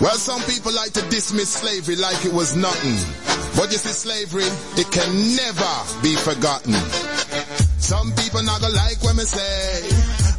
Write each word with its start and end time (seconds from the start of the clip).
Well, 0.00 0.14
some 0.14 0.40
people 0.42 0.72
like 0.72 0.92
to 0.92 1.02
dismiss 1.10 1.48
slavery 1.48 1.96
like 1.96 2.24
it 2.24 2.32
was 2.32 2.54
nothing. 2.54 2.98
But 3.56 3.72
you 3.72 3.78
see, 3.78 3.90
slavery, 3.90 4.46
it 4.78 4.90
can 4.92 5.10
never 5.34 5.74
be 6.02 6.14
forgotten. 6.14 6.74
Some 7.82 8.12
people 8.12 8.42
not 8.44 8.60
gonna 8.60 8.74
like 8.74 9.02
when 9.02 9.16
me 9.16 9.24
say, 9.24 9.88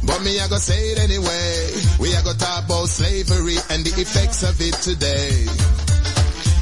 but 0.06 0.22
me 0.22 0.40
I 0.40 0.48
gonna 0.48 0.60
say 0.60 0.92
it 0.92 0.98
anyway. 0.98 1.76
We 2.00 2.14
are 2.16 2.22
gonna 2.22 2.38
talk 2.38 2.64
about 2.64 2.88
slavery 2.88 3.56
and 3.68 3.84
the 3.84 4.00
effects 4.00 4.42
of 4.42 4.56
it 4.60 4.72
today. 4.80 5.44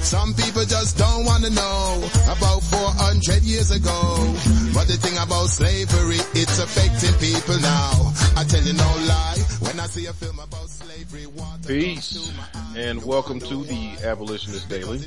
Some 0.03 0.33
people 0.35 0.65
just 0.65 0.97
don't 0.97 1.25
wanna 1.25 1.51
know 1.51 2.09
about 2.31 2.63
400 2.63 3.43
years 3.43 3.71
ago. 3.71 4.35
But 4.73 4.87
the 4.89 4.97
thing 4.97 5.19
about 5.19 5.49
slavery, 5.49 6.19
it's 6.35 6.59
affecting 6.59 7.15
people 7.19 7.59
now. 7.61 8.13
I 8.37 8.45
tell 8.45 8.63
you 8.63 8.73
no 8.73 8.91
lie, 9.07 9.37
when 9.61 9.79
I 9.81 9.87
see 9.87 10.07
a 10.07 10.13
film 10.13 10.39
about 10.39 10.69
slavery, 10.69 11.27
Peace 11.67 12.33
and 12.77 13.03
welcome 13.05 13.41
to 13.41 13.65
the 13.65 13.97
Abolitionist 14.05 14.69
Daily, 14.69 15.01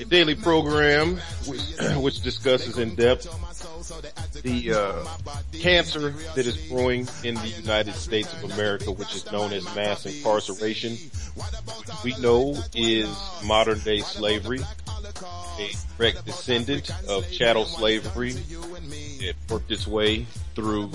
a 0.00 0.04
daily 0.04 0.34
program 0.34 1.16
which, 1.46 1.60
which 1.96 2.20
discusses 2.20 2.76
in 2.78 2.94
depth 2.94 3.26
the 4.42 4.72
uh, 4.72 5.04
cancer 5.58 6.10
that 6.10 6.46
is 6.46 6.56
growing 6.68 7.08
in 7.22 7.34
the 7.34 7.48
United 7.48 7.94
States 7.94 8.32
of 8.32 8.50
America, 8.52 8.90
which 8.90 9.14
is 9.14 9.30
known 9.30 9.52
as 9.52 9.64
mass 9.74 10.06
incarceration. 10.06 10.96
We 12.02 12.16
know 12.18 12.56
is 12.74 13.08
modern 13.44 13.78
day 13.80 14.00
slavery, 14.00 14.60
a 15.58 15.70
direct 15.98 16.24
descendant 16.24 16.90
of 17.08 17.30
chattel 17.30 17.64
slavery. 17.64 18.34
It 19.20 19.36
worked 19.48 19.70
its 19.70 19.86
way 19.86 20.26
through 20.54 20.90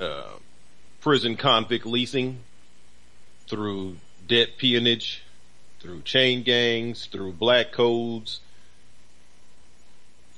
uh, 0.00 0.24
prison 1.00 1.36
convict 1.36 1.86
leasing, 1.86 2.40
through 3.48 3.96
debt 4.28 4.50
peonage, 4.56 5.22
through 5.80 6.02
chain 6.02 6.42
gangs, 6.42 7.06
through 7.06 7.32
black 7.32 7.72
codes, 7.72 8.40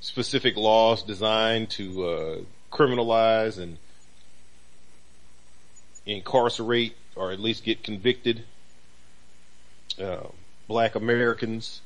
specific 0.05 0.55
laws 0.55 1.03
designed 1.03 1.71
to 1.71 2.05
uh, 2.05 2.37
criminalize 2.71 3.59
and 3.59 3.79
incarcerate 6.05 6.95
or 7.17 7.33
at 7.33 7.41
least 7.41 7.65
get 7.65 7.83
convicted 7.83 8.45
uh, 9.99 10.27
black 10.69 10.95
Americans, 10.95 11.81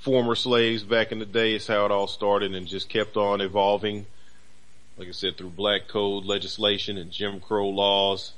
former 0.00 0.34
slaves 0.34 0.82
back 0.82 1.12
in 1.12 1.18
the 1.18 1.26
day 1.26 1.54
is 1.54 1.66
how 1.66 1.84
it 1.84 1.90
all 1.90 2.06
started 2.06 2.54
and 2.54 2.66
just 2.66 2.88
kept 2.88 3.18
on 3.18 3.42
evolving. 3.42 4.06
Like 4.96 5.08
I 5.08 5.12
said, 5.12 5.36
through 5.36 5.50
black 5.50 5.88
code 5.88 6.24
legislation 6.24 6.96
and 6.96 7.10
Jim 7.10 7.38
Crow 7.38 7.68
laws. 7.68 8.32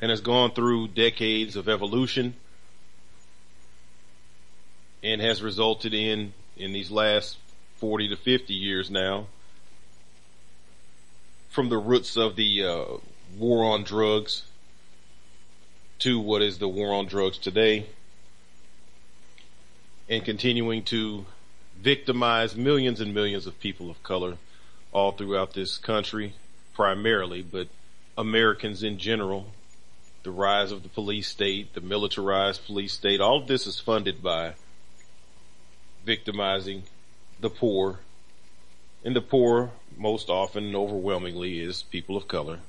And 0.00 0.10
has 0.10 0.20
gone 0.20 0.52
through 0.52 0.88
decades 0.88 1.56
of 1.56 1.68
evolution 1.68 2.34
and 5.04 5.20
has 5.20 5.42
resulted 5.42 5.92
in, 5.92 6.32
in 6.56 6.72
these 6.72 6.90
last 6.90 7.36
40 7.76 8.08
to 8.08 8.16
50 8.16 8.54
years 8.54 8.90
now, 8.90 9.26
from 11.50 11.68
the 11.68 11.76
roots 11.76 12.16
of 12.16 12.34
the 12.34 12.64
uh, 12.64 12.84
war 13.38 13.64
on 13.64 13.84
drugs 13.84 14.42
to 15.98 16.18
what 16.18 16.42
is 16.42 16.58
the 16.58 16.66
war 16.66 16.94
on 16.94 17.06
drugs 17.06 17.38
today 17.38 17.86
and 20.08 20.24
continuing 20.24 20.82
to 20.82 21.24
victimize 21.80 22.56
millions 22.56 23.00
and 23.00 23.14
millions 23.14 23.46
of 23.46 23.60
people 23.60 23.90
of 23.90 24.02
color 24.02 24.36
all 24.92 25.12
throughout 25.12 25.52
this 25.52 25.76
country 25.76 26.32
primarily, 26.74 27.42
but 27.42 27.68
Americans 28.16 28.82
in 28.82 28.98
general, 28.98 29.46
the 30.22 30.30
rise 30.30 30.72
of 30.72 30.82
the 30.82 30.88
police 30.88 31.28
state, 31.28 31.74
the 31.74 31.80
militarized 31.80 32.64
police 32.64 32.94
state, 32.94 33.20
all 33.20 33.42
of 33.42 33.46
this 33.46 33.66
is 33.66 33.78
funded 33.78 34.22
by 34.22 34.54
victimizing 36.04 36.84
the 37.40 37.50
poor. 37.50 38.00
And 39.04 39.14
the 39.14 39.20
poor 39.20 39.70
most 39.96 40.30
often 40.30 40.74
overwhelmingly 40.74 41.60
is 41.60 41.82
people 41.82 42.16
of 42.16 42.26
color. 42.28 42.60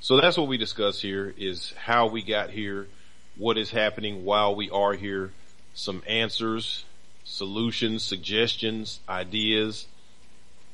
So 0.00 0.20
that's 0.20 0.36
what 0.36 0.48
we 0.48 0.56
discuss 0.56 1.00
here 1.00 1.32
is 1.36 1.72
how 1.76 2.08
we 2.08 2.22
got 2.22 2.50
here, 2.50 2.88
what 3.36 3.56
is 3.56 3.70
happening 3.70 4.24
while 4.24 4.54
we 4.54 4.68
are 4.70 4.94
here, 4.94 5.32
some 5.74 6.02
answers, 6.08 6.84
solutions, 7.24 8.02
suggestions, 8.02 9.00
ideas, 9.08 9.86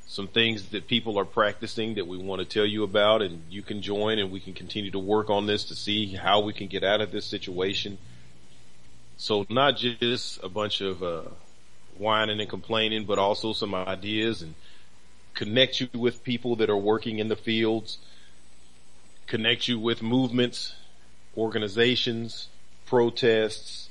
some 0.06 0.28
things 0.28 0.70
that 0.70 0.88
people 0.88 1.18
are 1.18 1.26
practicing 1.26 1.96
that 1.96 2.06
we 2.06 2.16
want 2.16 2.40
to 2.40 2.46
tell 2.46 2.64
you 2.64 2.82
about 2.82 3.20
and 3.20 3.42
you 3.50 3.60
can 3.60 3.82
join 3.82 4.18
and 4.18 4.30
we 4.30 4.40
can 4.40 4.54
continue 4.54 4.90
to 4.90 4.98
work 4.98 5.28
on 5.28 5.46
this 5.46 5.64
to 5.64 5.74
see 5.74 6.14
how 6.14 6.40
we 6.40 6.54
can 6.54 6.66
get 6.66 6.82
out 6.82 7.02
of 7.02 7.12
this 7.12 7.26
situation. 7.26 7.98
So 9.18 9.44
not 9.50 9.76
just 9.76 10.42
a 10.42 10.48
bunch 10.48 10.80
of, 10.80 11.02
uh, 11.02 11.22
whining 11.98 12.40
and 12.40 12.48
complaining, 12.48 13.04
but 13.04 13.18
also 13.18 13.52
some 13.52 13.74
ideas 13.74 14.40
and 14.42 14.54
connect 15.34 15.80
you 15.80 15.88
with 15.92 16.24
people 16.24 16.56
that 16.56 16.70
are 16.70 16.76
working 16.76 17.18
in 17.18 17.28
the 17.28 17.36
fields 17.36 17.98
connect 19.28 19.68
you 19.68 19.78
with 19.78 20.02
movements, 20.02 20.74
organizations, 21.36 22.48
protests, 22.86 23.90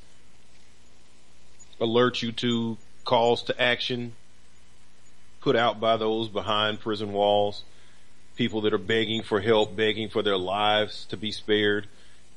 alert 1.80 2.22
you 2.22 2.32
to 2.32 2.78
calls 3.06 3.44
to 3.44 3.62
action 3.62 4.14
put 5.40 5.56
out 5.56 5.80
by 5.80 5.96
those 5.96 6.28
behind 6.28 6.80
prison 6.80 7.14
walls, 7.14 7.64
people 8.36 8.62
that 8.62 8.74
are 8.74 8.80
begging 8.80 9.22
for 9.22 9.40
help, 9.40 9.76
begging 9.76 10.10
for 10.10 10.24
their 10.24 10.38
lives 10.38 11.06
to 11.06 11.16
be 11.16 11.32
spared 11.32 11.88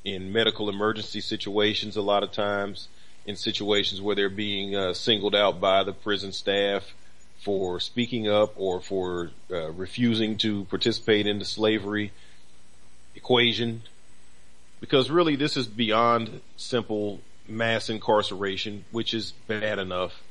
in 0.05 0.33
medical 0.33 0.69
emergency 0.69 1.21
situations 1.21 1.97
a 1.97 2.03
lot 2.03 2.22
of 2.22 2.33
times, 2.33 2.88
in 3.27 3.37
situations 3.37 4.00
where 4.00 4.16
they're 4.16 4.28
being 4.28 4.75
uh, 4.75 4.94
singled 4.94 5.34
out 5.34 5.61
by 5.61 5.84
the 5.84 5.93
prison 5.93 6.33
staff 6.33 6.94
for 7.43 7.81
speaking 7.81 8.28
up 8.28 8.53
or 8.56 8.81
for 8.81 9.31
uh, 9.50 9.71
refusing 9.72 10.37
to 10.37 10.65
participate 10.65 11.27
in 11.27 11.38
the 11.38 11.44
slavery 11.44 12.12
equation 13.15 13.83
because 14.81 15.11
really 15.11 15.37
this 15.37 15.56
is 15.56 15.66
beyond 15.66 16.41
simple 16.56 17.21
mass 17.47 17.88
incarceration, 17.88 18.84
which 18.91 19.12
is 19.15 19.32
bad 19.47 19.78
enough. 19.78 20.22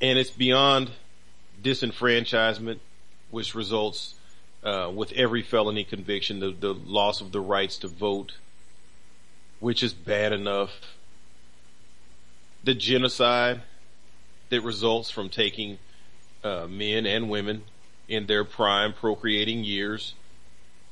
And 0.00 0.18
it's 0.18 0.30
beyond 0.30 0.90
disenfranchisement, 1.62 2.78
which 3.30 3.54
results 3.54 4.14
uh, 4.64 4.90
with 4.94 5.12
every 5.12 5.42
felony 5.42 5.84
conviction, 5.84 6.40
the, 6.40 6.50
the 6.50 6.74
loss 6.74 7.20
of 7.20 7.32
the 7.32 7.40
rights 7.40 7.76
to 7.78 7.88
vote, 7.88 8.34
which 9.60 9.82
is 9.82 9.92
bad 9.92 10.32
enough. 10.32 10.70
The 12.64 12.74
genocide 12.74 13.62
that 14.50 14.62
results 14.62 15.10
from 15.10 15.28
taking 15.28 15.78
uh, 16.44 16.66
men 16.68 17.06
and 17.06 17.28
women 17.28 17.64
in 18.08 18.26
their 18.26 18.44
prime 18.44 18.92
procreating 18.92 19.64
years 19.64 20.14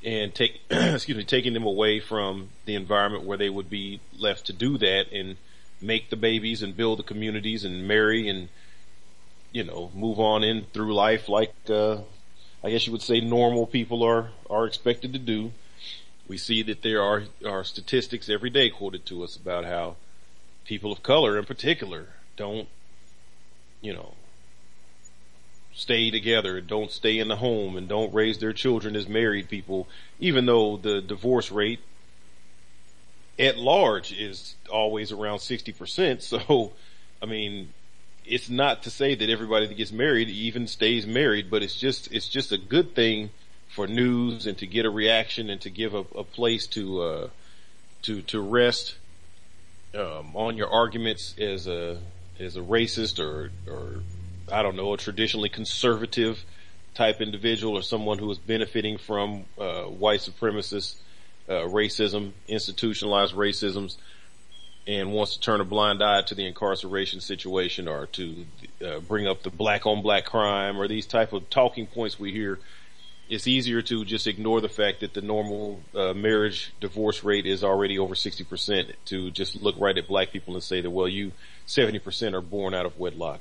and 0.05 0.35
take 0.35 0.61
excuse 0.71 1.17
me 1.17 1.25
taking 1.25 1.53
them 1.55 1.65
away 1.65 2.01
from 2.01 2.51
the 2.65 2.75
environment 2.75 3.25
where 3.25 3.39
they 3.39 3.49
would 3.49 3.71
be 3.71 4.01
left 4.19 4.47
to 4.47 4.53
do 4.53 4.77
that 4.79 5.11
and 5.13 5.37
make 5.81 6.11
the 6.11 6.17
babies 6.17 6.63
and 6.63 6.77
build 6.77 6.99
the 6.99 7.03
communities 7.03 7.65
and 7.65 7.87
marry 7.87 8.29
and 8.29 8.49
you 9.53 9.63
know 9.63 9.91
move 9.95 10.19
on 10.19 10.43
in 10.43 10.65
through 10.73 10.93
life 10.93 11.29
like 11.29 11.55
uh, 11.71 11.99
I 12.63 12.71
guess 12.71 12.87
you 12.87 12.93
would 12.93 13.03
say 13.03 13.21
normal 13.21 13.67
people 13.67 14.03
are 14.03 14.31
are 14.49 14.67
expected 14.67 15.13
to 15.13 15.19
do. 15.19 15.53
We 16.27 16.39
see 16.39 16.63
that 16.63 16.83
there 16.83 17.03
are 17.03 17.25
are 17.47 17.65
statistics 17.65 18.29
every 18.29 18.51
day 18.51 18.71
quoted 18.71 19.07
to 19.07 19.25
us 19.25 19.37
about 19.37 19.65
how 19.65 19.97
people 20.65 20.91
of 20.91 21.03
color 21.03 21.39
in 21.39 21.45
particular 21.45 22.09
don't 22.37 22.69
you 23.85 23.93
know, 23.93 24.15
stay 25.75 26.11
together, 26.11 26.61
don't 26.61 26.91
stay 26.91 27.19
in 27.19 27.29
the 27.29 27.37
home 27.37 27.77
and 27.77 27.87
don't 27.87 28.15
raise 28.15 28.39
their 28.39 28.55
children 28.55 28.97
as 28.97 29.07
married 29.07 29.49
people, 29.49 29.87
even 30.19 30.47
though 30.47 30.79
the 30.79 31.03
divorce 31.03 31.51
rate 31.51 31.81
at 33.39 33.59
large 33.59 34.13
is 34.13 34.55
always 34.73 35.13
around 35.13 35.39
60%. 35.39 36.23
So, 36.23 36.73
I 37.23 37.27
mean, 37.27 37.75
it's 38.25 38.49
not 38.49 38.85
to 38.85 38.91
say 38.91 39.15
that 39.15 39.29
everybody 39.29 39.67
that 39.67 39.77
gets 39.77 39.93
married 39.93 40.31
even 40.31 40.67
stays 40.67 41.07
married, 41.07 41.51
but 41.51 41.63
it's 41.63 41.79
just, 41.79 42.11
it's 42.11 42.29
just 42.29 42.53
a 42.53 42.59
good 42.59 42.95
thing 42.95 43.31
for 43.75 43.89
news 43.89 44.47
and 44.47 44.57
to 44.59 44.67
get 44.67 44.87
a 44.87 44.91
reaction 44.91 45.51
and 45.51 45.61
to 45.61 45.69
give 45.69 45.95
a, 45.95 46.05
a 46.15 46.23
place 46.23 46.69
to, 46.69 47.03
uh, 47.03 47.29
to, 48.03 48.23
to 48.23 48.41
rest, 48.41 48.95
um, 49.95 50.31
on 50.35 50.57
your 50.57 50.69
arguments 50.69 51.35
as 51.39 51.67
a, 51.67 51.99
as 52.39 52.57
a 52.57 52.61
racist 52.61 53.19
or, 53.19 53.51
or 53.69 54.03
I 54.51 54.63
don't 54.63 54.77
know, 54.77 54.93
a 54.93 54.97
traditionally 54.97 55.49
conservative 55.49 56.45
type 56.95 57.21
individual 57.21 57.77
or 57.77 57.83
someone 57.83 58.19
who 58.19 58.31
is 58.31 58.39
benefiting 58.39 58.97
from, 58.97 59.45
uh, 59.59 59.83
white 59.83 60.21
supremacist, 60.21 60.95
uh, 61.49 61.53
racism, 61.53 62.31
institutionalized 62.47 63.35
racisms, 63.35 63.97
and 64.87 65.13
wants 65.13 65.35
to 65.35 65.41
turn 65.41 65.61
a 65.61 65.65
blind 65.65 66.01
eye 66.01 66.23
to 66.23 66.35
the 66.37 66.47
incarceration 66.47 67.21
situation 67.21 67.89
or 67.89 68.07
to 68.07 68.47
uh, 68.85 69.01
bring 69.01 69.27
up 69.27 69.43
the 69.43 69.51
black 69.51 69.85
on 69.85 70.01
black 70.03 70.27
crime 70.27 70.79
or 70.79 70.87
these 70.87 71.07
type 71.07 71.33
of 71.33 71.51
talking 71.51 71.87
points 71.87 72.21
we 72.21 72.31
hear, 72.31 72.61
it's 73.29 73.47
easier 73.47 73.81
to 73.83 74.05
just 74.05 74.27
ignore 74.27 74.61
the 74.61 74.69
fact 74.69 75.01
that 75.01 75.15
the 75.15 75.23
normal 75.23 75.81
uh, 75.95 76.13
marriage 76.13 76.73
divorce 76.81 77.25
rate 77.25 77.47
is 77.47 77.65
already 77.65 77.99
over 77.99 78.15
60% 78.15 78.93
to 79.07 79.31
just 79.31 79.61
look 79.63 79.77
right 79.79 79.97
at 79.97 80.07
black 80.07 80.31
people 80.31 80.55
and 80.55 80.63
say 80.63 80.81
that, 80.81 80.91
well, 80.91 81.09
you 81.09 81.33
70% 81.67 82.35
are 82.35 82.41
born 82.41 82.75
out 82.75 82.87
of 82.87 82.99
wedlock 82.99 83.41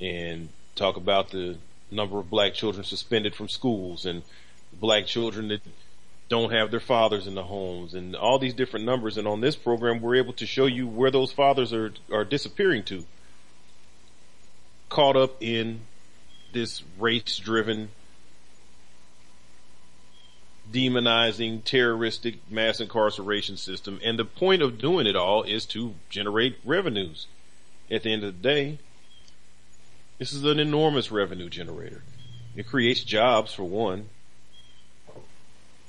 and 0.00 0.48
talk 0.76 0.96
about 0.96 1.30
the 1.30 1.56
number 1.90 2.18
of 2.18 2.30
black 2.30 2.54
children 2.54 2.84
suspended 2.84 3.34
from 3.34 3.48
schools 3.48 4.06
and 4.06 4.22
black 4.72 5.06
children 5.06 5.48
that 5.48 5.60
don't 6.28 6.52
have 6.52 6.70
their 6.70 6.80
fathers 6.80 7.26
in 7.26 7.34
the 7.34 7.42
homes 7.42 7.94
and 7.94 8.16
all 8.16 8.38
these 8.38 8.54
different 8.54 8.86
numbers. 8.86 9.18
And 9.18 9.28
on 9.28 9.40
this 9.40 9.56
program, 9.56 10.00
we're 10.00 10.16
able 10.16 10.32
to 10.34 10.46
show 10.46 10.66
you 10.66 10.86
where 10.86 11.10
those 11.10 11.32
fathers 11.32 11.72
are, 11.72 11.92
are 12.12 12.24
disappearing 12.24 12.82
to. 12.84 13.04
Caught 14.88 15.16
up 15.16 15.42
in 15.42 15.80
this 16.52 16.82
race 16.98 17.36
driven, 17.38 17.90
demonizing, 20.70 21.62
terroristic 21.64 22.50
mass 22.50 22.80
incarceration 22.80 23.56
system. 23.56 24.00
And 24.02 24.18
the 24.18 24.24
point 24.24 24.62
of 24.62 24.78
doing 24.78 25.06
it 25.06 25.16
all 25.16 25.42
is 25.42 25.64
to 25.66 25.94
generate 26.08 26.58
revenues. 26.64 27.26
At 27.90 28.02
the 28.02 28.12
end 28.12 28.24
of 28.24 28.40
the 28.40 28.48
day, 28.48 28.78
this 30.18 30.32
is 30.32 30.44
an 30.44 30.58
enormous 30.58 31.10
revenue 31.10 31.50
generator. 31.50 32.02
It 32.56 32.66
creates 32.66 33.02
jobs 33.02 33.52
for 33.52 33.64
one 33.64 34.08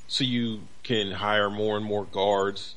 so 0.08 0.24
you 0.24 0.62
can 0.84 1.12
hire 1.12 1.50
more 1.50 1.78
and 1.78 1.86
more 1.86 2.06
guards 2.06 2.76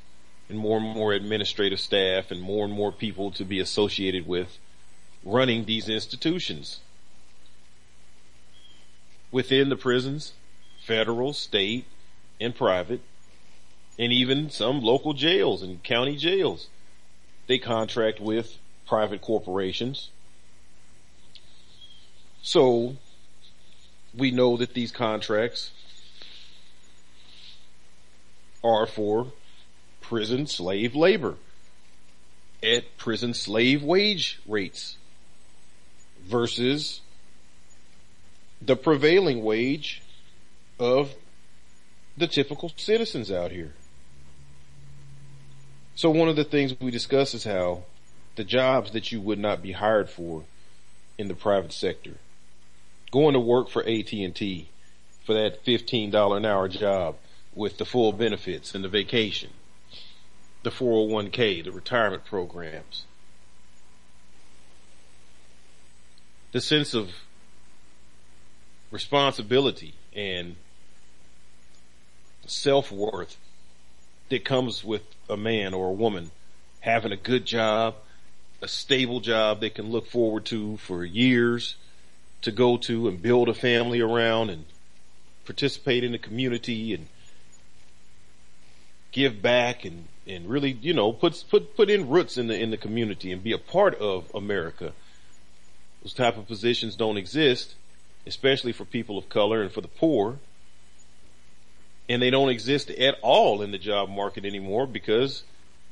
and 0.49 0.59
more 0.59 0.79
and 0.79 0.87
more 0.87 1.13
administrative 1.13 1.81
staff 1.81 2.31
and 2.31 2.41
more 2.41 2.65
and 2.65 2.73
more 2.73 2.93
people 2.93 3.31
to 3.33 3.45
be 3.45 3.61
associated 3.61 4.27
with 4.27 4.59
running 5.25 5.65
these 5.65 5.89
institutions 5.89 6.81
within 9.31 9.69
the 9.69 9.77
prisons, 9.77 10.33
federal, 10.89 11.35
state, 11.35 11.85
and 12.41 12.55
private, 12.55 13.03
and 13.99 14.11
even 14.11 14.49
some 14.49 14.81
local 14.81 15.13
jails 15.13 15.63
and 15.63 15.83
county 15.85 16.17
jails. 16.17 16.69
They 17.47 17.59
contract 17.59 18.21
with 18.21 18.57
private 18.87 19.21
corporations. 19.21 20.09
So 22.43 22.97
we 24.17 24.31
know 24.31 24.57
that 24.57 24.73
these 24.73 24.91
contracts 24.91 25.73
are 28.65 28.87
for 28.87 29.27
prison 30.01 30.47
slave 30.47 30.95
labor 30.95 31.35
at 32.63 32.97
prison 32.97 33.35
slave 33.35 33.83
wage 33.83 34.41
rates 34.47 34.97
versus 36.25 37.03
the 38.63 38.75
prevailing 38.75 39.45
wage 39.45 40.03
of 40.79 41.15
the 42.17 42.27
typical 42.27 42.73
citizens 42.77 43.31
out 43.31 43.51
here. 43.51 43.75
So 45.95 46.11
one 46.11 46.29
of 46.29 46.37
the 46.37 46.45
things 46.45 46.79
we 46.81 46.91
discuss 46.91 47.35
is 47.35 47.45
how 47.45 47.83
the 48.37 48.45
jobs 48.45 48.93
that 48.93 49.11
you 49.11 49.21
would 49.21 49.39
not 49.39 49.63
be 49.63 49.73
hired 49.73 50.09
for 50.09 50.45
in 51.19 51.27
the 51.27 51.35
private 51.35 51.73
sector, 51.73 52.15
going 53.11 53.35
to 53.35 53.41
work 53.41 53.69
for 53.69 53.83
AT&T 53.83 54.69
for 55.25 55.35
that 55.35 55.65
$15 55.65 56.37
an 56.37 56.45
hour 56.45 56.69
job 56.69 57.17
with 57.55 57.79
the 57.79 57.85
full 57.85 58.13
benefits 58.13 58.75
and 58.75 58.85
the 58.85 58.89
vacation, 58.89 59.51
the 60.63 60.71
401k, 60.71 61.65
the 61.65 61.73
retirement 61.73 62.25
programs. 62.25 63.05
The 66.53 66.61
sense 66.61 66.95
of 66.95 67.11
responsibility 68.91 69.95
and 70.15 70.57
self-worth 72.51 73.37
that 74.29 74.45
comes 74.45 74.85
with 74.85 75.03
a 75.29 75.37
man 75.37 75.75
or 75.75 75.89
a 75.89 75.93
woman 75.93 76.31
having 76.81 77.13
a 77.13 77.17
good 77.17 77.45
job, 77.45 77.95
a 78.63 78.69
stable 78.69 79.21
job 79.21 79.61
they 79.61 79.71
can 79.71 79.91
look 79.91 80.07
forward 80.07 80.45
to 80.47 80.77
for 80.79 81.05
years 81.05 81.77
to 82.43 82.51
go 82.51 82.77
to 82.77 83.09
and 83.09 83.21
build 83.21 83.49
a 83.49 83.55
family 83.55 84.01
around 84.01 84.51
and 84.51 84.65
participate 85.45 86.05
in 86.05 86.13
the 86.13 86.19
community 86.19 86.95
and 86.95 87.07
give 89.13 89.41
back 89.43 89.85
and, 89.85 90.05
and 90.27 90.49
really, 90.49 90.71
you 90.71 90.93
know, 90.93 91.13
put, 91.13 91.43
put, 91.51 91.77
put 91.77 91.91
in 91.91 92.09
roots 92.09 92.37
in 92.37 92.47
the, 92.47 92.61
in 92.61 92.71
the 92.71 92.77
community 92.77 93.33
and 93.33 93.43
be 93.43 93.53
a 93.53 93.59
part 93.59 93.95
of 93.97 94.31
America. 94.35 94.93
Those 96.03 96.15
type 96.15 96.37
of 96.37 96.47
positions 96.47 96.95
don't 96.95 97.17
exist, 97.17 97.75
especially 98.27 98.73
for 98.73 98.85
people 98.85 99.19
of 99.19 99.29
color 99.29 99.63
and 99.63 99.73
for 99.73 99.81
the 99.81 99.89
poor. 99.89 100.39
And 102.09 102.23
they 102.23 102.31
don't 102.31 102.49
exist 102.49 102.91
at 102.91 103.19
all 103.23 103.61
in 103.61 103.71
the 103.71 103.79
job 103.79 104.09
market 104.09 104.45
anymore 104.45 104.87
because 104.87 105.43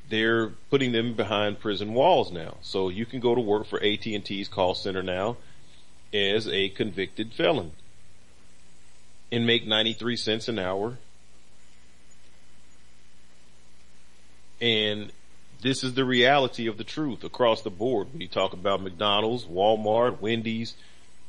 they're 0.08 0.48
putting 0.70 0.92
them 0.92 1.14
behind 1.14 1.60
prison 1.60 1.92
walls 1.92 2.32
now. 2.32 2.56
So 2.62 2.88
you 2.88 3.04
can 3.04 3.20
go 3.20 3.34
to 3.34 3.40
work 3.40 3.66
for 3.66 3.82
AT&T's 3.82 4.48
call 4.48 4.74
center 4.74 5.02
now 5.02 5.36
as 6.14 6.48
a 6.48 6.70
convicted 6.70 7.32
felon 7.32 7.72
and 9.30 9.46
make 9.46 9.66
93 9.66 10.16
cents 10.16 10.48
an 10.48 10.58
hour 10.58 10.96
And 14.60 15.12
this 15.62 15.84
is 15.84 15.94
the 15.94 16.04
reality 16.04 16.66
of 16.66 16.78
the 16.78 16.84
truth 16.84 17.24
across 17.24 17.62
the 17.62 17.70
board. 17.70 18.08
We 18.16 18.26
talk 18.26 18.52
about 18.52 18.82
McDonald's, 18.82 19.44
Walmart, 19.44 20.20
Wendy's, 20.20 20.74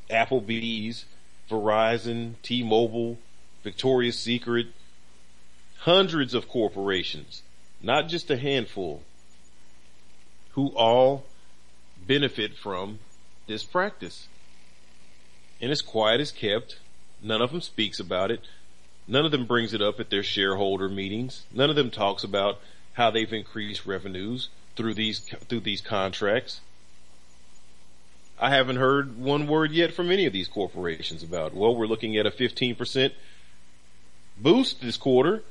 Applebee's, 0.10 1.06
Verizon, 1.50 2.36
T-Mobile, 2.44 3.18
Victoria's 3.64 4.18
Secret, 4.18 4.68
hundreds 5.88 6.34
of 6.34 6.50
corporations, 6.50 7.44
not 7.82 8.10
just 8.10 8.30
a 8.30 8.36
handful, 8.36 9.02
who 10.52 10.68
all 10.76 11.24
benefit 12.06 12.58
from 12.58 13.00
this 13.48 13.64
practice. 13.64 14.28
And 15.62 15.72
as 15.72 15.82
quiet 15.82 16.20
as 16.20 16.34
kept. 16.34 16.80
None 17.24 17.42
of 17.42 17.52
them 17.52 17.62
speaks 17.62 18.02
about 18.02 18.32
it. 18.32 18.42
None 19.08 19.24
of 19.24 19.32
them 19.32 19.46
brings 19.46 19.74
it 19.74 19.82
up 19.82 19.98
at 20.02 20.10
their 20.10 20.24
shareholder 20.24 20.90
meetings. 20.90 21.46
None 21.54 21.70
of 21.70 21.78
them 21.78 21.90
talks 21.90 22.22
about 22.22 22.60
how 22.94 23.10
they've 23.10 23.32
increased 23.32 23.86
revenues 23.86 24.50
through 24.76 24.94
these 24.94 25.20
through 25.48 25.62
these 25.62 25.80
contracts. 25.80 26.60
I 28.40 28.50
haven't 28.50 28.76
heard 28.76 29.18
one 29.18 29.48
word 29.48 29.72
yet 29.72 29.94
from 29.94 30.12
any 30.12 30.26
of 30.26 30.34
these 30.34 30.50
corporations 30.50 31.24
about, 31.24 31.56
well, 31.56 31.74
we're 31.74 31.88
looking 31.88 32.18
at 32.18 32.26
a 32.26 32.30
15% 32.30 33.14
boost 34.38 34.82
this 34.82 34.98
quarter 34.98 35.44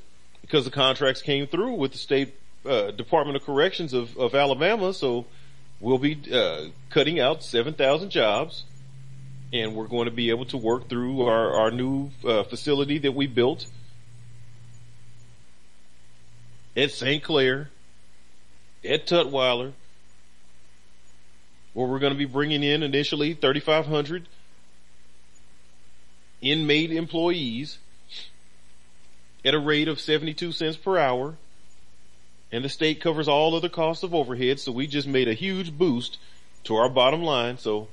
because 0.47 0.65
the 0.65 0.71
contracts 0.71 1.23
came 1.23 1.47
through 1.47 1.73
with 1.75 1.93
the 1.93 1.99
state 1.99 2.35
uh, 2.65 2.93
Department 2.93 3.37
of 3.37 3.45
Corrections 3.45 3.93
of, 3.93 4.17
of 4.17 4.35
Alabama. 4.35 4.95
So 4.95 5.27
we'll 5.81 5.99
be 5.99 6.19
uh, 6.33 6.67
cutting 6.89 7.19
out 7.19 7.43
7,000 7.43 8.11
jobs 8.11 8.65
and 9.53 9.75
we're 9.75 9.87
going 9.87 10.07
to 10.07 10.11
be 10.11 10.31
able 10.31 10.45
to 10.47 10.57
work 10.57 10.89
through 10.89 11.23
our, 11.23 11.53
our 11.55 11.71
new 11.71 12.11
uh, 12.25 12.43
facility 12.45 12.99
that 12.99 13.13
we 13.13 13.27
built 13.27 13.67
at 16.77 16.91
St. 16.91 17.23
Clair, 17.23 17.71
at 18.85 19.07
Tutwiler, 19.07 19.73
where 21.73 21.87
we're 21.87 21.99
going 21.99 22.13
to 22.13 22.19
be 22.19 22.25
bringing 22.25 22.63
in 22.63 22.83
initially 22.83 23.35
3,500 23.35 24.29
inmate 26.43 26.93
employees 26.93 27.79
at 29.47 29.55
a 29.55 29.59
rate 29.59 29.87
of 29.87 30.01
72 30.01 30.51
cents 30.51 30.77
per 30.77 30.99
hour. 30.99 31.37
And 32.51 32.65
the 32.65 32.69
state 32.69 33.01
covers 33.01 33.29
all 33.29 33.55
other 33.55 33.69
costs 33.69 34.03
of 34.03 34.15
overhead. 34.15 34.59
So 34.59 34.73
we 34.73 34.87
just 34.89 35.07
made 35.07 35.29
a 35.29 35.35
huge 35.35 35.79
boost 35.79 36.19
to 36.65 36.75
our 36.75 36.89
bottom 36.89 37.23
line. 37.23 37.59
So 37.59 37.89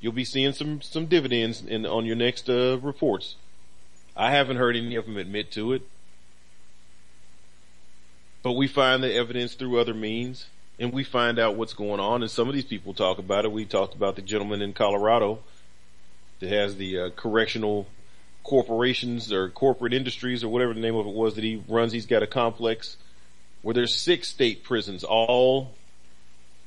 you'll 0.00 0.12
be 0.12 0.24
seeing 0.24 0.52
some, 0.52 0.80
some 0.80 1.06
dividends 1.06 1.62
in, 1.62 1.84
on 1.84 2.06
your 2.06 2.16
next, 2.16 2.48
uh, 2.48 2.78
reports. 2.78 3.36
I 4.16 4.30
haven't 4.30 4.56
heard 4.56 4.76
any 4.76 4.96
of 4.96 5.04
them 5.04 5.18
admit 5.18 5.50
to 5.52 5.74
it. 5.74 5.82
But 8.42 8.52
we 8.52 8.66
find 8.66 9.02
the 9.02 9.14
evidence 9.14 9.54
through 9.54 9.78
other 9.78 9.94
means 9.94 10.46
and 10.78 10.92
we 10.92 11.04
find 11.04 11.38
out 11.38 11.56
what's 11.56 11.72
going 11.74 12.00
on 12.00 12.22
and 12.22 12.30
some 12.30 12.48
of 12.48 12.54
these 12.54 12.64
people 12.64 12.94
talk 12.94 13.18
about 13.18 13.44
it. 13.44 13.52
We 13.52 13.64
talked 13.64 13.94
about 13.94 14.16
the 14.16 14.22
gentleman 14.22 14.62
in 14.62 14.72
Colorado 14.72 15.40
that 16.40 16.50
has 16.50 16.76
the 16.76 16.98
uh, 16.98 17.10
correctional 17.10 17.86
corporations 18.44 19.32
or 19.32 19.48
corporate 19.48 19.94
industries 19.94 20.44
or 20.44 20.48
whatever 20.48 20.74
the 20.74 20.80
name 20.80 20.94
of 20.94 21.06
it 21.06 21.14
was 21.14 21.34
that 21.34 21.42
he 21.42 21.62
runs. 21.66 21.92
He's 21.92 22.06
got 22.06 22.22
a 22.22 22.26
complex 22.26 22.96
where 23.62 23.74
there's 23.74 23.94
six 23.94 24.28
state 24.28 24.62
prisons 24.62 25.02
all 25.02 25.72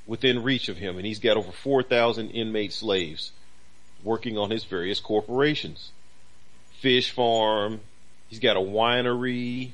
within 0.08 0.44
reach 0.44 0.68
of 0.68 0.78
him 0.78 0.98
and 0.98 1.06
he's 1.06 1.20
got 1.20 1.38
over 1.38 1.52
4,000 1.52 2.32
inmate 2.32 2.74
slaves 2.74 3.32
working 4.04 4.38
on 4.38 4.50
his 4.50 4.64
various 4.64 5.00
corporations. 5.00 5.92
Fish 6.80 7.12
farm. 7.12 7.80
He's 8.28 8.40
got 8.40 8.58
a 8.58 8.60
winery. 8.60 9.72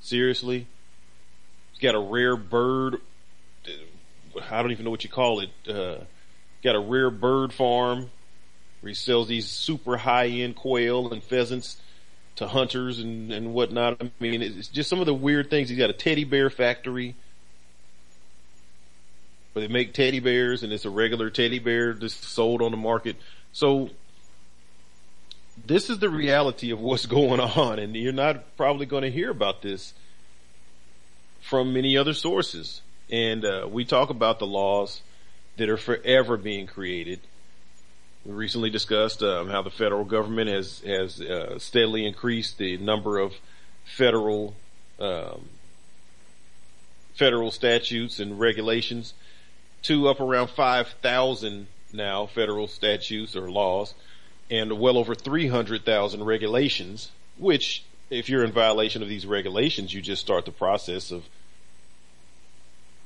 Seriously 0.00 0.66
He's 1.72 1.80
got 1.80 1.94
a 1.94 2.00
rare 2.00 2.36
bird. 2.36 3.00
I 4.50 4.62
don't 4.62 4.72
even 4.72 4.84
know 4.84 4.90
what 4.90 5.04
you 5.04 5.10
call 5.10 5.40
it. 5.40 5.50
Uh, 5.68 6.04
got 6.62 6.74
a 6.74 6.80
rare 6.80 7.10
bird 7.10 7.52
farm 7.52 8.10
where 8.82 8.88
he 8.88 8.94
sells 8.94 9.28
these 9.28 9.46
super 9.46 9.96
high 9.96 10.26
end 10.26 10.56
quail 10.56 11.12
and 11.12 11.22
pheasants 11.22 11.80
to 12.36 12.46
hunters 12.46 12.98
and, 12.98 13.32
and 13.32 13.54
whatnot. 13.54 14.02
I 14.02 14.10
mean, 14.20 14.42
it's 14.42 14.68
just 14.68 14.90
some 14.90 15.00
of 15.00 15.06
the 15.06 15.14
weird 15.14 15.50
things. 15.50 15.68
He's 15.68 15.78
got 15.78 15.90
a 15.90 15.94
teddy 15.94 16.24
bear 16.24 16.50
factory 16.50 17.14
where 19.52 19.66
they 19.66 19.72
make 19.72 19.94
teddy 19.94 20.20
bears 20.20 20.62
and 20.62 20.72
it's 20.72 20.84
a 20.84 20.90
regular 20.90 21.30
teddy 21.30 21.58
bear 21.58 21.92
just 21.92 22.24
sold 22.24 22.60
on 22.60 22.70
the 22.70 22.76
market. 22.76 23.16
So 23.52 23.90
this 25.66 25.90
is 25.90 25.98
the 25.98 26.08
reality 26.08 26.70
of 26.72 26.80
what's 26.80 27.06
going 27.18 27.40
on 27.40 27.78
and 27.78 27.94
you're 27.94 28.12
not 28.12 28.56
probably 28.56 28.86
going 28.86 29.02
to 29.02 29.10
hear 29.10 29.30
about 29.30 29.62
this 29.62 29.94
from 31.40 31.72
many 31.72 31.96
other 31.96 32.14
sources. 32.14 32.80
And 33.10 33.44
uh, 33.44 33.68
we 33.70 33.84
talk 33.84 34.10
about 34.10 34.38
the 34.38 34.46
laws 34.46 35.02
that 35.58 35.68
are 35.68 35.76
forever 35.76 36.36
being 36.36 36.66
created. 36.66 37.20
We 38.24 38.32
recently 38.32 38.70
discussed 38.70 39.20
um, 39.22 39.48
how 39.48 39.62
the 39.62 39.70
federal 39.70 40.04
government 40.04 40.48
has 40.48 40.80
has 40.80 41.20
uh, 41.20 41.58
steadily 41.58 42.06
increased 42.06 42.56
the 42.56 42.76
number 42.76 43.18
of 43.18 43.34
federal 43.84 44.54
um, 45.00 45.48
federal 47.14 47.50
statutes 47.50 48.20
and 48.20 48.38
regulations 48.38 49.14
to 49.82 50.08
up 50.08 50.20
around 50.20 50.50
five 50.50 50.88
thousand 51.02 51.66
now 51.92 52.26
federal 52.26 52.68
statutes 52.68 53.34
or 53.34 53.50
laws, 53.50 53.92
and 54.48 54.78
well 54.78 54.96
over 54.96 55.16
three 55.16 55.48
hundred 55.48 55.84
thousand 55.84 56.22
regulations. 56.24 57.10
Which, 57.38 57.84
if 58.08 58.28
you're 58.28 58.44
in 58.44 58.52
violation 58.52 59.02
of 59.02 59.08
these 59.08 59.26
regulations, 59.26 59.92
you 59.92 60.00
just 60.00 60.22
start 60.22 60.44
the 60.44 60.52
process 60.52 61.10
of 61.10 61.24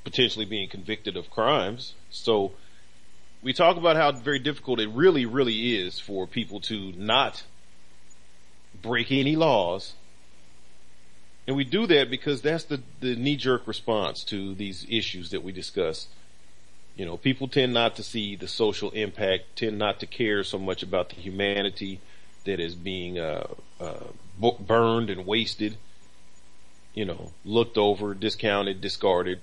potentially 0.04 0.44
being 0.44 0.68
convicted 0.68 1.16
of 1.16 1.30
crimes. 1.30 1.94
So 2.10 2.52
we 3.42 3.52
talk 3.52 3.76
about 3.76 3.96
how 3.96 4.12
very 4.12 4.38
difficult 4.38 4.80
it 4.80 4.88
really, 4.88 5.26
really 5.26 5.76
is 5.76 5.98
for 5.98 6.26
people 6.26 6.60
to 6.62 6.92
not 6.96 7.44
break 8.82 9.12
any 9.12 9.36
laws. 9.36 9.94
And 11.46 11.56
we 11.56 11.64
do 11.64 11.86
that 11.86 12.10
because 12.10 12.42
that's 12.42 12.64
the, 12.64 12.82
the 13.00 13.14
knee 13.14 13.36
jerk 13.36 13.66
response 13.66 14.24
to 14.24 14.54
these 14.54 14.84
issues 14.88 15.30
that 15.30 15.44
we 15.44 15.52
discuss. 15.52 16.08
You 16.96 17.06
know, 17.06 17.16
people 17.16 17.46
tend 17.46 17.72
not 17.72 17.94
to 17.96 18.02
see 18.02 18.36
the 18.36 18.48
social 18.48 18.90
impact, 18.90 19.56
tend 19.56 19.78
not 19.78 20.00
to 20.00 20.06
care 20.06 20.42
so 20.42 20.58
much 20.58 20.82
about 20.82 21.10
the 21.10 21.16
humanity 21.16 22.00
that 22.44 22.58
is 22.58 22.74
being, 22.74 23.18
uh, 23.18 23.46
uh, 23.78 24.04
burned 24.60 25.10
and 25.10 25.26
wasted, 25.26 25.76
you 26.94 27.04
know, 27.04 27.32
looked 27.44 27.76
over, 27.76 28.14
discounted, 28.14 28.80
discarded 28.80 29.40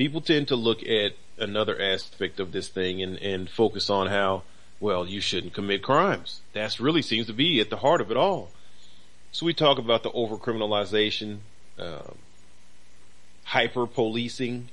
people 0.00 0.22
tend 0.22 0.48
to 0.48 0.56
look 0.56 0.82
at 0.82 1.12
another 1.40 1.80
aspect 1.80 2.40
of 2.40 2.52
this 2.52 2.68
thing 2.68 3.02
and, 3.02 3.16
and 3.18 3.48
focus 3.48 3.90
on 3.90 4.08
how, 4.08 4.42
well, 4.78 5.06
you 5.06 5.20
shouldn't 5.20 5.54
commit 5.54 5.82
crimes. 5.82 6.40
That 6.52 6.78
really 6.78 7.02
seems 7.02 7.26
to 7.26 7.32
be 7.32 7.60
at 7.60 7.70
the 7.70 7.76
heart 7.76 8.00
of 8.00 8.10
it 8.10 8.16
all. 8.16 8.50
So 9.32 9.46
we 9.46 9.54
talk 9.54 9.78
about 9.78 10.02
the 10.02 10.10
overcriminalization, 10.10 11.38
um, 11.78 12.16
hyper 13.44 13.86
policing 13.86 14.68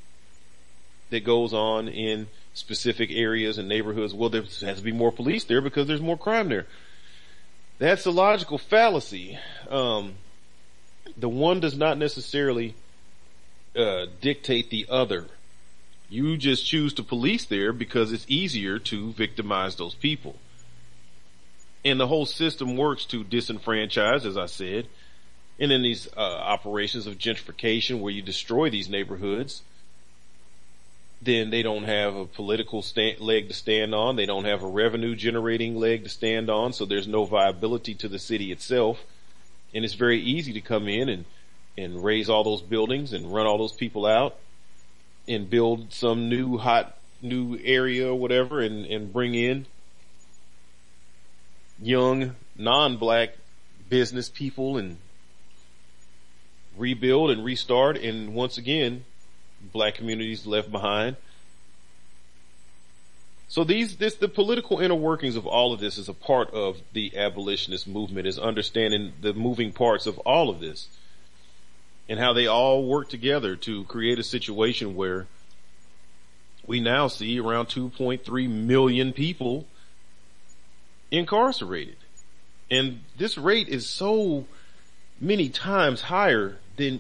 that 1.09 1.23
goes 1.23 1.53
on 1.53 1.87
in 1.87 2.27
specific 2.53 3.11
areas 3.11 3.57
and 3.57 3.69
neighborhoods. 3.69 4.13
Well, 4.13 4.29
there 4.29 4.41
has 4.41 4.77
to 4.77 4.83
be 4.83 4.91
more 4.91 5.11
police 5.11 5.43
there 5.43 5.61
because 5.61 5.87
there's 5.87 6.01
more 6.01 6.17
crime 6.17 6.49
there. 6.49 6.65
That's 7.79 8.05
a 8.05 8.11
logical 8.11 8.57
fallacy. 8.57 9.37
Um, 9.69 10.15
the 11.15 11.29
one 11.29 11.59
does 11.59 11.77
not 11.77 11.97
necessarily 11.97 12.73
uh, 13.75 14.07
dictate 14.21 14.69
the 14.69 14.87
other. 14.89 15.27
You 16.09 16.37
just 16.37 16.65
choose 16.65 16.93
to 16.93 17.03
police 17.03 17.45
there 17.45 17.73
because 17.73 18.11
it's 18.11 18.25
easier 18.27 18.79
to 18.79 19.11
victimize 19.11 19.75
those 19.75 19.95
people. 19.95 20.35
And 21.83 21.99
the 21.99 22.07
whole 22.07 22.25
system 22.25 22.77
works 22.77 23.05
to 23.05 23.23
disenfranchise, 23.23 24.25
as 24.25 24.37
I 24.37 24.45
said. 24.45 24.87
And 25.59 25.71
in 25.71 25.81
these 25.81 26.07
uh, 26.15 26.19
operations 26.19 27.07
of 27.07 27.17
gentrification 27.17 27.99
where 27.99 28.11
you 28.11 28.21
destroy 28.21 28.69
these 28.69 28.89
neighborhoods, 28.89 29.63
then 31.21 31.49
they 31.49 31.63
don't 31.63 31.83
have 31.83 32.15
a 32.15 32.25
political 32.25 32.81
stand, 32.81 33.19
leg 33.19 33.47
to 33.47 33.53
stand 33.53 33.93
on. 33.93 34.15
They 34.15 34.25
don't 34.25 34.45
have 34.45 34.63
a 34.63 34.67
revenue 34.67 35.15
generating 35.15 35.75
leg 35.75 36.03
to 36.03 36.09
stand 36.09 36.49
on. 36.49 36.73
So 36.73 36.85
there's 36.85 37.07
no 37.07 37.25
viability 37.25 37.95
to 37.95 38.07
the 38.07 38.19
city 38.19 38.51
itself. 38.51 39.03
And 39.73 39.83
it's 39.83 39.95
very 39.95 40.21
easy 40.21 40.53
to 40.53 40.61
come 40.61 40.87
in 40.87 41.09
and 41.09 41.25
and 41.77 42.03
raise 42.03 42.29
all 42.29 42.43
those 42.43 42.61
buildings 42.61 43.13
and 43.13 43.31
run 43.31 43.45
all 43.45 43.59
those 43.59 43.73
people 43.73 44.05
out 44.05 44.35
and 45.27 45.49
build 45.49 45.91
some 45.93 46.29
new 46.29 46.57
hot 46.57 46.97
new 47.21 47.57
area 47.63 48.09
or 48.09 48.15
whatever 48.15 48.61
and, 48.61 48.85
and 48.85 49.11
bring 49.11 49.33
in 49.33 49.65
young 51.81 52.35
non-black 52.55 53.29
business 53.89 54.29
people 54.29 54.77
and 54.77 54.97
rebuild 56.77 57.31
and 57.31 57.43
restart. 57.43 57.97
And 57.97 58.33
once 58.33 58.57
again 58.57 59.05
black 59.61 59.95
communities 59.95 60.45
left 60.45 60.71
behind. 60.71 61.15
So 63.49 63.63
these, 63.63 63.95
this, 63.95 64.15
the 64.15 64.27
political 64.27 64.79
inner 64.79 64.95
workings 64.95 65.37
of 65.37 65.47
all 65.47 65.73
of 65.73 65.79
this 65.79 65.97
is 65.97 66.09
a 66.09 66.13
part 66.13 66.51
of 66.51 66.77
the 66.93 67.17
abolitionist 67.17 67.87
movement 67.87 68.27
is 68.27 68.37
understanding 68.37 69.13
the 69.21 69.33
moving 69.33 69.71
parts 69.71 70.05
of 70.05 70.19
all 70.19 70.49
of 70.49 70.59
this 70.59 70.89
and 72.09 72.19
how 72.19 72.33
they 72.33 72.47
all 72.47 72.85
work 72.85 73.09
together 73.09 73.55
to 73.55 73.83
create 73.85 74.19
a 74.19 74.23
situation 74.23 74.95
where 74.95 75.27
we 76.65 76.79
now 76.79 77.07
see 77.07 77.39
around 77.39 77.67
2.3 77.67 78.49
million 78.49 79.13
people 79.13 79.65
incarcerated. 81.11 81.95
And 82.69 83.01
this 83.17 83.37
rate 83.37 83.69
is 83.69 83.87
so 83.87 84.45
many 85.19 85.49
times 85.49 86.01
higher 86.01 86.57
than 86.75 86.99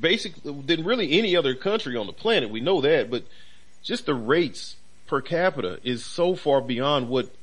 basically 0.00 0.52
than 0.62 0.84
really 0.84 1.18
any 1.18 1.36
other 1.36 1.54
country 1.54 1.96
on 1.96 2.06
the 2.06 2.12
planet. 2.12 2.50
We 2.50 2.60
know 2.60 2.80
that, 2.80 3.10
but 3.10 3.24
just 3.82 4.06
the 4.06 4.14
rates 4.14 4.76
per 5.06 5.20
capita 5.20 5.78
is 5.84 6.04
so 6.04 6.34
far 6.34 6.60
beyond 6.60 7.08
what 7.08 7.34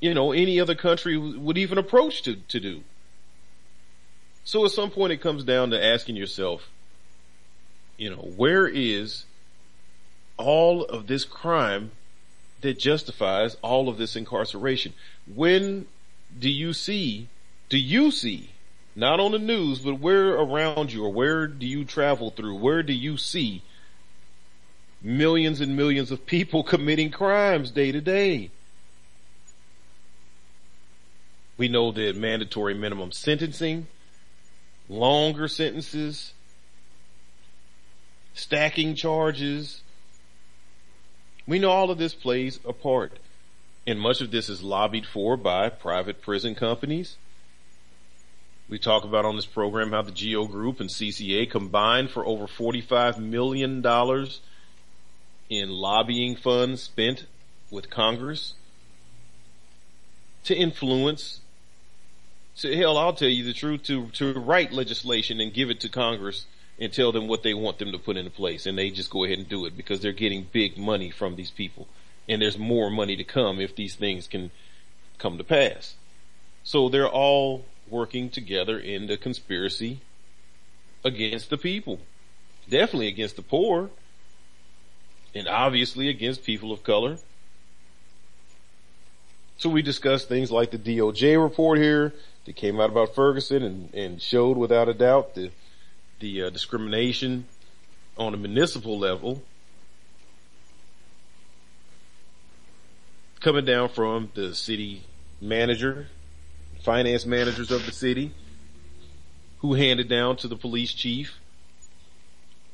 you 0.00 0.14
know 0.14 0.32
any 0.32 0.60
other 0.60 0.74
country 0.74 1.16
would 1.16 1.58
even 1.58 1.78
approach 1.78 2.22
to 2.22 2.36
to 2.36 2.60
do. 2.60 2.82
So 4.44 4.64
at 4.64 4.72
some 4.72 4.90
point 4.90 5.12
it 5.12 5.20
comes 5.20 5.44
down 5.44 5.70
to 5.70 5.84
asking 5.84 6.16
yourself, 6.16 6.68
you 7.96 8.10
know, 8.10 8.16
where 8.16 8.66
is 8.66 9.24
all 10.36 10.84
of 10.84 11.06
this 11.06 11.24
crime 11.24 11.92
that 12.62 12.78
justifies 12.78 13.56
all 13.62 13.88
of 13.88 13.98
this 13.98 14.16
incarceration? 14.16 14.92
When 15.32 15.86
do 16.38 16.50
you 16.50 16.72
see, 16.72 17.28
do 17.68 17.78
you 17.78 18.10
see, 18.10 18.50
not 18.96 19.20
on 19.20 19.32
the 19.32 19.38
news, 19.38 19.78
but 19.78 20.00
where 20.00 20.34
around 20.34 20.92
you 20.92 21.04
or 21.04 21.12
where 21.12 21.46
do 21.46 21.66
you 21.66 21.84
travel 21.84 22.30
through? 22.30 22.56
Where 22.56 22.82
do 22.82 22.92
you 22.92 23.16
see 23.16 23.62
millions 25.00 25.60
and 25.60 25.76
millions 25.76 26.10
of 26.10 26.26
people 26.26 26.62
committing 26.64 27.10
crimes 27.10 27.70
day 27.70 27.92
to 27.92 28.00
day? 28.00 28.50
We 31.56 31.68
know 31.68 31.92
that 31.92 32.16
mandatory 32.16 32.74
minimum 32.74 33.12
sentencing 33.12 33.86
longer 34.88 35.48
sentences, 35.48 36.32
stacking 38.34 38.94
charges. 38.94 39.82
We 41.46 41.58
know 41.58 41.70
all 41.70 41.90
of 41.90 41.98
this 41.98 42.14
plays 42.14 42.60
a 42.64 42.72
part. 42.72 43.18
And 43.86 44.00
much 44.00 44.20
of 44.20 44.30
this 44.30 44.48
is 44.48 44.62
lobbied 44.62 45.06
for 45.06 45.36
by 45.36 45.68
private 45.68 46.22
prison 46.22 46.54
companies. 46.54 47.16
We 48.68 48.78
talk 48.78 49.04
about 49.04 49.24
on 49.24 49.36
this 49.36 49.46
program 49.46 49.90
how 49.90 50.02
the 50.02 50.12
GEO 50.12 50.46
Group 50.46 50.80
and 50.80 50.88
CCA 50.88 51.50
combined 51.50 52.10
for 52.10 52.24
over 52.24 52.46
$45 52.46 53.18
million 53.18 53.84
in 55.50 55.68
lobbying 55.68 56.36
funds 56.36 56.82
spent 56.82 57.26
with 57.70 57.90
Congress 57.90 58.54
to 60.44 60.54
influence. 60.54 61.40
So 62.54 62.72
hell, 62.72 62.98
I'll 62.98 63.14
tell 63.14 63.28
you 63.28 63.44
the 63.44 63.52
truth, 63.52 63.84
to, 63.84 64.08
to 64.08 64.34
write 64.34 64.72
legislation 64.72 65.40
and 65.40 65.52
give 65.52 65.70
it 65.70 65.80
to 65.80 65.88
Congress 65.88 66.46
and 66.78 66.92
tell 66.92 67.12
them 67.12 67.28
what 67.28 67.42
they 67.42 67.54
want 67.54 67.78
them 67.78 67.92
to 67.92 67.98
put 67.98 68.16
into 68.16 68.30
place. 68.30 68.66
And 68.66 68.76
they 68.76 68.90
just 68.90 69.10
go 69.10 69.24
ahead 69.24 69.38
and 69.38 69.48
do 69.48 69.64
it 69.66 69.76
because 69.76 70.00
they're 70.00 70.12
getting 70.12 70.48
big 70.52 70.76
money 70.76 71.10
from 71.10 71.36
these 71.36 71.50
people. 71.50 71.86
And 72.28 72.42
there's 72.42 72.58
more 72.58 72.90
money 72.90 73.16
to 73.16 73.24
come 73.24 73.60
if 73.60 73.74
these 73.74 73.94
things 73.94 74.26
can 74.26 74.50
come 75.18 75.38
to 75.38 75.44
pass. 75.44 75.94
So 76.64 76.88
they're 76.88 77.08
all 77.08 77.64
working 77.88 78.30
together 78.30 78.78
in 78.78 79.06
the 79.06 79.16
conspiracy 79.16 80.00
against 81.04 81.50
the 81.50 81.58
people. 81.58 82.00
Definitely 82.68 83.08
against 83.08 83.36
the 83.36 83.42
poor. 83.42 83.90
And 85.34 85.48
obviously 85.48 86.08
against 86.08 86.44
people 86.44 86.72
of 86.72 86.82
color. 86.84 87.18
So 89.56 89.70
we 89.70 89.82
discussed 89.82 90.28
things 90.28 90.50
like 90.50 90.70
the 90.70 90.78
DOJ 90.78 91.40
report 91.40 91.78
here 91.78 92.12
that 92.44 92.56
came 92.56 92.80
out 92.80 92.90
about 92.90 93.14
Ferguson 93.14 93.62
and, 93.62 93.94
and 93.94 94.22
showed 94.22 94.56
without 94.56 94.88
a 94.88 94.94
doubt 94.94 95.34
the, 95.34 95.50
the 96.20 96.42
uh, 96.42 96.50
discrimination 96.50 97.46
on 98.18 98.34
a 98.34 98.36
municipal 98.36 98.98
level 98.98 99.42
coming 103.40 103.64
down 103.64 103.88
from 103.88 104.30
the 104.34 104.54
city 104.54 105.02
manager, 105.40 106.06
finance 106.84 107.26
managers 107.26 107.70
of 107.70 107.84
the 107.86 107.92
city, 107.92 108.32
who 109.58 109.74
handed 109.74 110.08
down 110.08 110.36
to 110.36 110.48
the 110.48 110.56
police 110.56 110.92
chief 110.92 111.38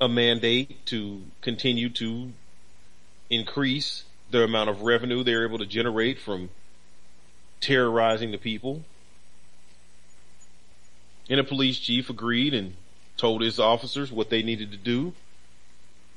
a 0.01 0.09
mandate 0.09 0.85
to 0.87 1.23
continue 1.41 1.89
to 1.89 2.33
increase 3.31 4.05
the 4.31 4.43
amount 4.43 4.71
of 4.71 4.83
revenue 4.83 5.25
they're 5.25 5.45
able 5.45 5.59
to 5.59 5.67
generate 5.67 6.19
from 6.19 6.51
terrorizing 7.61 8.31
the 8.31 8.39
people. 8.39 8.85
And 11.29 11.39
the 11.39 11.45
police 11.45 11.79
chief 11.79 12.09
agreed 12.09 12.55
and 12.55 12.75
told 13.17 13.43
his 13.43 13.59
officers 13.59 14.11
what 14.11 14.31
they 14.31 14.43
needed 14.43 14.71
to 14.71 14.77
do. 14.77 15.13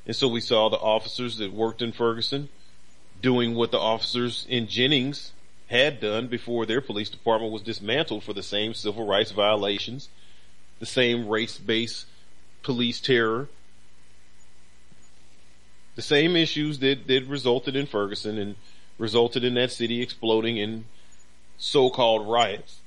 And 0.06 0.16
so 0.16 0.28
we 0.28 0.42
saw 0.42 0.70
the 0.70 0.78
officers 0.78 1.38
that 1.38 1.54
worked 1.54 1.82
in 1.82 1.92
Ferguson 1.92 2.50
doing 3.22 3.56
what 3.56 3.72
the 3.72 3.80
officers 3.80 4.46
in 4.50 4.68
Jennings 4.68 5.32
had 5.68 6.00
done 6.00 6.28
before 6.28 6.66
their 6.66 6.82
police 6.82 7.10
department 7.10 7.54
was 7.54 7.62
dismantled 7.62 8.24
for 8.24 8.34
the 8.34 8.44
same 8.44 8.74
civil 8.74 9.06
rights 9.08 9.32
violations, 9.32 10.10
the 10.80 10.86
same 10.86 11.28
race-based 11.30 12.06
police 12.64 13.00
terror, 13.00 13.48
the 15.96 16.02
same 16.02 16.36
issues 16.36 16.80
that, 16.80 17.08
that 17.08 17.26
resulted 17.26 17.76
in 17.76 17.86
Ferguson 17.86 18.38
and 18.38 18.56
resulted 18.98 19.44
in 19.44 19.54
that 19.54 19.72
city 19.72 20.02
exploding 20.02 20.58
in 20.58 20.86
so-called 21.58 22.28
riots. 22.28 22.81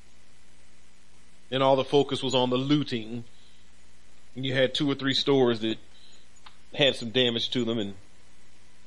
And 1.50 1.62
all 1.62 1.76
the 1.76 1.84
focus 1.84 2.22
was 2.22 2.34
on 2.34 2.50
the 2.50 2.56
looting. 2.56 3.24
And 4.34 4.44
you 4.44 4.54
had 4.54 4.74
two 4.74 4.90
or 4.90 4.94
three 4.94 5.14
stores 5.14 5.60
that 5.60 5.78
had 6.74 6.96
some 6.96 7.10
damage 7.10 7.50
to 7.50 7.64
them 7.64 7.78
and 7.78 7.94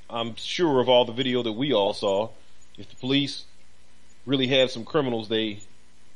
I'm 0.09 0.35
sure 0.35 0.79
of 0.79 0.89
all 0.89 1.05
the 1.05 1.13
video 1.13 1.43
that 1.43 1.51
we 1.51 1.73
all 1.73 1.93
saw, 1.93 2.29
if 2.77 2.89
the 2.89 2.95
police 2.95 3.45
really 4.25 4.47
had 4.47 4.69
some 4.69 4.85
criminals 4.85 5.29
they 5.29 5.59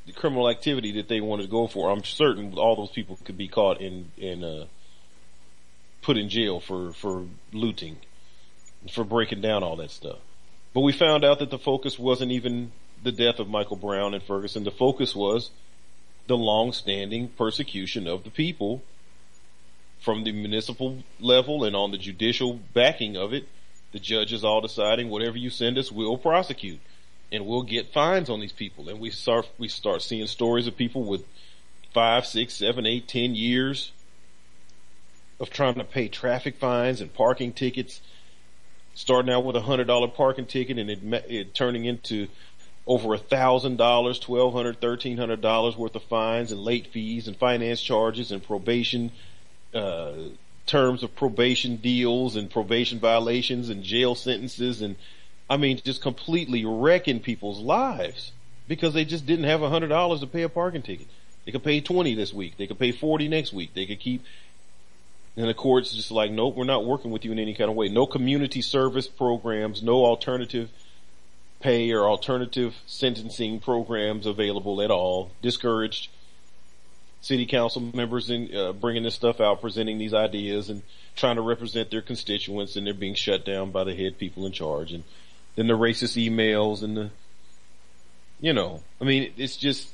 the 0.06 0.14
criminal 0.14 0.50
activity 0.50 0.94
that 0.94 1.08
they 1.08 1.22
wanted 1.22 1.44
to 1.44 1.50
go 1.50 1.68
for, 1.68 1.92
I'm 1.92 2.04
certain 2.04 2.54
all 2.56 2.76
those 2.76 2.90
people 2.90 3.20
could 3.24 3.38
be 3.38 3.48
caught 3.48 3.82
and 3.82 4.12
and 4.20 4.44
uh, 4.44 4.66
put 6.02 6.18
in 6.18 6.30
jail 6.30 6.60
for 6.60 6.94
for 6.94 7.26
looting, 7.52 7.98
for 8.92 9.04
breaking 9.04 9.42
down 9.42 9.64
all 9.64 9.76
that 9.78 9.92
stuff. 9.92 10.20
But 10.74 10.82
we 10.82 10.94
found 10.94 11.26
out 11.26 11.40
that 11.40 11.52
the 11.52 11.60
focus 11.60 12.00
wasn't 12.00 12.32
even 12.32 12.72
the 13.04 13.12
death 13.12 13.40
of 13.40 13.50
Michael 13.50 13.76
Brown 13.76 14.14
and 14.14 14.24
Ferguson. 14.24 14.64
The 14.64 14.72
focus 14.72 15.14
was 15.14 15.50
the 16.28 16.38
long-standing 16.38 17.30
persecution 17.30 18.08
of 18.08 18.24
the 18.24 18.30
people 18.30 18.84
from 20.00 20.24
the 20.24 20.32
municipal 20.32 21.04
level 21.20 21.64
and 21.64 21.76
on 21.76 21.92
the 21.92 21.98
judicial 21.98 22.60
backing 22.74 23.16
of 23.16 23.34
it. 23.34 23.48
The 23.92 24.00
judges 24.00 24.44
all 24.44 24.62
deciding 24.62 25.10
whatever 25.10 25.38
you 25.38 25.50
send 25.50 25.78
us, 25.78 25.92
we'll 25.92 26.18
prosecute 26.18 26.80
and 27.32 27.46
we'll 27.46 27.64
get 27.64 27.94
fines 27.94 28.30
on 28.30 28.40
these 28.40 28.52
people. 28.52 28.90
And 28.90 29.00
we 29.00 29.10
start, 29.10 29.50
we 29.58 29.68
start 29.68 30.02
seeing 30.02 30.28
stories 30.28 30.68
of 30.68 30.76
people 30.76 31.04
with 31.04 31.26
five, 31.94 32.26
six, 32.26 32.54
seven, 32.54 32.86
eight, 32.86 33.08
ten 33.08 33.36
years 33.36 33.92
of 35.40 35.50
trying 35.50 35.76
to 35.76 35.84
pay 35.84 36.08
traffic 36.08 36.58
fines 36.58 37.02
and 37.02 37.14
parking 37.14 37.52
tickets, 37.52 38.02
starting 38.94 39.32
out 39.32 39.44
with 39.44 39.56
a 39.56 39.62
hundred 39.62 39.88
dollar 39.88 40.08
parking 40.08 40.46
ticket 40.46 40.78
and 40.78 40.90
it, 40.90 41.00
it 41.30 41.54
turning 41.54 41.86
into 41.86 42.28
over 42.88 43.14
a 43.14 43.18
thousand 43.18 43.78
dollars, 43.78 44.20
twelve 44.20 44.54
hundred, 44.54 44.82
thirteen 44.82 45.18
hundred 45.18 45.42
dollars 45.42 45.78
worth 45.78 45.96
of 45.96 46.04
fines 46.04 46.52
and 46.52 46.62
late 46.62 46.88
fees 46.88 47.28
and 47.28 47.38
finance 47.38 47.82
charges 47.82 48.32
and 48.32 48.44
probation, 48.44 49.12
uh, 49.74 50.14
terms 50.66 51.04
of 51.04 51.16
probation 51.16 51.76
deals 51.78 52.36
and 52.36 52.50
probation 52.50 53.00
violations 53.00 53.70
and 53.70 53.84
jail 53.84 54.16
sentences 54.16 54.82
and 54.82 54.96
I 55.50 55.58
mean 55.58 55.82
just 55.84 56.02
completely 56.02 56.66
wrecking 56.66 57.20
people's 57.20 57.60
lives 57.60 58.32
because 58.68 58.94
they 58.94 59.04
just 59.04 59.26
didn't 59.26 59.46
have 59.46 59.62
a 59.62 59.70
hundred 59.70 59.90
dollars 59.90 60.22
to 60.22 60.28
pay 60.28 60.44
a 60.44 60.50
parking 60.50 60.82
ticket. 60.82 61.08
They 61.46 61.52
could 61.52 61.64
pay 61.64 61.82
20 61.82 62.16
this 62.16 62.34
week. 62.34 62.58
They 62.58 62.68
could 62.68 62.80
pay 62.80 62.92
40 62.92 63.28
next 63.28 63.52
week. 63.52 63.74
They 63.74 63.86
could 63.86 64.00
keep, 64.00 64.24
and 65.36 65.50
the 65.50 65.54
court's 65.54 65.92
just 65.94 66.12
like, 66.12 66.32
nope, 66.32 66.56
we're 66.56 66.66
not 66.66 66.86
working 66.86 67.12
with 67.12 67.26
you 67.26 67.32
in 67.32 67.40
any 67.40 67.56
kind 67.56 67.70
of 67.70 67.76
way. 67.76 67.90
No 67.90 68.06
community 68.06 68.62
service 68.62 69.08
programs, 69.08 69.82
no 69.82 70.06
alternative 70.06 70.70
pay 71.62 71.92
or 71.92 72.08
alternative 72.08 72.76
sentencing 72.86 73.60
programs 73.60 74.26
available 74.26 74.82
at 74.82 74.92
all. 74.92 75.32
Discouraged 75.42 76.10
city 77.22 77.46
council 77.46 77.82
members 77.94 78.30
in 78.30 78.54
uh, 78.56 78.74
bringing 78.74 79.04
this 79.04 79.16
stuff 79.16 79.40
out, 79.40 79.62
presenting 79.62 79.98
these 79.98 80.14
ideas 80.14 80.70
and 80.70 80.82
trying 81.16 81.36
to 81.36 81.42
represent 81.42 81.92
their 81.92 82.02
constituents 82.02 82.76
and 82.76 82.86
they're 82.86 82.94
being 82.94 83.16
shut 83.16 83.46
down 83.46 83.72
by 83.72 83.84
the 83.84 83.96
head 83.96 84.18
people 84.18 84.46
in 84.46 84.52
charge. 84.52 84.92
And 84.92 85.04
then 85.56 85.68
the 85.68 85.78
racist 85.78 86.18
emails 86.18 86.82
and 86.84 86.98
the, 86.98 87.12
you 88.40 88.54
know, 88.54 88.82
I 89.00 89.04
mean, 89.04 89.32
it's 89.38 89.56
just 89.56 89.90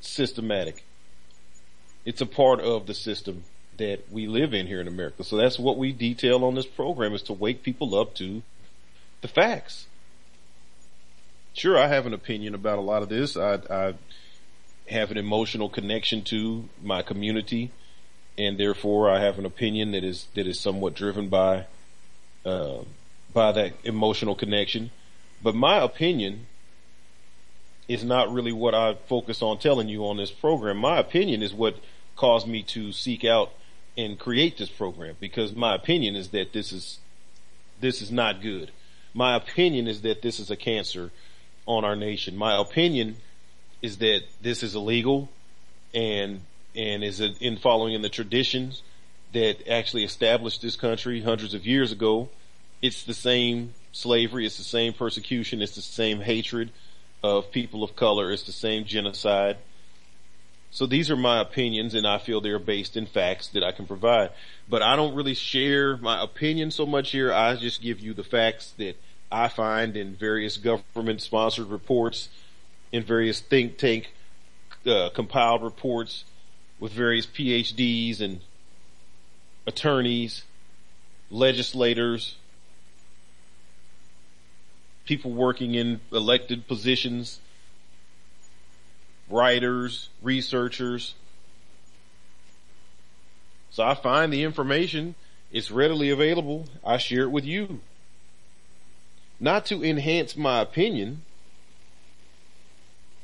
systematic. 0.00 0.84
It's 2.04 2.20
a 2.20 2.26
part 2.26 2.60
of 2.60 2.86
the 2.86 2.94
system 2.94 3.44
that 3.78 4.10
we 4.10 4.26
live 4.26 4.52
in 4.52 4.66
here 4.66 4.80
in 4.80 4.88
America. 4.88 5.24
So 5.24 5.36
that's 5.36 5.58
what 5.58 5.78
we 5.78 5.92
detail 5.92 6.44
on 6.44 6.54
this 6.54 6.66
program 6.66 7.14
is 7.14 7.22
to 7.22 7.32
wake 7.32 7.62
people 7.62 7.98
up 7.98 8.14
to 8.16 8.42
the 9.20 9.28
facts. 9.28 9.86
Sure, 11.54 11.78
I 11.78 11.88
have 11.88 12.06
an 12.06 12.14
opinion 12.14 12.54
about 12.54 12.78
a 12.78 12.82
lot 12.82 13.02
of 13.02 13.08
this. 13.08 13.36
I, 13.36 13.60
I 13.68 13.94
have 14.88 15.10
an 15.10 15.18
emotional 15.18 15.68
connection 15.68 16.22
to 16.24 16.68
my 16.82 17.02
community, 17.02 17.70
and 18.38 18.58
therefore 18.58 19.10
I 19.10 19.20
have 19.20 19.38
an 19.38 19.44
opinion 19.44 19.92
that 19.92 20.02
is 20.02 20.28
that 20.34 20.46
is 20.46 20.58
somewhat 20.58 20.94
driven 20.94 21.28
by 21.28 21.66
uh, 22.44 22.78
by 23.34 23.52
that 23.52 23.74
emotional 23.84 24.34
connection. 24.34 24.90
But 25.42 25.54
my 25.54 25.76
opinion 25.82 26.46
is 27.86 28.02
not 28.02 28.32
really 28.32 28.52
what 28.52 28.74
I 28.74 28.94
focus 28.94 29.42
on 29.42 29.58
telling 29.58 29.88
you 29.88 30.06
on 30.06 30.16
this 30.16 30.30
program. 30.30 30.78
My 30.78 30.98
opinion 30.98 31.42
is 31.42 31.52
what 31.52 31.76
caused 32.16 32.46
me 32.46 32.62
to 32.62 32.92
seek 32.92 33.24
out 33.24 33.52
and 33.96 34.18
create 34.18 34.56
this 34.56 34.70
program 34.70 35.16
because 35.20 35.54
my 35.54 35.74
opinion 35.74 36.16
is 36.16 36.28
that 36.28 36.54
this 36.54 36.72
is 36.72 36.98
this 37.80 38.00
is 38.00 38.10
not 38.10 38.40
good. 38.40 38.70
My 39.12 39.36
opinion 39.36 39.86
is 39.86 40.00
that 40.00 40.22
this 40.22 40.40
is 40.40 40.50
a 40.50 40.56
cancer 40.56 41.10
on 41.66 41.84
our 41.84 41.96
nation. 41.96 42.36
My 42.36 42.60
opinion 42.60 43.16
is 43.80 43.98
that 43.98 44.22
this 44.40 44.62
is 44.62 44.74
illegal 44.74 45.28
and 45.94 46.40
and 46.74 47.04
is 47.04 47.20
in 47.20 47.58
following 47.58 47.94
in 47.94 48.02
the 48.02 48.08
traditions 48.08 48.82
that 49.32 49.68
actually 49.68 50.04
established 50.04 50.62
this 50.62 50.76
country 50.76 51.20
hundreds 51.20 51.54
of 51.54 51.66
years 51.66 51.92
ago. 51.92 52.28
It's 52.80 53.04
the 53.04 53.14
same 53.14 53.74
slavery, 53.92 54.46
it's 54.46 54.56
the 54.56 54.64
same 54.64 54.92
persecution, 54.92 55.62
it's 55.62 55.74
the 55.74 55.82
same 55.82 56.20
hatred 56.20 56.70
of 57.22 57.52
people 57.52 57.84
of 57.84 57.94
color, 57.94 58.32
it's 58.32 58.44
the 58.44 58.52
same 58.52 58.84
genocide. 58.84 59.58
So 60.70 60.86
these 60.86 61.10
are 61.10 61.16
my 61.16 61.40
opinions 61.40 61.94
and 61.94 62.06
I 62.06 62.16
feel 62.16 62.40
they're 62.40 62.58
based 62.58 62.96
in 62.96 63.04
facts 63.04 63.48
that 63.48 63.62
I 63.62 63.72
can 63.72 63.86
provide. 63.86 64.30
But 64.68 64.80
I 64.80 64.96
don't 64.96 65.14
really 65.14 65.34
share 65.34 65.98
my 65.98 66.22
opinion 66.22 66.70
so 66.70 66.86
much 66.86 67.10
here. 67.10 67.32
I 67.32 67.54
just 67.56 67.82
give 67.82 68.00
you 68.00 68.14
the 68.14 68.24
facts 68.24 68.72
that 68.78 68.96
I 69.32 69.48
find 69.48 69.96
in 69.96 70.14
various 70.14 70.58
government 70.58 71.22
sponsored 71.22 71.68
reports 71.68 72.28
in 72.92 73.02
various 73.02 73.40
think 73.40 73.78
tank 73.78 74.12
uh, 74.86 75.08
compiled 75.14 75.62
reports 75.62 76.24
with 76.78 76.92
various 76.92 77.26
PhDs 77.26 78.20
and 78.20 78.40
attorneys, 79.66 80.44
legislators, 81.30 82.36
people 85.06 85.30
working 85.30 85.74
in 85.74 86.00
elected 86.12 86.68
positions, 86.68 87.40
writers, 89.30 90.10
researchers. 90.20 91.14
So 93.70 93.82
I 93.82 93.94
find 93.94 94.30
the 94.30 94.42
information, 94.42 95.14
it's 95.50 95.70
readily 95.70 96.10
available. 96.10 96.66
I 96.84 96.98
share 96.98 97.22
it 97.22 97.30
with 97.30 97.46
you. 97.46 97.80
Not 99.42 99.66
to 99.66 99.84
enhance 99.84 100.36
my 100.36 100.60
opinion, 100.60 101.22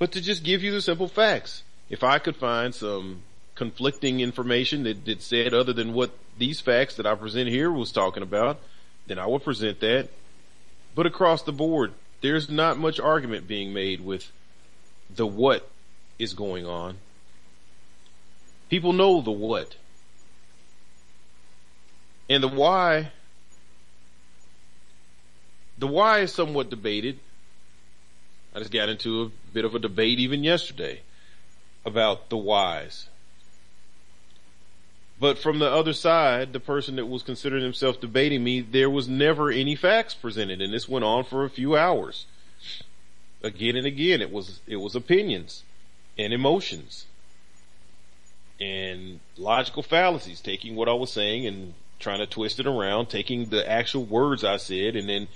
but 0.01 0.11
to 0.13 0.21
just 0.21 0.43
give 0.43 0.65
you 0.65 0.73
the 0.73 0.83
simple 0.83 1.07
facts. 1.07 1.63
If 1.89 2.03
I 2.03 2.19
could 2.19 2.35
find 2.37 2.75
some 2.75 3.23
conflicting 3.55 4.19
information 4.19 4.83
that, 4.83 5.05
that 5.05 5.23
said 5.23 5.55
other 5.55 5.73
than 5.73 5.95
what 5.95 6.11
these 6.37 6.61
facts 6.61 6.97
that 6.97 7.07
I 7.07 7.15
present 7.15 7.49
here 7.49 7.71
was 7.71 7.93
talking 7.93 8.25
about, 8.25 8.59
then 9.07 9.21
I 9.21 9.27
would 9.27 9.45
present 9.45 9.79
that. 9.79 10.09
But 10.97 11.07
across 11.07 11.43
the 11.43 11.53
board, 11.53 11.93
there's 12.21 12.51
not 12.51 12.79
much 12.79 12.99
argument 12.99 13.47
being 13.47 13.73
made 13.73 14.05
with 14.05 14.33
the 15.15 15.27
what 15.27 15.71
is 16.19 16.35
going 16.35 16.67
on. 16.67 16.97
People 18.69 18.93
know 18.93 19.21
the 19.21 19.31
what. 19.31 19.77
And 22.29 22.43
the 22.43 22.49
why, 22.49 23.13
the 25.79 25.87
why 25.87 26.21
is 26.21 26.33
somewhat 26.33 26.71
debated. 26.71 27.21
I 28.55 28.59
just 28.59 28.73
got 28.73 28.89
into 28.89 29.23
a 29.23 29.31
bit 29.53 29.65
of 29.65 29.75
a 29.75 29.79
debate 29.79 30.19
even 30.19 30.43
yesterday 30.43 31.03
about 31.85 32.29
the 32.29 32.37
whys. 32.37 33.09
But 35.21 35.39
from 35.39 35.59
the 35.59 35.71
other 35.71 35.93
side, 35.93 36.53
the 36.53 36.61
person 36.61 36.97
that 36.97 37.07
was 37.07 37.23
considering 37.23 37.63
himself 37.63 38.01
debating 38.01 38.45
me, 38.45 38.61
there 38.61 38.91
was 38.91 39.09
never 39.09 39.51
any 39.51 39.75
facts 39.75 40.15
presented, 40.15 40.61
and 40.61 40.73
this 40.73 40.89
went 40.89 41.05
on 41.05 41.25
for 41.25 41.45
a 41.45 41.51
few 41.51 41.77
hours. 41.77 42.27
Again 43.43 43.77
and 43.77 43.87
again, 43.87 44.21
it 44.21 44.33
was 44.33 44.61
it 44.67 44.77
was 44.77 44.95
opinions 44.95 45.63
and 46.17 46.33
emotions 46.33 47.07
and 48.61 49.21
logical 49.37 49.83
fallacies, 49.83 50.41
taking 50.41 50.75
what 50.75 50.89
I 50.89 50.93
was 50.93 51.13
saying 51.13 51.47
and 51.47 51.75
trying 52.01 52.19
to 52.19 52.27
twist 52.27 52.59
it 52.59 52.67
around, 52.67 53.07
taking 53.07 53.47
the 53.47 53.69
actual 53.69 54.05
words 54.05 54.45
I 54.45 54.57
said 54.57 54.97
and 54.97 55.09
then 55.09 55.29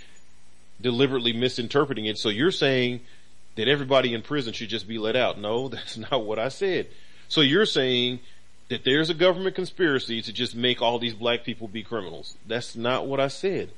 deliberately 0.83 1.33
misinterpreting 1.33 2.07
it. 2.07 2.19
So 2.19 2.29
you're 2.29 2.51
saying 2.51 3.01
that 3.57 3.69
everybody 3.69 4.15
in 4.15 4.23
prison 4.23 4.53
should 4.53 4.69
just 4.69 4.89
be 4.89 4.99
let 4.99 5.17
out. 5.17 5.39
No, 5.39 5.69
that's 5.69 5.97
not 5.97 6.25
what 6.25 6.39
I 6.39 6.49
said. 6.49 6.89
So 7.29 7.41
you're 7.41 7.67
saying 7.67 8.21
that 8.69 8.85
there's 8.85 9.11
a 9.11 9.15
government 9.15 9.55
conspiracy 9.55 10.23
to 10.23 10.33
just 10.33 10.55
make 10.55 10.83
all 10.83 10.99
these 10.99 11.15
black 11.15 11.45
people 11.45 11.69
be 11.69 11.83
criminals. 11.83 12.37
That's 12.47 12.77
not 12.77 13.07
what 13.07 13.21
I 13.21 13.29
said. 13.29 13.71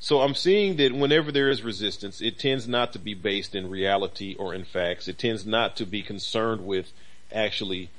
So 0.00 0.20
I'm 0.20 0.34
seeing 0.34 0.76
that 0.76 0.92
whenever 0.92 1.32
there 1.32 1.48
is 1.48 1.62
resistance, 1.62 2.20
it 2.20 2.38
tends 2.38 2.68
not 2.68 2.92
to 2.92 3.00
be 3.00 3.14
based 3.14 3.54
in 3.54 3.68
reality 3.68 4.36
or 4.38 4.54
in 4.54 4.64
facts. 4.64 5.08
It 5.08 5.18
tends 5.18 5.44
not 5.44 5.76
to 5.76 5.86
be 5.86 6.02
concerned 6.02 6.64
with 6.66 6.92
actually 7.32 7.90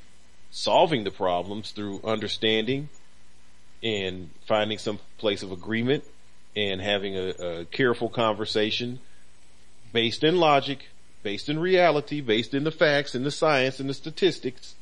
solving 0.49 1.03
the 1.03 1.12
problems 1.12 1.71
through 1.71 1.99
understanding 2.03 2.88
and 3.84 4.29
finding 4.47 4.77
some 4.77 4.99
place 5.17 5.43
of 5.43 5.51
agreement 5.51 6.05
and 6.55 6.81
having 6.81 7.15
a, 7.15 7.29
a 7.29 7.65
careful 7.65 8.09
conversation 8.09 8.99
based 9.93 10.23
in 10.23 10.38
logic, 10.38 10.89
based 11.23 11.49
in 11.49 11.59
reality, 11.59 12.21
based 12.21 12.53
in 12.53 12.63
the 12.63 12.71
facts 12.71 13.15
and 13.15 13.25
the 13.25 13.31
science 13.31 13.79
and 13.79 13.89
the 13.89 13.93
statistics 13.93 14.75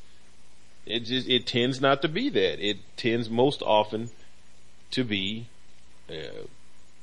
it 0.88 1.00
just, 1.00 1.28
it 1.28 1.46
tends 1.46 1.80
not 1.80 2.00
to 2.02 2.08
be 2.08 2.30
that. 2.30 2.66
It 2.66 2.78
tends 2.96 3.28
most 3.28 3.62
often 3.62 4.08
to 4.92 5.04
be 5.04 5.46
uh, 6.08 6.46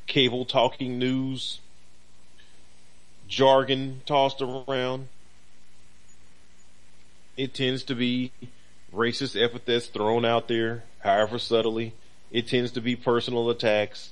cable 0.07 0.43
talking 0.43 0.97
news, 0.97 1.59
jargon 3.27 4.01
tossed 4.07 4.41
around. 4.41 5.07
It 7.37 7.53
tends 7.53 7.83
to 7.83 7.95
be 7.95 8.31
racist 8.91 9.39
epithets 9.39 9.85
thrown 9.85 10.25
out 10.25 10.47
there, 10.47 10.83
however 10.99 11.37
subtly. 11.37 11.93
It 12.31 12.47
tends 12.47 12.71
to 12.71 12.81
be 12.81 12.95
personal 12.95 13.51
attacks. 13.51 14.09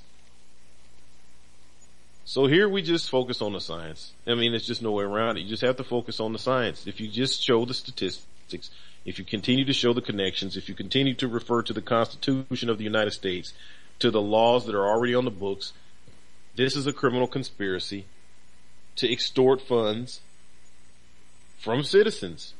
So 2.26 2.46
here 2.46 2.68
we 2.68 2.80
just 2.80 3.10
focus 3.10 3.42
on 3.42 3.52
the 3.52 3.60
science. 3.60 4.12
I 4.26 4.34
mean, 4.34 4.52
there's 4.52 4.66
just 4.66 4.82
no 4.82 4.92
way 4.92 5.04
around 5.04 5.36
it. 5.36 5.40
You 5.42 5.48
just 5.48 5.62
have 5.62 5.76
to 5.76 5.84
focus 5.84 6.20
on 6.20 6.32
the 6.32 6.38
science. 6.38 6.86
If 6.86 7.00
you 7.00 7.08
just 7.08 7.42
show 7.42 7.64
the 7.66 7.74
statistics, 7.74 8.70
if 9.04 9.18
you 9.18 9.24
continue 9.24 9.66
to 9.66 9.74
show 9.74 9.92
the 9.92 10.00
connections, 10.00 10.56
if 10.56 10.68
you 10.68 10.74
continue 10.74 11.14
to 11.14 11.28
refer 11.28 11.62
to 11.62 11.74
the 11.74 11.82
Constitution 11.82 12.70
of 12.70 12.78
the 12.78 12.84
United 12.84 13.10
States, 13.10 13.52
to 13.98 14.10
the 14.10 14.22
laws 14.22 14.64
that 14.64 14.74
are 14.74 14.86
already 14.86 15.14
on 15.14 15.26
the 15.26 15.30
books, 15.30 15.74
this 16.56 16.76
is 16.76 16.86
a 16.86 16.92
criminal 16.92 17.26
conspiracy 17.26 18.06
to 18.96 19.10
extort 19.10 19.60
funds 19.60 20.20
from 21.58 21.82
citizens. 21.82 22.54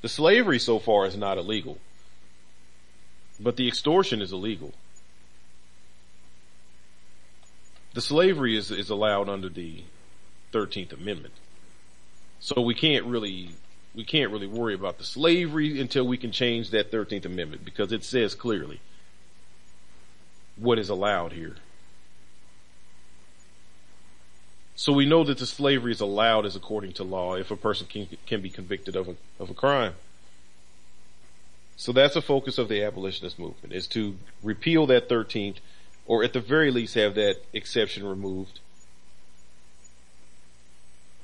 The 0.00 0.08
slavery 0.08 0.58
so 0.58 0.80
far 0.80 1.06
is 1.06 1.16
not 1.16 1.38
illegal, 1.38 1.78
but 3.38 3.56
the 3.56 3.68
extortion 3.68 4.20
is 4.20 4.32
illegal. 4.32 4.72
The 7.94 8.00
slavery 8.00 8.56
is, 8.56 8.70
is 8.70 8.90
allowed 8.90 9.28
under 9.28 9.48
the 9.48 9.82
13th 10.52 10.92
Amendment. 10.92 11.34
So 12.40 12.60
we 12.60 12.74
can't 12.74 13.04
really, 13.04 13.50
we 13.94 14.04
can't 14.04 14.30
really 14.30 14.46
worry 14.46 14.74
about 14.74 14.98
the 14.98 15.04
slavery 15.04 15.80
until 15.80 16.06
we 16.06 16.16
can 16.16 16.32
change 16.32 16.70
that 16.70 16.90
13th 16.90 17.24
Amendment 17.24 17.64
because 17.64 17.92
it 17.92 18.04
says 18.04 18.34
clearly 18.34 18.80
what 20.56 20.78
is 20.78 20.88
allowed 20.88 21.32
here. 21.32 21.56
So 24.74 24.92
we 24.92 25.06
know 25.06 25.22
that 25.24 25.38
the 25.38 25.46
slavery 25.46 25.92
is 25.92 26.00
allowed 26.00 26.46
as 26.46 26.56
according 26.56 26.94
to 26.94 27.04
law 27.04 27.36
if 27.36 27.50
a 27.50 27.56
person 27.56 27.86
can, 27.86 28.08
can 28.26 28.40
be 28.40 28.50
convicted 28.50 28.96
of 28.96 29.08
a, 29.08 29.16
of 29.38 29.50
a 29.50 29.54
crime. 29.54 29.94
So 31.76 31.92
that's 31.92 32.16
a 32.16 32.22
focus 32.22 32.58
of 32.58 32.68
the 32.68 32.82
abolitionist 32.82 33.38
movement 33.38 33.74
is 33.74 33.86
to 33.88 34.16
repeal 34.42 34.86
that 34.86 35.08
13th 35.08 35.56
or 36.06 36.24
at 36.24 36.32
the 36.32 36.40
very 36.40 36.70
least 36.70 36.94
have 36.94 37.14
that 37.14 37.36
exception 37.52 38.06
removed 38.06 38.60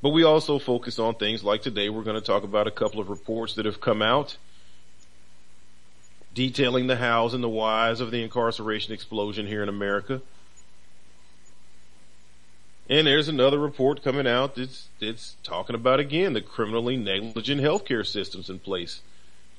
but 0.00 0.10
we 0.10 0.22
also 0.22 0.58
focus 0.58 0.98
on 0.98 1.14
things 1.14 1.42
like 1.42 1.62
today 1.62 1.88
we're 1.88 2.04
going 2.04 2.20
to 2.20 2.26
talk 2.26 2.44
about 2.44 2.66
a 2.66 2.70
couple 2.70 3.00
of 3.00 3.08
reports 3.08 3.54
that 3.54 3.66
have 3.66 3.80
come 3.80 4.02
out 4.02 4.36
detailing 6.38 6.86
the 6.86 6.96
hows 6.96 7.34
and 7.34 7.42
the 7.42 7.48
whys 7.48 8.00
of 8.00 8.12
the 8.12 8.22
incarceration 8.22 8.92
explosion 8.92 9.46
here 9.46 9.60
in 9.60 9.68
America. 9.68 10.22
And 12.88 13.08
there's 13.08 13.26
another 13.28 13.58
report 13.58 14.04
coming 14.04 14.26
out 14.28 14.54
that's, 14.54 14.88
that's 15.00 15.34
talking 15.42 15.74
about 15.74 15.98
again 15.98 16.34
the 16.34 16.40
criminally 16.40 16.96
negligent 16.96 17.60
healthcare 17.60 18.06
systems 18.06 18.48
in 18.48 18.60
place 18.60 19.02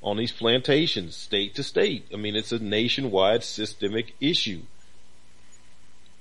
on 0.02 0.16
these 0.16 0.32
plantations, 0.32 1.18
state 1.18 1.54
to 1.56 1.64
state. 1.64 2.06
I 2.14 2.16
mean, 2.16 2.38
it's 2.38 2.54
a 2.54 2.60
nationwide 2.60 3.44
systemic 3.44 4.16
issue. 4.22 4.62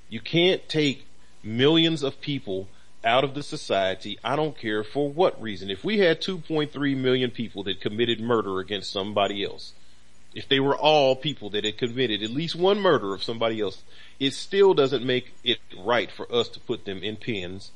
You 0.09 0.21
can't 0.21 0.67
take 0.69 1.07
millions 1.43 2.03
of 2.03 2.21
people 2.21 2.69
out 3.05 3.25
of 3.25 3.35
the 3.35 3.43
society. 3.43 4.19
I 4.25 4.37
don't 4.37 4.59
care 4.59 4.83
for 4.83 5.11
what 5.11 5.41
reason. 5.41 5.71
If 5.71 5.85
we 5.85 5.99
had 5.99 6.21
2.3 6.21 6.97
million 6.97 7.31
people 7.31 7.63
that 7.65 7.81
committed 7.81 8.21
murder 8.21 8.59
against 8.59 8.93
somebody 8.93 9.45
else, 9.45 9.73
if 10.35 10.49
they 10.49 10.61
were 10.61 10.77
all 10.77 11.17
people 11.17 11.51
that 11.51 11.65
had 11.65 11.79
committed 11.79 12.23
at 12.23 12.31
least 12.31 12.55
one 12.55 12.81
murder 12.81 13.15
of 13.15 13.23
somebody 13.23 13.61
else, 13.61 13.83
it 14.21 14.35
still 14.35 14.75
doesn't 14.75 15.05
make 15.05 15.35
it 15.43 15.59
right 15.79 16.11
for 16.11 16.33
us 16.33 16.49
to 16.51 16.61
put 16.61 16.85
them 16.85 17.03
in 17.03 17.17
pens 17.17 17.71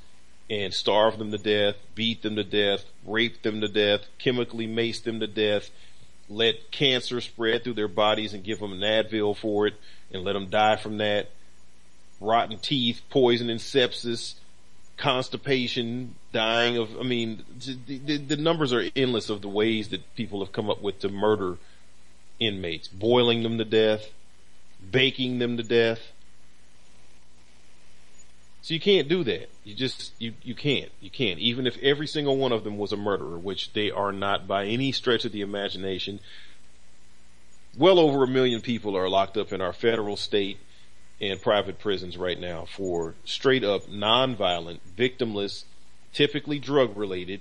and 0.51 0.75
starve 0.75 1.19
them 1.19 1.31
to 1.31 1.39
death, 1.39 1.77
beat 1.95 2.23
them 2.23 2.37
to 2.37 2.45
death, 2.45 2.85
rape 3.07 3.43
them 3.43 3.61
to 3.61 3.69
death, 3.69 4.03
chemically 4.19 4.67
mace 4.67 5.01
them 5.01 5.21
to 5.21 5.27
death, 5.27 5.71
let 6.29 6.71
cancer 6.71 7.21
spread 7.21 7.65
through 7.65 7.75
their 7.75 7.89
bodies 7.89 8.35
and 8.35 8.45
give 8.45 8.61
them 8.61 8.73
an 8.73 8.81
Advil 8.81 9.37
for 9.37 9.67
it 9.67 9.75
and 10.13 10.25
let 10.25 10.35
them 10.35 10.51
die 10.51 10.77
from 10.77 10.99
that. 10.99 11.31
Rotten 12.23 12.59
teeth, 12.59 13.03
poison 13.11 13.51
and 13.51 13.61
sepsis, 13.61 14.35
constipation, 14.97 16.15
dying 16.33 16.77
of, 16.77 16.97
I 16.99 17.03
mean, 17.03 17.45
the, 17.87 17.99
the, 17.99 18.17
the, 18.19 18.37
numbers 18.37 18.73
are 18.73 18.85
endless 18.95 19.31
of 19.31 19.43
the 19.43 19.49
ways 19.49 19.89
that 19.89 20.15
people 20.15 20.41
have 20.45 20.53
come 20.53 20.71
up 20.71 20.81
with 20.81 21.01
to 21.01 21.09
murder 21.09 21.59
inmates, 22.39 22.89
boiling 22.89 23.43
them 23.43 23.59
to 23.59 23.65
death, 23.65 24.09
baking 24.91 25.39
them 25.39 25.57
to 25.57 25.63
death. 25.63 26.01
So 28.63 28.75
you 28.75 28.81
can't 28.81 29.09
do 29.09 29.25
that. 29.25 29.51
You 29.65 29.75
just, 29.75 30.13
you, 30.21 30.35
you 30.43 30.55
can't. 30.55 30.91
You 31.01 31.11
can't. 31.11 31.41
Even 31.41 31.67
if 31.67 31.77
every 31.83 32.07
single 32.07 32.37
one 32.37 32.53
of 32.53 32.63
them 32.63 32.79
was 32.79 32.93
a 32.93 32.97
murderer, 32.97 33.39
which 33.39 33.73
they 33.73 33.91
are 33.91 34.13
not 34.13 34.47
by 34.47 34.67
any 34.67 34.93
stretch 34.93 35.25
of 35.25 35.33
the 35.33 35.41
imagination. 35.41 36.21
Well 37.77 37.99
over 37.99 38.23
a 38.23 38.29
million 38.29 38.61
people 38.61 38.97
are 38.97 39.09
locked 39.09 39.37
up 39.37 39.53
in 39.53 39.61
our 39.61 39.73
federal, 39.73 40.17
state, 40.17 40.59
in 41.23 41.39
private 41.39 41.79
prisons 41.79 42.17
right 42.17 42.39
now 42.39 42.65
for 42.65 43.15
straight 43.25 43.63
up 43.63 43.89
non-violent, 43.89 44.81
victimless, 44.97 45.63
typically 46.13 46.59
drug 46.59 46.97
related, 46.97 47.41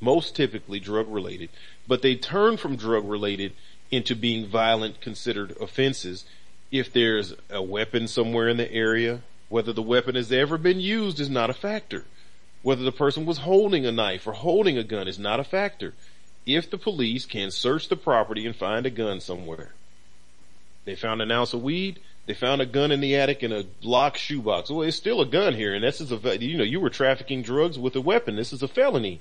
most 0.00 0.36
typically 0.36 0.78
drug 0.78 1.12
related, 1.12 1.48
but 1.88 2.02
they 2.02 2.14
turn 2.14 2.56
from 2.56 2.76
drug 2.76 3.04
related 3.04 3.52
into 3.90 4.14
being 4.14 4.46
violent 4.46 5.00
considered 5.00 5.56
offenses 5.60 6.24
if 6.70 6.92
there's 6.92 7.34
a 7.50 7.60
weapon 7.60 8.06
somewhere 8.06 8.48
in 8.48 8.56
the 8.56 8.72
area. 8.72 9.20
Whether 9.48 9.72
the 9.72 9.82
weapon 9.82 10.14
has 10.14 10.30
ever 10.30 10.56
been 10.56 10.80
used 10.80 11.18
is 11.18 11.28
not 11.28 11.50
a 11.50 11.54
factor. 11.54 12.04
Whether 12.62 12.84
the 12.84 12.92
person 12.92 13.26
was 13.26 13.38
holding 13.38 13.84
a 13.84 13.92
knife 13.92 14.26
or 14.26 14.32
holding 14.32 14.78
a 14.78 14.84
gun 14.84 15.08
is 15.08 15.18
not 15.18 15.40
a 15.40 15.44
factor. 15.44 15.94
If 16.46 16.70
the 16.70 16.78
police 16.78 17.26
can 17.26 17.50
search 17.50 17.88
the 17.88 17.96
property 17.96 18.46
and 18.46 18.54
find 18.54 18.86
a 18.86 18.90
gun 18.90 19.20
somewhere, 19.20 19.72
they 20.84 20.94
found 20.94 21.22
an 21.22 21.30
ounce 21.30 21.52
of 21.52 21.62
weed. 21.62 22.00
They 22.26 22.34
found 22.34 22.60
a 22.60 22.66
gun 22.66 22.92
in 22.92 23.00
the 23.00 23.16
attic 23.16 23.42
in 23.42 23.52
a 23.52 23.64
locked 23.82 24.18
shoebox. 24.18 24.70
Well, 24.70 24.82
it's 24.82 24.96
still 24.96 25.20
a 25.20 25.26
gun 25.26 25.54
here, 25.54 25.74
and 25.74 25.82
this 25.82 26.00
is 26.00 26.12
a, 26.12 26.38
you 26.38 26.56
know, 26.56 26.64
you 26.64 26.80
were 26.80 26.90
trafficking 26.90 27.42
drugs 27.42 27.78
with 27.78 27.96
a 27.96 28.00
weapon. 28.00 28.36
This 28.36 28.52
is 28.52 28.62
a 28.62 28.68
felony. 28.68 29.20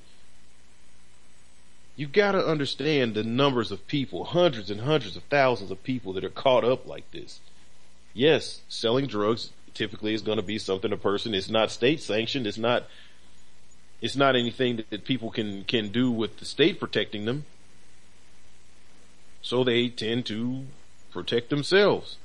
You 1.95 2.08
gotta 2.08 2.45
understand 2.45 3.15
the 3.15 3.24
numbers 3.24 3.71
of 3.71 3.88
people, 3.88 4.24
hundreds 4.24 4.69
and 4.69 4.82
hundreds 4.82 5.15
of 5.15 5.24
thousands 5.24 5.71
of 5.71 5.84
people 5.84 6.13
that 6.13 6.24
are 6.24 6.30
caught 6.30 6.63
up 6.63 6.88
like 6.88 7.10
this. 7.12 7.39
Yes, 8.13 8.62
selling 8.69 9.08
drugs 9.08 9.52
typically 9.74 10.13
is 10.13 10.21
gonna 10.21 10.41
be 10.41 10.58
something 10.58 10.91
a 10.91 10.97
person, 10.97 11.34
it's 11.34 11.50
not 11.50 11.71
state 11.71 12.02
sanctioned, 12.02 12.45
it's 12.45 12.58
not, 12.58 12.86
it's 14.00 14.15
not 14.15 14.36
anything 14.36 14.78
that, 14.78 14.89
that 14.89 15.06
people 15.06 15.32
can, 15.32 15.63
can 15.63 15.89
do 15.89 16.12
with 16.12 16.38
the 16.38 16.45
state 16.45 16.80
protecting 16.80 17.26
them. 17.26 17.45
So 19.41 19.63
they 19.63 19.89
tend 19.89 20.26
to 20.28 20.65
protect 21.12 21.50
themselves. 21.50 22.17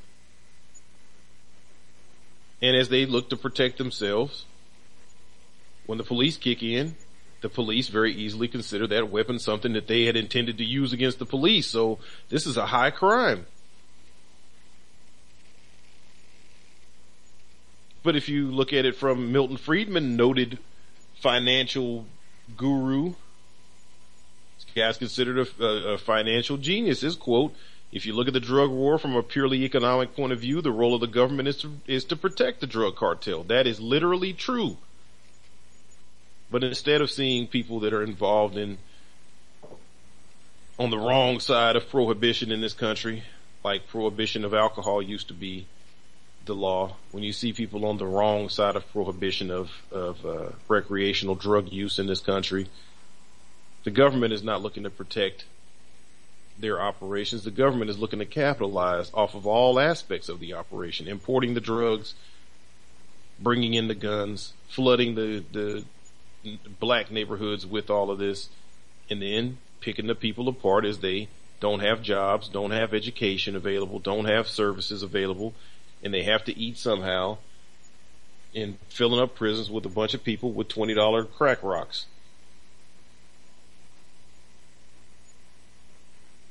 And 2.62 2.76
as 2.76 2.88
they 2.88 3.04
look 3.04 3.28
to 3.30 3.36
protect 3.36 3.78
themselves, 3.78 4.44
when 5.84 5.98
the 5.98 6.04
police 6.04 6.36
kick 6.36 6.62
in, 6.62 6.96
the 7.42 7.48
police 7.48 7.88
very 7.88 8.14
easily 8.14 8.48
consider 8.48 8.86
that 8.86 9.10
weapon 9.10 9.38
something 9.38 9.74
that 9.74 9.86
they 9.86 10.04
had 10.04 10.16
intended 10.16 10.58
to 10.58 10.64
use 10.64 10.92
against 10.92 11.18
the 11.18 11.26
police. 11.26 11.66
So 11.66 11.98
this 12.28 12.46
is 12.46 12.56
a 12.56 12.66
high 12.66 12.90
crime. 12.90 13.46
But 18.02 18.16
if 18.16 18.28
you 18.28 18.50
look 18.50 18.72
at 18.72 18.84
it 18.84 18.96
from 18.96 19.32
Milton 19.32 19.56
Friedman, 19.56 20.16
noted 20.16 20.58
financial 21.20 22.06
guru, 22.56 23.14
this 24.56 24.66
guy's 24.74 24.96
considered 24.96 25.46
a, 25.58 25.64
a, 25.64 25.94
a 25.94 25.98
financial 25.98 26.56
genius. 26.56 27.00
His 27.00 27.16
quote, 27.16 27.54
if 27.92 28.04
you 28.04 28.14
look 28.14 28.26
at 28.26 28.34
the 28.34 28.40
drug 28.40 28.70
war 28.70 28.98
from 28.98 29.14
a 29.14 29.22
purely 29.22 29.64
economic 29.64 30.14
point 30.16 30.32
of 30.32 30.40
view, 30.40 30.60
the 30.60 30.72
role 30.72 30.94
of 30.94 31.00
the 31.00 31.06
government 31.06 31.48
is 31.48 31.56
to, 31.58 31.72
is 31.86 32.04
to 32.06 32.16
protect 32.16 32.60
the 32.60 32.66
drug 32.66 32.96
cartel. 32.96 33.44
That 33.44 33.66
is 33.66 33.80
literally 33.80 34.32
true. 34.32 34.76
But 36.50 36.64
instead 36.64 37.00
of 37.00 37.10
seeing 37.10 37.46
people 37.46 37.80
that 37.80 37.92
are 37.92 38.02
involved 38.02 38.56
in, 38.56 38.78
on 40.78 40.90
the 40.90 40.98
wrong 40.98 41.40
side 41.40 41.76
of 41.76 41.88
prohibition 41.88 42.52
in 42.52 42.60
this 42.60 42.74
country, 42.74 43.22
like 43.64 43.88
prohibition 43.88 44.44
of 44.44 44.54
alcohol 44.54 45.00
used 45.00 45.28
to 45.28 45.34
be 45.34 45.66
the 46.44 46.54
law, 46.54 46.96
when 47.12 47.24
you 47.24 47.32
see 47.32 47.52
people 47.52 47.84
on 47.86 47.98
the 47.98 48.06
wrong 48.06 48.48
side 48.48 48.76
of 48.76 48.88
prohibition 48.92 49.50
of, 49.50 49.70
of 49.90 50.24
uh, 50.24 50.50
recreational 50.68 51.34
drug 51.34 51.72
use 51.72 51.98
in 51.98 52.06
this 52.06 52.20
country, 52.20 52.68
the 53.84 53.90
government 53.90 54.32
is 54.32 54.42
not 54.42 54.62
looking 54.62 54.84
to 54.84 54.90
protect 54.90 55.44
their 56.58 56.80
operations. 56.80 57.44
The 57.44 57.50
government 57.50 57.90
is 57.90 57.98
looking 57.98 58.18
to 58.18 58.26
capitalize 58.26 59.10
off 59.14 59.34
of 59.34 59.46
all 59.46 59.78
aspects 59.78 60.28
of 60.28 60.40
the 60.40 60.54
operation, 60.54 61.08
importing 61.08 61.54
the 61.54 61.60
drugs, 61.60 62.14
bringing 63.38 63.74
in 63.74 63.88
the 63.88 63.94
guns, 63.94 64.52
flooding 64.68 65.14
the, 65.14 65.44
the 65.52 65.84
black 66.80 67.10
neighborhoods 67.10 67.66
with 67.66 67.90
all 67.90 68.10
of 68.10 68.18
this, 68.18 68.48
and 69.10 69.20
then 69.20 69.58
picking 69.80 70.06
the 70.06 70.14
people 70.14 70.48
apart 70.48 70.84
as 70.84 70.98
they 70.98 71.28
don't 71.60 71.80
have 71.80 72.02
jobs, 72.02 72.48
don't 72.48 72.70
have 72.70 72.94
education 72.94 73.56
available, 73.56 73.98
don't 73.98 74.26
have 74.26 74.48
services 74.48 75.02
available, 75.02 75.54
and 76.02 76.12
they 76.12 76.22
have 76.22 76.44
to 76.44 76.58
eat 76.58 76.78
somehow, 76.78 77.38
and 78.54 78.78
filling 78.88 79.20
up 79.20 79.34
prisons 79.34 79.70
with 79.70 79.84
a 79.84 79.90
bunch 79.90 80.14
of 80.14 80.22
people 80.24 80.52
with 80.52 80.68
$20 80.68 81.30
crack 81.32 81.62
rocks. 81.62 82.06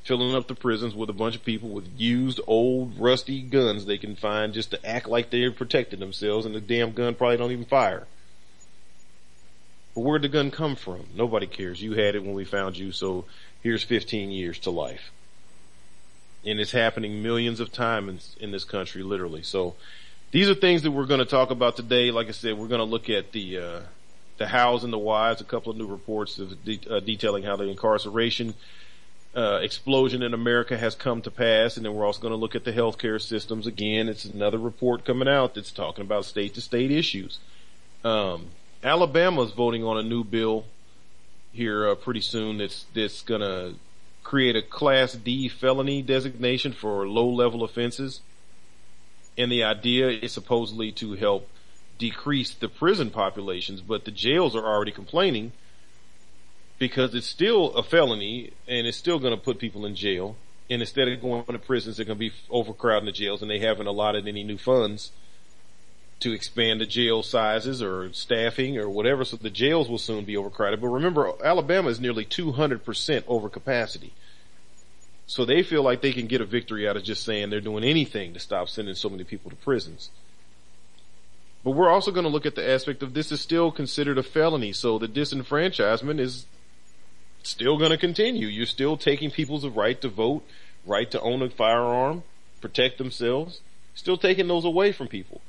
Filling 0.05 0.35
up 0.35 0.47
the 0.47 0.55
prisons 0.55 0.93
with 0.93 1.09
a 1.09 1.13
bunch 1.13 1.35
of 1.35 1.43
people 1.43 1.69
with 1.69 1.87
used 1.97 2.39
old 2.45 2.97
rusty 2.99 3.41
guns 3.41 3.85
they 3.85 3.97
can 3.97 4.15
find 4.15 4.53
just 4.53 4.69
to 4.69 4.85
act 4.85 5.07
like 5.07 5.31
they're 5.31 5.51
protecting 5.51 5.99
themselves 5.99 6.45
and 6.45 6.53
the 6.53 6.61
damn 6.61 6.91
gun 6.91 7.15
probably 7.15 7.37
don't 7.37 7.51
even 7.51 7.65
fire. 7.65 8.05
But 9.95 10.01
where'd 10.01 10.21
the 10.21 10.29
gun 10.29 10.51
come 10.51 10.75
from? 10.75 11.07
Nobody 11.15 11.47
cares. 11.47 11.81
You 11.81 11.93
had 11.93 12.15
it 12.15 12.23
when 12.23 12.35
we 12.35 12.45
found 12.45 12.77
you, 12.77 12.91
so 12.91 13.25
here's 13.63 13.83
15 13.83 14.29
years 14.29 14.59
to 14.59 14.69
life. 14.69 15.11
And 16.45 16.59
it's 16.59 16.71
happening 16.71 17.23
millions 17.23 17.59
of 17.59 17.71
times 17.71 18.35
in, 18.37 18.45
in 18.45 18.51
this 18.51 18.63
country, 18.63 19.01
literally. 19.01 19.41
So 19.41 19.73
these 20.29 20.47
are 20.47 20.53
things 20.53 20.83
that 20.83 20.91
we're 20.91 21.07
going 21.07 21.19
to 21.19 21.25
talk 21.25 21.49
about 21.49 21.77
today. 21.77 22.11
Like 22.11 22.27
I 22.27 22.31
said, 22.31 22.59
we're 22.59 22.67
going 22.67 22.79
to 22.79 22.85
look 22.85 23.09
at 23.09 23.31
the, 23.31 23.57
uh, 23.57 23.79
the 24.37 24.45
hows 24.45 24.83
and 24.83 24.93
the 24.93 24.99
whys, 24.99 25.41
a 25.41 25.45
couple 25.45 25.71
of 25.71 25.77
new 25.79 25.87
reports 25.87 26.37
of 26.37 26.63
de- 26.63 26.81
uh, 26.87 26.99
detailing 26.99 27.43
how 27.43 27.55
the 27.55 27.63
incarceration 27.63 28.53
uh, 29.35 29.59
explosion 29.61 30.23
in 30.23 30.33
America 30.33 30.77
has 30.77 30.95
come 30.95 31.21
to 31.21 31.31
pass, 31.31 31.75
and 31.75 31.85
then 31.85 31.93
we're 31.93 32.05
also 32.05 32.21
going 32.21 32.31
to 32.31 32.37
look 32.37 32.55
at 32.55 32.63
the 32.63 32.71
healthcare 32.71 33.21
systems 33.21 33.67
again. 33.67 34.07
It's 34.07 34.25
another 34.25 34.57
report 34.57 35.03
coming 35.03 35.27
out 35.27 35.55
that's 35.55 35.71
talking 35.71 36.03
about 36.05 36.25
state 36.25 36.53
to 36.53 36.61
state 36.61 36.89
issues. 36.89 37.39
Um, 38.03 38.47
Alabama's 38.83 39.51
voting 39.51 39.83
on 39.83 39.97
a 39.97 40.03
new 40.03 40.23
bill 40.23 40.65
here 41.51 41.89
uh, 41.89 41.95
pretty 41.95 42.21
soon 42.21 42.59
that's 42.59 42.85
that's 42.93 43.21
going 43.21 43.41
to 43.41 43.75
create 44.23 44.55
a 44.55 44.61
Class 44.61 45.13
D 45.13 45.49
felony 45.49 46.01
designation 46.01 46.71
for 46.71 47.07
low 47.07 47.27
level 47.27 47.63
offenses, 47.63 48.21
and 49.37 49.51
the 49.51 49.63
idea 49.63 50.09
is 50.09 50.31
supposedly 50.31 50.91
to 50.93 51.13
help 51.13 51.49
decrease 51.97 52.53
the 52.53 52.69
prison 52.69 53.09
populations, 53.09 53.81
but 53.81 54.05
the 54.05 54.11
jails 54.11 54.55
are 54.55 54.65
already 54.65 54.91
complaining 54.91 55.51
because 56.77 57.15
it's 57.15 57.27
still 57.27 57.73
a 57.75 57.83
felony 57.83 58.51
and 58.67 58.85
it's 58.87 58.97
still 58.97 59.19
going 59.19 59.35
to 59.35 59.41
put 59.41 59.59
people 59.59 59.85
in 59.85 59.95
jail. 59.95 60.35
And 60.69 60.81
instead 60.81 61.07
of 61.07 61.21
going 61.21 61.45
to 61.45 61.59
prisons, 61.59 61.97
they're 61.97 62.05
going 62.05 62.17
to 62.17 62.29
be 62.29 62.33
overcrowding 62.49 63.05
the 63.05 63.11
jails 63.11 63.41
and 63.41 63.51
they 63.51 63.59
haven't 63.59 63.87
allotted 63.87 64.27
any 64.27 64.43
new 64.43 64.57
funds 64.57 65.11
to 66.21 66.31
expand 66.31 66.81
the 66.81 66.85
jail 66.85 67.21
sizes 67.21 67.83
or 67.83 68.11
staffing 68.13 68.77
or 68.77 68.89
whatever. 68.89 69.23
So 69.23 69.37
the 69.37 69.49
jails 69.49 69.89
will 69.89 69.97
soon 69.97 70.25
be 70.25 70.37
overcrowded. 70.37 70.81
But 70.81 70.87
remember, 70.87 71.31
Alabama 71.43 71.89
is 71.89 71.99
nearly 71.99 72.25
200% 72.25 73.23
over 73.27 73.49
capacity. 73.49 74.13
So 75.27 75.45
they 75.45 75.63
feel 75.63 75.83
like 75.83 76.01
they 76.01 76.13
can 76.13 76.27
get 76.27 76.41
a 76.41 76.45
victory 76.45 76.87
out 76.87 76.97
of 76.97 77.03
just 77.03 77.23
saying 77.23 77.49
they're 77.49 77.61
doing 77.61 77.83
anything 77.83 78.33
to 78.33 78.39
stop 78.39 78.69
sending 78.69 78.95
so 78.95 79.09
many 79.09 79.23
people 79.23 79.49
to 79.49 79.57
prisons. 79.57 80.09
But 81.63 81.71
we're 81.71 81.89
also 81.89 82.11
going 82.11 82.25
to 82.25 82.29
look 82.29 82.45
at 82.45 82.55
the 82.55 82.67
aspect 82.67 83.01
of 83.01 83.13
this 83.13 83.31
is 83.31 83.41
still 83.41 83.71
considered 83.71 84.19
a 84.19 84.23
felony. 84.23 84.71
So 84.71 84.99
the 84.99 85.07
disenfranchisement 85.07 86.19
is 86.19 86.45
still 87.49 87.77
going 87.77 87.91
to 87.91 87.97
continue. 87.97 88.47
You're 88.47 88.65
still 88.65 88.97
taking 88.97 89.31
people's 89.31 89.65
right 89.67 89.99
to 90.01 90.09
vote, 90.09 90.43
right 90.85 91.09
to 91.11 91.21
own 91.21 91.41
a 91.41 91.49
firearm, 91.49 92.23
protect 92.61 92.97
themselves, 92.97 93.61
still 93.93 94.17
taking 94.17 94.47
those 94.47 94.65
away 94.65 94.91
from 94.91 95.07
people. 95.07 95.41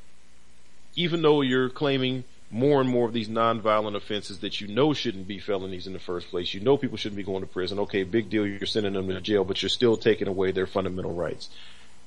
Even 0.95 1.23
though 1.23 1.43
you're 1.43 1.69
claiming 1.69 2.25
more 2.51 2.81
and 2.81 2.89
more 2.89 3.07
of 3.07 3.13
these 3.13 3.29
nonviolent 3.29 3.97
offenses 3.97 4.39
that 4.39 4.61
you 4.61 4.69
know 4.69 4.95
shouldn't 4.95 5.27
be 5.27 5.39
felonies 5.39 5.87
in 5.87 5.93
the 5.93 5.99
first 5.99 6.29
place. 6.29 6.55
You 6.55 6.61
know 6.61 6.77
people 6.77 6.97
shouldn't 6.97 7.17
be 7.17 7.25
going 7.25 7.41
to 7.41 7.47
prison. 7.47 7.81
Okay, 7.81 8.05
big 8.05 8.31
deal. 8.31 8.47
You're 8.47 8.67
sending 8.67 8.93
them 8.93 9.09
to 9.09 9.21
jail, 9.21 9.45
but 9.45 9.63
you're 9.63 9.69
still 9.69 9.97
taking 9.97 10.29
away 10.29 10.53
their 10.53 10.67
fundamental 10.67 11.13
rights. 11.13 11.49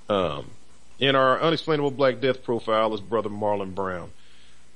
Um, 0.07 0.49
in 0.97 1.15
our 1.15 1.39
unexplainable 1.41 1.91
black 1.91 2.19
death 2.19 2.43
profile 2.43 2.93
is 2.93 3.01
brother 3.01 3.29
Marlon 3.29 3.75
Brown 3.75 4.11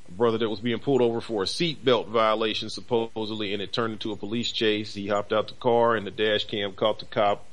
brother 0.09 0.37
that 0.37 0.49
was 0.49 0.59
being 0.59 0.79
pulled 0.79 1.01
over 1.01 1.21
for 1.21 1.43
a 1.43 1.45
seatbelt 1.45 2.07
violation 2.07 2.69
supposedly 2.69 3.53
and 3.53 3.61
it 3.61 3.71
turned 3.73 3.93
into 3.93 4.11
a 4.11 4.15
police 4.15 4.51
chase. 4.51 4.93
He 4.93 5.07
hopped 5.07 5.33
out 5.33 5.47
the 5.47 5.55
car 5.55 5.95
and 5.95 6.05
the 6.05 6.11
dash 6.11 6.45
cam 6.45 6.73
caught 6.73 6.99
the 6.99 7.05
cop, 7.05 7.45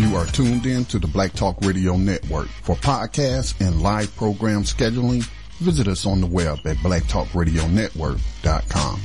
You 0.00 0.16
are 0.16 0.24
tuned 0.24 0.64
in 0.64 0.86
to 0.86 0.98
the 0.98 1.06
Black 1.06 1.34
Talk 1.34 1.58
Radio 1.60 1.98
Network. 1.98 2.48
For 2.62 2.74
podcasts 2.74 3.60
and 3.60 3.82
live 3.82 4.16
program 4.16 4.62
scheduling, 4.62 5.22
visit 5.58 5.86
us 5.88 6.06
on 6.06 6.22
the 6.22 6.26
web 6.26 6.60
at 6.64 6.78
blacktalkradionetwork.com. 6.78 9.00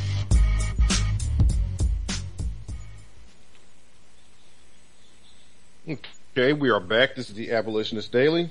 Okay, 5.90 6.54
we 6.54 6.70
are 6.70 6.80
back. 6.80 7.16
This 7.16 7.28
is 7.30 7.36
the 7.36 7.52
Abolitionist 7.52 8.14
Daily. 8.14 8.50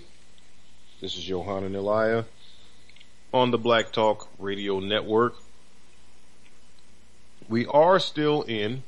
This 1.00 1.16
is 1.16 1.24
Johanna 1.24 1.70
Elia 1.70 2.26
on 3.32 3.52
the 3.52 3.58
Black 3.58 3.90
Talk 3.90 4.28
Radio 4.38 4.80
Network. 4.80 5.36
we 7.48 7.64
are 7.68 7.98
still 7.98 8.42
in 8.42 8.82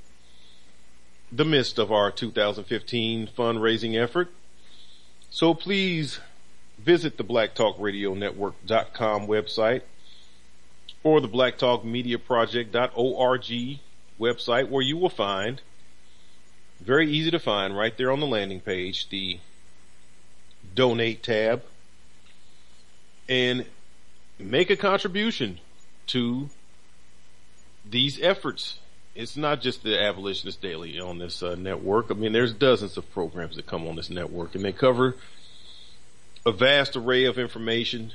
the 1.30 1.44
midst 1.44 1.78
of 1.78 1.92
our 1.92 2.10
2015 2.10 3.28
fundraising 3.36 4.00
effort. 4.00 4.30
So 5.30 5.52
please 5.54 6.20
visit 6.78 7.16
the 7.16 7.24
blacktalkradionetwork.com 7.24 9.26
website 9.26 9.80
or 11.02 11.20
the 11.20 11.28
blacktalkmediaproject.org 11.28 13.78
website 14.18 14.68
where 14.68 14.82
you 14.82 14.96
will 14.96 15.10
find 15.10 15.60
very 16.80 17.10
easy 17.10 17.30
to 17.30 17.38
find 17.38 17.76
right 17.76 17.96
there 17.96 18.10
on 18.10 18.20
the 18.20 18.26
landing 18.26 18.60
page, 18.60 19.08
the 19.08 19.38
donate 20.74 21.22
tab 21.22 21.62
and 23.28 23.64
make 24.38 24.70
a 24.70 24.76
contribution 24.76 25.58
to 26.06 26.48
these 27.84 28.20
efforts. 28.20 28.78
It's 29.16 29.34
not 29.34 29.62
just 29.62 29.82
the 29.82 29.98
Abolitionist 29.98 30.60
Daily 30.60 31.00
on 31.00 31.18
this 31.18 31.42
uh, 31.42 31.54
network. 31.54 32.10
I 32.10 32.14
mean, 32.14 32.32
there's 32.32 32.52
dozens 32.52 32.98
of 32.98 33.10
programs 33.12 33.56
that 33.56 33.66
come 33.66 33.88
on 33.88 33.96
this 33.96 34.10
network 34.10 34.54
and 34.54 34.62
they 34.62 34.72
cover 34.72 35.16
a 36.44 36.52
vast 36.52 36.96
array 36.96 37.24
of 37.24 37.38
information 37.38 38.12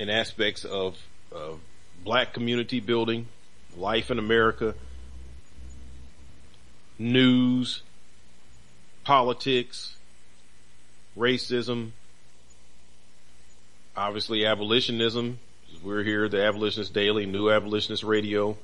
and 0.00 0.10
aspects 0.10 0.64
of, 0.64 0.96
of 1.30 1.60
black 2.02 2.32
community 2.32 2.80
building, 2.80 3.28
life 3.76 4.10
in 4.10 4.18
America, 4.18 4.74
news, 6.98 7.82
politics, 9.04 9.94
racism, 11.18 11.90
obviously 13.94 14.46
abolitionism. 14.46 15.38
We're 15.82 16.02
here, 16.02 16.30
the 16.30 16.42
Abolitionist 16.42 16.94
Daily, 16.94 17.26
New 17.26 17.50
Abolitionist 17.50 18.04
Radio, 18.04 18.56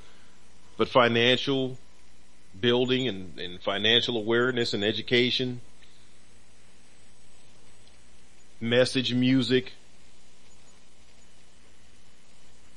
but 0.76 0.88
financial 0.88 1.78
building 2.60 3.08
and, 3.08 3.38
and 3.38 3.60
financial 3.60 4.16
awareness 4.16 4.74
and 4.74 4.84
education, 4.84 5.60
message 8.60 9.12
music, 9.14 9.72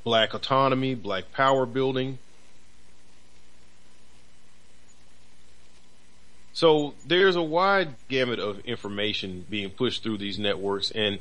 black 0.03 0.34
autonomy, 0.34 0.95
black 0.95 1.31
power 1.34 1.65
building. 1.65 2.17
So 6.53 6.93
there's 7.05 7.36
a 7.36 7.41
wide 7.41 7.95
gamut 8.08 8.39
of 8.39 8.60
information 8.60 9.45
being 9.49 9.69
pushed 9.71 10.03
through 10.03 10.19
these 10.19 10.39
networks 10.39 10.89
and 10.91 11.19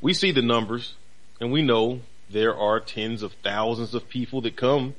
we 0.00 0.14
see 0.14 0.30
the 0.30 0.42
numbers 0.42 0.94
and 1.40 1.50
we 1.50 1.60
know 1.60 2.00
there 2.30 2.56
are 2.56 2.78
tens 2.78 3.24
of 3.24 3.32
thousands 3.42 3.94
of 3.94 4.08
people 4.08 4.40
that 4.42 4.56
come 4.56 4.94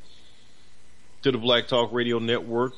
to 1.22 1.32
the 1.32 1.38
Black 1.38 1.68
Talk 1.68 1.92
Radio 1.92 2.20
Network 2.20 2.74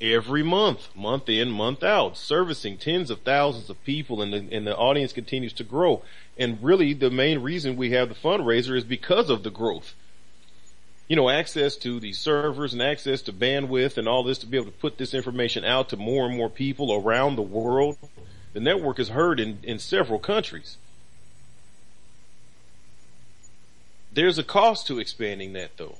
every 0.00 0.42
month, 0.42 0.94
month 0.94 1.28
in, 1.28 1.50
month 1.50 1.82
out, 1.82 2.16
servicing 2.16 2.76
tens 2.76 3.10
of 3.10 3.20
thousands 3.20 3.70
of 3.70 3.82
people 3.84 4.22
and 4.22 4.32
the, 4.32 4.48
and 4.54 4.66
the 4.66 4.76
audience 4.76 5.12
continues 5.12 5.52
to 5.54 5.64
grow. 5.64 6.02
And 6.38 6.62
really 6.62 6.94
the 6.94 7.10
main 7.10 7.40
reason 7.40 7.76
we 7.76 7.90
have 7.90 8.08
the 8.08 8.14
fundraiser 8.14 8.76
is 8.76 8.84
because 8.84 9.30
of 9.30 9.42
the 9.42 9.50
growth. 9.50 9.94
You 11.08 11.16
know, 11.16 11.28
access 11.28 11.76
to 11.78 12.00
the 12.00 12.12
servers 12.12 12.72
and 12.72 12.82
access 12.82 13.22
to 13.22 13.32
bandwidth 13.32 13.98
and 13.98 14.08
all 14.08 14.22
this 14.22 14.38
to 14.38 14.46
be 14.46 14.56
able 14.56 14.66
to 14.66 14.78
put 14.78 14.96
this 14.96 15.12
information 15.12 15.64
out 15.64 15.90
to 15.90 15.96
more 15.96 16.26
and 16.26 16.36
more 16.36 16.48
people 16.48 16.92
around 16.94 17.36
the 17.36 17.42
world. 17.42 17.98
The 18.52 18.60
network 18.60 18.98
is 18.98 19.10
heard 19.10 19.40
in, 19.40 19.58
in 19.62 19.78
several 19.78 20.18
countries. 20.18 20.78
There's 24.12 24.38
a 24.38 24.44
cost 24.44 24.86
to 24.86 25.00
expanding 25.00 25.54
that 25.54 25.76
though. 25.76 25.98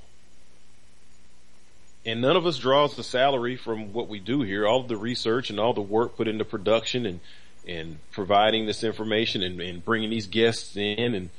And 2.06 2.20
none 2.20 2.36
of 2.36 2.46
us 2.46 2.58
draws 2.58 2.96
the 2.96 3.02
salary 3.02 3.56
from 3.56 3.92
what 3.92 4.08
we 4.08 4.20
do 4.20 4.42
here, 4.42 4.66
all 4.66 4.80
of 4.80 4.88
the 4.88 4.96
research 4.96 5.50
and 5.50 5.58
all 5.58 5.72
the 5.72 5.80
work 5.80 6.16
put 6.16 6.28
into 6.28 6.44
production 6.44 7.06
and, 7.06 7.20
and 7.66 7.98
providing 8.12 8.66
this 8.66 8.84
information 8.84 9.42
and, 9.42 9.58
and 9.60 9.84
bringing 9.84 10.10
these 10.10 10.26
guests 10.26 10.76
in 10.76 11.14
and, 11.14 11.30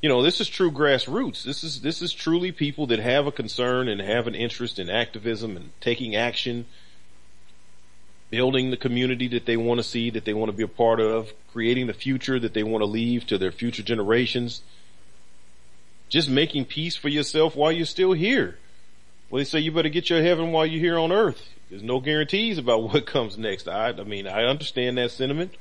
you 0.00 0.08
know, 0.08 0.22
this 0.22 0.40
is 0.40 0.48
true 0.48 0.70
grassroots. 0.70 1.42
This 1.42 1.64
is, 1.64 1.80
this 1.80 2.02
is 2.02 2.12
truly 2.12 2.52
people 2.52 2.86
that 2.86 3.00
have 3.00 3.26
a 3.26 3.32
concern 3.32 3.88
and 3.88 4.00
have 4.00 4.28
an 4.28 4.36
interest 4.36 4.78
in 4.78 4.88
activism 4.88 5.56
and 5.56 5.70
taking 5.80 6.14
action, 6.14 6.66
building 8.30 8.70
the 8.70 8.76
community 8.76 9.26
that 9.26 9.44
they 9.44 9.56
want 9.56 9.78
to 9.78 9.82
see, 9.82 10.10
that 10.10 10.24
they 10.24 10.34
want 10.34 10.52
to 10.52 10.56
be 10.56 10.62
a 10.62 10.68
part 10.68 11.00
of, 11.00 11.32
creating 11.52 11.88
the 11.88 11.94
future 11.94 12.38
that 12.38 12.54
they 12.54 12.62
want 12.62 12.82
to 12.82 12.86
leave 12.86 13.26
to 13.26 13.38
their 13.38 13.50
future 13.50 13.82
generations 13.82 14.60
just 16.08 16.28
making 16.28 16.64
peace 16.64 16.96
for 16.96 17.08
yourself 17.08 17.54
while 17.54 17.72
you're 17.72 17.86
still 17.86 18.12
here. 18.12 18.58
Well, 19.30 19.38
they 19.38 19.44
say 19.44 19.58
you 19.58 19.72
better 19.72 19.88
get 19.88 20.08
your 20.10 20.22
heaven 20.22 20.52
while 20.52 20.66
you're 20.66 20.80
here 20.80 20.98
on 20.98 21.12
earth. 21.12 21.50
There's 21.68 21.82
no 21.82 22.00
guarantees 22.00 22.58
about 22.58 22.82
what 22.92 23.06
comes 23.06 23.36
next. 23.36 23.68
I, 23.68 23.88
I 23.90 24.04
mean, 24.04 24.26
I 24.26 24.44
understand 24.44 24.98
that 24.98 25.10
sentiment. 25.10 25.54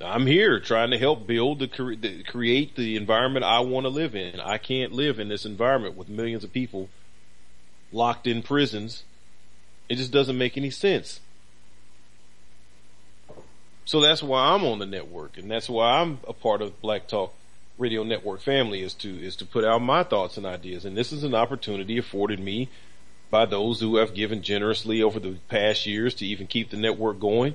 I'm 0.00 0.26
here 0.26 0.58
trying 0.58 0.90
to 0.90 0.98
help 0.98 1.26
build 1.26 1.60
the, 1.60 1.66
the 1.96 2.24
create 2.24 2.74
the 2.74 2.96
environment 2.96 3.44
I 3.44 3.60
want 3.60 3.84
to 3.84 3.88
live 3.88 4.16
in. 4.16 4.40
I 4.40 4.58
can't 4.58 4.92
live 4.92 5.20
in 5.20 5.28
this 5.28 5.44
environment 5.44 5.96
with 5.96 6.08
millions 6.08 6.42
of 6.42 6.52
people 6.52 6.88
locked 7.92 8.26
in 8.26 8.42
prisons. 8.42 9.04
It 9.88 9.96
just 9.96 10.10
doesn't 10.10 10.36
make 10.36 10.56
any 10.56 10.70
sense. 10.70 11.20
So 13.84 14.00
that's 14.00 14.22
why 14.22 14.54
I'm 14.54 14.64
on 14.64 14.78
the 14.78 14.86
network 14.86 15.38
and 15.38 15.50
that's 15.50 15.68
why 15.68 16.00
I'm 16.00 16.18
a 16.26 16.32
part 16.32 16.62
of 16.62 16.80
Black 16.80 17.06
Talk 17.06 17.34
radio 17.82 18.04
network 18.04 18.40
family 18.40 18.80
is 18.80 18.94
to 18.94 19.08
is 19.08 19.34
to 19.34 19.44
put 19.44 19.64
out 19.64 19.82
my 19.82 20.04
thoughts 20.04 20.36
and 20.36 20.46
ideas 20.46 20.84
and 20.84 20.96
this 20.96 21.12
is 21.12 21.24
an 21.24 21.34
opportunity 21.34 21.98
afforded 21.98 22.38
me 22.38 22.68
by 23.28 23.44
those 23.44 23.80
who 23.80 23.96
have 23.96 24.14
given 24.14 24.40
generously 24.42 25.02
over 25.02 25.18
the 25.18 25.36
past 25.48 25.84
years 25.84 26.14
to 26.14 26.24
even 26.24 26.46
keep 26.46 26.70
the 26.70 26.76
network 26.76 27.18
going 27.18 27.54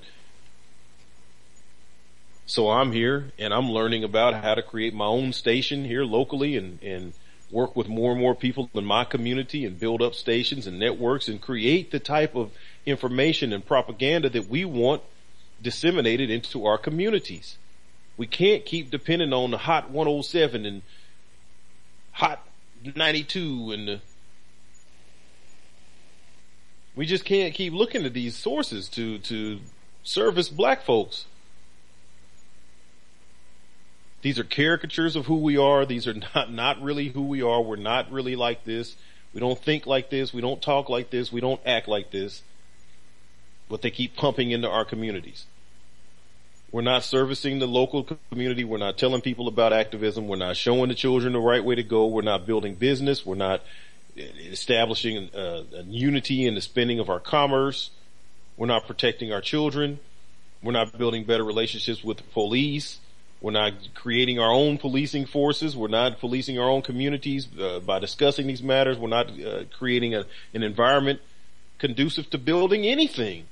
so 2.45 2.69
I'm 2.69 2.91
here 2.91 3.31
and 3.39 3.53
I'm 3.53 3.69
learning 3.69 4.03
about 4.03 4.33
how 4.33 4.55
to 4.55 4.61
create 4.61 4.93
my 4.93 5.05
own 5.05 5.31
station 5.31 5.85
here 5.85 6.03
locally 6.03 6.57
and 6.57 6.83
and 6.83 7.13
work 7.49 7.77
with 7.77 7.87
more 7.87 8.11
and 8.11 8.19
more 8.19 8.35
people 8.35 8.69
in 8.73 8.83
my 8.83 9.05
community 9.05 9.63
and 9.63 9.79
build 9.79 10.01
up 10.01 10.13
stations 10.13 10.67
and 10.67 10.77
networks 10.77 11.29
and 11.29 11.41
create 11.41 11.91
the 11.91 11.99
type 11.99 12.35
of 12.35 12.51
information 12.85 13.53
and 13.53 13.65
propaganda 13.65 14.29
that 14.29 14.49
we 14.49 14.65
want 14.65 15.01
disseminated 15.61 16.29
into 16.29 16.65
our 16.65 16.77
communities. 16.77 17.57
We 18.17 18.25
can't 18.27 18.65
keep 18.65 18.89
depending 18.89 19.31
on 19.31 19.51
the 19.51 19.59
hot 19.59 19.91
107 19.91 20.65
and 20.65 20.81
hot 22.11 22.45
92 22.95 23.71
and 23.71 23.87
the, 23.87 24.01
we 26.95 27.05
just 27.05 27.25
can't 27.25 27.53
keep 27.53 27.73
looking 27.73 28.05
at 28.05 28.13
these 28.13 28.35
sources 28.35 28.89
to, 28.89 29.19
to 29.19 29.59
service 30.03 30.49
black 30.49 30.83
folks. 30.83 31.25
These 34.23 34.39
are 34.39 34.43
caricatures 34.43 35.15
of 35.15 35.27
who 35.27 35.35
we 35.35 35.57
are. 35.57 35.85
These 35.85 36.07
are 36.07 36.15
not, 36.35 36.51
not 36.51 36.81
really 36.81 37.09
who 37.09 37.21
we 37.21 37.43
are. 37.43 37.61
We're 37.61 37.75
not 37.75 38.11
really 38.11 38.35
like 38.35 38.63
this. 38.65 38.95
We 39.33 39.39
don't 39.39 39.59
think 39.59 39.85
like 39.85 40.09
this. 40.09 40.33
We 40.33 40.41
don't 40.41 40.61
talk 40.61 40.89
like 40.89 41.11
this. 41.11 41.31
We 41.31 41.39
don't 41.39 41.61
act 41.65 41.87
like 41.87 42.09
this. 42.09 42.41
But 43.69 43.83
they 43.83 43.91
keep 43.91 44.15
pumping 44.15 44.49
into 44.49 44.67
our 44.67 44.85
communities. 44.85 45.45
We're 46.71 46.81
not 46.81 47.03
servicing 47.03 47.59
the 47.59 47.67
local 47.67 48.03
community. 48.29 48.63
We're 48.65 48.77
not 48.77 48.97
telling 48.97 49.21
people 49.21 49.47
about 49.47 49.71
activism. 49.71 50.27
We're 50.27 50.35
not 50.35 50.57
showing 50.57 50.89
the 50.89 50.95
children 50.95 51.33
the 51.33 51.39
right 51.39 51.63
way 51.63 51.75
to 51.75 51.83
go. 51.83 52.07
We're 52.07 52.23
not 52.23 52.45
building 52.45 52.75
business. 52.75 53.25
We're 53.25 53.35
not 53.35 53.61
establishing 54.17 55.29
a 55.33 55.63
unity 55.87 56.45
in 56.45 56.55
the 56.55 56.61
spending 56.61 56.99
of 56.99 57.09
our 57.09 57.19
commerce. 57.19 57.91
We're 58.57 58.67
not 58.67 58.85
protecting 58.85 59.31
our 59.31 59.41
children. 59.41 59.99
We're 60.61 60.73
not 60.73 60.97
building 60.97 61.23
better 61.23 61.43
relationships 61.43 62.03
with 62.03 62.17
the 62.17 62.23
police. 62.23 62.99
We're 63.39 63.51
not 63.51 63.73
creating 63.93 64.39
our 64.39 64.51
own 64.51 64.77
policing 64.79 65.27
forces. 65.27 65.77
We're 65.77 65.87
not 65.87 66.19
policing 66.19 66.59
our 66.59 66.67
own 66.67 66.81
communities 66.81 67.47
uh, 67.59 67.79
by 67.79 67.99
discussing 67.99 68.47
these 68.47 68.63
matters. 68.63 68.97
We're 68.97 69.09
not 69.09 69.29
uh, 69.39 69.65
creating 69.77 70.15
a, 70.15 70.25
an 70.53 70.63
environment 70.63 71.21
conducive 71.77 72.29
to 72.31 72.39
building 72.39 72.85
anything 72.85 73.45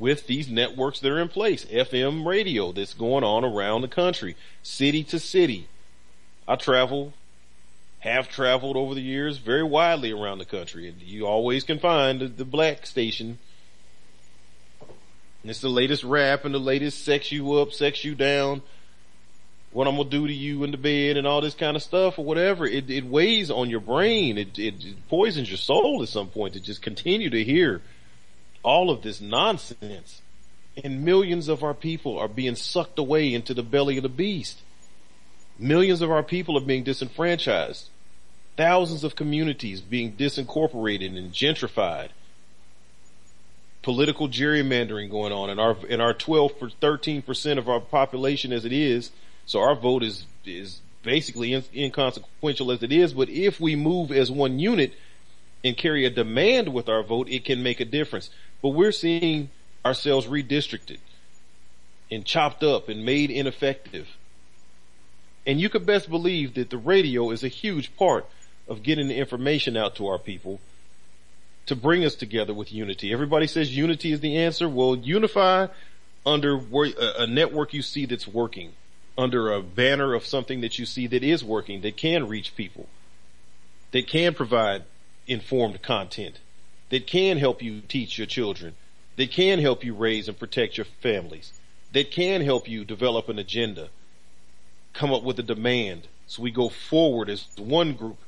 with 0.00 0.26
these 0.26 0.48
networks 0.48 0.98
that 0.98 1.12
are 1.12 1.20
in 1.20 1.28
place. 1.28 1.66
FM 1.66 2.26
radio 2.26 2.72
that's 2.72 2.94
going 2.94 3.22
on 3.22 3.44
around 3.44 3.82
the 3.82 3.88
country, 3.88 4.34
city 4.62 5.04
to 5.04 5.20
city. 5.20 5.68
I 6.48 6.56
travel, 6.56 7.12
have 8.00 8.28
traveled 8.28 8.76
over 8.76 8.94
the 8.94 9.02
years 9.02 9.36
very 9.36 9.62
widely 9.62 10.10
around 10.10 10.38
the 10.38 10.46
country. 10.46 10.88
And 10.88 11.00
you 11.02 11.26
always 11.26 11.64
can 11.64 11.78
find 11.78 12.34
the, 12.36 12.44
black 12.46 12.86
station. 12.86 13.38
It's 15.44 15.60
the 15.60 15.68
latest 15.68 16.02
rap 16.02 16.46
and 16.46 16.54
the 16.54 16.58
latest 16.58 17.04
sex 17.04 17.30
you 17.30 17.52
up, 17.54 17.72
sex 17.72 18.02
you 18.02 18.14
down, 18.14 18.62
what 19.70 19.86
I'm 19.86 19.96
gonna 19.96 20.08
do 20.08 20.26
to 20.26 20.32
you 20.32 20.64
in 20.64 20.70
the 20.70 20.78
bed 20.78 21.18
and 21.18 21.26
all 21.26 21.42
this 21.42 21.54
kind 21.54 21.76
of 21.76 21.82
stuff 21.82 22.18
or 22.18 22.24
whatever. 22.24 22.66
It, 22.66 22.90
it 22.90 23.04
weighs 23.04 23.50
on 23.50 23.68
your 23.68 23.80
brain. 23.80 24.38
It, 24.38 24.58
it 24.58 24.74
poisons 25.10 25.50
your 25.50 25.58
soul 25.58 26.02
at 26.02 26.08
some 26.08 26.28
point 26.28 26.54
to 26.54 26.60
just 26.60 26.80
continue 26.80 27.28
to 27.28 27.44
hear 27.44 27.82
all 28.62 28.90
of 28.90 29.02
this 29.02 29.20
nonsense 29.20 30.22
and 30.82 31.04
millions 31.04 31.48
of 31.48 31.62
our 31.62 31.74
people 31.74 32.18
are 32.18 32.28
being 32.28 32.54
sucked 32.54 32.98
away 32.98 33.32
into 33.34 33.54
the 33.54 33.62
belly 33.62 33.96
of 33.96 34.02
the 34.02 34.08
beast. 34.08 34.60
Millions 35.58 36.00
of 36.00 36.10
our 36.10 36.22
people 36.22 36.56
are 36.56 36.64
being 36.64 36.84
disenfranchised. 36.84 37.88
Thousands 38.56 39.04
of 39.04 39.16
communities 39.16 39.80
being 39.80 40.12
disincorporated 40.12 41.16
and 41.16 41.32
gentrified. 41.32 42.08
Political 43.82 44.28
gerrymandering 44.28 45.10
going 45.10 45.32
on 45.32 45.50
in 45.50 45.58
our, 45.58 45.76
in 45.86 46.00
our 46.00 46.12
12 46.12 46.58
for 46.58 46.68
13% 46.68 47.58
of 47.58 47.68
our 47.68 47.80
population 47.80 48.52
as 48.52 48.64
it 48.64 48.72
is. 48.72 49.10
So 49.46 49.60
our 49.60 49.74
vote 49.74 50.02
is, 50.02 50.26
is 50.44 50.80
basically 51.02 51.54
in, 51.54 51.64
inconsequential 51.74 52.70
as 52.70 52.82
it 52.82 52.92
is. 52.92 53.14
But 53.14 53.30
if 53.30 53.60
we 53.60 53.76
move 53.76 54.12
as 54.12 54.30
one 54.30 54.58
unit 54.58 54.92
and 55.64 55.76
carry 55.76 56.04
a 56.04 56.10
demand 56.10 56.72
with 56.72 56.88
our 56.88 57.02
vote, 57.02 57.28
it 57.28 57.44
can 57.44 57.62
make 57.62 57.80
a 57.80 57.84
difference. 57.84 58.30
But 58.62 58.70
we're 58.70 58.92
seeing 58.92 59.50
ourselves 59.84 60.26
redistricted 60.26 60.98
and 62.10 62.24
chopped 62.24 62.62
up 62.62 62.88
and 62.88 63.04
made 63.04 63.30
ineffective. 63.30 64.08
And 65.46 65.60
you 65.60 65.68
could 65.68 65.86
best 65.86 66.10
believe 66.10 66.54
that 66.54 66.70
the 66.70 66.76
radio 66.76 67.30
is 67.30 67.42
a 67.42 67.48
huge 67.48 67.96
part 67.96 68.26
of 68.68 68.82
getting 68.82 69.08
the 69.08 69.16
information 69.16 69.76
out 69.76 69.96
to 69.96 70.06
our 70.06 70.18
people 70.18 70.60
to 71.66 71.76
bring 71.76 72.04
us 72.04 72.14
together 72.14 72.52
with 72.52 72.72
unity. 72.72 73.12
Everybody 73.12 73.46
says 73.46 73.74
unity 73.74 74.12
is 74.12 74.20
the 74.20 74.36
answer. 74.36 74.68
Well, 74.68 74.96
unify 74.96 75.68
under 76.26 76.60
a 77.18 77.26
network 77.26 77.72
you 77.72 77.82
see 77.82 78.06
that's 78.06 78.28
working, 78.28 78.72
under 79.16 79.52
a 79.52 79.62
banner 79.62 80.14
of 80.14 80.26
something 80.26 80.60
that 80.60 80.78
you 80.78 80.84
see 80.84 81.06
that 81.06 81.22
is 81.22 81.42
working, 81.42 81.80
that 81.82 81.96
can 81.96 82.28
reach 82.28 82.54
people, 82.56 82.88
that 83.92 84.06
can 84.06 84.34
provide 84.34 84.84
informed 85.26 85.80
content, 85.80 86.38
that 86.90 87.06
can 87.06 87.38
help 87.38 87.62
you 87.62 87.80
teach 87.80 88.18
your 88.18 88.26
children, 88.26 88.74
that 89.16 89.30
can 89.30 89.58
help 89.58 89.82
you 89.84 89.94
raise 89.94 90.28
and 90.28 90.38
protect 90.38 90.76
your 90.76 90.86
families, 91.00 91.52
that 91.92 92.10
can 92.10 92.42
help 92.42 92.68
you 92.68 92.84
develop 92.84 93.28
an 93.28 93.38
agenda, 93.38 93.88
come 94.92 95.12
up 95.12 95.22
with 95.22 95.38
a 95.38 95.42
demand 95.42 96.06
so 96.26 96.42
we 96.42 96.50
go 96.50 96.68
forward 96.68 97.28
as 97.28 97.46
one 97.56 97.94
group 97.94 98.18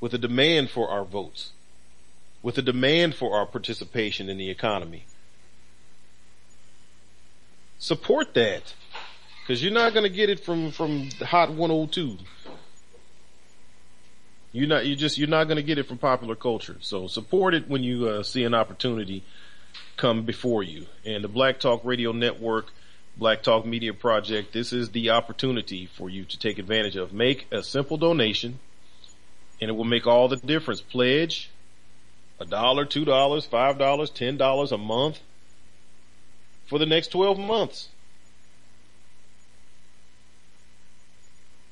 with 0.00 0.14
a 0.14 0.18
demand 0.18 0.70
for 0.70 0.88
our 0.88 1.04
votes, 1.04 1.50
with 2.42 2.56
a 2.58 2.62
demand 2.62 3.14
for 3.14 3.36
our 3.36 3.46
participation 3.46 4.28
in 4.28 4.38
the 4.38 4.50
economy. 4.50 5.04
Support 7.78 8.34
that. 8.34 8.74
Cause 9.46 9.62
you're 9.62 9.72
not 9.72 9.94
gonna 9.94 10.08
get 10.08 10.30
it 10.30 10.40
from, 10.40 10.70
from 10.70 11.10
Hot 11.22 11.50
102. 11.50 12.18
You're 14.52 14.68
not, 14.68 14.86
you 14.86 14.96
just, 14.96 15.18
you're 15.18 15.28
not 15.28 15.44
gonna 15.44 15.62
get 15.62 15.78
it 15.78 15.86
from 15.86 15.98
popular 15.98 16.34
culture. 16.34 16.76
So 16.80 17.06
support 17.06 17.54
it 17.54 17.68
when 17.68 17.82
you 17.82 18.08
uh, 18.08 18.22
see 18.22 18.44
an 18.44 18.54
opportunity 18.54 19.22
come 19.96 20.24
before 20.24 20.62
you. 20.62 20.86
And 21.04 21.22
the 21.22 21.28
Black 21.28 21.60
Talk 21.60 21.82
Radio 21.84 22.12
Network, 22.12 22.66
Black 23.16 23.42
Talk 23.42 23.66
Media 23.66 23.92
Project, 23.94 24.52
this 24.52 24.72
is 24.72 24.90
the 24.90 25.10
opportunity 25.10 25.86
for 25.86 26.10
you 26.10 26.24
to 26.24 26.38
take 26.38 26.58
advantage 26.58 26.96
of. 26.96 27.12
Make 27.12 27.46
a 27.52 27.62
simple 27.62 27.96
donation 27.96 28.58
and 29.60 29.68
it 29.68 29.74
will 29.74 29.84
make 29.84 30.06
all 30.06 30.28
the 30.28 30.36
difference. 30.36 30.80
Pledge 30.80 31.50
a 32.40 32.46
dollar, 32.46 32.86
two 32.86 33.04
dollars, 33.04 33.44
five 33.44 33.78
dollars, 33.78 34.10
ten 34.10 34.36
dollars 34.36 34.72
a 34.72 34.78
month 34.78 35.20
for 36.66 36.78
the 36.78 36.86
next 36.86 37.08
12 37.08 37.38
months. 37.38 37.88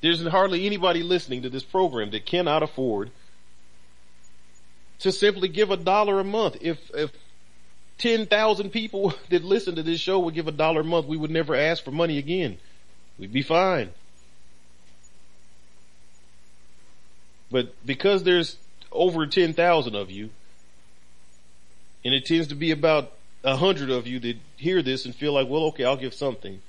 There's 0.00 0.24
hardly 0.26 0.66
anybody 0.66 1.02
listening 1.02 1.42
to 1.42 1.50
this 1.50 1.64
program 1.64 2.10
that 2.10 2.24
cannot 2.26 2.62
afford 2.62 3.10
to 5.00 5.12
simply 5.12 5.48
give 5.48 5.70
a 5.70 5.76
dollar 5.76 6.20
a 6.20 6.24
month. 6.24 6.58
If, 6.60 6.78
if 6.94 7.10
10,000 7.98 8.70
people 8.70 9.14
that 9.30 9.44
listen 9.44 9.76
to 9.76 9.82
this 9.82 10.00
show 10.00 10.18
would 10.20 10.34
give 10.34 10.48
a 10.48 10.52
dollar 10.52 10.80
a 10.80 10.84
month, 10.84 11.06
we 11.06 11.16
would 11.16 11.30
never 11.30 11.54
ask 11.54 11.84
for 11.84 11.90
money 11.90 12.18
again. 12.18 12.58
We'd 13.18 13.32
be 13.32 13.42
fine. 13.42 13.90
But 17.50 17.74
because 17.84 18.22
there's 18.22 18.56
over 18.92 19.26
10,000 19.26 19.94
of 19.94 20.10
you, 20.10 20.30
and 22.04 22.14
it 22.14 22.26
tends 22.26 22.48
to 22.48 22.54
be 22.54 22.70
about 22.70 23.12
a 23.42 23.56
hundred 23.56 23.90
of 23.90 24.06
you 24.06 24.20
that 24.20 24.36
hear 24.56 24.82
this 24.82 25.04
and 25.04 25.14
feel 25.14 25.32
like, 25.32 25.48
well, 25.48 25.64
okay, 25.64 25.84
I'll 25.84 25.96
give 25.96 26.14
something. 26.14 26.60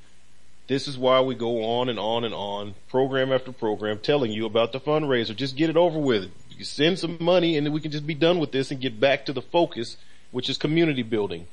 This 0.70 0.88
is 0.88 0.98
why 1.00 1.20
we 1.22 1.34
go 1.34 1.80
on 1.80 1.90
and 1.90 1.98
on 1.98 2.24
and 2.24 2.36
on, 2.36 2.76
program 2.90 3.32
after 3.32 3.52
program, 3.52 3.98
telling 3.98 4.32
you 4.32 4.46
about 4.46 4.72
the 4.72 4.80
fundraiser. 4.80 5.36
Just 5.36 5.56
get 5.56 5.72
it 5.72 5.76
over 5.76 5.98
with. 5.98 6.30
You 6.52 6.64
send 6.64 7.00
some 7.00 7.18
money 7.20 7.58
and 7.58 7.66
then 7.66 7.74
we 7.74 7.82
can 7.82 7.90
just 7.90 8.06
be 8.06 8.14
done 8.14 8.38
with 8.38 8.52
this 8.52 8.70
and 8.70 8.80
get 8.80 9.00
back 9.00 9.26
to 9.26 9.34
the 9.34 9.42
focus, 9.42 9.98
which 10.30 10.48
is 10.48 10.60
community 10.60 11.02
building. 11.02 11.48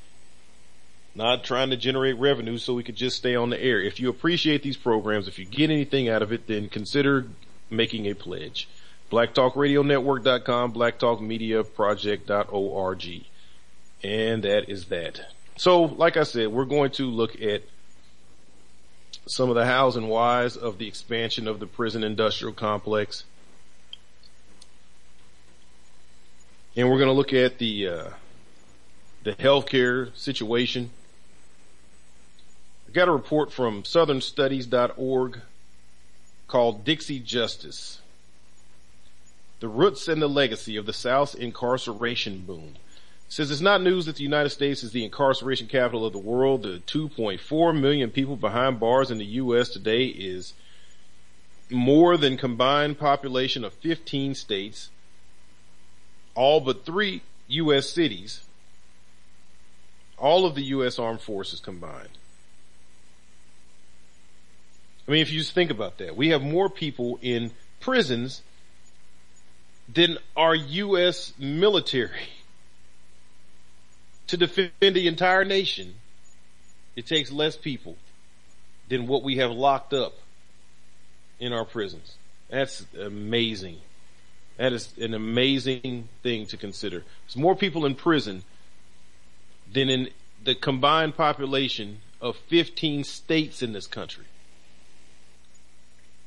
Not 1.15 1.45
trying 1.45 1.71
to 1.71 1.79
generate 1.79 2.19
revenue 2.19 2.59
so 2.59 2.75
we 2.75 2.83
could 2.83 2.97
just 2.97 3.17
stay 3.17 3.35
on 3.35 3.49
the 3.49 3.59
air. 3.59 3.81
If 3.81 4.01
you 4.01 4.11
appreciate 4.11 4.63
these 4.63 4.77
programs, 4.77 5.29
if 5.29 5.39
you 5.39 5.47
get 5.47 5.71
anything 5.71 6.11
out 6.11 6.21
of 6.21 6.31
it, 6.31 6.47
then 6.47 6.69
consider 6.69 7.25
making 7.71 8.07
a 8.07 8.13
pledge 8.15 8.69
blacktalkradionetwork.com, 9.11 10.75
blacktalkmediaproject.org. 10.75 13.25
And 14.05 14.43
that 14.43 14.69
is 14.69 14.85
that. 14.87 15.21
So, 15.57 15.85
like 15.85 16.19
I 16.19 16.25
said, 16.25 16.49
we're 16.49 16.67
going 16.67 16.91
to 16.93 17.07
look 17.07 17.41
at 17.41 17.63
some 19.27 19.49
of 19.49 19.57
the 19.57 19.67
hows 19.67 19.97
and 19.97 20.09
whys 20.09 20.57
of 20.57 20.79
the 20.79 20.87
expansion 20.87 21.49
of 21.49 21.61
the 21.61 21.67
prison 21.67 22.05
industrial 22.05 22.55
complex. 22.55 23.25
And 26.77 26.91
we're 26.91 26.99
going 26.99 27.09
to 27.09 27.13
look 27.13 27.33
at 27.33 27.59
the, 27.59 27.89
uh, 27.89 28.11
the 29.25 29.33
healthcare 29.33 30.17
situation. 30.17 30.91
I 32.89 32.93
got 32.93 33.09
a 33.09 33.13
report 33.13 33.53
from 33.53 33.83
southernstudies.org 33.83 35.41
called 36.47 36.85
Dixie 36.85 37.21
Justice 37.21 38.01
the 39.61 39.69
roots 39.69 40.09
and 40.09 40.21
the 40.21 40.29
legacy 40.29 40.77
of 40.77 40.87
the 40.87 40.93
South's 40.93 41.35
incarceration 41.35 42.41
boom. 42.41 42.77
Says 43.29 43.51
it's 43.51 43.61
not 43.61 43.83
news 43.83 44.07
that 44.07 44.17
the 44.17 44.23
United 44.23 44.51
States 44.51 44.83
is 44.83 44.93
the 44.93 45.05
incarceration 45.05 45.67
capital 45.67 46.07
of 46.07 46.13
the 46.13 46.19
world. 46.19 46.63
The 46.63 46.81
2.4 46.87 47.79
million 47.79 48.11
people 48.11 48.37
behind 48.37 48.79
bars 48.79 49.11
in 49.11 49.19
the 49.19 49.25
U.S. 49.25 49.69
today 49.69 50.07
is 50.07 50.55
more 51.71 52.17
than 52.17 52.37
combined 52.37 52.99
population 52.99 53.65
of 53.65 53.73
15 53.75 54.35
states, 54.35 54.91
all 56.35 56.61
but 56.61 56.87
three 56.87 57.23
U.S. 57.49 57.89
cities, 57.89 58.45
all 60.19 60.47
of 60.47 60.55
the 60.55 60.63
U.S. 60.63 60.99
armed 60.99 61.21
forces 61.21 61.59
combined. 61.59 62.11
I 65.07 65.13
mean, 65.13 65.23
if 65.23 65.33
you 65.33 65.39
just 65.39 65.53
think 65.53 65.71
about 65.71 65.99
that, 65.99 66.17
we 66.17 66.29
have 66.29 66.43
more 66.43 66.69
people 66.69 67.19
in 67.23 67.53
prisons 67.81 68.43
than 69.93 70.19
our 70.37 70.55
U.S. 70.55 71.33
military 71.39 72.29
to 74.29 74.37
defend 74.37 74.73
the 74.81 75.07
entire 75.07 75.45
nation. 75.45 75.95
It 76.95 77.07
takes 77.07 77.31
less 77.31 77.57
people 77.57 77.97
than 78.89 79.07
what 79.07 79.23
we 79.23 79.37
have 79.37 79.51
locked 79.51 79.93
up 79.93 80.15
in 81.39 81.53
our 81.53 81.65
prisons. 81.65 82.17
That's 82.49 82.87
amazing. 82.99 83.79
That 84.57 84.73
is 84.73 84.93
an 84.99 85.13
amazing 85.13 86.09
thing 86.23 86.47
to 86.47 86.57
consider. 86.57 87.05
There's 87.27 87.37
more 87.37 87.55
people 87.55 87.85
in 87.85 87.95
prison 87.95 88.43
than 89.73 89.91
in 89.91 90.09
the 90.43 90.55
combined 90.55 91.17
population 91.17 91.99
of 92.21 92.37
15 92.49 93.05
states 93.05 93.63
in 93.63 93.73
this 93.73 93.87
country. 93.87 94.25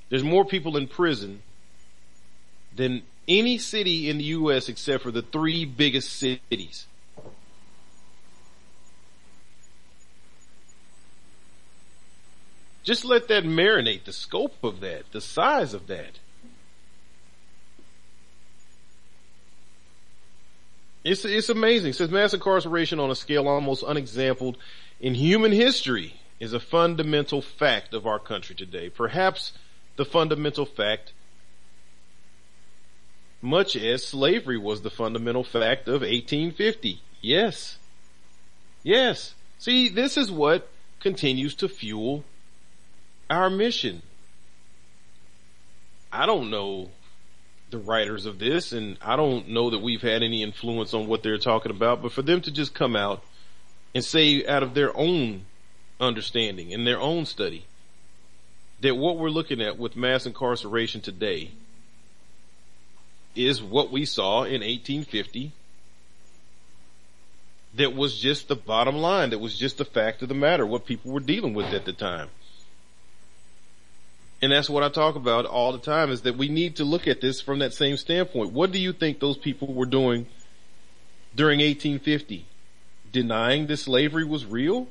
There's 0.09 0.23
more 0.23 0.45
people 0.45 0.77
in 0.77 0.87
prison 0.87 1.41
than 2.75 3.03
any 3.27 3.57
city 3.57 4.09
in 4.09 4.17
the 4.17 4.23
U.S. 4.25 4.69
except 4.69 5.03
for 5.03 5.11
the 5.11 5.21
three 5.21 5.65
biggest 5.65 6.11
cities. 6.13 6.85
Just 12.83 13.05
let 13.05 13.27
that 13.27 13.43
marinate, 13.43 14.05
the 14.05 14.13
scope 14.13 14.63
of 14.63 14.79
that, 14.79 15.11
the 15.11 15.21
size 15.21 15.73
of 15.73 15.87
that. 15.87 16.19
It's, 21.03 21.23
it's 21.25 21.49
amazing. 21.49 21.91
It 21.91 21.95
says 21.95 22.09
mass 22.09 22.33
incarceration 22.33 22.99
on 22.99 23.09
a 23.09 23.15
scale 23.15 23.47
almost 23.47 23.83
unexampled 23.83 24.57
in 24.99 25.15
human 25.15 25.51
history 25.51 26.15
is 26.39 26.53
a 26.53 26.59
fundamental 26.59 27.41
fact 27.41 27.93
of 27.93 28.05
our 28.05 28.19
country 28.19 28.55
today. 28.55 28.89
Perhaps 28.89 29.53
the 29.95 30.05
fundamental 30.05 30.65
fact 30.65 31.13
much 33.41 33.75
as 33.75 34.05
slavery 34.05 34.57
was 34.57 34.81
the 34.81 34.89
fundamental 34.89 35.43
fact 35.43 35.87
of 35.87 36.01
1850. 36.01 37.01
Yes. 37.21 37.77
Yes. 38.83 39.33
See, 39.57 39.89
this 39.89 40.17
is 40.17 40.31
what 40.31 40.69
continues 40.99 41.55
to 41.55 41.69
fuel 41.69 42.23
our 43.29 43.49
mission. 43.49 44.01
I 46.11 46.25
don't 46.25 46.49
know 46.49 46.89
the 47.69 47.77
writers 47.77 48.25
of 48.25 48.39
this 48.39 48.71
and 48.71 48.97
I 49.01 49.15
don't 49.15 49.49
know 49.49 49.69
that 49.69 49.79
we've 49.79 50.01
had 50.01 50.23
any 50.23 50.41
influence 50.41 50.93
on 50.93 51.07
what 51.07 51.21
they're 51.21 51.37
talking 51.37 51.71
about, 51.71 52.01
but 52.01 52.11
for 52.11 52.23
them 52.23 52.41
to 52.41 52.51
just 52.51 52.73
come 52.73 52.95
out 52.95 53.23
and 53.93 54.03
say 54.03 54.45
out 54.47 54.63
of 54.63 54.73
their 54.73 54.95
own 54.97 55.45
understanding 55.99 56.73
and 56.73 56.87
their 56.87 56.99
own 56.99 57.25
study 57.25 57.65
that 58.81 58.95
what 58.95 59.17
we're 59.17 59.29
looking 59.29 59.61
at 59.61 59.77
with 59.77 59.95
mass 59.95 60.25
incarceration 60.25 61.01
today 61.01 61.51
is 63.35 63.61
what 63.61 63.91
we 63.91 64.05
saw 64.05 64.43
in 64.43 64.61
1850 64.61 65.51
that 67.75 67.93
was 67.93 68.17
just 68.17 68.47
the 68.47 68.55
bottom 68.55 68.97
line, 68.97 69.29
that 69.29 69.39
was 69.39 69.57
just 69.57 69.77
the 69.77 69.85
fact 69.85 70.21
of 70.21 70.29
the 70.29 70.33
matter, 70.35 70.65
what 70.65 70.85
people 70.85 71.11
were 71.11 71.19
dealing 71.19 71.53
with 71.53 71.67
at 71.67 71.85
the 71.85 71.93
time. 71.93 72.29
And 74.41 74.51
that's 74.51 74.69
what 74.69 74.83
I 74.83 74.89
talk 74.89 75.15
about 75.15 75.45
all 75.45 75.73
the 75.73 75.79
time 75.79 76.11
is 76.11 76.21
that 76.21 76.37
we 76.37 76.47
need 76.47 76.77
to 76.77 76.85
look 76.85 77.07
at 77.07 77.19
this 77.19 77.41
from 77.41 77.59
that 77.59 77.73
same 77.73 77.97
standpoint. 77.97 78.53
What 78.53 78.71
do 78.71 78.79
you 78.79 78.93
think 78.93 79.19
those 79.19 79.37
people 79.37 79.73
were 79.73 79.85
doing 79.85 80.27
during 81.35 81.59
1850? 81.59 82.45
Denying 83.11 83.67
that 83.67 83.77
slavery 83.77 84.23
was 84.23 84.45
real? 84.45 84.87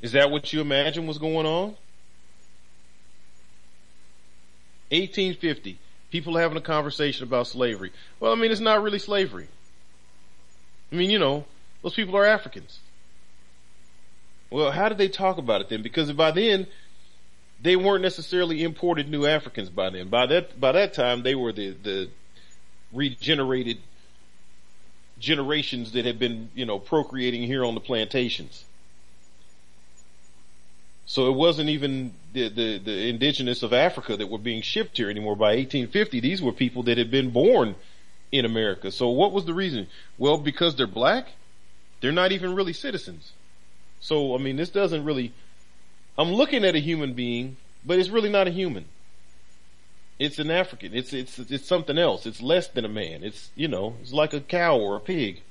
Is 0.00 0.12
that 0.12 0.30
what 0.30 0.52
you 0.52 0.60
imagine 0.60 1.06
was 1.06 1.18
going 1.18 1.46
on? 1.46 1.76
1850. 4.90 5.78
People 6.10 6.36
having 6.36 6.56
a 6.56 6.60
conversation 6.60 7.24
about 7.24 7.46
slavery. 7.46 7.92
Well, 8.20 8.32
I 8.32 8.36
mean, 8.36 8.52
it's 8.52 8.60
not 8.60 8.82
really 8.82 9.00
slavery. 9.00 9.48
I 10.92 10.94
mean, 10.94 11.10
you 11.10 11.18
know, 11.18 11.44
those 11.82 11.94
people 11.94 12.16
are 12.16 12.24
Africans. 12.24 12.78
Well, 14.50 14.70
how 14.70 14.88
did 14.88 14.98
they 14.98 15.08
talk 15.08 15.38
about 15.38 15.60
it 15.60 15.68
then? 15.68 15.82
Because 15.82 16.10
by 16.12 16.30
then, 16.30 16.66
they 17.60 17.76
weren't 17.76 18.02
necessarily 18.02 18.62
imported 18.62 19.08
new 19.08 19.26
Africans 19.26 19.70
by 19.70 19.90
then. 19.90 20.08
By 20.08 20.26
that, 20.26 20.60
by 20.60 20.72
that 20.72 20.94
time, 20.94 21.22
they 21.22 21.34
were 21.34 21.52
the, 21.52 21.70
the 21.70 22.08
regenerated 22.92 23.78
generations 25.18 25.92
that 25.92 26.04
had 26.04 26.18
been, 26.18 26.50
you 26.54 26.66
know, 26.66 26.78
procreating 26.78 27.42
here 27.42 27.64
on 27.64 27.74
the 27.74 27.80
plantations. 27.80 28.64
So 31.06 31.28
it 31.28 31.34
wasn't 31.34 31.70
even 31.70 32.12
the, 32.32 32.48
the, 32.48 32.78
the 32.78 33.08
indigenous 33.08 33.62
of 33.62 33.72
Africa 33.72 34.16
that 34.16 34.28
were 34.28 34.38
being 34.38 34.60
shipped 34.60 34.96
here 34.96 35.08
anymore. 35.08 35.36
By 35.36 35.54
1850, 35.54 36.20
these 36.20 36.42
were 36.42 36.52
people 36.52 36.82
that 36.84 36.98
had 36.98 37.10
been 37.10 37.30
born 37.30 37.76
in 38.32 38.44
America. 38.44 38.90
So 38.90 39.08
what 39.08 39.32
was 39.32 39.44
the 39.44 39.54
reason? 39.54 39.86
Well, 40.18 40.36
because 40.36 40.74
they're 40.74 40.88
black, 40.88 41.28
they're 42.00 42.12
not 42.12 42.32
even 42.32 42.54
really 42.54 42.72
citizens. 42.72 43.32
So, 44.00 44.34
I 44.34 44.38
mean, 44.38 44.56
this 44.56 44.68
doesn't 44.68 45.04
really, 45.04 45.32
I'm 46.18 46.32
looking 46.32 46.64
at 46.64 46.74
a 46.74 46.80
human 46.80 47.14
being, 47.14 47.56
but 47.84 47.98
it's 47.98 48.08
really 48.08 48.30
not 48.30 48.46
a 48.46 48.50
human. 48.50 48.86
It's 50.18 50.38
an 50.38 50.50
African. 50.50 50.94
It's, 50.94 51.12
it's, 51.12 51.38
it's 51.38 51.66
something 51.66 51.98
else. 51.98 52.24
It's 52.26 52.40
less 52.40 52.68
than 52.68 52.84
a 52.84 52.88
man. 52.88 53.22
It's, 53.22 53.50
you 53.54 53.68
know, 53.68 53.96
it's 54.00 54.12
like 54.12 54.32
a 54.32 54.40
cow 54.40 54.78
or 54.78 54.96
a 54.96 55.00
pig. 55.00 55.42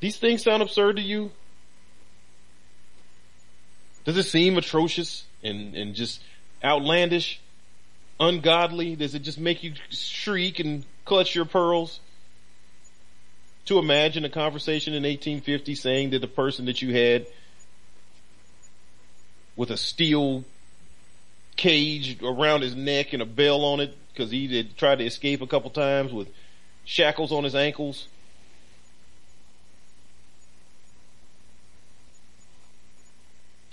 These 0.00 0.18
things 0.18 0.42
sound 0.42 0.62
absurd 0.62 0.96
to 0.96 1.02
you? 1.02 1.30
Does 4.04 4.16
it 4.16 4.24
seem 4.24 4.56
atrocious 4.56 5.24
and, 5.42 5.74
and 5.74 5.94
just 5.94 6.22
outlandish, 6.62 7.40
ungodly? 8.20 8.94
Does 8.94 9.14
it 9.14 9.20
just 9.20 9.38
make 9.38 9.64
you 9.64 9.72
shriek 9.90 10.60
and 10.60 10.84
clutch 11.04 11.34
your 11.34 11.44
pearls? 11.44 11.98
To 13.66 13.78
imagine 13.78 14.24
a 14.24 14.30
conversation 14.30 14.94
in 14.94 15.02
1850 15.02 15.74
saying 15.74 16.10
that 16.10 16.20
the 16.20 16.28
person 16.28 16.66
that 16.66 16.82
you 16.82 16.94
had 16.94 17.26
with 19.56 19.70
a 19.70 19.76
steel 19.76 20.44
cage 21.56 22.22
around 22.22 22.62
his 22.62 22.74
neck 22.74 23.12
and 23.12 23.22
a 23.22 23.26
bell 23.26 23.64
on 23.64 23.80
it 23.80 23.96
because 24.12 24.30
he 24.30 24.56
had 24.56 24.76
tried 24.76 24.98
to 24.98 25.04
escape 25.04 25.40
a 25.40 25.46
couple 25.46 25.70
times 25.70 26.12
with 26.12 26.28
shackles 26.84 27.32
on 27.32 27.44
his 27.44 27.54
ankles 27.54 28.06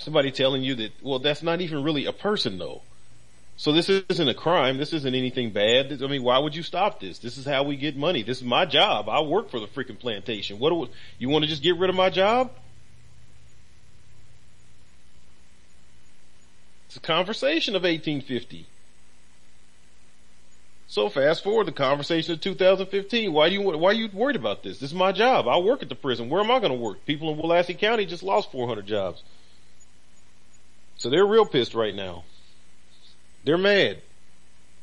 somebody 0.03 0.31
telling 0.31 0.63
you 0.63 0.75
that, 0.75 0.91
well, 1.01 1.19
that's 1.19 1.41
not 1.41 1.61
even 1.61 1.83
really 1.83 2.05
a 2.05 2.11
person 2.13 2.57
though. 2.57 2.81
So 3.55 3.71
this 3.71 3.87
isn't 3.87 4.27
a 4.27 4.33
crime. 4.33 4.77
This 4.77 4.93
isn't 4.93 5.15
anything 5.15 5.51
bad. 5.51 6.01
I 6.01 6.07
mean, 6.07 6.23
why 6.23 6.39
would 6.39 6.55
you 6.55 6.63
stop 6.63 6.99
this? 6.99 7.19
This 7.19 7.37
is 7.37 7.45
how 7.45 7.63
we 7.63 7.75
get 7.75 7.95
money. 7.95 8.23
This 8.23 8.37
is 8.37 8.43
my 8.43 8.65
job. 8.65 9.07
I 9.07 9.21
work 9.21 9.49
for 9.49 9.59
the 9.59 9.67
freaking 9.67 9.99
plantation. 9.99 10.59
What 10.59 10.69
do 10.69 10.89
you 11.19 11.29
want 11.29 11.43
to 11.43 11.49
just 11.49 11.61
get 11.61 11.77
rid 11.77 11.89
of 11.89 11.95
my 11.95 12.09
job? 12.09 12.51
It's 16.87 16.97
a 16.97 16.99
conversation 16.99 17.75
of 17.75 17.83
1850. 17.83 18.67
So 20.87 21.09
fast 21.09 21.43
forward 21.43 21.65
the 21.65 21.71
conversation 21.71 22.33
of 22.33 22.41
2015. 22.41 23.33
Why 23.33 23.49
do 23.49 23.55
you 23.55 23.61
why 23.61 23.89
are 23.89 23.93
you 23.93 24.09
worried 24.13 24.35
about 24.35 24.61
this? 24.61 24.77
This 24.77 24.91
is 24.91 24.95
my 24.95 25.11
job. 25.11 25.47
I 25.47 25.57
work 25.57 25.81
at 25.81 25.89
the 25.89 25.95
prison. 25.95 26.29
Where 26.29 26.39
am 26.39 26.51
I 26.51 26.59
going 26.59 26.71
to 26.71 26.77
work? 26.77 27.03
People 27.05 27.31
in 27.31 27.39
Willacy 27.39 27.75
County 27.75 28.05
just 28.05 28.21
lost 28.21 28.51
400 28.51 28.85
jobs. 28.85 29.23
So 30.97 31.09
they're 31.09 31.25
real 31.25 31.47
pissed 31.47 31.73
right 31.73 31.95
now. 31.95 32.25
They're 33.43 33.57
mad. 33.57 33.97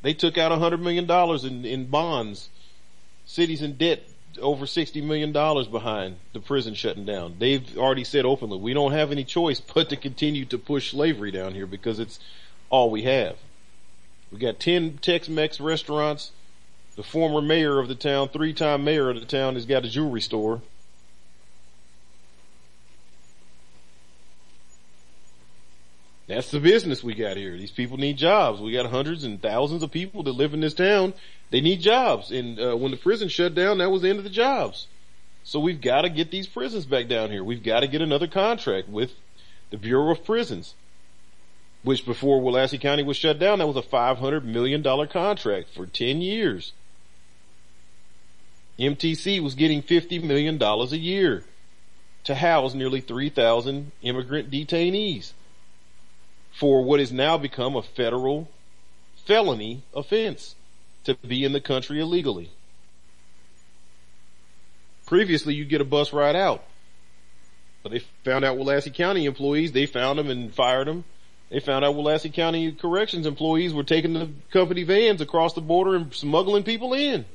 They 0.01 0.13
took 0.13 0.37
out 0.37 0.51
a 0.51 0.57
hundred 0.57 0.81
million 0.81 1.05
dollars 1.05 1.43
in, 1.43 1.65
in 1.65 1.85
bonds. 1.85 2.49
Cities 3.25 3.61
in 3.61 3.77
debt 3.77 4.03
over 4.41 4.65
sixty 4.65 5.01
million 5.01 5.31
dollars 5.31 5.67
behind 5.67 6.17
the 6.33 6.39
prison 6.39 6.73
shutting 6.73 7.05
down. 7.05 7.35
They've 7.39 7.77
already 7.77 8.03
said 8.03 8.25
openly, 8.25 8.57
we 8.57 8.73
don't 8.73 8.93
have 8.93 9.11
any 9.11 9.23
choice 9.23 9.59
but 9.59 9.89
to 9.89 9.95
continue 9.95 10.45
to 10.45 10.57
push 10.57 10.91
slavery 10.91 11.31
down 11.31 11.53
here 11.53 11.67
because 11.67 11.99
it's 11.99 12.19
all 12.69 12.89
we 12.89 13.03
have. 13.03 13.37
We 14.31 14.39
got 14.39 14.59
ten 14.59 14.97
Tex-Mex 14.97 15.59
restaurants. 15.59 16.31
The 16.95 17.03
former 17.03 17.41
mayor 17.41 17.79
of 17.79 17.87
the 17.87 17.95
town, 17.95 18.29
three-time 18.29 18.83
mayor 18.83 19.09
of 19.09 19.19
the 19.19 19.25
town, 19.25 19.55
has 19.55 19.65
got 19.65 19.85
a 19.85 19.89
jewelry 19.89 20.21
store. 20.21 20.61
That's 26.31 26.49
the 26.49 26.61
business 26.61 27.03
we 27.03 27.13
got 27.13 27.35
here. 27.35 27.57
These 27.57 27.71
people 27.71 27.97
need 27.97 28.15
jobs. 28.15 28.61
We 28.61 28.71
got 28.71 28.85
hundreds 28.85 29.25
and 29.25 29.41
thousands 29.41 29.83
of 29.83 29.91
people 29.91 30.23
that 30.23 30.31
live 30.31 30.53
in 30.53 30.61
this 30.61 30.73
town. 30.73 31.13
They 31.49 31.59
need 31.59 31.81
jobs. 31.81 32.31
And 32.31 32.57
uh, 32.57 32.77
when 32.77 32.91
the 32.91 32.97
prison 32.97 33.27
shut 33.27 33.53
down, 33.53 33.79
that 33.79 33.91
was 33.91 34.01
the 34.01 34.09
end 34.09 34.17
of 34.17 34.23
the 34.23 34.29
jobs. 34.29 34.87
So 35.43 35.59
we've 35.59 35.81
got 35.81 36.03
to 36.03 36.09
get 36.09 36.31
these 36.31 36.47
prisons 36.47 36.85
back 36.85 37.09
down 37.09 37.31
here. 37.31 37.43
We've 37.43 37.61
got 37.61 37.81
to 37.81 37.87
get 37.87 38.01
another 38.01 38.27
contract 38.27 38.87
with 38.87 39.11
the 39.71 39.77
Bureau 39.77 40.09
of 40.09 40.23
Prisons, 40.23 40.73
which 41.83 42.05
before 42.05 42.39
Willacy 42.39 42.79
County 42.79 43.03
was 43.03 43.17
shut 43.17 43.37
down, 43.37 43.59
that 43.59 43.67
was 43.67 43.75
a 43.75 43.81
$500 43.81 44.45
million 44.45 44.81
contract 45.09 45.67
for 45.75 45.85
10 45.85 46.21
years. 46.21 46.71
MTC 48.79 49.43
was 49.43 49.55
getting 49.55 49.83
$50 49.83 50.23
million 50.23 50.63
a 50.63 50.85
year 50.95 51.43
to 52.23 52.35
house 52.35 52.73
nearly 52.73 53.01
3,000 53.01 53.91
immigrant 54.01 54.49
detainees 54.49 55.33
for 56.51 56.83
what 56.83 56.99
has 56.99 57.11
now 57.11 57.37
become 57.37 57.75
a 57.75 57.81
federal 57.81 58.49
felony 59.25 59.83
offense 59.93 60.55
to 61.03 61.15
be 61.15 61.43
in 61.43 61.53
the 61.53 61.61
country 61.61 61.99
illegally. 61.99 62.51
Previously, 65.05 65.53
you 65.53 65.65
get 65.65 65.81
a 65.81 65.85
bus 65.85 66.13
ride 66.13 66.35
out. 66.35 66.63
But 67.83 67.91
they 67.91 67.99
found 68.23 68.45
out 68.45 68.57
Willacy 68.57 68.93
County 68.93 69.25
employees, 69.25 69.71
they 69.71 69.85
found 69.85 70.19
them 70.19 70.29
and 70.29 70.53
fired 70.53 70.87
them. 70.87 71.03
They 71.49 71.59
found 71.59 71.83
out 71.83 71.95
Willacy 71.95 72.31
County 72.31 72.71
corrections 72.71 73.25
employees 73.25 73.73
were 73.73 73.83
taking 73.83 74.13
the 74.13 74.29
company 74.51 74.83
vans 74.83 75.19
across 75.19 75.53
the 75.53 75.61
border 75.61 75.95
and 75.95 76.13
smuggling 76.13 76.63
people 76.63 76.93
in. 76.93 77.25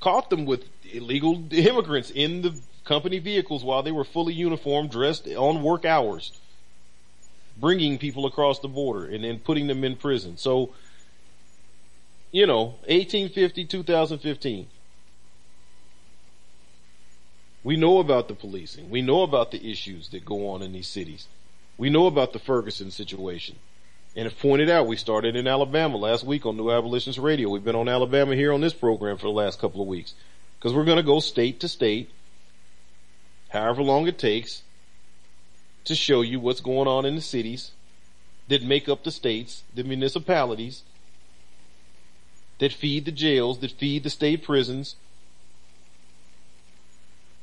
Caught 0.00 0.28
them 0.28 0.44
with 0.44 0.64
illegal 0.92 1.44
immigrants 1.50 2.10
in 2.10 2.42
the 2.42 2.58
company 2.84 3.18
vehicles 3.18 3.64
while 3.64 3.82
they 3.82 3.92
were 3.92 4.04
fully 4.04 4.34
uniformed, 4.34 4.90
dressed 4.90 5.26
on 5.28 5.62
work 5.62 5.84
hours 5.84 6.32
bringing 7.58 7.98
people 7.98 8.26
across 8.26 8.58
the 8.58 8.68
border 8.68 9.06
and 9.06 9.24
then 9.24 9.38
putting 9.38 9.66
them 9.66 9.84
in 9.84 9.96
prison. 9.96 10.36
So, 10.36 10.72
you 12.30 12.46
know, 12.46 12.76
1850, 12.86 13.64
2015. 13.64 14.66
We 17.64 17.76
know 17.76 17.98
about 17.98 18.28
the 18.28 18.34
policing. 18.34 18.90
We 18.90 19.02
know 19.02 19.22
about 19.22 19.50
the 19.50 19.70
issues 19.70 20.10
that 20.10 20.24
go 20.24 20.50
on 20.50 20.62
in 20.62 20.72
these 20.72 20.86
cities. 20.86 21.26
We 21.76 21.90
know 21.90 22.06
about 22.06 22.32
the 22.32 22.38
Ferguson 22.38 22.90
situation. 22.90 23.56
And 24.14 24.26
if 24.26 24.38
pointed 24.40 24.70
out, 24.70 24.86
we 24.86 24.96
started 24.96 25.36
in 25.36 25.46
Alabama 25.46 25.96
last 25.96 26.24
week 26.24 26.46
on 26.46 26.56
New 26.56 26.70
Abolitionist 26.70 27.18
Radio. 27.18 27.50
We've 27.50 27.64
been 27.64 27.74
on 27.74 27.88
Alabama 27.88 28.34
here 28.34 28.52
on 28.52 28.60
this 28.60 28.72
program 28.72 29.18
for 29.18 29.26
the 29.26 29.32
last 29.32 29.58
couple 29.58 29.82
of 29.82 29.88
weeks. 29.88 30.14
Because 30.58 30.72
we're 30.72 30.84
going 30.84 30.96
to 30.96 31.02
go 31.02 31.20
state 31.20 31.60
to 31.60 31.68
state, 31.68 32.08
however 33.50 33.82
long 33.82 34.06
it 34.06 34.16
takes, 34.16 34.62
to 35.86 35.94
show 35.94 36.20
you 36.20 36.38
what's 36.38 36.60
going 36.60 36.86
on 36.86 37.04
in 37.04 37.14
the 37.14 37.20
cities 37.20 37.72
that 38.48 38.62
make 38.62 38.88
up 38.88 39.04
the 39.04 39.10
states, 39.10 39.62
the 39.74 39.82
municipalities, 39.82 40.82
that 42.58 42.72
feed 42.72 43.04
the 43.04 43.12
jails, 43.12 43.58
that 43.60 43.72
feed 43.72 44.02
the 44.02 44.10
state 44.10 44.42
prisons, 44.42 44.96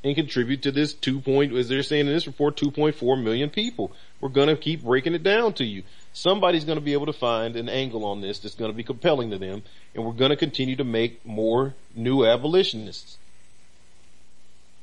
and 0.03 0.15
contribute 0.15 0.61
to 0.61 0.71
this 0.71 0.93
two 0.93 1.21
point, 1.21 1.53
as 1.53 1.69
they're 1.69 1.83
saying 1.83 2.07
in 2.07 2.13
this 2.13 2.27
report, 2.27 2.57
2.4 2.57 3.23
million 3.23 3.49
people. 3.49 3.91
We're 4.19 4.29
going 4.29 4.49
to 4.49 4.57
keep 4.57 4.83
breaking 4.83 5.13
it 5.13 5.23
down 5.23 5.53
to 5.53 5.63
you. 5.63 5.83
Somebody's 6.11 6.65
going 6.65 6.77
to 6.77 6.83
be 6.83 6.93
able 6.93 7.05
to 7.05 7.13
find 7.13 7.55
an 7.55 7.69
angle 7.69 8.03
on 8.05 8.21
this 8.21 8.39
that's 8.39 8.55
going 8.55 8.71
to 8.71 8.75
be 8.75 8.83
compelling 8.83 9.31
to 9.31 9.37
them, 9.37 9.63
and 9.95 10.05
we're 10.05 10.11
going 10.13 10.31
to 10.31 10.35
continue 10.35 10.75
to 10.75 10.83
make 10.83 11.25
more 11.25 11.73
new 11.95 12.25
abolitionists. 12.25 13.17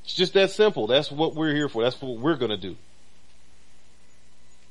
It's 0.04 0.14
just 0.14 0.32
that 0.32 0.50
simple. 0.50 0.86
That's 0.86 1.10
what 1.12 1.34
we're 1.34 1.54
here 1.54 1.68
for. 1.68 1.82
That's 1.82 2.00
what 2.00 2.18
we're 2.18 2.36
going 2.36 2.50
to 2.50 2.56
do. 2.56 2.76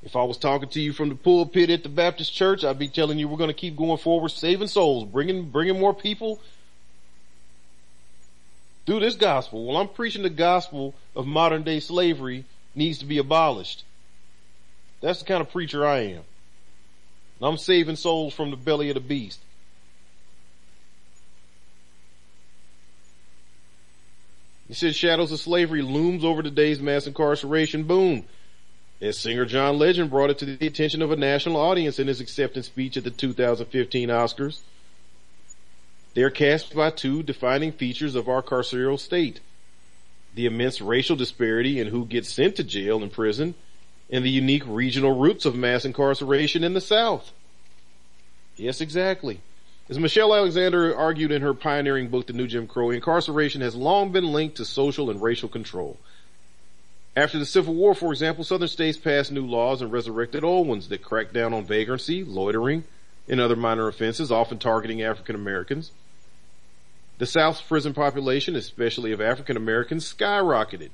If 0.01 0.15
I 0.15 0.23
was 0.23 0.37
talking 0.37 0.69
to 0.69 0.81
you 0.81 0.93
from 0.93 1.09
the 1.09 1.15
pulpit 1.15 1.69
at 1.69 1.83
the 1.83 1.89
Baptist 1.89 2.33
church, 2.33 2.63
I'd 2.63 2.79
be 2.79 2.87
telling 2.87 3.19
you 3.19 3.27
we're 3.27 3.37
going 3.37 3.49
to 3.49 3.53
keep 3.53 3.75
going 3.75 3.97
forward, 3.97 4.29
saving 4.29 4.69
souls, 4.69 5.05
bringing, 5.05 5.49
bringing 5.49 5.79
more 5.79 5.93
people 5.93 6.39
through 8.85 9.01
this 9.01 9.15
gospel. 9.15 9.65
Well, 9.65 9.77
I'm 9.77 9.89
preaching 9.89 10.23
the 10.23 10.29
gospel 10.29 10.95
of 11.15 11.27
modern 11.27 11.63
day 11.63 11.81
slavery 11.81 12.45
needs 12.75 12.99
to 12.99 13.05
be 13.05 13.17
abolished. 13.17 13.83
That's 15.01 15.19
the 15.19 15.25
kind 15.25 15.41
of 15.41 15.51
preacher 15.51 15.85
I 15.85 15.99
am. 15.99 16.21
I'm 17.41 17.57
saving 17.57 17.97
souls 17.97 18.33
from 18.33 18.51
the 18.51 18.57
belly 18.57 18.89
of 18.89 18.95
the 18.95 19.01
beast. 19.01 19.39
He 24.67 24.73
says 24.75 24.95
shadows 24.95 25.31
of 25.31 25.39
slavery 25.39 25.81
looms 25.81 26.23
over 26.23 26.43
today's 26.43 26.79
mass 26.79 27.07
incarceration 27.07 27.83
boom. 27.83 28.25
As 29.01 29.17
singer 29.17 29.45
John 29.45 29.79
Legend 29.79 30.09
brought 30.09 30.29
it 30.29 30.39
to 30.39 30.45
the 30.45 30.67
attention 30.67 31.01
of 31.01 31.11
a 31.11 31.15
national 31.15 31.55
audience 31.55 31.99
in 31.99 32.07
his 32.07 32.19
acceptance 32.19 32.65
speech 32.65 32.97
at 32.97 33.05
the 33.05 33.11
2015 33.11 34.09
Oscars. 34.09 34.59
They 36.15 36.23
are 36.23 36.29
cast 36.29 36.75
by 36.75 36.89
two 36.89 37.23
defining 37.23 37.71
features 37.71 38.15
of 38.15 38.27
our 38.27 38.41
carceral 38.41 38.99
state. 38.99 39.39
The 40.35 40.47
immense 40.47 40.81
racial 40.81 41.15
disparity 41.15 41.79
in 41.79 41.87
who 41.87 42.05
gets 42.05 42.29
sent 42.29 42.57
to 42.57 42.63
jail 42.63 43.01
and 43.01 43.11
prison 43.11 43.55
and 44.11 44.25
the 44.25 44.29
unique 44.29 44.63
regional 44.65 45.17
roots 45.17 45.45
of 45.45 45.55
mass 45.55 45.85
incarceration 45.85 46.63
in 46.65 46.73
the 46.73 46.81
South. 46.81 47.31
Yes, 48.57 48.81
exactly. 48.81 49.39
As 49.87 49.97
Michelle 49.97 50.35
Alexander 50.35 50.95
argued 50.95 51.31
in 51.31 51.41
her 51.41 51.53
pioneering 51.53 52.09
book, 52.09 52.27
The 52.27 52.33
New 52.33 52.47
Jim 52.47 52.67
Crow, 52.67 52.89
incarceration 52.89 53.61
has 53.61 53.75
long 53.75 54.11
been 54.11 54.33
linked 54.33 54.57
to 54.57 54.65
social 54.65 55.09
and 55.09 55.21
racial 55.21 55.47
control. 55.47 55.97
After 57.19 57.37
the 57.37 57.45
Civil 57.45 57.73
War, 57.73 57.93
for 57.93 58.13
example, 58.13 58.45
southern 58.45 58.69
states 58.69 58.97
passed 58.97 59.29
new 59.29 59.45
laws 59.45 59.81
and 59.81 59.91
resurrected 59.91 60.45
old 60.45 60.69
ones 60.69 60.87
that 60.87 61.03
cracked 61.03 61.33
down 61.33 61.53
on 61.53 61.65
vagrancy, 61.65 62.23
loitering, 62.23 62.85
and 63.27 63.41
other 63.41 63.57
minor 63.57 63.89
offenses, 63.89 64.31
often 64.31 64.57
targeting 64.57 65.01
African 65.01 65.35
Americans. 65.35 65.91
The 67.17 67.25
South's 67.25 67.61
prison 67.61 67.93
population, 67.93 68.55
especially 68.55 69.11
of 69.11 69.19
African 69.19 69.57
Americans, 69.57 70.13
skyrocketed. 70.13 70.91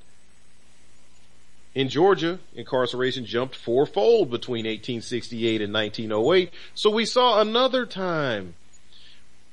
In 1.76 1.90
Georgia, 1.90 2.40
incarceration 2.56 3.28
jumped 3.28 3.56
fourfold 3.56 4.32
between 4.32 4.66
1868 4.66 5.62
and 5.62 5.72
1908, 5.72 6.52
so 6.74 6.90
we 6.90 7.06
saw 7.06 7.40
another 7.40 7.86
time 7.86 8.56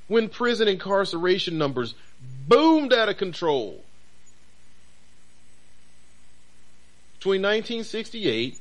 when 0.08 0.30
prison 0.30 0.68
incarceration 0.68 1.58
numbers 1.58 1.94
boomed 2.48 2.94
out 2.94 3.10
of 3.10 3.18
control. 3.18 3.84
Between 7.22 7.42
1968, 7.42 8.58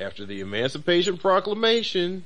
after 0.00 0.26
the 0.26 0.40
Emancipation 0.40 1.18
Proclamation, 1.18 2.24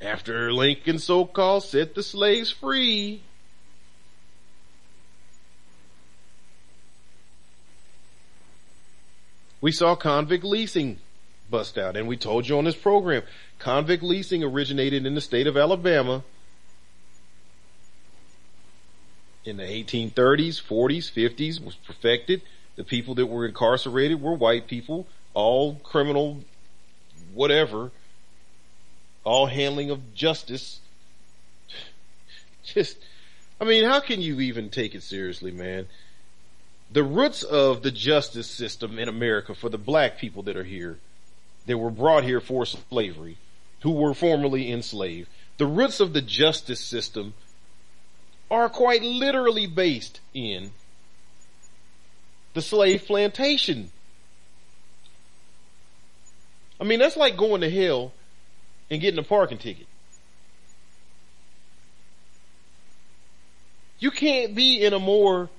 after 0.00 0.50
Lincoln 0.50 0.98
so-called 0.98 1.64
set 1.64 1.94
the 1.94 2.02
slaves 2.02 2.50
free, 2.50 3.20
we 9.60 9.70
saw 9.70 9.94
convict 9.94 10.42
leasing 10.42 11.00
bust 11.50 11.76
out. 11.76 11.94
And 11.94 12.08
we 12.08 12.16
told 12.16 12.48
you 12.48 12.56
on 12.56 12.64
this 12.64 12.76
program, 12.76 13.24
convict 13.58 14.02
leasing 14.02 14.42
originated 14.42 15.04
in 15.04 15.14
the 15.16 15.20
state 15.20 15.46
of 15.46 15.58
Alabama 15.58 16.24
in 19.44 19.58
the 19.58 19.64
1830s, 19.64 20.62
40s, 20.62 21.12
50s 21.12 21.62
was 21.62 21.74
perfected. 21.74 22.40
The 22.78 22.84
people 22.84 23.16
that 23.16 23.26
were 23.26 23.44
incarcerated 23.44 24.22
were 24.22 24.34
white 24.34 24.68
people, 24.68 25.08
all 25.34 25.74
criminal, 25.82 26.44
whatever, 27.34 27.90
all 29.24 29.46
handling 29.46 29.90
of 29.90 30.14
justice. 30.14 30.78
Just, 32.62 32.96
I 33.60 33.64
mean, 33.64 33.82
how 33.82 33.98
can 33.98 34.22
you 34.22 34.40
even 34.40 34.70
take 34.70 34.94
it 34.94 35.02
seriously, 35.02 35.50
man? 35.50 35.88
The 36.92 37.02
roots 37.02 37.42
of 37.42 37.82
the 37.82 37.90
justice 37.90 38.48
system 38.48 38.96
in 38.96 39.08
America 39.08 39.56
for 39.56 39.68
the 39.68 39.76
black 39.76 40.16
people 40.16 40.44
that 40.44 40.56
are 40.56 40.62
here, 40.62 40.98
that 41.66 41.78
were 41.78 41.90
brought 41.90 42.22
here 42.22 42.40
for 42.40 42.64
slavery, 42.64 43.38
who 43.80 43.90
were 43.90 44.14
formerly 44.14 44.70
enslaved, 44.70 45.28
the 45.56 45.66
roots 45.66 45.98
of 45.98 46.12
the 46.12 46.22
justice 46.22 46.80
system 46.80 47.34
are 48.52 48.68
quite 48.68 49.02
literally 49.02 49.66
based 49.66 50.20
in 50.32 50.70
the 52.54 52.62
slave 52.62 53.04
plantation. 53.06 53.90
I 56.80 56.84
mean, 56.84 56.98
that's 56.98 57.16
like 57.16 57.36
going 57.36 57.60
to 57.62 57.70
hell 57.70 58.12
and 58.90 59.00
getting 59.00 59.18
a 59.18 59.24
parking 59.24 59.58
ticket. 59.58 59.86
You 63.98 64.10
can't 64.10 64.54
be 64.54 64.82
in 64.82 64.92
a 64.92 64.98
more 64.98 65.50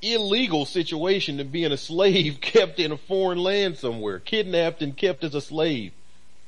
illegal 0.00 0.64
situation 0.64 1.38
than 1.38 1.48
being 1.48 1.72
a 1.72 1.76
slave 1.76 2.40
kept 2.40 2.78
in 2.78 2.92
a 2.92 2.96
foreign 2.96 3.38
land 3.38 3.78
somewhere, 3.78 4.18
kidnapped 4.18 4.82
and 4.82 4.96
kept 4.96 5.24
as 5.24 5.34
a 5.34 5.40
slave 5.40 5.92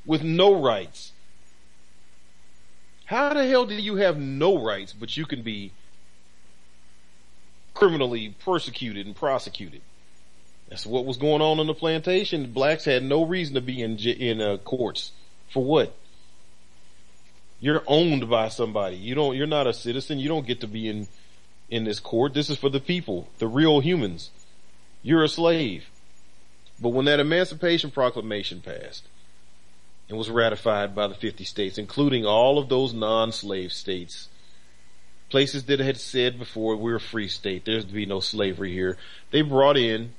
with 0.06 0.22
no 0.22 0.60
rights. 0.60 1.12
How 3.06 3.32
the 3.32 3.46
hell 3.46 3.64
do 3.64 3.74
you 3.74 3.96
have 3.96 4.18
no 4.18 4.62
rights, 4.62 4.92
but 4.92 5.16
you 5.16 5.24
can 5.24 5.42
be 5.42 5.72
criminally 7.78 8.34
persecuted 8.44 9.06
and 9.06 9.14
prosecuted? 9.14 9.80
That's 10.68 10.84
what 10.84 11.06
was 11.06 11.16
going 11.16 11.40
on 11.40 11.60
on 11.60 11.66
the 11.66 11.74
plantation. 11.74 12.52
Blacks 12.52 12.84
had 12.84 13.02
no 13.02 13.24
reason 13.24 13.54
to 13.54 13.60
be 13.60 13.82
in 13.82 13.98
in 13.98 14.40
uh, 14.40 14.58
courts 14.58 15.12
for 15.50 15.64
what? 15.64 15.94
You're 17.60 17.82
owned 17.86 18.28
by 18.28 18.48
somebody. 18.48 18.96
You 18.96 19.14
don't. 19.14 19.36
You're 19.36 19.46
not 19.46 19.66
a 19.66 19.72
citizen. 19.72 20.18
You 20.18 20.28
don't 20.28 20.46
get 20.46 20.60
to 20.60 20.66
be 20.66 20.88
in 20.88 21.08
in 21.70 21.84
this 21.84 22.00
court. 22.00 22.34
This 22.34 22.50
is 22.50 22.58
for 22.58 22.68
the 22.68 22.80
people, 22.80 23.28
the 23.38 23.46
real 23.46 23.80
humans. 23.80 24.30
You're 25.02 25.24
a 25.24 25.28
slave. 25.28 25.86
But 26.80 26.90
when 26.90 27.06
that 27.06 27.20
Emancipation 27.20 27.90
Proclamation 27.90 28.60
passed, 28.60 29.08
and 30.08 30.16
was 30.16 30.30
ratified 30.30 30.94
by 30.94 31.06
the 31.06 31.14
50 31.14 31.44
states, 31.44 31.78
including 31.78 32.24
all 32.24 32.58
of 32.58 32.68
those 32.68 32.94
non-slave 32.94 33.72
states. 33.72 34.28
Places 35.30 35.64
that 35.64 35.80
had 35.80 35.98
said 35.98 36.38
before 36.38 36.76
we're 36.76 36.96
a 36.96 37.00
free 37.00 37.28
state, 37.28 37.64
there's 37.64 37.84
to 37.84 37.92
be 37.92 38.06
no 38.06 38.20
slavery 38.20 38.72
here. 38.72 38.96
They 39.30 39.42
brought 39.42 39.76
in 39.76 40.14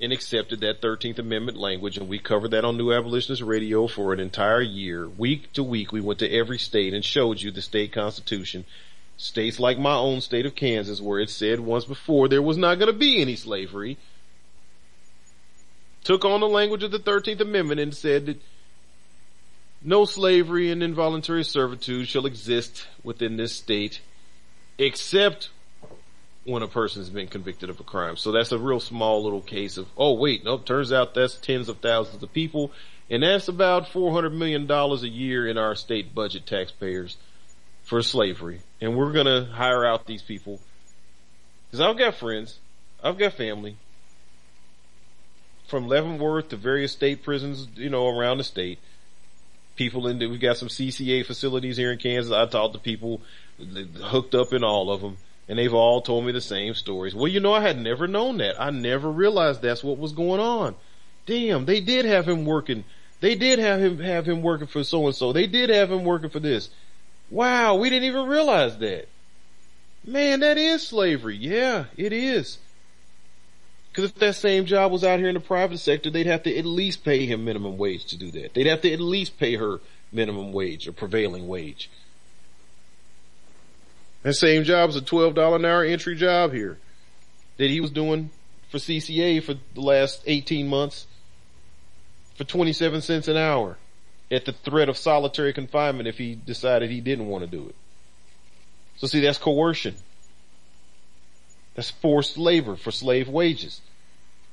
and 0.00 0.12
accepted 0.12 0.60
that 0.60 0.80
13th 0.80 1.18
Amendment 1.18 1.58
language 1.58 1.98
and 1.98 2.08
we 2.08 2.18
covered 2.18 2.50
that 2.52 2.64
on 2.64 2.76
New 2.76 2.92
Abolitionist 2.92 3.42
Radio 3.42 3.86
for 3.86 4.12
an 4.12 4.20
entire 4.20 4.62
year. 4.62 5.08
Week 5.08 5.52
to 5.52 5.62
week 5.62 5.92
we 5.92 6.00
went 6.00 6.18
to 6.20 6.30
every 6.30 6.58
state 6.58 6.94
and 6.94 7.04
showed 7.04 7.42
you 7.42 7.50
the 7.50 7.62
state 7.62 7.92
constitution. 7.92 8.64
States 9.18 9.60
like 9.60 9.78
my 9.78 9.94
own 9.94 10.22
state 10.22 10.46
of 10.46 10.54
Kansas 10.54 11.00
where 11.00 11.20
it 11.20 11.28
said 11.28 11.60
once 11.60 11.84
before 11.84 12.28
there 12.28 12.40
was 12.40 12.56
not 12.56 12.76
going 12.76 12.90
to 12.90 12.98
be 12.98 13.20
any 13.20 13.36
slavery 13.36 13.98
took 16.02 16.24
on 16.24 16.40
the 16.40 16.48
language 16.48 16.82
of 16.82 16.90
the 16.90 16.98
13th 16.98 17.40
Amendment 17.40 17.78
and 17.78 17.94
said 17.94 18.26
that 18.26 18.40
no 19.82 20.06
slavery 20.06 20.70
and 20.70 20.82
involuntary 20.82 21.44
servitude 21.44 22.08
shall 22.08 22.26
exist 22.26 22.86
within 23.02 23.36
this 23.36 23.54
state 23.54 24.00
except 24.80 25.50
when 26.44 26.62
a 26.62 26.66
person 26.66 27.02
has 27.02 27.10
been 27.10 27.28
convicted 27.28 27.68
of 27.68 27.78
a 27.78 27.84
crime. 27.84 28.16
So 28.16 28.32
that's 28.32 28.50
a 28.50 28.58
real 28.58 28.80
small 28.80 29.22
little 29.22 29.42
case 29.42 29.76
of, 29.76 29.86
oh 29.96 30.14
wait, 30.14 30.42
nope, 30.42 30.64
turns 30.64 30.90
out 30.90 31.14
that's 31.14 31.36
tens 31.36 31.68
of 31.68 31.78
thousands 31.78 32.22
of 32.22 32.32
people 32.32 32.72
and 33.10 33.22
that's 33.22 33.48
about 33.48 33.86
$400 33.86 34.32
million 34.32 34.70
a 34.70 34.96
year 35.06 35.46
in 35.46 35.58
our 35.58 35.74
state 35.74 36.14
budget 36.14 36.46
taxpayers 36.46 37.18
for 37.82 38.00
slavery. 38.02 38.62
And 38.80 38.96
we're 38.96 39.12
gonna 39.12 39.44
hire 39.52 39.84
out 39.84 40.06
these 40.06 40.22
people. 40.22 40.60
Cause 41.70 41.80
I've 41.80 41.98
got 41.98 42.14
friends, 42.14 42.58
I've 43.02 43.18
got 43.18 43.34
family 43.34 43.76
from 45.68 45.88
Leavenworth 45.88 46.48
to 46.48 46.56
various 46.56 46.92
state 46.92 47.22
prisons, 47.22 47.68
you 47.74 47.90
know, 47.90 48.08
around 48.08 48.38
the 48.38 48.44
state 48.44 48.78
people 49.80 50.06
in 50.08 50.18
we've 50.18 50.40
got 50.40 50.58
some 50.58 50.68
CCA 50.68 51.24
facilities 51.24 51.78
here 51.78 51.90
in 51.90 51.98
Kansas. 51.98 52.30
I 52.30 52.44
talked 52.44 52.74
to 52.74 52.80
people 52.80 53.22
hooked 54.02 54.34
up 54.34 54.52
in 54.52 54.64
all 54.64 54.90
of 54.90 55.00
them 55.00 55.16
and 55.50 55.58
they've 55.58 55.74
all 55.74 56.00
told 56.00 56.24
me 56.24 56.30
the 56.30 56.40
same 56.40 56.74
stories. 56.74 57.12
Well, 57.12 57.26
you 57.26 57.40
know, 57.40 57.52
I 57.52 57.60
had 57.60 57.76
never 57.76 58.06
known 58.06 58.38
that. 58.38 58.60
I 58.62 58.70
never 58.70 59.10
realized 59.10 59.60
that's 59.60 59.82
what 59.82 59.98
was 59.98 60.12
going 60.12 60.38
on. 60.38 60.76
Damn, 61.26 61.64
they 61.64 61.80
did 61.80 62.04
have 62.04 62.28
him 62.28 62.44
working. 62.44 62.84
They 63.18 63.34
did 63.34 63.58
have 63.58 63.80
him 63.80 63.98
have 63.98 64.26
him 64.26 64.42
working 64.42 64.68
for 64.68 64.84
so 64.84 65.06
and 65.06 65.14
so. 65.14 65.32
They 65.32 65.48
did 65.48 65.68
have 65.68 65.90
him 65.90 66.04
working 66.04 66.30
for 66.30 66.38
this. 66.38 66.70
Wow, 67.30 67.74
we 67.74 67.90
didn't 67.90 68.04
even 68.04 68.28
realize 68.28 68.78
that. 68.78 69.08
Man, 70.06 70.38
that 70.38 70.56
is 70.56 70.86
slavery. 70.86 71.36
Yeah, 71.36 71.86
it 71.96 72.12
is. 72.12 72.58
Cause 73.92 74.04
if 74.04 74.14
that 74.14 74.36
same 74.36 74.66
job 74.66 74.92
was 74.92 75.02
out 75.02 75.18
here 75.18 75.28
in 75.28 75.34
the 75.34 75.40
private 75.40 75.78
sector, 75.78 76.10
they'd 76.10 76.26
have 76.26 76.44
to 76.44 76.56
at 76.56 76.64
least 76.64 77.04
pay 77.04 77.26
him 77.26 77.44
minimum 77.44 77.76
wage 77.76 78.04
to 78.06 78.16
do 78.16 78.30
that. 78.30 78.54
They'd 78.54 78.68
have 78.68 78.82
to 78.82 78.92
at 78.92 79.00
least 79.00 79.36
pay 79.36 79.56
her 79.56 79.80
minimum 80.12 80.52
wage 80.52 80.86
or 80.86 80.92
prevailing 80.92 81.48
wage. 81.48 81.90
That 84.22 84.34
same 84.34 84.64
job 84.64 84.88
was 84.88 84.96
a 84.96 85.00
$12 85.00 85.56
an 85.56 85.64
hour 85.64 85.84
entry 85.84 86.14
job 86.14 86.52
here 86.52 86.78
that 87.56 87.70
he 87.70 87.80
was 87.80 87.90
doing 87.90 88.30
for 88.70 88.78
CCA 88.78 89.42
for 89.42 89.54
the 89.74 89.80
last 89.80 90.22
18 90.26 90.68
months 90.68 91.06
for 92.36 92.44
27 92.44 93.00
cents 93.02 93.28
an 93.28 93.36
hour 93.36 93.78
at 94.30 94.44
the 94.44 94.52
threat 94.52 94.88
of 94.88 94.96
solitary 94.96 95.52
confinement 95.52 96.08
if 96.08 96.18
he 96.18 96.34
decided 96.34 96.90
he 96.90 97.00
didn't 97.00 97.26
want 97.26 97.44
to 97.44 97.50
do 97.50 97.68
it. 97.68 97.74
So 98.98 99.06
see, 99.06 99.20
that's 99.20 99.38
coercion. 99.38 99.96
That's 101.74 101.90
forced 101.90 102.36
labor 102.36 102.76
for 102.76 102.90
slave 102.90 103.28
wages 103.28 103.80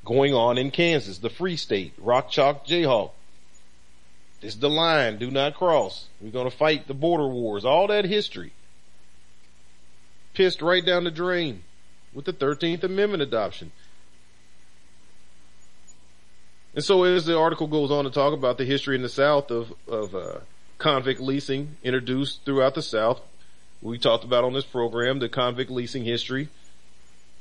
going 0.07 0.33
on 0.33 0.57
in 0.57 0.71
Kansas, 0.71 1.17
the 1.17 1.29
free 1.29 1.57
state, 1.57 1.93
Rock 1.97 2.29
Chalk 2.29 2.65
Jayhawk. 2.65 3.11
This 4.39 4.53
is 4.53 4.59
the 4.59 4.69
line, 4.69 5.17
do 5.17 5.29
not 5.29 5.55
cross. 5.55 6.05
We're 6.21 6.31
going 6.31 6.49
to 6.49 6.55
fight 6.55 6.87
the 6.87 6.93
border 6.93 7.27
wars, 7.27 7.65
all 7.65 7.87
that 7.87 8.05
history. 8.05 8.53
Pissed 10.37 10.61
right 10.61 10.85
down 10.85 11.03
the 11.03 11.09
drain 11.09 11.63
with 12.13 12.25
the 12.25 12.31
13th 12.31 12.83
Amendment 12.83 13.23
adoption. 13.23 13.71
And 16.75 16.83
so 16.83 17.05
as 17.05 17.25
the 17.25 17.35
article 17.35 17.65
goes 17.65 17.89
on 17.89 18.03
to 18.03 18.11
talk 18.11 18.33
about 18.35 18.59
the 18.59 18.63
history 18.63 18.95
in 18.95 19.01
the 19.01 19.09
South 19.09 19.49
of, 19.49 19.73
of, 19.87 20.13
uh, 20.13 20.39
convict 20.77 21.19
leasing 21.19 21.77
introduced 21.81 22.45
throughout 22.45 22.75
the 22.75 22.83
South, 22.83 23.19
we 23.81 23.97
talked 23.97 24.23
about 24.23 24.43
on 24.43 24.53
this 24.53 24.63
program 24.63 25.17
the 25.17 25.27
convict 25.27 25.71
leasing 25.71 26.03
history 26.03 26.49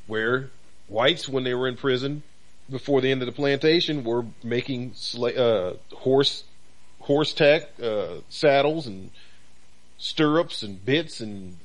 where 0.06 0.48
whites, 0.88 1.28
when 1.28 1.44
they 1.44 1.52
were 1.52 1.68
in 1.68 1.76
prison 1.76 2.22
before 2.70 3.02
the 3.02 3.10
end 3.10 3.20
of 3.20 3.26
the 3.26 3.32
plantation, 3.32 4.04
were 4.04 4.24
making 4.42 4.92
sla- 4.92 5.36
uh, 5.36 5.96
horse 5.96 6.44
horse 7.00 7.34
tack 7.34 7.68
uh, 7.82 8.20
saddles 8.30 8.86
and 8.86 9.10
stirrups 9.98 10.62
and 10.62 10.82
bits 10.82 11.20
and 11.20 11.58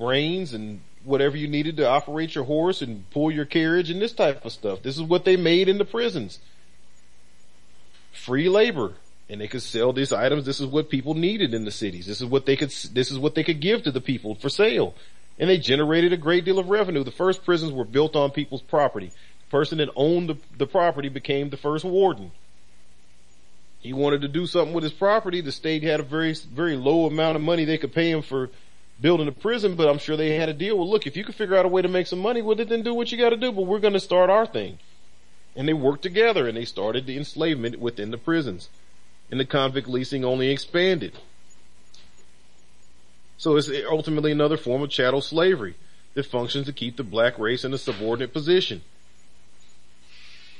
reins 0.00 0.54
and 0.54 0.80
whatever 1.04 1.36
you 1.36 1.48
needed 1.48 1.76
to 1.78 1.88
operate 1.88 2.34
your 2.34 2.44
horse 2.44 2.82
and 2.82 3.08
pull 3.10 3.30
your 3.30 3.44
carriage 3.44 3.90
and 3.90 4.00
this 4.00 4.12
type 4.12 4.44
of 4.44 4.52
stuff. 4.52 4.82
This 4.82 4.96
is 4.96 5.02
what 5.02 5.24
they 5.24 5.36
made 5.36 5.68
in 5.68 5.78
the 5.78 5.84
prisons. 5.84 6.38
Free 8.12 8.48
labor. 8.48 8.94
And 9.30 9.40
they 9.40 9.48
could 9.48 9.62
sell 9.62 9.92
these 9.92 10.12
items. 10.12 10.46
This 10.46 10.60
is 10.60 10.66
what 10.66 10.88
people 10.88 11.14
needed 11.14 11.52
in 11.52 11.64
the 11.64 11.70
cities. 11.70 12.06
This 12.06 12.20
is 12.20 12.26
what 12.26 12.46
they 12.46 12.56
could, 12.56 12.70
this 12.70 13.10
is 13.10 13.18
what 13.18 13.34
they 13.34 13.44
could 13.44 13.60
give 13.60 13.82
to 13.82 13.90
the 13.90 14.00
people 14.00 14.34
for 14.34 14.48
sale. 14.48 14.94
And 15.38 15.50
they 15.50 15.58
generated 15.58 16.12
a 16.12 16.16
great 16.16 16.44
deal 16.44 16.58
of 16.58 16.70
revenue. 16.70 17.04
The 17.04 17.10
first 17.10 17.44
prisons 17.44 17.72
were 17.72 17.84
built 17.84 18.16
on 18.16 18.30
people's 18.30 18.62
property. 18.62 19.08
The 19.08 19.50
person 19.50 19.78
that 19.78 19.90
owned 19.94 20.30
the, 20.30 20.38
the 20.56 20.66
property 20.66 21.10
became 21.10 21.50
the 21.50 21.58
first 21.58 21.84
warden 21.84 22.32
he 23.80 23.92
wanted 23.92 24.22
to 24.22 24.28
do 24.28 24.46
something 24.46 24.74
with 24.74 24.84
his 24.84 24.92
property. 24.92 25.40
The 25.40 25.52
state 25.52 25.82
had 25.82 26.00
a 26.00 26.02
very, 26.02 26.34
very 26.34 26.76
low 26.76 27.06
amount 27.06 27.36
of 27.36 27.42
money 27.42 27.64
they 27.64 27.78
could 27.78 27.92
pay 27.92 28.10
him 28.10 28.22
for 28.22 28.50
building 29.00 29.28
a 29.28 29.32
prison, 29.32 29.74
but 29.74 29.88
I'm 29.88 29.98
sure 29.98 30.16
they 30.16 30.34
had 30.34 30.48
a 30.48 30.54
deal. 30.54 30.78
Well, 30.78 30.88
look, 30.88 31.06
if 31.06 31.16
you 31.16 31.24
can 31.24 31.34
figure 31.34 31.56
out 31.56 31.64
a 31.64 31.68
way 31.68 31.82
to 31.82 31.88
make 31.88 32.06
some 32.06 32.18
money 32.18 32.42
with 32.42 32.60
it, 32.60 32.68
then 32.68 32.82
do 32.82 32.94
what 32.94 33.12
you 33.12 33.18
got 33.18 33.30
to 33.30 33.36
do. 33.36 33.52
But 33.52 33.62
we're 33.62 33.78
going 33.78 33.94
to 33.94 34.00
start 34.00 34.30
our 34.30 34.46
thing. 34.46 34.78
And 35.56 35.68
they 35.68 35.72
worked 35.72 36.02
together 36.02 36.46
and 36.46 36.56
they 36.56 36.64
started 36.64 37.06
the 37.06 37.16
enslavement 37.16 37.78
within 37.78 38.10
the 38.10 38.18
prisons. 38.18 38.68
And 39.30 39.38
the 39.38 39.44
convict 39.44 39.88
leasing 39.88 40.24
only 40.24 40.50
expanded. 40.50 41.18
So 43.36 43.56
it's 43.56 43.70
ultimately 43.88 44.32
another 44.32 44.56
form 44.56 44.82
of 44.82 44.90
chattel 44.90 45.20
slavery 45.20 45.74
that 46.14 46.26
functions 46.26 46.66
to 46.66 46.72
keep 46.72 46.96
the 46.96 47.04
black 47.04 47.38
race 47.38 47.64
in 47.64 47.72
a 47.72 47.78
subordinate 47.78 48.32
position. 48.32 48.82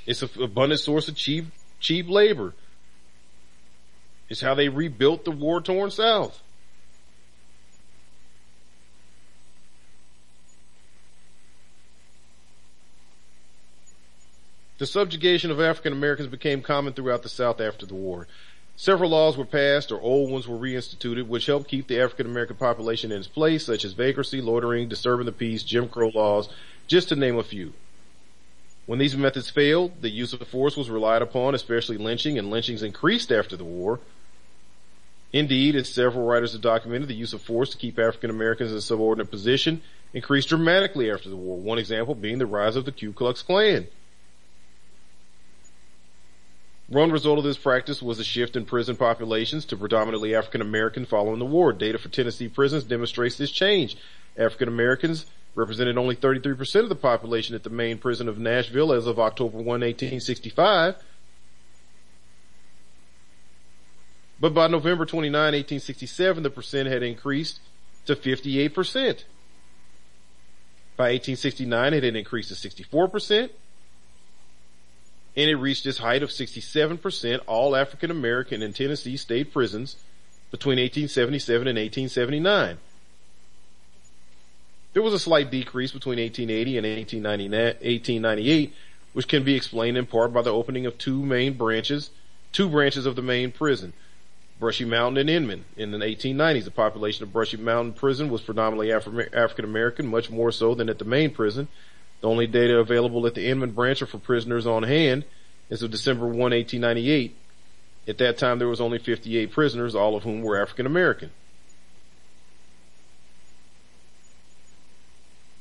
It's 0.06 0.22
an 0.22 0.30
abundant 0.40 0.80
source 0.80 1.08
of 1.08 1.16
cheap, 1.16 1.46
cheap 1.80 2.08
labor 2.08 2.54
it's 4.28 4.40
how 4.40 4.54
they 4.54 4.68
rebuilt 4.68 5.24
the 5.24 5.30
war 5.30 5.60
torn 5.60 5.90
South. 5.90 6.42
The 14.78 14.86
subjugation 14.86 15.50
of 15.50 15.60
African 15.60 15.92
Americans 15.92 16.28
became 16.28 16.62
common 16.62 16.92
throughout 16.92 17.24
the 17.24 17.28
South 17.28 17.60
after 17.60 17.84
the 17.84 17.94
war. 17.94 18.28
Several 18.76 19.10
laws 19.10 19.36
were 19.36 19.44
passed 19.44 19.90
or 19.90 20.00
old 20.00 20.30
ones 20.30 20.46
were 20.46 20.56
reinstituted 20.56 21.26
which 21.26 21.46
helped 21.46 21.68
keep 21.68 21.88
the 21.88 22.00
African 22.00 22.26
American 22.26 22.54
population 22.54 23.10
in 23.10 23.18
its 23.18 23.26
place, 23.26 23.66
such 23.66 23.84
as 23.84 23.92
vagrancy, 23.92 24.40
loitering, 24.40 24.88
disturbing 24.88 25.26
the 25.26 25.32
peace, 25.32 25.64
Jim 25.64 25.88
Crow 25.88 26.12
laws, 26.14 26.48
just 26.86 27.08
to 27.08 27.16
name 27.16 27.36
a 27.36 27.42
few. 27.42 27.72
When 28.86 29.00
these 29.00 29.16
methods 29.16 29.50
failed, 29.50 30.00
the 30.00 30.10
use 30.10 30.32
of 30.32 30.46
force 30.46 30.76
was 30.76 30.88
relied 30.88 31.22
upon, 31.22 31.56
especially 31.56 31.98
lynching, 31.98 32.38
and 32.38 32.48
lynchings 32.48 32.84
increased 32.84 33.32
after 33.32 33.56
the 33.56 33.64
war. 33.64 33.98
Indeed, 35.32 35.74
as 35.74 35.88
several 35.88 36.24
writers 36.24 36.52
have 36.52 36.62
documented, 36.62 37.08
the 37.08 37.14
use 37.14 37.32
of 37.32 37.42
force 37.42 37.70
to 37.70 37.76
keep 37.76 37.98
African 37.98 38.30
Americans 38.30 38.70
in 38.70 38.78
a 38.78 38.80
subordinate 38.80 39.30
position 39.30 39.82
increased 40.14 40.50
dramatically 40.50 41.10
after 41.10 41.28
the 41.28 41.36
war. 41.36 41.58
One 41.58 41.78
example 41.78 42.14
being 42.14 42.38
the 42.38 42.46
rise 42.46 42.76
of 42.76 42.84
the 42.84 42.92
Ku 42.92 43.12
Klux 43.12 43.42
Klan. 43.42 43.88
One 46.88 47.12
result 47.12 47.38
of 47.38 47.44
this 47.44 47.58
practice 47.58 48.00
was 48.00 48.18
a 48.18 48.24
shift 48.24 48.56
in 48.56 48.64
prison 48.64 48.96
populations 48.96 49.66
to 49.66 49.76
predominantly 49.76 50.34
African 50.34 50.62
American 50.62 51.04
following 51.04 51.38
the 51.38 51.44
war. 51.44 51.72
Data 51.72 51.98
for 51.98 52.08
Tennessee 52.08 52.48
prisons 52.48 52.84
demonstrates 52.84 53.36
this 53.36 53.50
change. 53.50 53.96
African 54.38 54.68
Americans 54.68 55.26
represented 55.54 55.98
only 55.98 56.16
33% 56.16 56.82
of 56.82 56.88
the 56.88 56.94
population 56.94 57.54
at 57.54 57.62
the 57.62 57.70
main 57.70 57.98
prison 57.98 58.28
of 58.28 58.38
Nashville 58.38 58.92
as 58.92 59.06
of 59.06 59.18
October 59.18 59.58
1, 59.58 59.66
1865, 59.66 60.96
But 64.40 64.54
by 64.54 64.68
November 64.68 65.04
29, 65.04 65.32
1867, 65.32 66.42
the 66.42 66.50
percent 66.50 66.88
had 66.88 67.02
increased 67.02 67.60
to 68.06 68.14
58%. 68.14 69.24
By 70.96 71.10
1869, 71.12 71.94
it 71.94 72.02
had 72.04 72.16
increased 72.16 72.48
to 72.48 72.54
64%. 72.54 73.50
And 75.38 75.48
it 75.48 75.54
reached 75.54 75.86
its 75.86 75.98
height 75.98 76.24
of 76.24 76.30
67% 76.30 77.40
all 77.46 77.76
African 77.76 78.10
American 78.10 78.60
in 78.60 78.72
Tennessee 78.72 79.16
state 79.16 79.52
prisons 79.52 79.94
between 80.50 80.78
1877 80.80 81.68
and 81.68 81.78
1879. 81.78 82.78
There 84.94 85.02
was 85.02 85.14
a 85.14 85.18
slight 85.20 85.48
decrease 85.48 85.92
between 85.92 86.18
1880 86.18 86.78
and 86.78 86.84
1898, 86.84 88.74
which 89.12 89.28
can 89.28 89.44
be 89.44 89.54
explained 89.54 89.96
in 89.96 90.06
part 90.06 90.32
by 90.32 90.42
the 90.42 90.52
opening 90.52 90.86
of 90.86 90.98
two 90.98 91.24
main 91.24 91.52
branches, 91.52 92.10
two 92.50 92.68
branches 92.68 93.06
of 93.06 93.14
the 93.14 93.22
main 93.22 93.52
prison. 93.52 93.92
Brushy 94.58 94.86
Mountain 94.86 95.18
and 95.18 95.30
Inman. 95.30 95.66
In 95.76 95.92
the 95.92 95.98
1890s, 95.98 96.64
the 96.64 96.72
population 96.72 97.22
of 97.22 97.32
Brushy 97.32 97.58
Mountain 97.58 97.92
Prison 97.92 98.28
was 98.28 98.40
predominantly 98.40 98.88
Afri- 98.88 99.32
African 99.32 99.64
American, 99.64 100.08
much 100.08 100.30
more 100.30 100.50
so 100.50 100.74
than 100.74 100.88
at 100.88 100.98
the 100.98 101.04
main 101.04 101.30
prison. 101.30 101.68
The 102.20 102.28
only 102.28 102.46
data 102.46 102.78
available 102.78 103.26
at 103.26 103.34
the 103.34 103.46
Inman 103.46 103.72
branch 103.72 104.02
are 104.02 104.06
for 104.06 104.18
prisoners 104.18 104.66
on 104.66 104.82
hand 104.82 105.24
as 105.70 105.82
of 105.82 105.90
December 105.90 106.26
1, 106.26 106.36
1898. 106.36 107.36
At 108.08 108.18
that 108.18 108.38
time, 108.38 108.58
there 108.58 108.68
was 108.68 108.80
only 108.80 108.98
58 108.98 109.52
prisoners, 109.52 109.94
all 109.94 110.16
of 110.16 110.22
whom 110.22 110.42
were 110.42 110.60
African 110.60 110.86
American. 110.86 111.30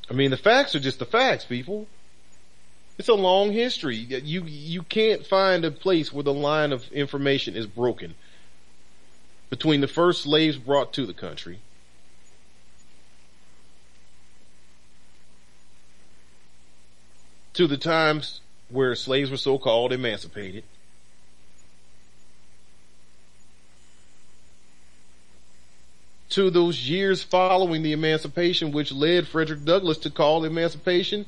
I 0.10 0.14
mean, 0.14 0.32
the 0.32 0.38
facts 0.38 0.74
are 0.74 0.80
just 0.80 1.00
the 1.00 1.06
facts, 1.06 1.44
people. 1.44 1.88
It's 2.98 3.10
a 3.10 3.14
long 3.14 3.52
history. 3.52 3.98
You, 3.98 4.44
you 4.46 4.82
can't 4.82 5.26
find 5.26 5.66
a 5.66 5.72
place 5.72 6.12
where 6.12 6.24
the 6.24 6.34
line 6.34 6.72
of 6.72 6.90
information 6.92 7.56
is 7.56 7.68
broken 7.68 8.16
between 9.50 9.82
the 9.82 9.88
first 9.88 10.24
slaves 10.24 10.58
brought 10.58 10.94
to 10.94 11.06
the 11.06 11.14
country 11.14 11.60
to 17.58 17.66
the 17.66 17.76
times 17.76 18.42
where 18.70 18.94
slaves 18.94 19.32
were 19.32 19.36
so 19.36 19.58
called 19.58 19.92
emancipated 19.92 20.64
to 26.30 26.52
those 26.52 26.88
years 26.88 27.24
following 27.24 27.82
the 27.82 27.94
emancipation 27.94 28.72
which 28.72 28.92
led 28.92 29.28
Frederick 29.28 29.66
Douglass 29.66 29.98
to 29.98 30.12
call 30.12 30.46
emancipation 30.46 31.26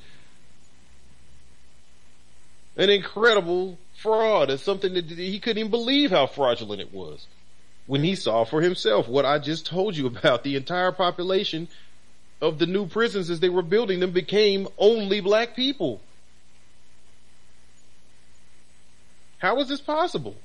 an 2.77 2.91
incredible 2.91 3.79
fraud. 3.95 4.51
It's 4.51 4.61
something 4.61 4.93
that 4.93 5.05
he 5.05 5.39
couldn't 5.39 5.57
even 5.57 5.71
believe 5.71 6.11
how 6.11 6.27
fraudulent 6.27 6.79
it 6.79 6.93
was 6.93 7.25
when 7.87 8.03
he 8.03 8.13
saw 8.13 8.43
for 8.43 8.61
himself 8.61 9.07
what 9.07 9.25
I 9.25 9.39
just 9.39 9.65
told 9.65 9.97
you 9.97 10.05
about. 10.05 10.43
The 10.43 10.57
entire 10.57 10.91
population 10.91 11.69
of 12.39 12.59
the 12.59 12.67
new 12.67 12.85
prisons 12.85 13.31
as 13.31 13.39
they 13.39 13.49
were 13.49 13.63
building 13.63 13.99
them 13.99 14.11
became 14.11 14.67
only 14.77 15.21
black 15.21 15.55
people. 15.55 16.01
How 19.39 19.59
is 19.59 19.67
this 19.67 19.81
possible? 19.81 20.35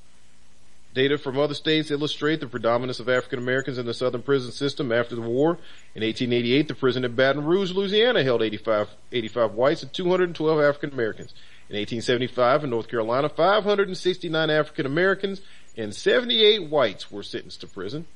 Data 0.95 1.19
from 1.19 1.37
other 1.37 1.55
states 1.55 1.91
illustrate 1.91 2.39
the 2.39 2.47
predominance 2.47 3.01
of 3.01 3.09
African 3.09 3.41
Americans 3.41 3.79
in 3.79 3.87
the 3.87 3.93
southern 3.93 4.23
prison 4.23 4.53
system 4.53 4.93
after 4.93 5.17
the 5.17 5.21
war. 5.21 5.59
In 5.97 6.05
1888, 6.05 6.69
the 6.69 6.75
prison 6.75 7.05
in 7.05 7.17
Baton 7.17 7.45
Rouge, 7.45 7.73
Louisiana 7.73 8.23
held 8.23 8.43
85, 8.43 8.91
85 9.11 9.55
whites 9.55 9.83
and 9.83 9.93
212 9.93 10.61
African 10.61 10.93
Americans. 10.93 11.35
In 11.69 11.77
1875 11.77 12.65
in 12.65 12.71
North 12.71 12.89
Carolina, 12.89 13.29
569 13.29 14.51
African 14.51 14.87
Americans 14.87 15.41
and 15.77 15.93
78 15.93 16.71
whites 16.71 17.11
were 17.11 17.25
sentenced 17.25 17.63
to 17.63 17.67
prison. 17.67 18.07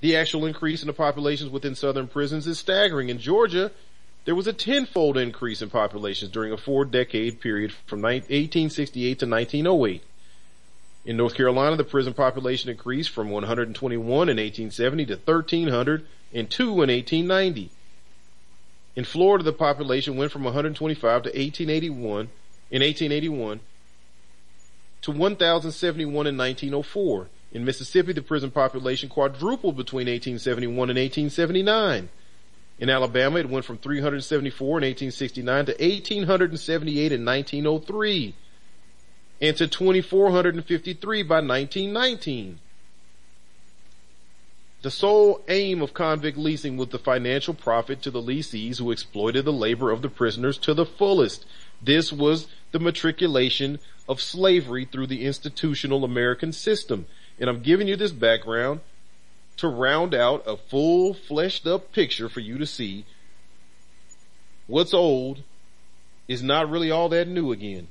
The 0.00 0.16
actual 0.16 0.46
increase 0.46 0.82
in 0.82 0.86
the 0.86 0.92
populations 0.92 1.50
within 1.50 1.74
southern 1.74 2.06
prisons 2.06 2.46
is 2.46 2.58
staggering. 2.58 3.08
In 3.08 3.18
Georgia, 3.18 3.72
there 4.26 4.34
was 4.34 4.48
a 4.48 4.52
tenfold 4.52 5.16
increase 5.16 5.62
in 5.62 5.70
populations 5.70 6.30
during 6.32 6.52
a 6.52 6.56
four 6.56 6.84
decade 6.84 7.40
period 7.40 7.72
from 7.86 8.02
1868 8.02 9.18
to 9.20 9.26
1908. 9.26 10.02
In 11.04 11.16
North 11.16 11.36
Carolina, 11.36 11.76
the 11.76 11.84
prison 11.84 12.12
population 12.12 12.68
increased 12.68 13.10
from 13.10 13.30
121 13.30 14.28
in 14.28 14.36
1870 14.36 15.06
to 15.06 15.12
1,302 15.14 16.62
in 16.64 16.90
1890. 16.90 17.70
In 18.96 19.04
Florida, 19.04 19.44
the 19.44 19.52
population 19.52 20.16
went 20.16 20.32
from 20.32 20.42
125 20.42 21.22
to 21.22 21.28
1881 21.28 22.28
in 22.72 22.82
1881 22.82 23.60
to 25.02 25.12
1,071 25.12 26.26
in 26.26 26.36
1904. 26.36 27.28
In 27.52 27.64
Mississippi, 27.64 28.12
the 28.12 28.22
prison 28.22 28.50
population 28.50 29.08
quadrupled 29.08 29.76
between 29.76 30.08
1871 30.08 30.90
and 30.90 30.98
1879. 30.98 32.08
In 32.78 32.90
Alabama, 32.90 33.38
it 33.38 33.48
went 33.48 33.64
from 33.64 33.78
374 33.78 34.66
in 34.66 34.84
1869 34.84 35.66
to 35.66 35.72
1878 35.72 37.12
in 37.12 37.24
1903 37.24 38.34
and 39.40 39.56
to 39.56 39.66
2453 39.66 41.22
by 41.22 41.36
1919. 41.36 42.58
The 44.82 44.90
sole 44.90 45.42
aim 45.48 45.82
of 45.82 45.94
convict 45.94 46.38
leasing 46.38 46.76
was 46.76 46.88
the 46.88 46.98
financial 46.98 47.54
profit 47.54 48.02
to 48.02 48.10
the 48.10 48.22
lessees 48.22 48.78
who 48.78 48.90
exploited 48.90 49.44
the 49.44 49.52
labor 49.52 49.90
of 49.90 50.02
the 50.02 50.08
prisoners 50.08 50.58
to 50.58 50.74
the 50.74 50.86
fullest. 50.86 51.44
This 51.82 52.12
was 52.12 52.46
the 52.72 52.78
matriculation 52.78 53.78
of 54.08 54.20
slavery 54.20 54.84
through 54.84 55.08
the 55.08 55.24
institutional 55.24 56.04
American 56.04 56.52
system. 56.52 57.06
And 57.38 57.50
I'm 57.50 57.62
giving 57.62 57.88
you 57.88 57.96
this 57.96 58.12
background 58.12 58.80
to 59.56 59.68
round 59.68 60.14
out 60.14 60.42
a 60.46 60.56
full 60.56 61.14
fleshed 61.14 61.66
up 61.66 61.92
picture 61.92 62.28
for 62.28 62.40
you 62.40 62.58
to 62.58 62.66
see 62.66 63.04
what's 64.66 64.92
old 64.92 65.42
is 66.28 66.42
not 66.42 66.68
really 66.68 66.90
all 66.90 67.08
that 67.08 67.28
new 67.28 67.52
again. 67.52 67.88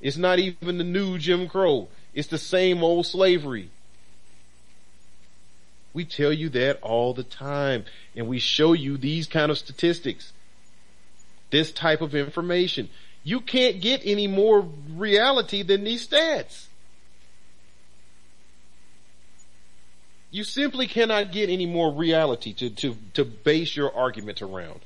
It's 0.00 0.16
not 0.16 0.38
even 0.38 0.78
the 0.78 0.84
new 0.84 1.18
Jim 1.18 1.48
Crow. 1.48 1.88
It's 2.14 2.28
the 2.28 2.38
same 2.38 2.82
old 2.82 3.06
slavery. 3.06 3.70
We 5.92 6.04
tell 6.04 6.32
you 6.32 6.48
that 6.50 6.80
all 6.80 7.12
the 7.12 7.24
time 7.24 7.84
and 8.16 8.28
we 8.28 8.38
show 8.38 8.72
you 8.72 8.96
these 8.96 9.26
kind 9.26 9.50
of 9.50 9.58
statistics. 9.58 10.32
This 11.50 11.72
type 11.72 12.00
of 12.00 12.14
information. 12.14 12.88
You 13.22 13.40
can't 13.40 13.80
get 13.80 14.00
any 14.04 14.26
more 14.26 14.60
reality 14.60 15.62
than 15.62 15.84
these 15.84 16.08
stats. 16.08 16.66
You 20.30 20.44
simply 20.44 20.86
cannot 20.86 21.32
get 21.32 21.50
any 21.50 21.66
more 21.66 21.92
reality 21.92 22.52
to, 22.54 22.70
to, 22.70 22.96
to 23.14 23.24
base 23.24 23.74
your 23.74 23.94
argument 23.94 24.42
around 24.42 24.80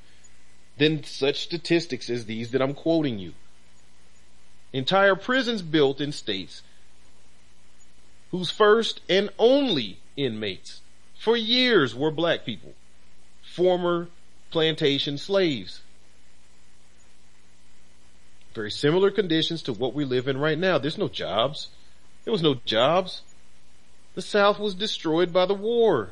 than 0.78 1.04
such 1.04 1.42
statistics 1.42 2.08
as 2.08 2.24
these 2.24 2.50
that 2.52 2.62
I'm 2.62 2.74
quoting 2.74 3.18
you. 3.18 3.32
Entire 4.72 5.14
prisons 5.14 5.62
built 5.62 6.00
in 6.00 6.12
states 6.12 6.62
whose 8.30 8.50
first 8.50 9.00
and 9.08 9.30
only 9.38 9.98
inmates 10.16 10.80
for 11.16 11.36
years 11.36 11.94
were 11.94 12.10
black 12.10 12.44
people, 12.44 12.72
former 13.42 14.08
plantation 14.50 15.16
slaves. 15.18 15.82
Very 18.54 18.70
similar 18.70 19.10
conditions 19.10 19.62
to 19.62 19.72
what 19.72 19.94
we 19.94 20.04
live 20.04 20.26
in 20.26 20.38
right 20.38 20.58
now. 20.58 20.78
There's 20.78 20.98
no 20.98 21.08
jobs. 21.08 21.68
There 22.24 22.32
was 22.32 22.42
no 22.42 22.54
jobs. 22.64 23.22
The 24.14 24.22
South 24.22 24.58
was 24.58 24.74
destroyed 24.74 25.32
by 25.32 25.46
the 25.46 25.54
war. 25.54 26.10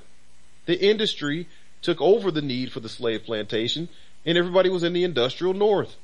The 0.67 0.81
industry 0.81 1.49
took 1.83 2.01
over 2.01 2.31
the 2.31 2.43
need 2.43 2.73
for 2.73 2.81
the 2.81 2.89
slave 2.89 3.25
plantation 3.25 3.89
and 4.25 4.39
everybody 4.39 4.69
was 4.69 4.83
in 4.83 4.93
the 4.93 5.05
industrial 5.05 5.55
North. 5.55 5.97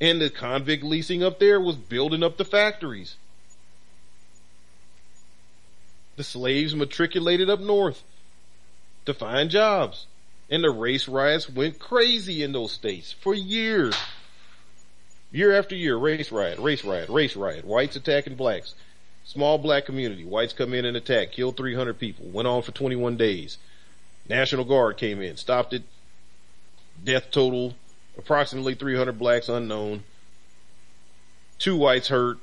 And 0.00 0.20
the 0.20 0.30
convict 0.30 0.82
leasing 0.82 1.22
up 1.22 1.38
there 1.38 1.60
was 1.60 1.76
building 1.76 2.22
up 2.22 2.36
the 2.36 2.44
factories. 2.44 3.16
The 6.16 6.24
slaves 6.24 6.74
matriculated 6.74 7.48
up 7.48 7.60
north 7.60 8.02
to 9.06 9.14
find 9.14 9.50
jobs. 9.50 10.06
And 10.50 10.64
the 10.64 10.70
race 10.70 11.06
riots 11.06 11.48
went 11.48 11.78
crazy 11.78 12.42
in 12.42 12.52
those 12.52 12.72
states 12.72 13.12
for 13.12 13.34
years. 13.34 13.96
Year 15.32 15.56
after 15.56 15.76
year, 15.76 15.96
race 15.96 16.32
riot, 16.32 16.58
race 16.58 16.84
riot, 16.84 17.08
race 17.08 17.36
riot, 17.36 17.64
whites 17.64 17.96
attacking 17.96 18.34
blacks. 18.34 18.74
Small 19.30 19.58
black 19.58 19.86
community, 19.86 20.24
whites 20.24 20.52
come 20.52 20.74
in 20.74 20.84
and 20.84 20.96
attack, 20.96 21.30
killed 21.30 21.56
300 21.56 21.96
people, 22.00 22.26
went 22.26 22.48
on 22.48 22.62
for 22.62 22.72
21 22.72 23.16
days. 23.16 23.58
National 24.28 24.64
Guard 24.64 24.96
came 24.96 25.22
in, 25.22 25.36
stopped 25.36 25.72
it. 25.72 25.84
Death 27.04 27.30
total, 27.30 27.76
approximately 28.18 28.74
300 28.74 29.16
blacks 29.16 29.48
unknown. 29.48 30.02
Two 31.60 31.76
whites 31.76 32.08
hurt, 32.08 32.38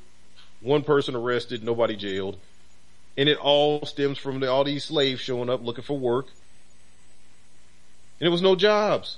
one 0.61 0.81
person 0.81 1.13
arrested, 1.13 1.61
nobody 1.61 1.97
jailed. 1.97 2.37
And 3.17 3.27
it 3.27 3.37
all 3.37 3.85
stems 3.85 4.17
from 4.17 4.39
the, 4.39 4.49
all 4.49 4.63
these 4.63 4.85
slaves 4.85 5.19
showing 5.19 5.49
up 5.49 5.61
looking 5.61 5.83
for 5.83 5.99
work. 5.99 6.27
And 8.21 8.27
it 8.27 8.31
was 8.31 8.41
no 8.41 8.55
jobs. 8.55 9.17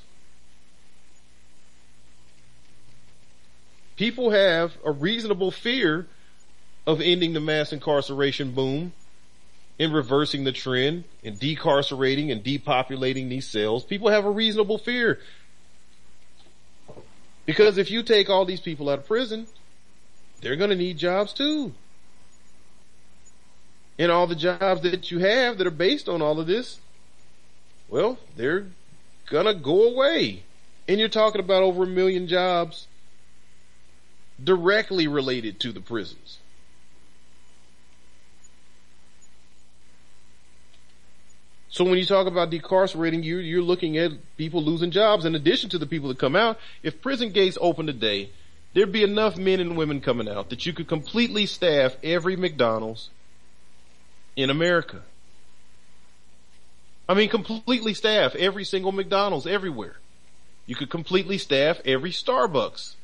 people 3.99 4.29
have 4.29 4.71
a 4.85 4.91
reasonable 4.91 5.51
fear 5.51 6.07
of 6.89 7.01
ending 7.01 7.33
the 7.33 7.39
mass 7.39 7.71
incarceration 7.71 8.51
boom 8.51 8.91
and 9.77 9.93
reversing 9.93 10.43
the 10.43 10.51
trend 10.51 11.03
and 11.23 11.39
decarcerating 11.39 12.31
and 12.31 12.43
depopulating 12.43 13.29
these 13.29 13.45
cells. 13.45 13.83
People 13.83 14.09
have 14.09 14.25
a 14.25 14.31
reasonable 14.31 14.79
fear. 14.79 15.19
Because 17.45 17.77
if 17.77 17.91
you 17.91 18.01
take 18.01 18.27
all 18.27 18.43
these 18.43 18.59
people 18.59 18.89
out 18.89 18.97
of 18.97 19.05
prison, 19.05 19.45
they're 20.41 20.55
going 20.55 20.71
to 20.71 20.75
need 20.75 20.97
jobs 20.97 21.31
too. 21.31 21.75
And 23.99 24.11
all 24.11 24.25
the 24.25 24.35
jobs 24.35 24.81
that 24.81 25.11
you 25.11 25.19
have 25.19 25.59
that 25.59 25.67
are 25.67 25.71
based 25.71 26.09
on 26.09 26.23
all 26.23 26.39
of 26.39 26.47
this, 26.47 26.79
well, 27.87 28.17
they're 28.35 28.65
going 29.29 29.45
to 29.45 29.53
go 29.53 29.83
away. 29.83 30.41
And 30.87 30.99
you're 30.99 31.07
talking 31.07 31.39
about 31.39 31.61
over 31.61 31.83
a 31.83 31.87
million 31.87 32.27
jobs 32.27 32.87
directly 34.43 35.07
related 35.07 35.59
to 35.59 35.71
the 35.71 35.81
prisons. 35.81 36.39
So 41.69 41.83
when 41.83 41.97
you 41.97 42.05
talk 42.05 42.27
about 42.27 42.49
decarcerating, 42.49 43.23
you, 43.23 43.37
you're 43.37 43.61
looking 43.61 43.97
at 43.97 44.11
people 44.37 44.63
losing 44.63 44.91
jobs 44.91 45.25
in 45.25 45.35
addition 45.35 45.69
to 45.71 45.77
the 45.77 45.85
people 45.85 46.09
that 46.09 46.17
come 46.17 46.35
out. 46.35 46.59
If 46.81 47.01
prison 47.01 47.31
gates 47.31 47.57
open 47.61 47.85
today, 47.85 48.31
there'd 48.73 48.91
be 48.91 49.03
enough 49.03 49.37
men 49.37 49.59
and 49.59 49.77
women 49.77 50.01
coming 50.01 50.27
out 50.27 50.49
that 50.49 50.65
you 50.65 50.73
could 50.73 50.87
completely 50.87 51.45
staff 51.45 51.95
every 52.03 52.35
McDonald's 52.35 53.09
in 54.35 54.49
America. 54.49 55.01
I 57.07 57.13
mean, 57.13 57.29
completely 57.29 57.93
staff 57.93 58.35
every 58.35 58.63
single 58.63 58.91
McDonald's 58.91 59.47
everywhere. 59.47 59.97
You 60.65 60.75
could 60.75 60.89
completely 60.89 61.37
staff 61.37 61.79
every 61.85 62.11
Starbucks 62.11 62.95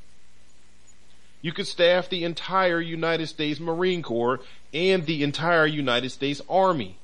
you 1.45 1.53
could 1.53 1.67
staff 1.67 2.09
the 2.09 2.23
entire 2.23 2.81
United 2.81 3.27
States 3.27 3.59
Marine 3.59 4.01
Corps 4.01 4.39
and 4.73 5.05
the 5.05 5.21
entire 5.21 5.67
United 5.67 6.09
States 6.09 6.41
Army. 6.49 6.97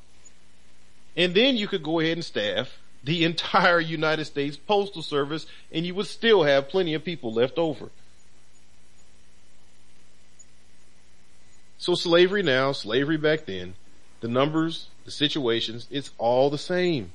And 1.21 1.35
then 1.35 1.55
you 1.55 1.67
could 1.67 1.83
go 1.83 1.99
ahead 1.99 2.17
and 2.17 2.25
staff 2.25 2.79
the 3.03 3.23
entire 3.31 3.79
United 3.79 4.25
States 4.25 4.57
Postal 4.57 5.03
Service 5.03 5.45
and 5.71 5.85
you 5.85 5.93
would 5.93 6.07
still 6.07 6.43
have 6.43 6.67
plenty 6.67 6.95
of 6.95 7.05
people 7.05 7.31
left 7.31 7.59
over. 7.59 7.89
So 11.77 11.93
slavery 11.93 12.41
now, 12.41 12.71
slavery 12.71 13.17
back 13.17 13.45
then, 13.45 13.75
the 14.21 14.27
numbers, 14.27 14.87
the 15.05 15.11
situations, 15.11 15.87
it's 15.91 16.09
all 16.17 16.49
the 16.49 16.57
same. 16.57 17.11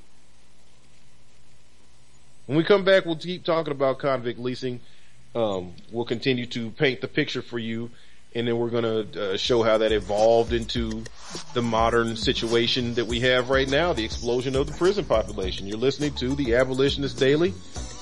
When 2.45 2.57
we 2.57 2.63
come 2.63 2.85
back, 2.85 3.05
we'll 3.05 3.17
keep 3.17 3.43
talking 3.43 3.71
about 3.71 3.99
convict 3.99 4.39
leasing 4.39 4.79
um, 5.37 5.73
we'll 5.91 6.05
continue 6.05 6.47
to 6.47 6.71
paint 6.71 7.01
the 7.01 7.07
picture 7.07 7.43
for 7.43 7.59
you, 7.59 7.91
and 8.35 8.47
then 8.47 8.57
we're 8.57 8.69
going 8.69 8.83
to 8.83 9.33
uh, 9.33 9.37
show 9.37 9.63
how 9.63 9.77
that 9.79 9.91
evolved 9.91 10.53
into 10.53 11.03
the 11.53 11.61
modern 11.61 12.15
situation 12.15 12.93
that 12.95 13.05
we 13.05 13.19
have 13.21 13.49
right 13.49 13.69
now, 13.69 13.93
the 13.93 14.05
explosion 14.05 14.55
of 14.55 14.67
the 14.67 14.73
prison 14.73 15.05
population. 15.05 15.67
You're 15.67 15.77
listening 15.77 16.13
to 16.15 16.35
the 16.35 16.55
Abolitionist 16.55 17.17
Daily. 17.17 17.53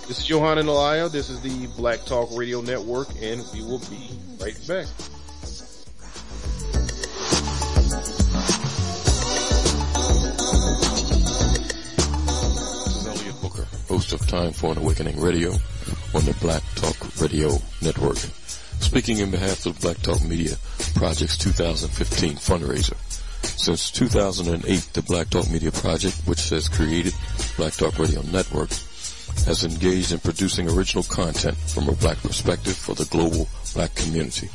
This 0.08 0.20
is 0.20 0.30
Johan 0.30 0.58
and 0.58 0.70
Elia. 0.70 1.10
This 1.10 1.30
is 1.30 1.42
the 1.42 1.68
Black 1.78 2.04
Talk 2.06 2.30
Radio 2.36 2.62
Network, 2.62 3.08
and 3.22 3.44
we 3.54 3.62
will 3.64 3.80
be 3.90 4.12
right 4.40 4.56
back. 4.68 4.88
This 11.66 12.98
is 12.98 13.08
Elliot 13.08 13.42
Booker, 13.42 13.68
host 13.88 14.14
of 14.14 14.28
Time 14.28 14.52
for 14.52 14.72
an 14.72 14.78
Awakening 14.78 15.20
Radio 15.20 15.52
on 16.14 16.24
the 16.26 16.36
Black 16.42 16.62
Talk 16.76 16.96
Radio 17.20 17.58
Network. 17.82 18.18
Speaking 18.80 19.20
in 19.20 19.32
behalf 19.32 19.66
of 19.66 19.76
the 19.76 19.82
Black 19.82 20.02
Talk 20.02 20.24
Media 20.24 20.56
Project's 20.96 21.38
2015 21.38 22.36
fundraiser. 22.36 22.96
Since 23.44 23.92
2008, 23.92 24.94
the 24.94 25.02
Black 25.02 25.30
Talk 25.30 25.50
Media 25.50 25.72
Project, 25.72 26.22
which 26.26 26.50
has 26.50 26.70
created 26.70 27.14
Black 27.58 27.74
Talk 27.74 27.98
Radio 28.00 28.22
Network, 28.24 28.70
has 29.46 29.64
engaged 29.64 30.12
in 30.12 30.20
producing 30.20 30.70
original 30.70 31.04
content 31.04 31.58
from 31.58 31.90
a 31.90 31.94
black 31.94 32.18
perspective 32.20 32.76
for 32.76 32.96
the 32.96 33.06
global 33.06 33.48
black 33.74 33.94
community. 33.96 34.50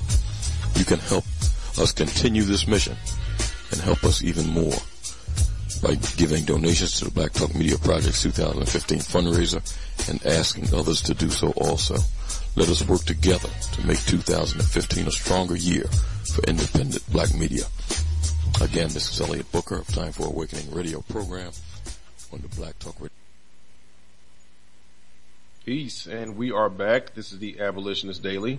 You 0.77 0.85
can 0.85 0.99
help 0.99 1.25
us 1.79 1.93
continue 1.93 2.43
this 2.43 2.67
mission 2.67 2.97
and 3.71 3.81
help 3.81 4.05
us 4.05 4.23
even 4.23 4.49
more 4.49 4.75
by 5.83 5.95
giving 6.17 6.45
donations 6.45 6.99
to 6.99 7.07
the 7.07 7.11
Black 7.11 7.33
Talk 7.33 7.55
Media 7.55 7.79
Project's 7.79 8.23
2015 8.23 8.99
fundraiser 8.99 10.09
and 10.09 10.25
asking 10.27 10.75
others 10.75 11.01
to 11.03 11.15
do 11.15 11.31
so 11.31 11.51
also. 11.53 11.97
Let 12.57 12.69
us 12.69 12.87
work 12.87 13.05
together 13.05 13.49
to 13.49 13.87
make 13.87 14.05
2015 14.07 15.07
a 15.07 15.11
stronger 15.13 15.57
year 15.57 15.85
for 16.35 16.43
independent 16.49 17.09
black 17.13 17.33
media. 17.33 17.63
Again, 18.61 18.89
this 18.89 19.09
is 19.13 19.21
Elliot 19.21 19.51
Booker 19.53 19.77
of 19.77 19.87
Time 19.87 20.11
for 20.11 20.27
Awakening 20.27 20.75
radio 20.75 21.01
program 21.01 21.53
on 22.33 22.41
the 22.41 22.49
Black 22.49 22.77
Talk 22.81 22.97
Radio. 22.97 23.11
Peace, 25.65 26.07
and 26.07 26.37
we 26.37 26.51
are 26.51 26.69
back. 26.69 27.15
This 27.15 27.33
is 27.33 27.39
the 27.39 27.61
Abolitionist 27.61 28.21
Daily. 28.21 28.59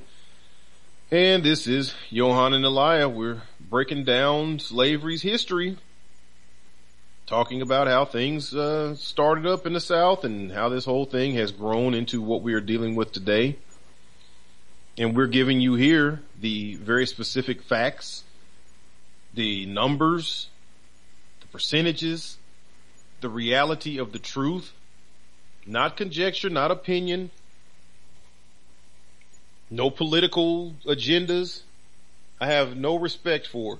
And 1.11 1.43
this 1.43 1.67
is 1.67 1.93
Johan 2.09 2.53
and 2.53 2.63
Elia. 2.63 3.09
We're 3.09 3.41
breaking 3.59 4.05
down 4.05 4.59
slavery's 4.59 5.21
history, 5.21 5.77
talking 7.27 7.61
about 7.61 7.87
how 7.87 8.05
things 8.05 8.55
uh, 8.55 8.95
started 8.95 9.45
up 9.45 9.67
in 9.67 9.73
the 9.73 9.81
South 9.81 10.23
and 10.23 10.49
how 10.49 10.69
this 10.69 10.85
whole 10.85 11.05
thing 11.05 11.33
has 11.35 11.51
grown 11.51 11.93
into 11.93 12.21
what 12.21 12.41
we 12.41 12.53
are 12.53 12.61
dealing 12.61 12.95
with 12.95 13.11
today. 13.11 13.57
And 14.97 15.15
we're 15.15 15.27
giving 15.27 15.61
you 15.61 15.75
here 15.75 16.21
the 16.39 16.75
very 16.75 17.05
specific 17.05 17.61
facts, 17.63 18.23
the 19.33 19.65
numbers, 19.65 20.47
the 21.39 21.47
percentages, 21.47 22.37
the 23.21 23.29
reality 23.29 23.97
of 23.97 24.11
the 24.11 24.19
truth, 24.19 24.73
not 25.65 25.95
conjecture, 25.95 26.49
not 26.49 26.71
opinion, 26.71 27.31
no 29.69 29.89
political 29.89 30.75
agendas. 30.85 31.61
I 32.39 32.47
have 32.47 32.75
no 32.75 32.97
respect 32.97 33.47
for, 33.47 33.79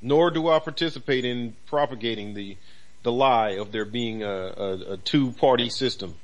nor 0.00 0.30
do 0.30 0.48
I 0.48 0.58
participate 0.60 1.24
in 1.24 1.54
propagating 1.66 2.34
the 2.34 2.56
the 3.02 3.12
lie 3.12 3.50
of 3.50 3.72
there 3.72 3.84
being 3.84 4.22
a, 4.22 4.28
a, 4.28 4.92
a 4.92 4.96
two 4.96 5.32
party 5.32 5.68
system. 5.68 6.14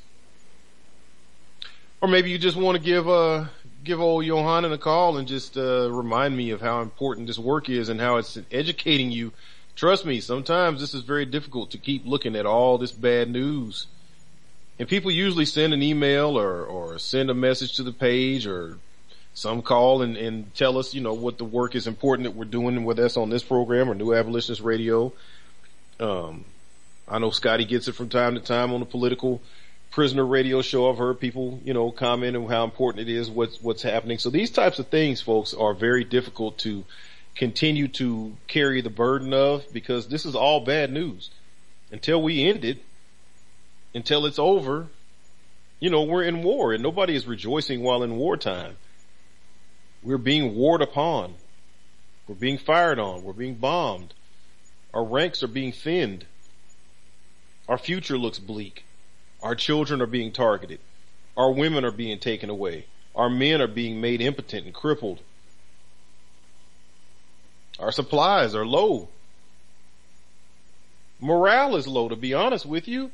or 2.00 2.08
maybe 2.08 2.30
you 2.30 2.38
just 2.38 2.56
want 2.56 2.76
to 2.76 2.82
give 2.82 3.08
uh 3.08 3.44
give 3.84 4.00
old 4.00 4.24
Johanna 4.24 4.72
a 4.72 4.78
call 4.78 5.18
and 5.18 5.28
just 5.28 5.56
uh, 5.56 5.88
remind 5.88 6.36
me 6.36 6.50
of 6.50 6.60
how 6.60 6.82
important 6.82 7.28
this 7.28 7.38
work 7.38 7.68
is 7.68 7.88
and 7.88 8.00
how 8.00 8.16
it's 8.16 8.36
educating 8.50 9.12
you. 9.12 9.32
Trust 9.76 10.04
me, 10.04 10.20
sometimes 10.20 10.80
this 10.80 10.92
is 10.92 11.02
very 11.02 11.26
difficult 11.26 11.70
to 11.70 11.78
keep 11.78 12.04
looking 12.06 12.34
at 12.34 12.44
all 12.44 12.76
this 12.76 12.90
bad 12.90 13.30
news. 13.30 13.86
And 14.80 14.88
people 14.88 15.12
usually 15.12 15.44
send 15.44 15.72
an 15.72 15.80
email 15.80 16.36
or, 16.36 16.64
or 16.64 16.98
send 16.98 17.30
a 17.30 17.34
message 17.34 17.76
to 17.76 17.84
the 17.84 17.92
page 17.92 18.48
or 18.48 18.78
some 19.36 19.60
call 19.60 20.00
and, 20.00 20.16
and 20.16 20.54
tell 20.54 20.78
us, 20.78 20.94
you 20.94 21.02
know, 21.02 21.12
what 21.12 21.36
the 21.36 21.44
work 21.44 21.74
is 21.74 21.86
important 21.86 22.24
that 22.24 22.34
we're 22.34 22.46
doing 22.46 22.86
with 22.86 22.98
us 22.98 23.18
on 23.18 23.28
this 23.28 23.42
program 23.42 23.90
or 23.90 23.94
New 23.94 24.14
Abolitionist 24.14 24.62
Radio. 24.62 25.12
Um, 26.00 26.46
I 27.06 27.18
know 27.18 27.28
Scotty 27.28 27.66
gets 27.66 27.86
it 27.86 27.92
from 27.92 28.08
time 28.08 28.34
to 28.36 28.40
time 28.40 28.72
on 28.72 28.80
the 28.80 28.86
political 28.86 29.42
prisoner 29.90 30.24
radio 30.24 30.62
show. 30.62 30.90
I've 30.90 30.96
heard 30.96 31.20
people, 31.20 31.60
you 31.66 31.74
know, 31.74 31.90
comment 31.90 32.34
on 32.34 32.48
how 32.48 32.64
important 32.64 33.10
it 33.10 33.12
is, 33.12 33.28
what's, 33.28 33.60
what's 33.60 33.82
happening. 33.82 34.16
So 34.16 34.30
these 34.30 34.50
types 34.50 34.78
of 34.78 34.88
things, 34.88 35.20
folks, 35.20 35.52
are 35.52 35.74
very 35.74 36.02
difficult 36.02 36.56
to 36.60 36.86
continue 37.34 37.88
to 37.88 38.34
carry 38.46 38.80
the 38.80 38.88
burden 38.88 39.34
of 39.34 39.70
because 39.70 40.08
this 40.08 40.24
is 40.24 40.34
all 40.34 40.60
bad 40.60 40.90
news. 40.90 41.28
Until 41.92 42.22
we 42.22 42.48
end 42.48 42.64
it, 42.64 42.78
until 43.94 44.24
it's 44.24 44.38
over, 44.38 44.86
you 45.78 45.90
know, 45.90 46.04
we're 46.04 46.24
in 46.24 46.42
war 46.42 46.72
and 46.72 46.82
nobody 46.82 47.14
is 47.14 47.26
rejoicing 47.26 47.82
while 47.82 48.02
in 48.02 48.16
wartime. 48.16 48.76
We're 50.06 50.18
being 50.18 50.54
warred 50.54 50.82
upon. 50.82 51.34
We're 52.28 52.36
being 52.36 52.58
fired 52.58 53.00
on. 53.00 53.24
We're 53.24 53.32
being 53.32 53.56
bombed. 53.56 54.14
Our 54.94 55.02
ranks 55.02 55.42
are 55.42 55.48
being 55.48 55.72
thinned. 55.72 56.24
Our 57.68 57.76
future 57.76 58.16
looks 58.16 58.38
bleak. 58.38 58.84
Our 59.42 59.56
children 59.56 60.00
are 60.00 60.06
being 60.06 60.30
targeted. 60.30 60.78
Our 61.36 61.50
women 61.50 61.84
are 61.84 61.90
being 61.90 62.20
taken 62.20 62.50
away. 62.50 62.86
Our 63.16 63.28
men 63.28 63.60
are 63.60 63.66
being 63.66 64.00
made 64.00 64.20
impotent 64.20 64.64
and 64.64 64.72
crippled. 64.72 65.18
Our 67.80 67.90
supplies 67.90 68.54
are 68.54 68.64
low. 68.64 69.08
Morale 71.18 71.74
is 71.74 71.88
low, 71.88 72.08
to 72.10 72.16
be 72.16 72.32
honest 72.32 72.64
with 72.64 72.86
you. 72.86 73.10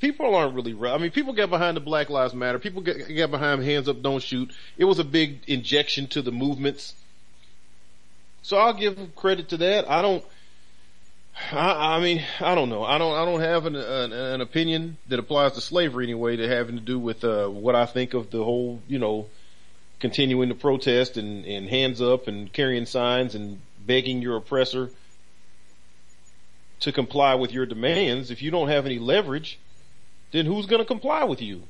People 0.00 0.34
aren't 0.34 0.54
really, 0.54 0.76
I 0.88 0.98
mean, 0.98 1.10
people 1.10 1.32
get 1.32 1.50
behind 1.50 1.76
the 1.76 1.80
Black 1.80 2.08
Lives 2.08 2.32
Matter. 2.32 2.58
People 2.58 2.82
get, 2.82 3.08
get 3.08 3.30
behind 3.30 3.64
hands 3.64 3.88
up, 3.88 4.00
don't 4.00 4.22
shoot. 4.22 4.52
It 4.76 4.84
was 4.84 4.98
a 4.98 5.04
big 5.04 5.40
injection 5.48 6.06
to 6.08 6.22
the 6.22 6.30
movements. 6.30 6.94
So 8.42 8.56
I'll 8.56 8.74
give 8.74 8.96
credit 9.16 9.48
to 9.48 9.56
that. 9.58 9.90
I 9.90 10.00
don't, 10.00 10.24
I, 11.52 11.96
I 11.96 12.00
mean, 12.00 12.22
I 12.40 12.54
don't 12.54 12.68
know. 12.68 12.84
I 12.84 12.98
don't. 12.98 13.14
I 13.14 13.24
don't 13.24 13.40
have 13.40 13.66
an, 13.66 13.76
an, 13.76 14.12
an 14.12 14.40
opinion 14.40 14.96
that 15.08 15.18
applies 15.18 15.52
to 15.52 15.60
slavery 15.60 16.04
anyway. 16.04 16.36
That 16.36 16.48
having 16.48 16.76
to 16.76 16.82
do 16.82 16.98
with 16.98 17.24
uh, 17.24 17.46
what 17.48 17.74
I 17.74 17.86
think 17.86 18.14
of 18.14 18.30
the 18.30 18.42
whole, 18.42 18.80
you 18.88 18.98
know, 18.98 19.26
continuing 20.00 20.48
to 20.48 20.54
protest 20.54 21.16
and, 21.16 21.44
and 21.44 21.68
hands 21.68 22.00
up 22.00 22.28
and 22.28 22.52
carrying 22.52 22.86
signs 22.86 23.34
and 23.34 23.60
begging 23.86 24.20
your 24.22 24.36
oppressor 24.36 24.90
to 26.80 26.92
comply 26.92 27.34
with 27.34 27.52
your 27.52 27.66
demands. 27.66 28.30
If 28.30 28.42
you 28.42 28.50
don't 28.50 28.68
have 28.68 28.86
any 28.86 28.98
leverage, 28.98 29.58
then 30.32 30.46
who's 30.46 30.66
going 30.66 30.80
to 30.80 30.86
comply 30.86 31.24
with 31.24 31.42
you? 31.42 31.62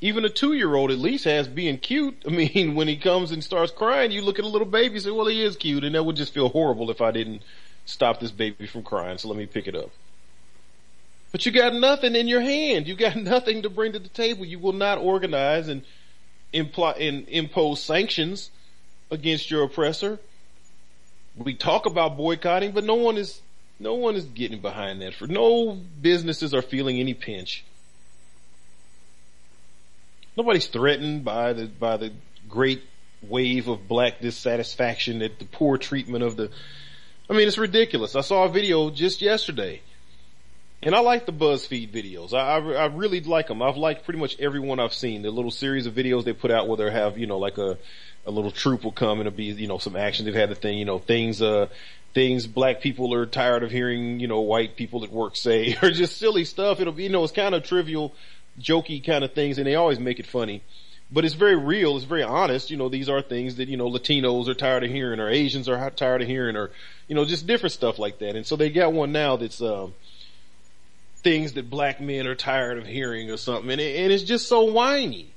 even 0.00 0.24
a 0.24 0.28
two 0.28 0.52
year 0.52 0.74
old 0.74 0.90
at 0.90 0.98
least 0.98 1.24
has 1.24 1.48
being 1.48 1.78
cute. 1.78 2.22
I 2.26 2.30
mean, 2.30 2.74
when 2.74 2.88
he 2.88 2.96
comes 2.96 3.32
and 3.32 3.42
starts 3.42 3.72
crying, 3.72 4.10
you 4.10 4.22
look 4.22 4.38
at 4.38 4.44
a 4.44 4.48
little 4.48 4.66
baby 4.66 4.94
and 4.94 5.02
say, 5.02 5.10
well, 5.10 5.26
he 5.26 5.42
is 5.42 5.56
cute. 5.56 5.84
And 5.84 5.94
that 5.94 6.04
would 6.04 6.16
just 6.16 6.34
feel 6.34 6.48
horrible 6.48 6.90
if 6.90 7.00
I 7.00 7.10
didn't 7.10 7.42
stop 7.84 8.20
this 8.20 8.30
baby 8.30 8.66
from 8.66 8.82
crying. 8.82 9.18
So 9.18 9.28
let 9.28 9.36
me 9.36 9.46
pick 9.46 9.66
it 9.66 9.74
up. 9.74 9.90
But 11.32 11.44
you 11.44 11.52
got 11.52 11.74
nothing 11.74 12.14
in 12.14 12.28
your 12.28 12.40
hand. 12.40 12.86
You 12.86 12.94
got 12.94 13.16
nothing 13.16 13.62
to 13.62 13.70
bring 13.70 13.92
to 13.92 13.98
the 13.98 14.08
table. 14.08 14.44
You 14.44 14.58
will 14.58 14.72
not 14.72 14.98
organize 14.98 15.68
and 15.68 15.82
imply 16.52 16.92
and 16.92 17.28
impose 17.28 17.82
sanctions 17.82 18.50
against 19.10 19.50
your 19.50 19.64
oppressor. 19.64 20.18
We 21.36 21.54
talk 21.54 21.84
about 21.84 22.16
boycotting, 22.16 22.72
but 22.72 22.84
no 22.84 22.94
one 22.94 23.18
is, 23.18 23.42
no 23.78 23.94
one 23.94 24.16
is 24.16 24.24
getting 24.24 24.60
behind 24.60 25.02
that 25.02 25.14
for 25.14 25.26
no 25.26 25.78
businesses 26.00 26.54
are 26.54 26.62
feeling 26.62 26.98
any 26.98 27.14
pinch. 27.14 27.64
Nobody's 30.36 30.66
threatened 30.66 31.24
by 31.24 31.52
the 31.52 31.66
by 31.66 31.96
the 31.96 32.12
great 32.48 32.82
wave 33.22 33.68
of 33.68 33.88
black 33.88 34.20
dissatisfaction 34.20 35.22
at 35.22 35.38
the 35.38 35.44
poor 35.44 35.78
treatment 35.78 36.24
of 36.24 36.36
the. 36.36 36.50
I 37.28 37.32
mean, 37.32 37.48
it's 37.48 37.58
ridiculous. 37.58 38.14
I 38.14 38.20
saw 38.20 38.44
a 38.44 38.48
video 38.48 38.90
just 38.90 39.20
yesterday, 39.20 39.80
and 40.82 40.94
I 40.94 41.00
like 41.00 41.26
the 41.26 41.32
BuzzFeed 41.32 41.90
videos. 41.90 42.32
I, 42.32 42.58
I, 42.58 42.84
I 42.84 42.86
really 42.86 43.20
like 43.20 43.48
them. 43.48 43.62
I've 43.62 43.76
liked 43.76 44.04
pretty 44.04 44.20
much 44.20 44.38
every 44.38 44.60
one 44.60 44.78
I've 44.78 44.94
seen. 44.94 45.22
The 45.22 45.30
little 45.30 45.50
series 45.50 45.86
of 45.86 45.94
videos 45.94 46.24
they 46.24 46.32
put 46.32 46.50
out 46.50 46.68
where 46.68 46.76
they 46.76 46.90
have 46.90 47.18
you 47.18 47.26
know 47.26 47.38
like 47.38 47.58
a 47.58 47.78
a 48.26 48.30
little 48.30 48.50
troop 48.50 48.84
will 48.84 48.92
come 48.92 49.20
and 49.20 49.26
it'll 49.26 49.36
be 49.36 49.44
you 49.44 49.68
know 49.68 49.78
some 49.78 49.96
action. 49.96 50.24
They've 50.24 50.34
had 50.34 50.50
the 50.50 50.54
thing 50.54 50.78
you 50.78 50.84
know 50.84 50.98
things 50.98 51.40
uh 51.40 51.68
things 52.14 52.46
black 52.46 52.80
people 52.80 53.12
are 53.14 53.26
tired 53.26 53.62
of 53.62 53.70
hearing 53.70 54.20
you 54.20 54.26
know 54.26 54.40
white 54.40 54.76
people 54.76 55.04
at 55.04 55.10
work 55.10 55.36
say 55.36 55.76
or 55.82 55.90
just 55.90 56.18
silly 56.18 56.44
stuff. 56.44 56.80
It'll 56.80 56.92
be 56.92 57.04
you 57.04 57.08
know 57.10 57.24
it's 57.24 57.32
kind 57.32 57.54
of 57.54 57.62
trivial 57.62 58.14
jokey 58.60 59.04
kind 59.04 59.24
of 59.24 59.32
things 59.32 59.58
and 59.58 59.66
they 59.66 59.74
always 59.74 59.98
make 59.98 60.18
it 60.18 60.26
funny. 60.26 60.62
But 61.10 61.24
it's 61.24 61.34
very 61.34 61.54
real. 61.54 61.96
It's 61.96 62.04
very 62.04 62.24
honest. 62.24 62.70
You 62.70 62.76
know, 62.76 62.88
these 62.88 63.08
are 63.08 63.22
things 63.22 63.56
that, 63.56 63.68
you 63.68 63.76
know, 63.76 63.88
Latinos 63.88 64.48
are 64.48 64.54
tired 64.54 64.82
of 64.82 64.90
hearing 64.90 65.20
or 65.20 65.28
Asians 65.28 65.68
are 65.68 65.90
tired 65.90 66.20
of 66.20 66.26
hearing 66.26 66.56
or, 66.56 66.72
you 67.06 67.14
know, 67.14 67.24
just 67.24 67.46
different 67.46 67.72
stuff 67.72 68.00
like 68.00 68.18
that. 68.18 68.34
And 68.34 68.44
so 68.44 68.56
they 68.56 68.70
got 68.70 68.92
one 68.92 69.12
now 69.12 69.36
that's, 69.36 69.62
um, 69.62 69.94
things 71.22 71.54
that 71.54 71.68
black 71.70 72.00
men 72.00 72.26
are 72.26 72.34
tired 72.34 72.78
of 72.78 72.86
hearing 72.86 73.30
or 73.30 73.36
something. 73.36 73.70
And, 73.70 73.80
it, 73.80 73.96
and 73.96 74.12
it's 74.12 74.22
just 74.22 74.48
so 74.48 74.62
whiny. 74.64 75.32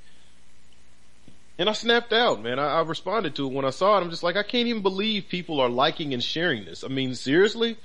And 1.58 1.68
I 1.68 1.72
snapped 1.72 2.12
out, 2.12 2.42
man. 2.42 2.58
I, 2.58 2.78
I 2.78 2.82
responded 2.82 3.34
to 3.36 3.46
it 3.46 3.52
when 3.52 3.64
I 3.64 3.70
saw 3.70 3.98
it. 3.98 4.00
I'm 4.00 4.10
just 4.10 4.22
like, 4.22 4.36
I 4.36 4.42
can't 4.42 4.68
even 4.68 4.82
believe 4.82 5.28
people 5.28 5.60
are 5.60 5.68
liking 5.68 6.14
and 6.14 6.22
sharing 6.22 6.64
this. 6.64 6.84
I 6.84 6.88
mean, 6.88 7.14
seriously? 7.14 7.76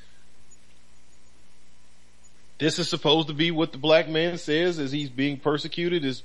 This 2.58 2.80
is 2.80 2.88
supposed 2.88 3.28
to 3.28 3.34
be 3.34 3.52
what 3.52 3.74
the 3.74 3.78
black 3.78 4.08
man 4.08 4.38
says 4.38 4.80
as 4.80 4.92
he's 4.92 5.10
being 5.10 5.38
persecuted 5.38 6.06
is 6.06 6.24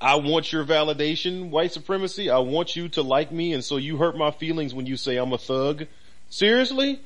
I 0.00 0.16
want 0.16 0.52
your 0.52 0.66
validation, 0.66 1.48
white 1.48 1.72
supremacy. 1.72 2.28
I 2.28 2.40
want 2.40 2.76
you 2.76 2.90
to 2.90 3.02
like 3.02 3.32
me 3.32 3.54
and 3.54 3.64
so 3.64 3.78
you 3.78 3.96
hurt 3.96 4.16
my 4.18 4.30
feelings 4.30 4.74
when 4.74 4.84
you 4.84 4.98
say 4.98 5.16
I'm 5.16 5.32
a 5.32 5.38
thug. 5.38 5.86
Seriously? 6.28 7.00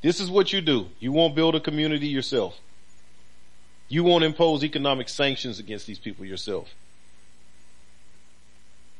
This 0.00 0.20
is 0.20 0.30
what 0.30 0.52
you 0.52 0.60
do. 0.60 0.88
You 1.00 1.12
won't 1.12 1.34
build 1.34 1.54
a 1.54 1.60
community 1.60 2.08
yourself. 2.08 2.58
You 3.88 4.04
won't 4.04 4.24
impose 4.24 4.62
economic 4.62 5.08
sanctions 5.08 5.58
against 5.58 5.86
these 5.86 5.98
people 5.98 6.24
yourself. 6.24 6.68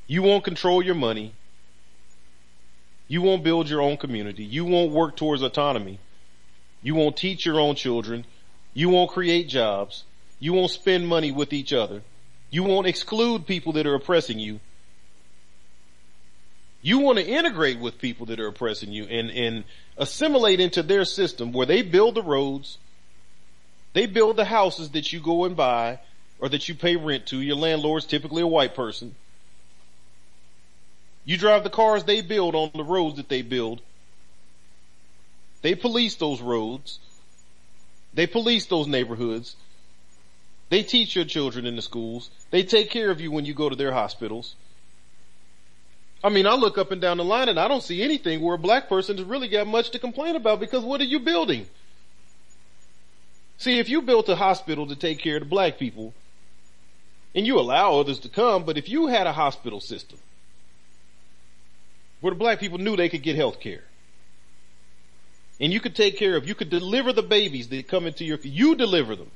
You 0.07 0.23
won't 0.23 0.45
control 0.45 0.83
your 0.83 0.95
money. 0.95 1.35
You 3.07 3.23
won't 3.23 3.45
build 3.45 3.69
your 3.69 3.83
own 3.83 3.97
community. 3.97 4.45
You 4.45 4.65
won't 4.65 4.91
work 4.91 5.17
towards 5.17 5.43
autonomy. 5.43 5.99
You 6.83 6.95
won't 6.95 7.17
teach 7.17 7.45
your 7.45 7.61
own 7.61 7.75
children. 7.75 8.25
You 8.75 8.89
won't 8.89 9.11
create 9.11 9.49
jobs. 9.49 10.05
You 10.41 10.53
won't 10.53 10.71
spend 10.71 11.07
money 11.07 11.31
with 11.31 11.53
each 11.53 11.73
other. 11.73 12.03
You 12.51 12.63
won't 12.63 12.87
exclude 12.87 13.47
people 13.47 13.75
that 13.75 13.87
are 13.87 13.95
oppressing 13.95 14.39
you. 14.39 14.61
You 16.81 17.01
want 17.01 17.18
to 17.18 17.26
integrate 17.26 17.81
with 17.81 17.99
people 17.99 18.26
that 18.26 18.39
are 18.39 18.47
oppressing 18.47 18.93
you 18.93 19.05
and, 19.05 19.31
and 19.31 19.64
assimilate 19.97 20.61
into 20.61 20.83
their 20.83 21.05
system 21.05 21.53
where 21.53 21.66
they 21.66 21.83
build 21.83 22.14
the 22.14 22.22
roads, 22.22 22.79
they 23.95 24.07
build 24.07 24.37
the 24.37 24.45
houses 24.45 24.91
that 24.91 25.12
you 25.12 25.20
go 25.20 25.45
and 25.45 25.57
buy 25.57 25.99
or 26.39 26.49
that 26.49 26.68
you 26.68 26.74
pay 26.74 26.97
rent 26.97 27.26
to. 27.26 27.41
Your 27.41 27.57
landlord's 27.57 28.07
typically 28.07 28.43
a 28.43 28.47
white 28.47 28.74
person. 28.74 29.14
You 31.24 31.37
drive 31.37 31.64
the 31.64 31.70
cars 31.70 32.05
they 32.05 32.20
build 32.20 32.55
on 32.55 32.70
the 32.74 32.85
roads 32.85 33.16
that 33.16 33.29
they 33.29 33.43
build. 33.43 33.83
They 35.62 35.74
police 35.74 36.14
those 36.14 36.41
roads. 36.41 37.01
They 38.14 38.26
police 38.26 38.66
those 38.66 38.87
neighborhoods. 38.87 39.57
They 40.70 40.83
teach 40.83 41.16
your 41.16 41.24
children 41.24 41.66
in 41.66 41.76
the 41.76 41.83
schools. 41.83 42.31
They 42.51 42.62
take 42.62 42.91
care 42.91 43.11
of 43.11 43.20
you 43.20 43.31
when 43.31 43.45
you 43.45 43.55
go 43.55 43.68
to 43.68 43.76
their 43.76 43.93
hospitals. 43.93 44.55
I 46.23 46.31
mean, 46.31 46.47
I 46.47 46.55
look 46.55 46.79
up 46.79 46.91
and 46.91 47.01
down 47.01 47.19
the 47.19 47.25
line 47.25 47.49
and 47.49 47.61
I 47.61 47.69
don't 47.69 47.83
see 47.83 48.03
anything 48.03 48.41
where 48.41 48.55
a 48.55 48.59
black 48.59 48.89
person 48.89 49.16
has 49.19 49.27
really 49.27 49.49
got 49.49 49.66
much 49.66 49.91
to 49.91 49.99
complain 49.99 50.35
about 50.35 50.59
because 50.59 50.85
what 50.85 51.01
are 51.01 51.05
you 51.05 51.21
building? 51.21 51.66
See, 53.59 53.79
if 53.79 53.89
you 53.89 54.03
built 54.03 54.29
a 54.29 54.37
hospital 54.37 54.87
to 54.87 54.97
take 54.97 55.19
care 55.21 55.37
of 55.37 55.43
the 55.43 55.49
black 55.49 55.79
people 55.79 56.14
and 57.35 57.47
you 57.47 57.59
allow 57.59 57.99
others 57.99 58.19
to 58.21 58.29
come, 58.29 58.64
but 58.64 58.77
if 58.77 58.89
you 58.89 59.07
had 59.07 59.27
a 59.27 59.33
hospital 59.33 59.81
system 59.81 60.19
where 62.21 62.33
the 62.33 62.39
black 62.39 62.59
people 62.59 62.79
knew 62.79 62.97
they 62.97 63.09
could 63.09 63.23
get 63.23 63.37
health 63.37 63.61
care 63.61 63.85
and 65.61 65.73
you 65.73 65.81
could 65.81 65.95
take 65.95 66.19
care 66.19 66.37
of, 66.37 66.49
you 66.49 66.55
could 66.55 66.71
deliver 66.71 67.12
the 67.12 67.23
babies 67.23 67.69
that 67.69 67.87
come 67.87 68.07
into 68.07 68.25
your, 68.25 68.39
you 68.43 68.75
deliver 68.75 69.14
them. 69.14 69.31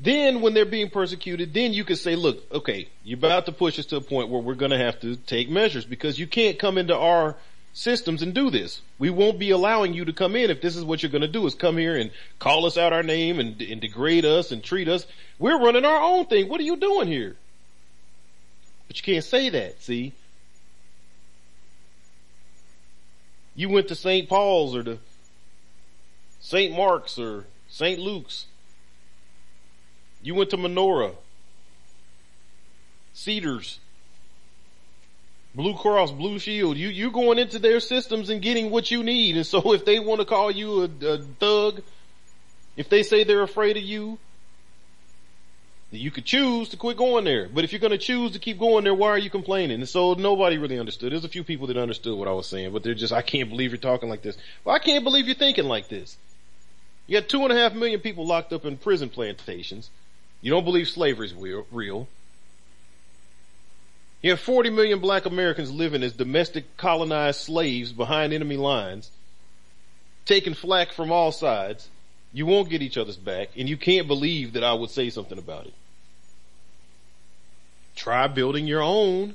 Then 0.00 0.40
when 0.40 0.54
they're 0.54 0.64
being 0.64 0.90
persecuted, 0.90 1.52
then 1.52 1.72
you 1.72 1.84
can 1.84 1.96
say, 1.96 2.14
look, 2.14 2.44
okay, 2.52 2.88
you're 3.02 3.18
about 3.18 3.46
to 3.46 3.52
push 3.52 3.78
us 3.78 3.86
to 3.86 3.96
a 3.96 4.00
point 4.00 4.28
where 4.28 4.40
we're 4.40 4.54
going 4.54 4.70
to 4.70 4.78
have 4.78 5.00
to 5.00 5.16
take 5.16 5.50
measures 5.50 5.84
because 5.84 6.18
you 6.18 6.26
can't 6.26 6.58
come 6.58 6.78
into 6.78 6.96
our 6.96 7.36
systems 7.72 8.22
and 8.22 8.32
do 8.32 8.50
this. 8.50 8.80
We 8.98 9.10
won't 9.10 9.38
be 9.40 9.50
allowing 9.50 9.94
you 9.94 10.04
to 10.04 10.12
come 10.12 10.36
in 10.36 10.50
if 10.50 10.60
this 10.60 10.76
is 10.76 10.84
what 10.84 11.02
you're 11.02 11.12
going 11.12 11.22
to 11.22 11.28
do 11.28 11.46
is 11.46 11.54
come 11.54 11.76
here 11.76 11.96
and 11.96 12.10
call 12.38 12.66
us 12.66 12.78
out 12.78 12.92
our 12.92 13.02
name 13.02 13.40
and, 13.40 13.60
and 13.60 13.80
degrade 13.80 14.24
us 14.24 14.52
and 14.52 14.62
treat 14.62 14.88
us. 14.88 15.06
We're 15.38 15.60
running 15.60 15.84
our 15.84 16.00
own 16.00 16.26
thing. 16.26 16.48
What 16.48 16.60
are 16.60 16.64
you 16.64 16.76
doing 16.76 17.08
here? 17.08 17.36
But 18.86 18.96
you 18.96 19.02
can't 19.02 19.24
say 19.24 19.50
that, 19.50 19.82
see? 19.82 20.12
You 23.54 23.68
went 23.68 23.88
to 23.88 23.96
St. 23.96 24.28
Paul's 24.28 24.76
or 24.76 24.84
to 24.84 24.98
St. 26.40 26.74
Mark's 26.74 27.18
or 27.18 27.46
St. 27.68 27.98
Luke's 27.98 28.46
you 30.22 30.34
went 30.34 30.50
to 30.50 30.56
Menorah, 30.56 31.14
Cedars, 33.14 33.78
Blue 35.54 35.74
Cross, 35.74 36.12
Blue 36.12 36.38
Shield. 36.38 36.76
You, 36.76 36.88
you 36.88 37.10
going 37.10 37.38
into 37.38 37.58
their 37.58 37.80
systems 37.80 38.30
and 38.30 38.40
getting 38.42 38.70
what 38.70 38.90
you 38.90 39.02
need. 39.02 39.36
And 39.36 39.46
so 39.46 39.72
if 39.72 39.84
they 39.84 39.98
want 39.98 40.20
to 40.20 40.26
call 40.26 40.50
you 40.50 40.82
a, 40.82 41.06
a 41.06 41.18
thug, 41.18 41.82
if 42.76 42.88
they 42.88 43.02
say 43.02 43.24
they're 43.24 43.42
afraid 43.42 43.76
of 43.76 43.82
you, 43.82 44.18
you 45.90 46.10
could 46.10 46.26
choose 46.26 46.68
to 46.68 46.76
quit 46.76 46.96
going 46.96 47.24
there. 47.24 47.48
But 47.48 47.64
if 47.64 47.72
you're 47.72 47.80
going 47.80 47.92
to 47.92 47.98
choose 47.98 48.32
to 48.32 48.38
keep 48.38 48.58
going 48.58 48.84
there, 48.84 48.94
why 48.94 49.08
are 49.08 49.18
you 49.18 49.30
complaining? 49.30 49.80
And 49.80 49.88
so 49.88 50.12
nobody 50.14 50.58
really 50.58 50.78
understood. 50.78 51.12
There's 51.12 51.24
a 51.24 51.28
few 51.28 51.44
people 51.44 51.66
that 51.68 51.78
understood 51.78 52.16
what 52.18 52.28
I 52.28 52.32
was 52.32 52.46
saying, 52.46 52.72
but 52.72 52.82
they're 52.82 52.94
just, 52.94 53.12
I 53.12 53.22
can't 53.22 53.48
believe 53.48 53.70
you're 53.70 53.78
talking 53.78 54.08
like 54.08 54.22
this. 54.22 54.36
Well, 54.64 54.76
I 54.76 54.80
can't 54.80 55.02
believe 55.02 55.26
you're 55.26 55.34
thinking 55.34 55.64
like 55.64 55.88
this. 55.88 56.18
You 57.06 57.18
got 57.18 57.28
two 57.28 57.42
and 57.42 57.52
a 57.52 57.56
half 57.56 57.74
million 57.74 58.00
people 58.00 58.26
locked 58.26 58.52
up 58.52 58.66
in 58.66 58.76
prison 58.76 59.08
plantations. 59.08 59.88
You 60.40 60.50
don't 60.50 60.64
believe 60.64 60.88
slavery 60.88 61.26
is 61.26 61.34
real. 61.70 62.08
You 64.22 64.30
have 64.30 64.40
40 64.40 64.70
million 64.70 64.98
black 64.98 65.26
Americans 65.26 65.70
living 65.70 66.02
as 66.02 66.12
domestic 66.12 66.76
colonized 66.76 67.40
slaves 67.40 67.92
behind 67.92 68.32
enemy 68.32 68.56
lines, 68.56 69.10
taking 70.26 70.54
flack 70.54 70.92
from 70.92 71.12
all 71.12 71.30
sides. 71.30 71.88
You 72.32 72.46
won't 72.46 72.68
get 72.68 72.82
each 72.82 72.98
other's 72.98 73.16
back, 73.16 73.50
and 73.56 73.68
you 73.68 73.76
can't 73.76 74.08
believe 74.08 74.52
that 74.52 74.64
I 74.64 74.74
would 74.74 74.90
say 74.90 75.10
something 75.10 75.38
about 75.38 75.66
it. 75.66 75.74
Try 77.96 78.26
building 78.26 78.66
your 78.66 78.82
own. 78.82 79.34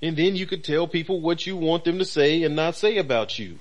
And 0.00 0.16
then 0.16 0.34
you 0.34 0.46
could 0.46 0.64
tell 0.64 0.88
people 0.88 1.20
what 1.20 1.46
you 1.46 1.56
want 1.56 1.84
them 1.84 1.98
to 1.98 2.04
say 2.04 2.42
and 2.42 2.56
not 2.56 2.74
say 2.74 2.96
about 2.96 3.38
you. 3.38 3.58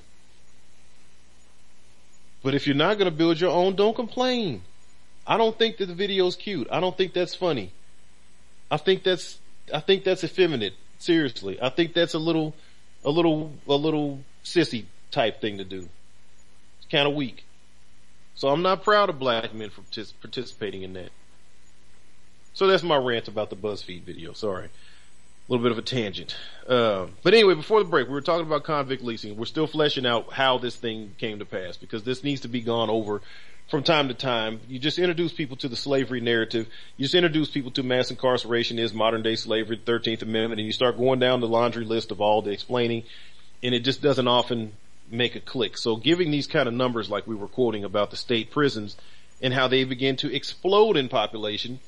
But 2.44 2.56
if 2.56 2.66
you're 2.66 2.76
not 2.76 2.98
going 2.98 3.10
to 3.10 3.16
build 3.16 3.40
your 3.40 3.52
own, 3.52 3.76
don't 3.76 3.96
complain. 3.96 4.64
I 5.32 5.38
don't 5.38 5.58
think 5.58 5.78
that 5.78 5.86
the 5.86 5.94
video 5.94 6.28
is 6.28 6.36
cute. 6.36 6.68
I 6.70 6.82
don't 6.82 6.98
think 6.98 7.14
that's 7.14 7.34
funny. 7.34 7.72
I 8.70 8.76
think 8.76 9.04
that's, 9.04 9.40
I 9.74 9.80
think 9.80 10.04
that's 10.04 10.26
effeminate. 10.26 10.74
Seriously. 11.00 11.58
I 11.62 11.70
think 11.70 11.94
that's 11.94 12.14
a 12.14 12.20
little, 12.20 12.54
a 13.06 13.10
little, 13.10 13.54
a 13.66 13.76
little 13.76 14.20
sissy 14.44 14.88
type 15.10 15.40
thing 15.40 15.60
to 15.60 15.64
do. 15.64 15.88
It's 16.80 16.92
kind 16.92 17.08
of 17.08 17.14
weak. 17.14 17.46
So 18.36 18.50
I'm 18.50 18.62
not 18.62 18.84
proud 18.84 19.10
of 19.10 19.20
black 19.20 19.54
men 19.54 19.70
for 19.70 19.84
participating 20.20 20.82
in 20.82 20.92
that. 20.94 21.12
So 22.54 22.68
that's 22.68 22.84
my 22.84 22.98
rant 22.98 23.30
about 23.30 23.50
the 23.50 23.56
BuzzFeed 23.56 24.02
video. 24.02 24.34
Sorry. 24.34 24.66
A 24.66 24.70
little 25.48 25.64
bit 25.64 25.72
of 25.72 25.78
a 25.78 25.82
tangent. 25.82 26.36
Uh, 26.68 27.08
but 27.24 27.34
anyway, 27.34 27.54
before 27.54 27.82
the 27.82 27.90
break, 27.90 28.08
we 28.08 28.14
were 28.14 28.20
talking 28.20 28.46
about 28.46 28.66
convict 28.66 29.02
leasing. 29.02 29.38
We're 29.38 29.46
still 29.46 29.68
fleshing 29.68 30.06
out 30.06 30.34
how 30.34 30.58
this 30.58 30.76
thing 30.76 31.16
came 31.18 31.40
to 31.40 31.46
pass 31.46 31.78
because 31.78 32.04
this 32.04 32.22
needs 32.22 32.42
to 32.42 32.50
be 32.50 32.60
gone 32.60 32.90
over 32.90 33.22
from 33.72 33.84
time 33.84 34.10
to 34.10 34.14
time. 34.14 34.60
You 34.68 34.78
just 34.78 35.00
introduce 35.00 35.32
people 35.32 35.56
to 35.58 35.70
the 35.70 35.78
slavery 35.78 36.20
narrative. 36.20 36.68
You 36.98 37.06
just 37.06 37.16
introduce 37.16 37.50
people 37.50 37.72
to 37.72 37.84
mass 37.84 38.12
incarceration 38.12 38.78
is 38.78 38.94
modern 38.94 39.24
day 39.24 39.36
slavery, 39.36 39.82
13th 39.84 40.22
Amendment, 40.22 40.60
and 40.60 40.68
you 40.68 40.74
start 40.74 40.98
going 40.98 41.20
down 41.20 41.40
the 41.40 41.48
laundry 41.48 41.86
list 41.86 42.12
of 42.12 42.20
all 42.20 42.42
the 42.42 42.52
explaining, 42.52 43.04
and 43.64 43.74
it 43.74 43.80
just 43.80 44.02
doesn't 44.02 44.28
often 44.28 44.74
make 45.10 45.36
a 45.36 45.40
click. 45.40 45.78
So 45.78 45.96
giving 45.96 46.32
these 46.32 46.48
kind 46.48 46.68
of 46.68 46.74
numbers 46.74 47.10
like 47.10 47.26
we 47.26 47.36
were 47.36 47.48
quoting 47.48 47.86
about 47.86 48.12
the 48.12 48.18
state 48.18 48.52
prisons 48.52 48.98
and 49.42 49.54
how 49.54 49.70
they 49.70 49.86
begin 49.86 50.18
to 50.18 50.34
explode 50.34 50.98
in 50.98 51.08
population 51.08 51.80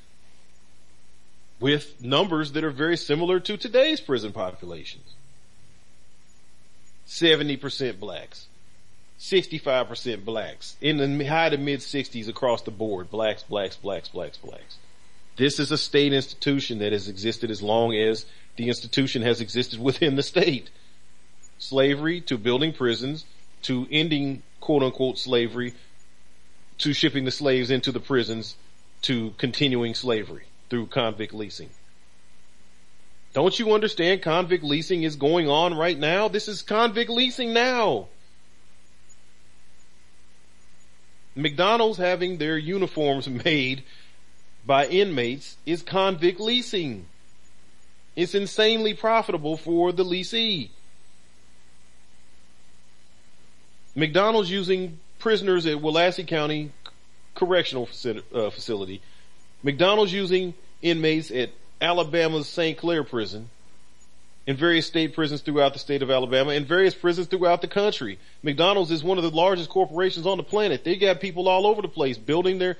with 1.59 2.01
numbers 2.01 2.53
that 2.53 2.63
are 2.63 2.71
very 2.71 2.97
similar 2.97 3.39
to 3.41 3.57
today's 3.57 3.99
prison 3.99 4.31
populations. 4.31 5.13
70% 7.07 7.99
blacks, 7.99 8.47
65% 9.23 10.25
blacks. 10.25 10.75
In 10.81 10.97
the 10.97 11.25
high 11.25 11.47
to 11.47 11.57
mid 11.57 11.79
60s 11.79 12.27
across 12.27 12.61
the 12.61 12.71
board. 12.71 13.09
Blacks, 13.09 13.41
blacks, 13.41 13.77
blacks, 13.77 14.09
blacks, 14.09 14.37
blacks. 14.37 14.77
This 15.37 15.59
is 15.59 15.71
a 15.71 15.77
state 15.77 16.11
institution 16.11 16.79
that 16.79 16.91
has 16.91 17.07
existed 17.07 17.49
as 17.49 17.61
long 17.61 17.95
as 17.95 18.25
the 18.57 18.67
institution 18.67 19.21
has 19.21 19.39
existed 19.39 19.79
within 19.79 20.17
the 20.17 20.23
state. 20.23 20.69
Slavery 21.57 22.19
to 22.21 22.37
building 22.37 22.73
prisons 22.73 23.25
to 23.61 23.87
ending 23.89 24.43
quote 24.59 24.83
unquote 24.83 25.17
slavery 25.17 25.73
to 26.79 26.91
shipping 26.91 27.23
the 27.23 27.31
slaves 27.31 27.71
into 27.71 27.93
the 27.93 28.01
prisons 28.01 28.57
to 29.03 29.31
continuing 29.37 29.93
slavery 29.93 30.43
through 30.69 30.87
convict 30.87 31.33
leasing. 31.33 31.69
Don't 33.33 33.57
you 33.57 33.73
understand 33.73 34.21
convict 34.21 34.65
leasing 34.65 35.03
is 35.03 35.15
going 35.15 35.47
on 35.47 35.75
right 35.75 35.97
now? 35.97 36.27
This 36.27 36.49
is 36.49 36.61
convict 36.61 37.09
leasing 37.09 37.53
now. 37.53 38.09
McDonald's 41.35 41.97
having 41.97 42.37
their 42.37 42.57
uniforms 42.57 43.27
made 43.45 43.83
by 44.65 44.87
inmates 44.87 45.57
is 45.65 45.81
convict 45.81 46.39
leasing. 46.39 47.05
It's 48.15 48.35
insanely 48.35 48.93
profitable 48.93 49.57
for 49.57 49.91
the 49.91 50.05
leasee. 50.05 50.69
McDonald's 53.95 54.49
using 54.49 54.99
prisoners 55.19 55.65
at 55.65 55.77
Willacy 55.77 56.27
County 56.27 56.71
correctional 57.35 57.89
uh, 58.33 58.49
facility. 58.49 59.01
McDonald's 59.63 60.13
using 60.13 60.53
inmates 60.81 61.31
at 61.31 61.49
Alabama's 61.81 62.47
St. 62.47 62.77
Clair 62.77 63.03
prison 63.03 63.49
in 64.45 64.57
various 64.57 64.85
state 64.85 65.13
prisons 65.13 65.41
throughout 65.41 65.73
the 65.73 65.79
state 65.79 66.01
of 66.01 66.11
Alabama 66.11 66.51
and 66.51 66.67
various 66.67 66.93
prisons 66.93 67.27
throughout 67.27 67.61
the 67.61 67.67
country. 67.67 68.19
McDonald's 68.41 68.91
is 68.91 69.03
one 69.03 69.17
of 69.17 69.23
the 69.23 69.31
largest 69.31 69.69
corporations 69.69 70.25
on 70.25 70.37
the 70.37 70.43
planet. 70.43 70.83
They 70.83 70.97
got 70.97 71.21
people 71.21 71.47
all 71.47 71.65
over 71.65 71.81
the 71.81 71.87
place 71.87 72.17
building 72.17 72.57
their, 72.57 72.77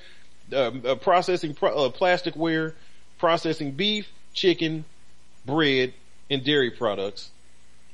uh, 0.51 0.71
uh, 0.85 0.95
processing 0.95 1.53
pro- 1.53 1.85
uh, 1.85 1.89
plasticware, 1.89 2.73
processing 3.17 3.71
beef, 3.71 4.11
chicken, 4.33 4.83
bread, 5.45 5.93
and 6.29 6.43
dairy 6.43 6.71
products, 6.71 7.31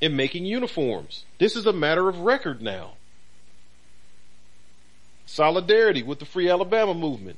and 0.01 0.17
making 0.17 0.45
uniforms. 0.45 1.25
This 1.37 1.55
is 1.55 1.65
a 1.65 1.73
matter 1.73 2.09
of 2.09 2.21
record 2.21 2.61
now. 2.61 2.93
Solidarity 5.25 6.01
with 6.01 6.17
the 6.17 6.25
Free 6.25 6.49
Alabama 6.49 6.95
movement 6.95 7.37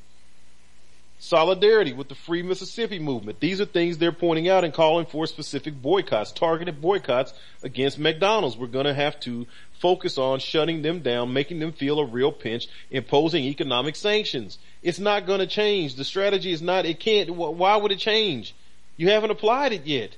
solidarity 1.21 1.93
with 1.93 2.09
the 2.09 2.15
Free 2.15 2.41
Mississippi 2.41 2.97
movement. 2.97 3.39
These 3.39 3.61
are 3.61 3.65
things 3.65 3.99
they're 3.99 4.11
pointing 4.11 4.49
out 4.49 4.63
and 4.63 4.73
calling 4.73 5.05
for 5.05 5.27
specific 5.27 5.79
boycotts, 5.79 6.31
targeted 6.31 6.81
boycotts 6.81 7.31
against 7.61 7.99
McDonald's. 7.99 8.57
We're 8.57 8.65
going 8.65 8.87
to 8.87 8.93
have 8.93 9.19
to 9.21 9.45
focus 9.79 10.17
on 10.17 10.39
shutting 10.39 10.81
them 10.81 11.01
down, 11.01 11.31
making 11.31 11.59
them 11.59 11.73
feel 11.73 11.99
a 11.99 12.05
real 12.05 12.31
pinch, 12.31 12.67
imposing 12.89 13.43
economic 13.43 13.95
sanctions. 13.95 14.57
It's 14.81 14.97
not 14.97 15.27
going 15.27 15.39
to 15.39 15.47
change. 15.47 15.93
The 15.93 16.03
strategy 16.03 16.51
is 16.51 16.61
not, 16.61 16.87
it 16.87 16.99
can't, 16.99 17.29
why 17.29 17.75
would 17.75 17.91
it 17.91 17.99
change? 17.99 18.55
You 18.97 19.11
haven't 19.11 19.29
applied 19.29 19.73
it 19.73 19.85
yet. 19.85 20.15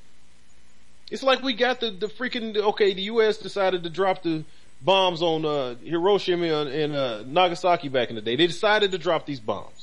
It's 1.12 1.22
like 1.22 1.44
we 1.44 1.54
got 1.54 1.82
the, 1.82 1.92
the 1.92 2.08
freaking, 2.08 2.56
okay, 2.56 2.94
the 2.94 3.04
U.S. 3.04 3.38
decided 3.38 3.84
to 3.84 3.90
drop 3.90 4.24
the 4.24 4.46
bombs 4.82 5.22
on, 5.22 5.44
uh, 5.44 5.76
Hiroshima 5.84 6.66
and, 6.66 6.96
uh, 6.96 7.24
Nagasaki 7.24 7.90
back 7.90 8.10
in 8.10 8.16
the 8.16 8.22
day. 8.22 8.38
They 8.38 8.48
decided 8.48 8.92
to 8.92 8.98
drop 8.98 9.26
these 9.26 9.42
bombs. 9.42 9.83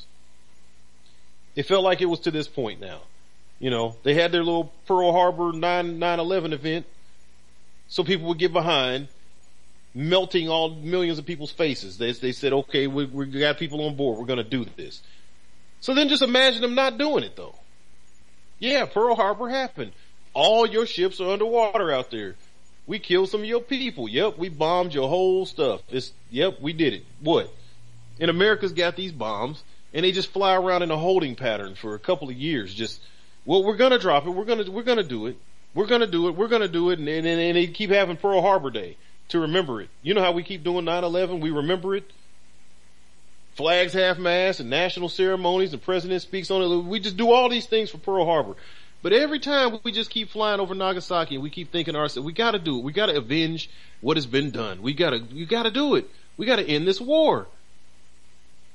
It 1.57 1.67
felt 1.67 1.85
like 1.85 2.01
it 2.01 2.07
was 2.07 2.21
to 2.21 2.31
this 2.31 2.49
point 2.49 2.81
now. 2.81 3.01
You 3.59 3.71
know, 3.71 3.97
they 4.03 4.15
had 4.15 4.33
their 4.33 4.43
little 4.43 4.73
Pearl 4.87 5.13
Harbor 5.13 5.53
9, 5.53 5.99
9-11 5.99 6.53
event 6.53 6.87
so 7.91 8.05
people 8.05 8.29
would 8.29 8.39
get 8.39 8.53
behind 8.53 9.09
melting 9.95 10.49
all 10.49 10.71
millions 10.71 11.19
of 11.19 11.27
people's 11.27 11.51
faces. 11.51 11.99
They, 11.99 12.13
they 12.13 12.33
said, 12.33 12.53
okay, 12.53 12.87
we, 12.87 13.05
we 13.05 13.27
got 13.27 13.59
people 13.59 13.85
on 13.85 13.97
board. 13.97 14.19
We're 14.19 14.27
going 14.27 14.39
to 14.39 14.45
do 14.45 14.65
this. 14.77 15.03
So 15.81 15.93
then 15.95 16.09
just 16.09 16.23
imagine 16.23 16.63
them 16.63 16.77
not 16.77 16.99
doing 16.99 17.25
it 17.25 17.37
though. 17.37 17.57
Yeah, 18.61 18.85
Pearl 18.87 19.17
Harbor 19.17 19.49
happened. 19.49 19.93
All 20.35 20.67
your 20.67 20.87
ships 20.87 21.21
are 21.21 21.31
underwater 21.31 21.93
out 21.93 22.11
there. 22.11 22.37
We 22.87 22.99
killed 23.01 23.29
some 23.29 23.41
of 23.41 23.47
your 23.47 23.61
people. 23.61 24.09
Yep, 24.09 24.39
we 24.39 24.49
bombed 24.49 24.95
your 24.95 25.09
whole 25.09 25.45
stuff. 25.45 25.81
It's, 25.89 26.13
yep, 26.31 26.61
we 26.61 26.73
did 26.73 26.95
it. 26.95 27.05
What? 27.21 27.53
And 28.21 28.31
America's 28.31 28.73
got 28.73 28.95
these 28.95 29.13
bombs 29.13 29.63
and 29.93 30.05
they 30.05 30.13
just 30.13 30.33
fly 30.33 30.55
around 30.55 30.83
in 30.83 30.91
a 30.91 30.97
holding 30.97 31.35
pattern 31.35 31.75
for 31.75 31.95
a 31.95 31.99
couple 31.99 32.29
of 32.29 32.35
years. 32.35 32.75
Just, 32.75 33.01
well, 33.45 33.65
we're 33.65 33.77
gonna 33.77 33.99
drop 33.99 34.27
it. 34.27 34.31
We're 34.31 34.45
gonna, 34.45 34.71
we're 34.71 34.83
gonna 34.83 35.03
do 35.03 35.27
it. 35.27 35.37
We're 35.75 35.87
gonna 35.87 36.07
do 36.07 36.29
it. 36.29 36.37
We're 36.37 36.49
gonna 36.49 36.69
do 36.69 36.91
it. 36.91 36.99
And, 36.99 37.09
and, 37.09 37.27
and 37.27 37.57
they 37.57 37.67
keep 37.67 37.91
having 37.91 38.17
Pearl 38.17 38.41
Harbor 38.41 38.71
Day 38.71 38.97
to 39.29 39.41
remember 39.41 39.81
it. 39.81 39.89
You 40.03 40.15
know 40.15 40.23
how 40.23 40.33
we 40.33 40.43
keep 40.43 40.65
doing 40.65 40.85
9-11? 40.85 41.41
We 41.41 41.51
remember 41.51 41.95
it. 41.95 42.11
Flags 43.55 43.93
half 43.93 44.19
mast 44.19 44.61
and 44.61 44.71
national 44.71 45.09
ceremonies. 45.09 45.71
The 45.71 45.79
president 45.79 46.23
speaks 46.23 46.51
on 46.51 46.63
it. 46.63 46.85
We 46.85 47.01
just 47.01 47.17
do 47.17 47.33
all 47.33 47.49
these 47.49 47.67
things 47.67 47.91
for 47.91 47.99
Pearl 47.99 48.25
Harbor. 48.25 48.55
But 49.03 49.13
every 49.13 49.39
time 49.39 49.79
we 49.83 49.93
just 49.93 50.11
keep 50.11 50.29
flying 50.31 50.61
over 50.61 50.75
Nagasaki 50.75 51.37
and 51.37 51.43
we 51.43 51.51
keep 51.51 51.73
thinking 51.73 51.97
ourselves, 51.97 52.27
we 52.27 52.33
gotta 52.33 52.59
do 52.59 52.79
it. 52.79 52.85
We 52.85 52.93
gotta 52.93 53.17
avenge 53.17 53.71
what 54.01 54.17
has 54.17 54.27
been 54.27 54.51
done. 54.51 54.83
We 54.83 54.93
gotta, 54.95 55.23
we 55.33 55.47
gotta 55.47 55.71
do 55.71 55.95
it. 55.95 56.11
We 56.37 56.47
gotta 56.47 56.63
end 56.63 56.87
this 56.87 57.01
war. 57.01 57.47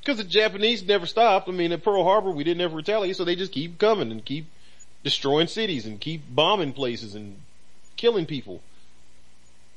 Because 0.06 0.19
the 0.19 0.23
Japanese 0.23 0.86
never 0.86 1.07
stopped. 1.07 1.49
I 1.49 1.52
mean, 1.52 1.72
at 1.72 1.84
Pearl 1.84 2.03
Harbor, 2.03 2.30
we 2.30 2.44
didn't 2.44 2.61
ever 2.61 2.76
retaliate, 2.76 3.15
so 3.15 3.26
they 3.26 3.36
just 3.36 3.52
keep 3.52 3.80
coming 3.80 4.11
and 4.11 4.23
keep 4.23 4.45
destroying 5.03 5.48
cities 5.48 5.88
and 5.88 5.99
keep 5.99 6.22
bombing 6.30 6.73
places 6.73 7.15
and 7.15 7.38
killing 7.98 8.27
people. 8.27 8.61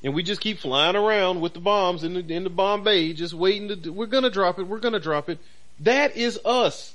And 0.05 0.13
we 0.13 0.23
just 0.23 0.43
keep 0.43 0.59
flying 0.59 0.97
around 0.97 1.41
with 1.41 1.55
the 1.55 1.61
bombs 1.61 2.05
in 2.05 2.13
the, 2.13 2.21
in 2.21 2.45
the 2.45 2.51
bomb 2.51 2.85
bay, 2.85 3.15
just 3.15 3.33
waiting 3.33 3.69
to, 3.69 3.91
we're 3.91 4.05
gonna 4.05 4.29
drop 4.29 4.59
it, 4.59 4.65
we're 4.65 4.81
gonna 4.81 5.01
drop 5.01 5.31
it. 5.31 5.39
That 5.81 6.15
is 6.15 6.39
us. 6.45 6.95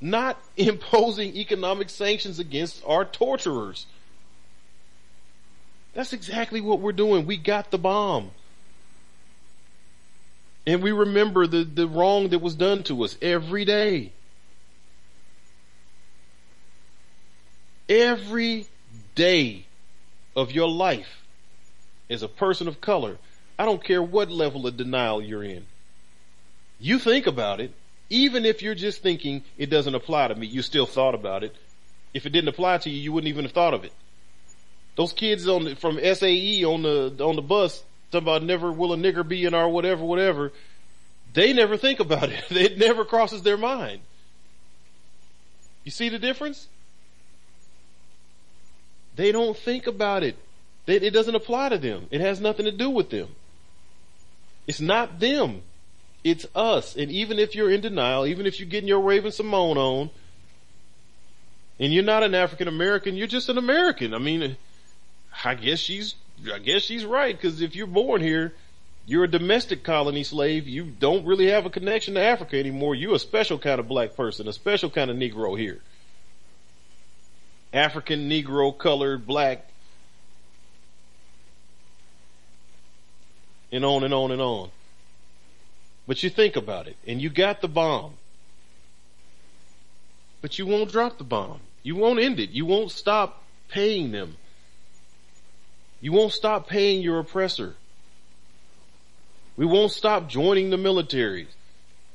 Not 0.00 0.40
imposing 0.56 1.36
economic 1.36 1.90
sanctions 1.90 2.38
against 2.38 2.84
our 2.86 3.04
torturers. 3.04 3.86
That's 5.94 6.12
exactly 6.12 6.60
what 6.60 6.78
we're 6.78 6.92
doing. 6.92 7.26
We 7.26 7.36
got 7.36 7.72
the 7.72 7.78
bomb. 7.78 8.30
And 10.68 10.82
we 10.82 10.92
remember 10.92 11.46
the, 11.46 11.64
the 11.64 11.88
wrong 11.88 12.28
that 12.28 12.40
was 12.40 12.54
done 12.54 12.82
to 12.84 13.02
us 13.02 13.16
every 13.22 13.64
day. 13.64 14.12
Every 17.88 18.66
day 19.14 19.64
of 20.36 20.52
your 20.52 20.68
life 20.68 21.24
as 22.10 22.22
a 22.22 22.28
person 22.28 22.68
of 22.68 22.82
color, 22.82 23.16
I 23.58 23.64
don't 23.64 23.82
care 23.82 24.02
what 24.02 24.30
level 24.30 24.66
of 24.66 24.76
denial 24.76 25.22
you're 25.22 25.42
in. 25.42 25.64
You 26.78 26.98
think 26.98 27.26
about 27.26 27.62
it, 27.62 27.72
even 28.10 28.44
if 28.44 28.60
you're 28.60 28.74
just 28.74 29.00
thinking 29.00 29.44
it 29.56 29.70
doesn't 29.70 29.94
apply 29.94 30.28
to 30.28 30.34
me, 30.34 30.46
you 30.46 30.60
still 30.60 30.84
thought 30.84 31.14
about 31.14 31.44
it. 31.44 31.56
If 32.12 32.26
it 32.26 32.30
didn't 32.30 32.48
apply 32.48 32.76
to 32.76 32.90
you, 32.90 33.00
you 33.00 33.10
wouldn't 33.10 33.30
even 33.30 33.46
have 33.46 33.52
thought 33.52 33.72
of 33.72 33.84
it. 33.84 33.92
Those 34.96 35.14
kids 35.14 35.48
on 35.48 35.64
the, 35.64 35.76
from 35.76 35.98
SAE 35.98 36.62
on 36.66 36.82
the 36.82 37.24
on 37.24 37.36
the 37.36 37.42
bus 37.42 37.82
about 38.12 38.42
never 38.42 38.72
will 38.72 38.92
a 38.92 38.96
nigger 38.96 39.26
be 39.26 39.44
in 39.44 39.54
our 39.54 39.68
whatever, 39.68 40.04
whatever. 40.04 40.52
They 41.34 41.52
never 41.52 41.76
think 41.76 42.00
about 42.00 42.30
it. 42.30 42.44
It 42.50 42.78
never 42.78 43.04
crosses 43.04 43.42
their 43.42 43.56
mind. 43.56 44.00
You 45.84 45.90
see 45.90 46.08
the 46.08 46.18
difference? 46.18 46.68
They 49.16 49.32
don't 49.32 49.56
think 49.56 49.86
about 49.86 50.22
it. 50.22 50.36
it 50.86 51.12
doesn't 51.12 51.34
apply 51.34 51.70
to 51.70 51.78
them. 51.78 52.06
It 52.10 52.20
has 52.20 52.40
nothing 52.40 52.66
to 52.66 52.72
do 52.72 52.88
with 52.90 53.10
them. 53.10 53.28
It's 54.66 54.80
not 54.80 55.18
them. 55.18 55.62
It's 56.22 56.46
us. 56.54 56.94
And 56.94 57.10
even 57.10 57.38
if 57.38 57.54
you're 57.54 57.70
in 57.70 57.80
denial, 57.80 58.26
even 58.26 58.46
if 58.46 58.60
you're 58.60 58.68
getting 58.68 58.88
your 58.88 59.00
Raven-Symoné 59.00 59.76
on, 59.76 60.10
and 61.80 61.92
you're 61.92 62.04
not 62.04 62.22
an 62.22 62.34
African 62.34 62.68
American, 62.68 63.16
you're 63.16 63.26
just 63.26 63.48
an 63.48 63.56
American. 63.56 64.12
I 64.12 64.18
mean, 64.18 64.56
I 65.44 65.54
guess 65.54 65.78
she's 65.78 66.14
I 66.52 66.58
guess 66.58 66.82
she's 66.82 67.04
right 67.04 67.36
because 67.36 67.60
if 67.60 67.74
you're 67.74 67.86
born 67.86 68.20
here, 68.20 68.54
you're 69.06 69.24
a 69.24 69.30
domestic 69.30 69.82
colony 69.82 70.22
slave. 70.22 70.68
You 70.68 70.84
don't 70.84 71.24
really 71.24 71.48
have 71.48 71.66
a 71.66 71.70
connection 71.70 72.14
to 72.14 72.20
Africa 72.20 72.58
anymore. 72.58 72.94
You're 72.94 73.14
a 73.14 73.18
special 73.18 73.58
kind 73.58 73.80
of 73.80 73.88
black 73.88 74.14
person, 74.14 74.46
a 74.48 74.52
special 74.52 74.90
kind 74.90 75.10
of 75.10 75.16
Negro 75.16 75.58
here. 75.58 75.80
African, 77.72 78.28
Negro, 78.28 78.76
colored, 78.76 79.26
black, 79.26 79.66
and 83.72 83.84
on 83.84 84.04
and 84.04 84.14
on 84.14 84.30
and 84.30 84.40
on. 84.40 84.70
But 86.06 86.22
you 86.22 86.30
think 86.30 86.56
about 86.56 86.86
it, 86.86 86.96
and 87.06 87.20
you 87.20 87.28
got 87.28 87.60
the 87.60 87.68
bomb. 87.68 88.14
But 90.40 90.58
you 90.58 90.66
won't 90.66 90.90
drop 90.90 91.18
the 91.18 91.24
bomb. 91.24 91.60
You 91.82 91.96
won't 91.96 92.18
end 92.18 92.40
it. 92.40 92.50
You 92.50 92.64
won't 92.64 92.90
stop 92.90 93.42
paying 93.68 94.12
them. 94.12 94.36
You 96.00 96.12
won't 96.12 96.32
stop 96.32 96.68
paying 96.68 97.02
your 97.02 97.18
oppressor. 97.18 97.74
We 99.56 99.66
won't 99.66 99.90
stop 99.90 100.28
joining 100.28 100.70
the 100.70 100.76
military. 100.76 101.48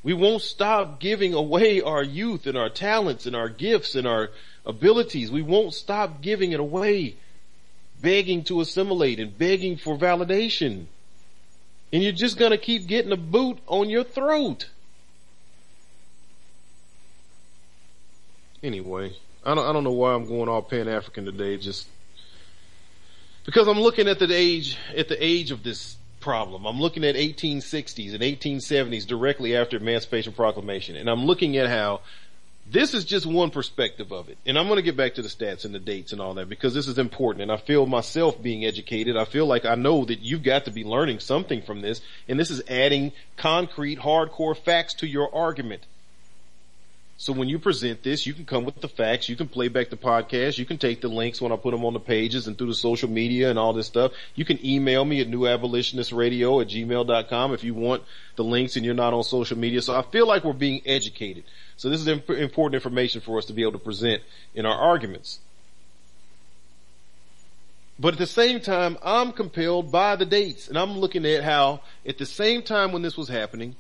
We 0.04 0.14
won't 0.14 0.42
stop 0.42 1.00
giving 1.00 1.34
away 1.34 1.82
our 1.82 2.04
youth 2.04 2.48
and 2.48 2.58
our 2.58 2.70
talents 2.70 3.26
and 3.26 3.36
our 3.36 3.50
gifts 3.50 3.96
and 3.96 4.08
our 4.08 4.32
abilities. 4.66 5.32
We 5.32 5.42
won't 5.42 5.74
stop 5.74 6.22
giving 6.22 6.52
it 6.54 6.60
away, 6.60 7.16
begging 8.02 8.44
to 8.46 8.62
assimilate 8.62 9.20
and 9.20 9.38
begging 9.38 9.78
for 9.78 9.98
validation. 9.98 10.86
And 11.92 12.02
you're 12.02 12.12
just 12.12 12.38
gonna 12.38 12.58
keep 12.58 12.88
getting 12.88 13.12
a 13.12 13.18
boot 13.18 13.60
on 13.68 13.90
your 13.90 14.04
throat. 14.04 14.70
Anyway, 18.62 19.14
I 19.46 19.54
don't, 19.54 19.66
I 19.66 19.74
don't 19.74 19.84
know 19.84 19.92
why 19.92 20.14
I'm 20.14 20.26
going 20.26 20.48
all 20.48 20.62
Pan-African 20.62 21.26
today. 21.26 21.58
Just 21.58 21.88
because 23.46 23.68
I'm 23.68 23.80
looking 23.80 24.08
at 24.08 24.20
the 24.20 24.34
age, 24.34 24.78
at 24.96 25.08
the 25.08 25.24
age 25.24 25.52
of 25.52 25.64
this 25.64 25.98
problem. 26.20 26.66
I'm 26.66 26.80
looking 26.80 27.04
at 27.04 27.16
1860s 27.16 28.14
and 28.14 28.24
1870s 28.24 29.06
directly 29.06 29.56
after 29.56 29.78
Emancipation 29.78 30.34
Proclamation, 30.34 30.96
and 30.96 31.10
I'm 31.10 31.26
looking 31.26 31.58
at 31.58 31.68
how 31.70 32.00
this 32.70 32.94
is 32.94 33.04
just 33.04 33.26
one 33.26 33.50
perspective 33.50 34.12
of 34.12 34.30
it. 34.30 34.38
And 34.46 34.58
I'm 34.58 34.68
going 34.68 34.78
to 34.78 34.84
get 34.84 34.96
back 34.96 35.16
to 35.16 35.22
the 35.22 35.28
stats 35.28 35.66
and 35.66 35.76
the 35.76 35.80
dates 35.80 36.14
and 36.14 36.22
all 36.22 36.34
that 36.36 36.48
because 36.48 36.74
this 36.74 36.88
is 36.88 36.98
important. 36.98 37.44
And 37.44 37.52
I 37.52 37.58
feel 37.58 37.86
myself 37.86 38.42
being 38.42 38.66
educated. 38.66 39.18
I 39.18 39.26
feel 39.26 39.46
like 39.46 39.66
I 39.66 39.76
know 39.76 40.06
that 40.06 40.20
you've 40.20 40.44
got 40.44 40.66
to 40.66 40.72
be 40.72 40.84
learning 40.84 41.20
something 41.20 41.62
from 41.62 41.82
this. 41.82 42.02
And 42.28 42.40
this 42.40 42.50
is 42.50 42.64
adding 42.70 43.12
concrete, 43.36 44.00
hardcore 44.00 44.58
facts 44.58 44.94
to 44.96 45.08
your 45.08 45.34
argument. 45.36 45.84
So 47.24 47.32
when 47.32 47.48
you 47.48 47.58
present 47.58 48.04
this, 48.04 48.28
you 48.28 48.34
can 48.34 48.44
come 48.44 48.66
with 48.66 48.82
the 48.82 48.90
facts, 48.90 49.30
you 49.30 49.38
can 49.38 49.48
play 49.48 49.70
back 49.70 49.90
the 49.90 49.96
podcast, 49.96 50.58
you 50.58 50.66
can 50.66 50.78
take 50.78 51.00
the 51.00 51.08
links 51.08 51.42
when 51.42 51.54
I 51.54 51.56
put 51.56 51.72
them 51.72 51.86
on 51.86 51.94
the 51.94 52.00
pages 52.02 52.48
and 52.48 52.58
through 52.58 52.68
the 52.68 52.76
social 52.76 53.10
media 53.10 53.50
and 53.50 53.58
all 53.58 53.72
this 53.72 53.88
stuff. 53.88 54.12
You 54.36 54.44
can 54.44 54.60
email 54.66 55.06
me 55.06 55.22
at 55.22 55.30
newabolitionist.radio 55.30 56.60
at 56.60 56.68
gmail.com 56.68 57.54
if 57.54 57.64
you 57.64 57.76
want 57.76 58.04
the 58.36 58.44
links 58.44 58.76
and 58.76 58.84
you're 58.84 58.94
not 58.94 59.14
on 59.14 59.24
social 59.24 59.58
media. 59.58 59.82
So 59.82 59.98
I 59.98 60.02
feel 60.02 60.28
like 60.28 60.44
we're 60.44 60.52
being 60.52 60.82
educated. 60.86 61.46
So 61.78 61.90
this 61.90 62.02
is 62.02 62.10
important 62.10 62.76
information 62.76 63.22
for 63.22 63.38
us 63.38 63.46
to 63.46 63.54
be 63.54 63.62
able 63.62 63.72
to 63.72 63.80
present 63.80 64.22
in 64.54 64.66
our 64.66 64.78
arguments. 64.78 65.40
But 67.98 68.16
at 68.16 68.20
the 68.20 68.28
same 68.28 68.60
time, 68.60 68.98
I'm 69.02 69.32
compelled 69.32 69.94
by 69.94 70.18
the 70.18 70.26
dates 70.26 70.68
and 70.68 70.78
I'm 70.78 70.98
looking 70.98 71.26
at 71.26 71.46
how 71.46 71.84
at 72.06 72.18
the 72.18 72.26
same 72.26 72.64
time 72.64 72.92
when 72.92 73.02
this 73.02 73.16
was 73.16 73.30
happening, 73.30 73.78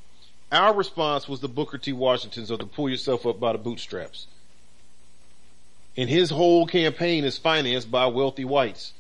our 0.53 0.73
response 0.73 1.27
was 1.27 1.39
the 1.39 1.47
Booker 1.47 1.77
T. 1.77 1.93
Washingtons 1.93 2.51
of 2.51 2.59
the 2.59 2.65
pull 2.65 2.89
yourself 2.89 3.25
up 3.25 3.39
by 3.39 3.53
the 3.53 3.57
bootstraps. 3.57 4.27
And 5.97 6.09
his 6.09 6.30
whole 6.30 6.65
campaign 6.65 7.23
is 7.23 7.38
financed 7.38 7.89
by 7.89 8.05
wealthy 8.07 8.45
whites. 8.45 8.93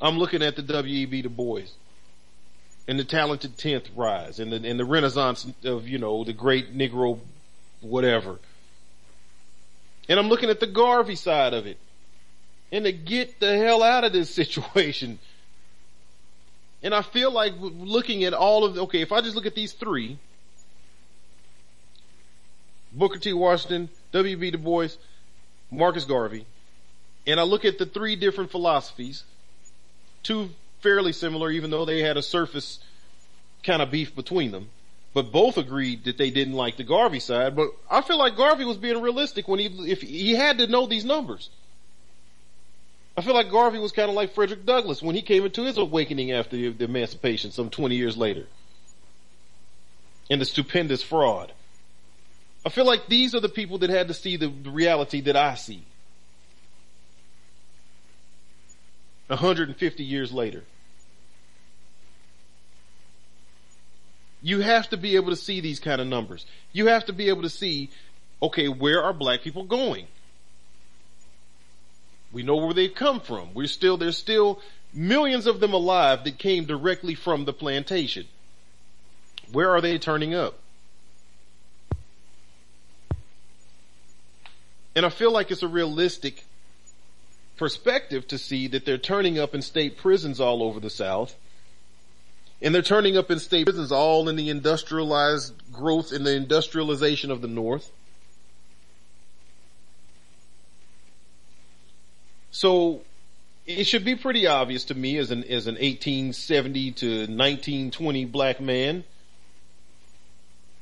I'm 0.00 0.18
looking 0.18 0.42
at 0.42 0.56
the 0.56 0.62
W.E.B. 0.62 1.22
Du 1.22 1.28
Bois 1.28 1.62
and 2.86 2.98
the 2.98 3.04
talented 3.04 3.56
10th 3.56 3.86
rise 3.96 4.38
and 4.38 4.52
the, 4.52 4.56
and 4.68 4.78
the 4.78 4.84
renaissance 4.84 5.46
of, 5.64 5.88
you 5.88 5.98
know, 5.98 6.24
the 6.24 6.32
great 6.32 6.76
Negro 6.76 7.18
whatever. 7.80 8.38
And 10.08 10.18
I'm 10.18 10.28
looking 10.28 10.50
at 10.50 10.60
the 10.60 10.66
Garvey 10.66 11.16
side 11.16 11.54
of 11.54 11.66
it. 11.66 11.78
And 12.70 12.84
to 12.84 12.92
get 12.92 13.40
the 13.40 13.56
hell 13.56 13.82
out 13.82 14.04
of 14.04 14.12
this 14.12 14.30
situation 14.34 15.18
and 16.82 16.94
I 16.94 17.02
feel 17.02 17.30
like 17.30 17.54
looking 17.58 18.24
at 18.24 18.34
all 18.34 18.64
of, 18.64 18.78
okay, 18.78 19.00
if 19.00 19.12
I 19.12 19.20
just 19.20 19.34
look 19.34 19.46
at 19.46 19.54
these 19.54 19.72
three, 19.72 20.18
Booker 22.92 23.18
T. 23.18 23.32
Washington, 23.32 23.88
W.B. 24.12 24.52
Du 24.52 24.58
Bois, 24.58 24.88
Marcus 25.70 26.04
Garvey, 26.04 26.46
and 27.26 27.40
I 27.40 27.42
look 27.42 27.64
at 27.64 27.78
the 27.78 27.86
three 27.86 28.16
different 28.16 28.50
philosophies, 28.50 29.24
two 30.22 30.50
fairly 30.80 31.12
similar, 31.12 31.50
even 31.50 31.70
though 31.70 31.84
they 31.84 32.00
had 32.00 32.16
a 32.16 32.22
surface 32.22 32.78
kind 33.64 33.82
of 33.82 33.90
beef 33.90 34.14
between 34.14 34.52
them, 34.52 34.68
but 35.12 35.32
both 35.32 35.58
agreed 35.58 36.04
that 36.04 36.18
they 36.18 36.30
didn't 36.30 36.54
like 36.54 36.76
the 36.76 36.84
Garvey 36.84 37.20
side, 37.20 37.56
but 37.56 37.70
I 37.90 38.02
feel 38.02 38.18
like 38.18 38.36
Garvey 38.36 38.64
was 38.64 38.76
being 38.76 39.00
realistic 39.02 39.48
when 39.48 39.58
he, 39.58 39.66
if 39.90 40.02
he 40.02 40.34
had 40.34 40.58
to 40.58 40.66
know 40.66 40.86
these 40.86 41.04
numbers. 41.04 41.50
I 43.16 43.22
feel 43.22 43.34
like 43.34 43.50
Garvey 43.50 43.78
was 43.78 43.92
kind 43.92 44.10
of 44.10 44.14
like 44.14 44.34
Frederick 44.34 44.66
Douglass 44.66 45.02
when 45.02 45.14
he 45.14 45.22
came 45.22 45.44
into 45.44 45.62
his 45.62 45.78
awakening 45.78 46.32
after 46.32 46.56
the, 46.56 46.68
the 46.68 46.84
emancipation 46.84 47.50
some 47.50 47.70
20 47.70 47.96
years 47.96 48.16
later. 48.16 48.46
And 50.28 50.40
the 50.40 50.44
stupendous 50.44 51.02
fraud. 51.02 51.52
I 52.64 52.68
feel 52.68 52.84
like 52.84 53.06
these 53.06 53.34
are 53.34 53.40
the 53.40 53.48
people 53.48 53.78
that 53.78 53.90
had 53.90 54.08
to 54.08 54.14
see 54.14 54.36
the, 54.36 54.48
the 54.48 54.70
reality 54.70 55.20
that 55.22 55.36
I 55.36 55.54
see. 55.54 55.84
150 59.28 60.04
years 60.04 60.32
later. 60.32 60.64
You 64.42 64.60
have 64.60 64.90
to 64.90 64.96
be 64.96 65.16
able 65.16 65.30
to 65.30 65.36
see 65.36 65.60
these 65.60 65.80
kind 65.80 66.00
of 66.00 66.06
numbers. 66.06 66.44
You 66.72 66.88
have 66.88 67.06
to 67.06 67.12
be 67.12 67.28
able 67.28 67.42
to 67.42 67.50
see, 67.50 67.90
okay, 68.42 68.68
where 68.68 69.02
are 69.02 69.12
black 69.12 69.40
people 69.40 69.64
going? 69.64 70.06
We 72.32 72.42
know 72.42 72.56
where 72.56 72.74
they've 72.74 72.94
come 72.94 73.20
from. 73.20 73.54
We're 73.54 73.66
still, 73.66 73.96
there's 73.96 74.18
still 74.18 74.60
millions 74.92 75.46
of 75.46 75.60
them 75.60 75.72
alive 75.72 76.24
that 76.24 76.38
came 76.38 76.64
directly 76.64 77.14
from 77.14 77.44
the 77.44 77.52
plantation. 77.52 78.26
Where 79.52 79.70
are 79.70 79.80
they 79.80 79.98
turning 79.98 80.34
up? 80.34 80.58
And 84.94 85.04
I 85.04 85.10
feel 85.10 85.30
like 85.30 85.50
it's 85.50 85.62
a 85.62 85.68
realistic 85.68 86.44
perspective 87.56 88.26
to 88.28 88.38
see 88.38 88.66
that 88.68 88.84
they're 88.84 88.98
turning 88.98 89.38
up 89.38 89.54
in 89.54 89.62
state 89.62 89.96
prisons 89.96 90.40
all 90.40 90.62
over 90.62 90.80
the 90.80 90.90
South. 90.90 91.36
And 92.62 92.74
they're 92.74 92.82
turning 92.82 93.16
up 93.16 93.30
in 93.30 93.38
state 93.38 93.66
prisons 93.66 93.92
all 93.92 94.28
in 94.28 94.36
the 94.36 94.48
industrialized 94.48 95.52
growth 95.70 96.12
in 96.12 96.24
the 96.24 96.34
industrialization 96.34 97.30
of 97.30 97.42
the 97.42 97.48
North. 97.48 97.92
So 102.56 103.02
it 103.66 103.84
should 103.84 104.02
be 104.02 104.14
pretty 104.14 104.46
obvious 104.46 104.86
to 104.86 104.94
me 104.94 105.18
as 105.18 105.30
an 105.30 105.44
as 105.44 105.66
an 105.66 105.74
1870 105.74 106.92
to 106.92 107.06
1920 107.06 108.24
black 108.24 108.62
man 108.62 109.04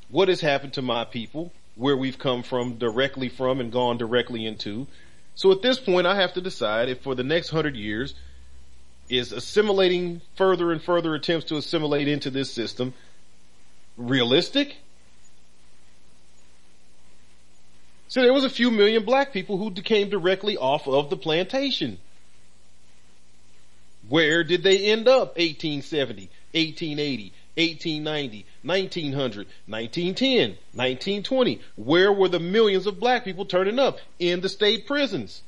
what 0.09 0.29
has 0.29 0.41
happened 0.41 0.75
to 0.75 0.83
my 0.83 1.05
people, 1.05 1.51
where 1.75 1.97
we've 1.97 2.17
come 2.17 2.45
from 2.45 2.75
directly 2.79 3.29
from 3.29 3.59
and 3.59 3.73
gone 3.73 3.99
directly 3.99 4.47
into. 4.47 4.87
So 5.35 5.51
at 5.51 5.63
this 5.63 5.81
point 5.81 6.07
I 6.07 6.15
have 6.15 6.35
to 6.35 6.41
decide 6.41 6.89
if 6.89 7.01
for 7.01 7.17
the 7.17 7.25
next 7.25 7.53
100 7.53 7.75
years 7.75 8.15
is 9.09 9.33
assimilating 9.33 10.21
further 10.37 10.71
and 10.71 10.81
further 10.81 11.13
attempts 11.17 11.47
to 11.47 11.57
assimilate 11.57 12.07
into 12.07 12.31
this 12.31 12.53
system 12.53 12.95
realistic 13.97 14.77
So 18.09 18.23
there 18.23 18.33
was 18.33 18.45
a 18.45 18.51
few 18.51 18.71
million 18.71 19.05
black 19.05 19.33
people 19.33 19.59
who 19.59 19.71
came 19.71 20.11
directly 20.11 20.57
off 20.57 20.87
of 20.87 21.11
the 21.11 21.17
plantation. 21.17 21.99
Where 24.09 24.45
did 24.45 24.63
they 24.63 24.91
end 24.91 25.09
up? 25.09 25.37
1870, 25.39 26.29
1880, 26.53 27.33
1890, 27.57 28.47
1900, 28.63 29.47
1910, 29.67 30.49
1920. 30.73 31.61
Where 31.77 32.13
were 32.13 32.29
the 32.29 32.39
millions 32.39 32.87
of 32.87 33.01
black 33.01 33.25
people 33.25 33.47
turning 33.47 33.79
up? 33.79 33.99
In 34.19 34.41
the 34.41 34.49
state 34.49 34.87
prisons. 34.87 35.43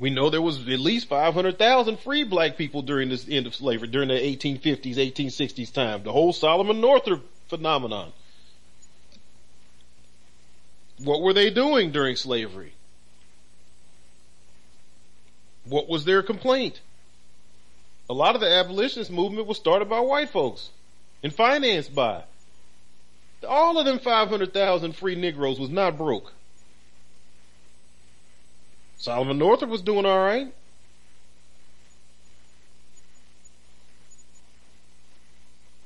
We 0.00 0.10
know 0.10 0.30
there 0.30 0.42
was 0.42 0.58
at 0.68 0.80
least 0.80 1.06
500,000 1.06 2.00
free 2.00 2.24
black 2.24 2.56
people 2.56 2.82
during 2.82 3.08
this 3.08 3.28
end 3.28 3.46
of 3.46 3.54
slavery, 3.54 3.86
during 3.86 4.08
the 4.08 4.14
1850s, 4.14 4.96
1860s 4.96 5.72
time. 5.72 6.02
The 6.02 6.10
whole 6.10 6.32
Solomon 6.32 6.80
Northup 6.80 7.22
phenomenon. 7.46 8.12
What 10.98 11.20
were 11.20 11.32
they 11.32 11.50
doing 11.50 11.90
during 11.90 12.16
slavery? 12.16 12.72
What 15.64 15.88
was 15.88 16.04
their 16.04 16.22
complaint? 16.22 16.80
A 18.10 18.12
lot 18.12 18.34
of 18.34 18.40
the 18.40 18.50
abolitionist 18.50 19.10
movement 19.10 19.46
was 19.46 19.56
started 19.56 19.88
by 19.88 20.00
white 20.00 20.30
folks 20.30 20.70
and 21.22 21.32
financed 21.32 21.94
by. 21.94 22.24
All 23.48 23.78
of 23.78 23.84
them 23.84 23.98
500,000 23.98 24.94
free 24.94 25.14
Negroes 25.14 25.58
was 25.58 25.70
not 25.70 25.96
broke. 25.96 26.32
Solomon 28.98 29.38
Northup 29.38 29.68
was 29.68 29.82
doing 29.82 30.06
alright. 30.06 30.52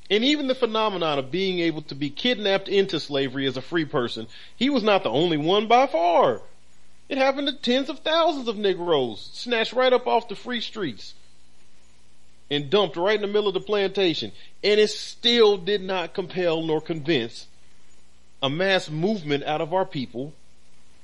And 0.09 0.25
even 0.25 0.47
the 0.47 0.55
phenomenon 0.55 1.19
of 1.19 1.31
being 1.31 1.59
able 1.59 1.83
to 1.83 1.95
be 1.95 2.11
kidnapped 2.11 2.69
into 2.69 3.01
slavery 3.01 3.47
as 3.47 3.57
a 3.57 3.63
free 3.63 3.85
person, 3.85 4.29
he 4.57 4.71
was 4.71 4.83
not 4.83 5.03
the 5.03 5.11
only 5.11 5.37
one 5.37 5.67
by 5.67 5.87
far. 5.87 6.43
It 7.09 7.19
happened 7.19 7.49
to 7.49 7.55
tens 7.55 7.89
of 7.89 8.01
thousands 8.01 8.49
of 8.49 8.57
Negroes, 8.57 9.31
snatched 9.33 9.73
right 9.73 9.93
up 9.93 10.07
off 10.07 10.29
the 10.29 10.37
free 10.37 10.61
streets 10.61 11.15
and 12.51 12.71
dumped 12.71 12.97
right 12.97 13.17
in 13.17 13.23
the 13.23 13.27
middle 13.27 13.49
of 13.49 13.55
the 13.55 13.61
plantation. 13.61 14.33
And 14.63 14.79
it 14.79 14.91
still 14.91 15.57
did 15.57 15.83
not 15.83 16.15
compel 16.15 16.63
nor 16.63 16.81
convince 16.81 17.47
a 18.43 18.51
mass 18.51 18.89
movement 18.89 19.45
out 19.45 19.61
of 19.61 19.73
our 19.75 19.85
people 19.85 20.33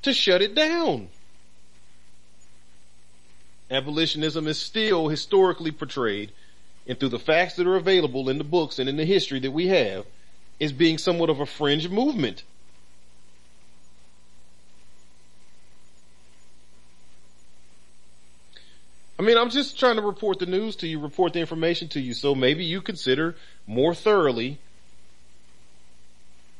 to 0.03 0.13
shut 0.13 0.43
it 0.43 0.55
down. 0.55 1.09
Abolitionism 3.71 4.47
is 4.47 4.59
still 4.59 5.09
historically 5.09 5.71
portrayed 5.71 6.31
and 6.87 6.99
through 6.99 7.11
the 7.11 7.19
facts 7.19 7.55
that 7.55 7.67
are 7.67 7.77
available 7.77 8.29
in 8.29 8.39
the 8.39 8.45
books 8.45 8.79
and 8.79 8.89
in 8.89 8.97
the 8.97 9.05
history 9.05 9.39
that 9.41 9.51
we 9.51 9.69
have 9.69 10.05
is 10.59 10.73
being 10.73 10.99
somewhat 10.99 11.31
of 11.31 11.41
a 11.41 11.47
fringe 11.47 11.89
movement. 11.89 12.43
I 19.19 19.23
mean, 19.23 19.39
I'm 19.39 19.51
just 19.51 19.79
trying 19.79 19.97
to 19.97 20.03
report 20.03 20.41
the 20.41 20.47
news 20.47 20.75
to 20.77 20.89
you, 20.89 20.99
report 20.99 21.33
the 21.33 21.39
information 21.39 21.87
to 21.89 22.01
you, 22.01 22.13
so 22.13 22.35
maybe 22.35 22.65
you 22.65 22.83
consider 22.83 23.37
more 23.69 23.95
thoroughly, 23.95 24.59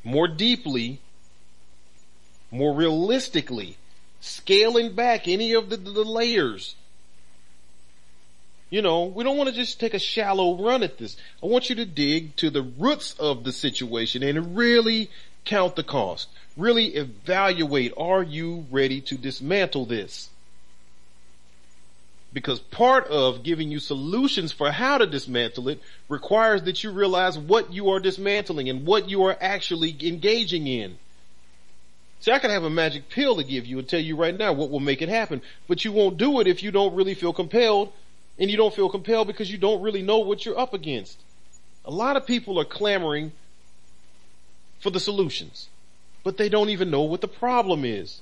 more 0.03 0.29
deeply, 0.29 1.01
more 2.51 2.73
realistically, 2.73 3.77
scaling 4.21 4.93
back 4.93 5.27
any 5.27 5.53
of 5.53 5.69
the, 5.69 5.75
the 5.75 6.05
layers 6.05 6.75
you 8.73 8.81
know, 8.81 9.03
we 9.03 9.23
don't 9.23 9.37
want 9.37 9.49
to 9.49 9.55
just 9.55 9.79
take 9.79 9.93
a 9.93 9.99
shallow 9.99 10.57
run 10.57 10.81
at 10.81 10.97
this. 10.97 11.15
I 11.43 11.45
want 11.45 11.69
you 11.69 11.75
to 11.75 11.85
dig 11.85 12.35
to 12.37 12.49
the 12.49 12.63
roots 12.63 13.13
of 13.19 13.43
the 13.43 13.51
situation 13.51 14.23
and 14.23 14.57
really 14.57 15.11
count 15.45 15.75
the 15.75 15.83
cost. 15.83 16.27
Really 16.57 16.87
evaluate, 16.95 17.93
are 17.97 18.23
you 18.23 18.65
ready 18.71 18.99
to 19.01 19.15
dismantle 19.15 19.85
this? 19.85 20.31
Because 22.33 22.57
part 22.57 23.05
of 23.09 23.43
giving 23.43 23.69
you 23.69 23.77
solutions 23.77 24.51
for 24.51 24.71
how 24.71 24.97
to 24.97 25.05
dismantle 25.05 25.69
it 25.69 25.79
requires 26.09 26.63
that 26.63 26.83
you 26.83 26.89
realize 26.89 27.37
what 27.37 27.71
you 27.71 27.91
are 27.91 27.99
dismantling 27.99 28.69
and 28.69 28.87
what 28.87 29.07
you 29.07 29.21
are 29.25 29.37
actually 29.39 29.95
engaging 30.01 30.65
in. 30.65 30.97
See, 32.21 32.31
I 32.31 32.39
could 32.39 32.49
have 32.49 32.63
a 32.63 32.71
magic 32.71 33.07
pill 33.09 33.35
to 33.35 33.43
give 33.43 33.67
you 33.67 33.77
and 33.77 33.87
tell 33.87 33.99
you 33.99 34.15
right 34.15 34.35
now 34.35 34.51
what 34.51 34.71
will 34.71 34.79
make 34.79 35.03
it 35.03 35.09
happen, 35.09 35.43
but 35.67 35.85
you 35.85 35.91
won't 35.91 36.17
do 36.17 36.39
it 36.39 36.47
if 36.47 36.63
you 36.63 36.71
don't 36.71 36.95
really 36.95 37.13
feel 37.13 37.33
compelled, 37.33 37.93
and 38.37 38.49
you 38.49 38.57
don't 38.57 38.73
feel 38.73 38.89
compelled 38.89 39.27
because 39.27 39.51
you 39.51 39.57
don't 39.57 39.81
really 39.81 40.01
know 40.01 40.19
what 40.19 40.45
you're 40.45 40.57
up 40.57 40.73
against. 40.73 41.19
A 41.85 41.91
lot 41.91 42.17
of 42.17 42.25
people 42.25 42.59
are 42.59 42.65
clamoring 42.65 43.31
for 44.79 44.89
the 44.89 44.99
solutions, 44.99 45.69
but 46.23 46.37
they 46.37 46.49
don't 46.49 46.69
even 46.69 46.89
know 46.89 47.01
what 47.01 47.21
the 47.21 47.27
problem 47.27 47.85
is. 47.85 48.21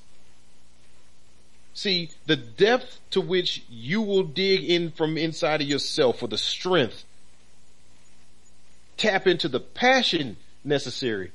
See, 1.73 2.11
the 2.25 2.35
depth 2.35 2.99
to 3.11 3.21
which 3.21 3.63
you 3.69 4.01
will 4.01 4.23
dig 4.23 4.63
in 4.63 4.91
from 4.91 5.17
inside 5.17 5.61
of 5.61 5.67
yourself 5.67 6.19
for 6.19 6.27
the 6.27 6.37
strength, 6.37 7.05
tap 8.97 9.25
into 9.25 9.47
the 9.47 9.59
passion 9.59 10.37
necessary 10.63 11.31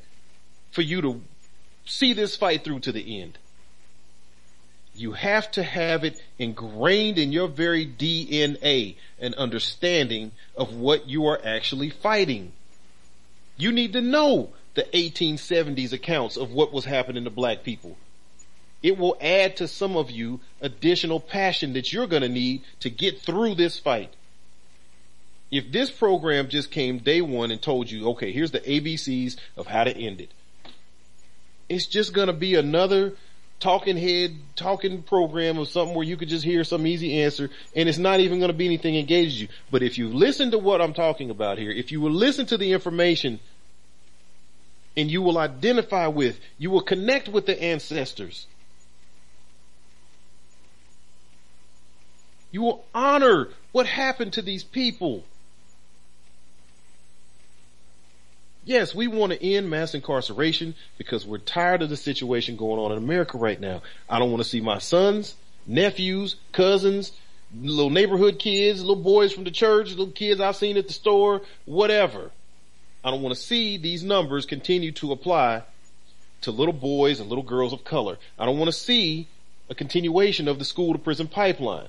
for 0.70 0.82
you 0.82 1.00
to 1.00 1.20
see 1.86 2.12
this 2.12 2.36
fight 2.36 2.64
through 2.64 2.80
to 2.80 2.92
the 2.92 3.20
end. 3.20 3.38
You 4.96 5.12
have 5.12 5.50
to 5.52 5.62
have 5.62 6.04
it 6.04 6.22
ingrained 6.38 7.18
in 7.18 7.32
your 7.32 7.48
very 7.48 7.86
DNA, 7.86 8.96
an 9.20 9.34
understanding 9.34 10.32
of 10.56 10.74
what 10.74 11.08
you 11.08 11.26
are 11.26 11.40
actually 11.44 11.90
fighting. 11.90 12.52
You 13.56 13.72
need 13.72 13.92
to 13.92 14.00
know 14.00 14.50
the 14.74 14.84
1870s 14.84 15.92
accounts 15.92 16.36
of 16.36 16.50
what 16.50 16.72
was 16.72 16.84
happening 16.84 17.24
to 17.24 17.30
black 17.30 17.62
people. 17.62 17.96
It 18.82 18.98
will 18.98 19.16
add 19.20 19.56
to 19.56 19.68
some 19.68 19.96
of 19.96 20.10
you 20.10 20.40
additional 20.60 21.20
passion 21.20 21.72
that 21.74 21.92
you're 21.92 22.06
going 22.06 22.22
to 22.22 22.28
need 22.28 22.62
to 22.80 22.90
get 22.90 23.20
through 23.20 23.54
this 23.54 23.78
fight. 23.78 24.12
If 25.50 25.72
this 25.72 25.90
program 25.90 26.48
just 26.48 26.70
came 26.70 26.98
day 26.98 27.20
one 27.20 27.50
and 27.50 27.60
told 27.60 27.90
you, 27.90 28.08
okay, 28.10 28.32
here's 28.32 28.50
the 28.50 28.60
ABCs 28.60 29.36
of 29.56 29.66
how 29.66 29.84
to 29.84 29.96
end 29.96 30.20
it 30.20 30.30
it's 31.68 31.86
just 31.86 32.12
going 32.12 32.28
to 32.28 32.32
be 32.32 32.54
another 32.54 33.14
talking 33.58 33.96
head 33.96 34.36
talking 34.54 35.02
program 35.02 35.58
or 35.58 35.64
something 35.64 35.94
where 35.94 36.06
you 36.06 36.16
could 36.16 36.28
just 36.28 36.44
hear 36.44 36.62
some 36.62 36.86
easy 36.86 37.22
answer 37.22 37.48
and 37.74 37.88
it's 37.88 37.98
not 37.98 38.20
even 38.20 38.38
going 38.38 38.50
to 38.50 38.56
be 38.56 38.66
anything 38.66 38.96
engaged 38.96 39.40
you. 39.40 39.48
But 39.70 39.82
if 39.82 39.98
you 39.98 40.08
listen 40.08 40.50
to 40.50 40.58
what 40.58 40.80
I'm 40.80 40.92
talking 40.92 41.30
about 41.30 41.58
here, 41.58 41.70
if 41.70 41.90
you 41.90 42.00
will 42.00 42.12
listen 42.12 42.46
to 42.46 42.58
the 42.58 42.72
information 42.72 43.40
and 44.96 45.10
you 45.10 45.22
will 45.22 45.38
identify 45.38 46.06
with, 46.06 46.38
you 46.58 46.70
will 46.70 46.82
connect 46.82 47.28
with 47.28 47.46
the 47.46 47.62
ancestors. 47.62 48.46
You 52.50 52.62
will 52.62 52.84
honor 52.94 53.48
what 53.72 53.86
happened 53.86 54.34
to 54.34 54.42
these 54.42 54.64
people. 54.64 55.24
Yes, 58.66 58.96
we 58.96 59.06
want 59.06 59.32
to 59.32 59.40
end 59.40 59.70
mass 59.70 59.94
incarceration 59.94 60.74
because 60.98 61.24
we're 61.24 61.38
tired 61.38 61.82
of 61.82 61.88
the 61.88 61.96
situation 61.96 62.56
going 62.56 62.80
on 62.80 62.90
in 62.90 62.98
America 62.98 63.38
right 63.38 63.60
now. 63.60 63.80
I 64.10 64.18
don't 64.18 64.32
want 64.32 64.42
to 64.42 64.48
see 64.48 64.60
my 64.60 64.78
sons, 64.78 65.36
nephews, 65.68 66.34
cousins, 66.50 67.12
little 67.54 67.90
neighborhood 67.90 68.40
kids, 68.40 68.80
little 68.80 68.96
boys 68.96 69.32
from 69.32 69.44
the 69.44 69.52
church, 69.52 69.90
little 69.90 70.08
kids 70.08 70.40
I've 70.40 70.56
seen 70.56 70.76
at 70.76 70.88
the 70.88 70.92
store, 70.92 71.42
whatever. 71.64 72.32
I 73.04 73.12
don't 73.12 73.22
want 73.22 73.36
to 73.36 73.40
see 73.40 73.76
these 73.76 74.02
numbers 74.02 74.46
continue 74.46 74.90
to 74.92 75.12
apply 75.12 75.62
to 76.40 76.50
little 76.50 76.74
boys 76.74 77.20
and 77.20 77.28
little 77.28 77.44
girls 77.44 77.72
of 77.72 77.84
color. 77.84 78.18
I 78.36 78.46
don't 78.46 78.58
want 78.58 78.68
to 78.68 78.76
see 78.76 79.28
a 79.70 79.76
continuation 79.76 80.48
of 80.48 80.58
the 80.58 80.64
school 80.64 80.92
to 80.92 80.98
prison 80.98 81.28
pipeline 81.28 81.86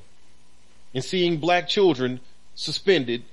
and 0.94 1.04
seeing 1.04 1.38
black 1.38 1.68
children 1.68 2.20
suspended 2.54 3.24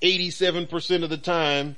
87% 0.00 1.04
of 1.04 1.10
the 1.10 1.18
time 1.18 1.76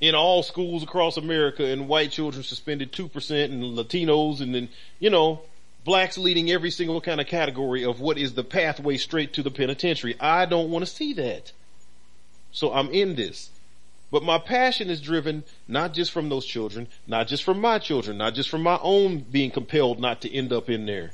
in 0.00 0.14
all 0.14 0.42
schools 0.42 0.82
across 0.82 1.16
America 1.16 1.64
and 1.64 1.88
white 1.88 2.10
children 2.10 2.42
suspended 2.42 2.92
2% 2.92 3.44
and 3.44 3.62
Latinos 3.76 4.40
and 4.40 4.54
then, 4.54 4.68
you 4.98 5.10
know, 5.10 5.42
blacks 5.84 6.18
leading 6.18 6.50
every 6.50 6.70
single 6.70 7.00
kind 7.00 7.20
of 7.20 7.26
category 7.26 7.84
of 7.84 8.00
what 8.00 8.18
is 8.18 8.34
the 8.34 8.44
pathway 8.44 8.96
straight 8.96 9.32
to 9.32 9.42
the 9.42 9.50
penitentiary. 9.50 10.14
I 10.20 10.44
don't 10.44 10.70
want 10.70 10.84
to 10.84 10.90
see 10.90 11.14
that. 11.14 11.52
So 12.52 12.72
I'm 12.72 12.90
in 12.90 13.16
this. 13.16 13.50
But 14.10 14.22
my 14.22 14.38
passion 14.38 14.88
is 14.88 15.00
driven 15.00 15.44
not 15.66 15.92
just 15.92 16.12
from 16.12 16.28
those 16.28 16.46
children, 16.46 16.88
not 17.06 17.26
just 17.26 17.42
from 17.42 17.60
my 17.60 17.78
children, 17.78 18.18
not 18.18 18.34
just 18.34 18.48
from 18.48 18.62
my 18.62 18.78
own 18.82 19.18
being 19.18 19.50
compelled 19.50 19.98
not 19.98 20.20
to 20.22 20.32
end 20.32 20.52
up 20.52 20.70
in 20.70 20.86
there. 20.86 21.12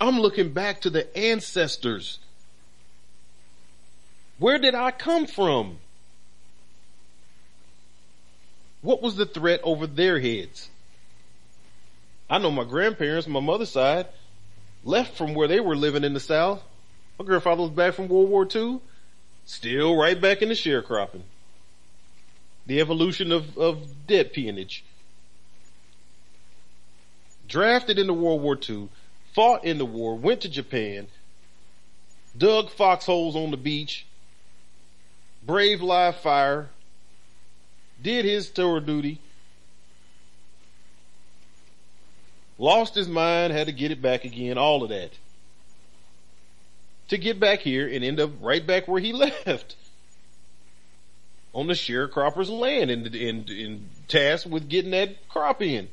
I'm 0.00 0.20
looking 0.20 0.52
back 0.52 0.82
to 0.82 0.90
the 0.90 1.14
ancestors 1.16 2.18
where 4.38 4.58
did 4.58 4.74
I 4.74 4.90
come 4.90 5.26
from? 5.26 5.78
What 8.82 9.02
was 9.02 9.16
the 9.16 9.26
threat 9.26 9.60
over 9.64 9.86
their 9.86 10.20
heads? 10.20 10.68
I 12.28 12.38
know 12.38 12.50
my 12.50 12.64
grandparents, 12.64 13.26
my 13.26 13.40
mother's 13.40 13.70
side, 13.70 14.06
left 14.84 15.16
from 15.16 15.34
where 15.34 15.48
they 15.48 15.60
were 15.60 15.76
living 15.76 16.04
in 16.04 16.14
the 16.14 16.20
South. 16.20 16.62
My 17.18 17.24
grandfather 17.24 17.62
was 17.62 17.70
back 17.70 17.94
from 17.94 18.08
World 18.08 18.28
War 18.28 18.46
II, 18.52 18.80
still 19.44 19.96
right 19.96 20.20
back 20.20 20.42
in 20.42 20.48
the 20.48 20.54
sharecropping. 20.54 21.22
The 22.66 22.80
evolution 22.80 23.32
of, 23.32 23.56
of 23.56 24.06
debt 24.06 24.32
peonage. 24.32 24.84
Drafted 27.48 27.98
into 27.98 28.12
World 28.12 28.42
War 28.42 28.58
II, 28.68 28.88
fought 29.34 29.64
in 29.64 29.78
the 29.78 29.86
war, 29.86 30.16
went 30.16 30.40
to 30.42 30.48
Japan, 30.48 31.06
dug 32.36 32.70
foxholes 32.70 33.36
on 33.36 33.52
the 33.52 33.56
beach, 33.56 34.04
brave 35.46 35.80
live 35.80 36.16
fire, 36.16 36.68
did 38.02 38.24
his 38.24 38.50
tour 38.50 38.80
duty, 38.80 39.20
lost 42.58 42.94
his 42.94 43.08
mind, 43.08 43.52
had 43.52 43.68
to 43.68 43.72
get 43.72 43.90
it 43.90 44.02
back 44.02 44.24
again, 44.24 44.58
all 44.58 44.82
of 44.82 44.88
that. 44.88 45.12
To 47.08 47.18
get 47.18 47.38
back 47.38 47.60
here 47.60 47.88
and 47.88 48.04
end 48.04 48.18
up 48.18 48.30
right 48.40 48.66
back 48.66 48.88
where 48.88 49.00
he 49.00 49.12
left. 49.46 49.76
On 51.54 51.68
the 51.68 51.74
sharecropper's 51.74 52.50
land 52.50 52.90
and, 52.90 53.06
and, 53.14 53.48
and 53.48 53.88
tasked 54.08 54.46
with 54.46 54.68
getting 54.68 54.90
that 54.90 55.26
crop 55.28 55.62
in. 55.62 55.88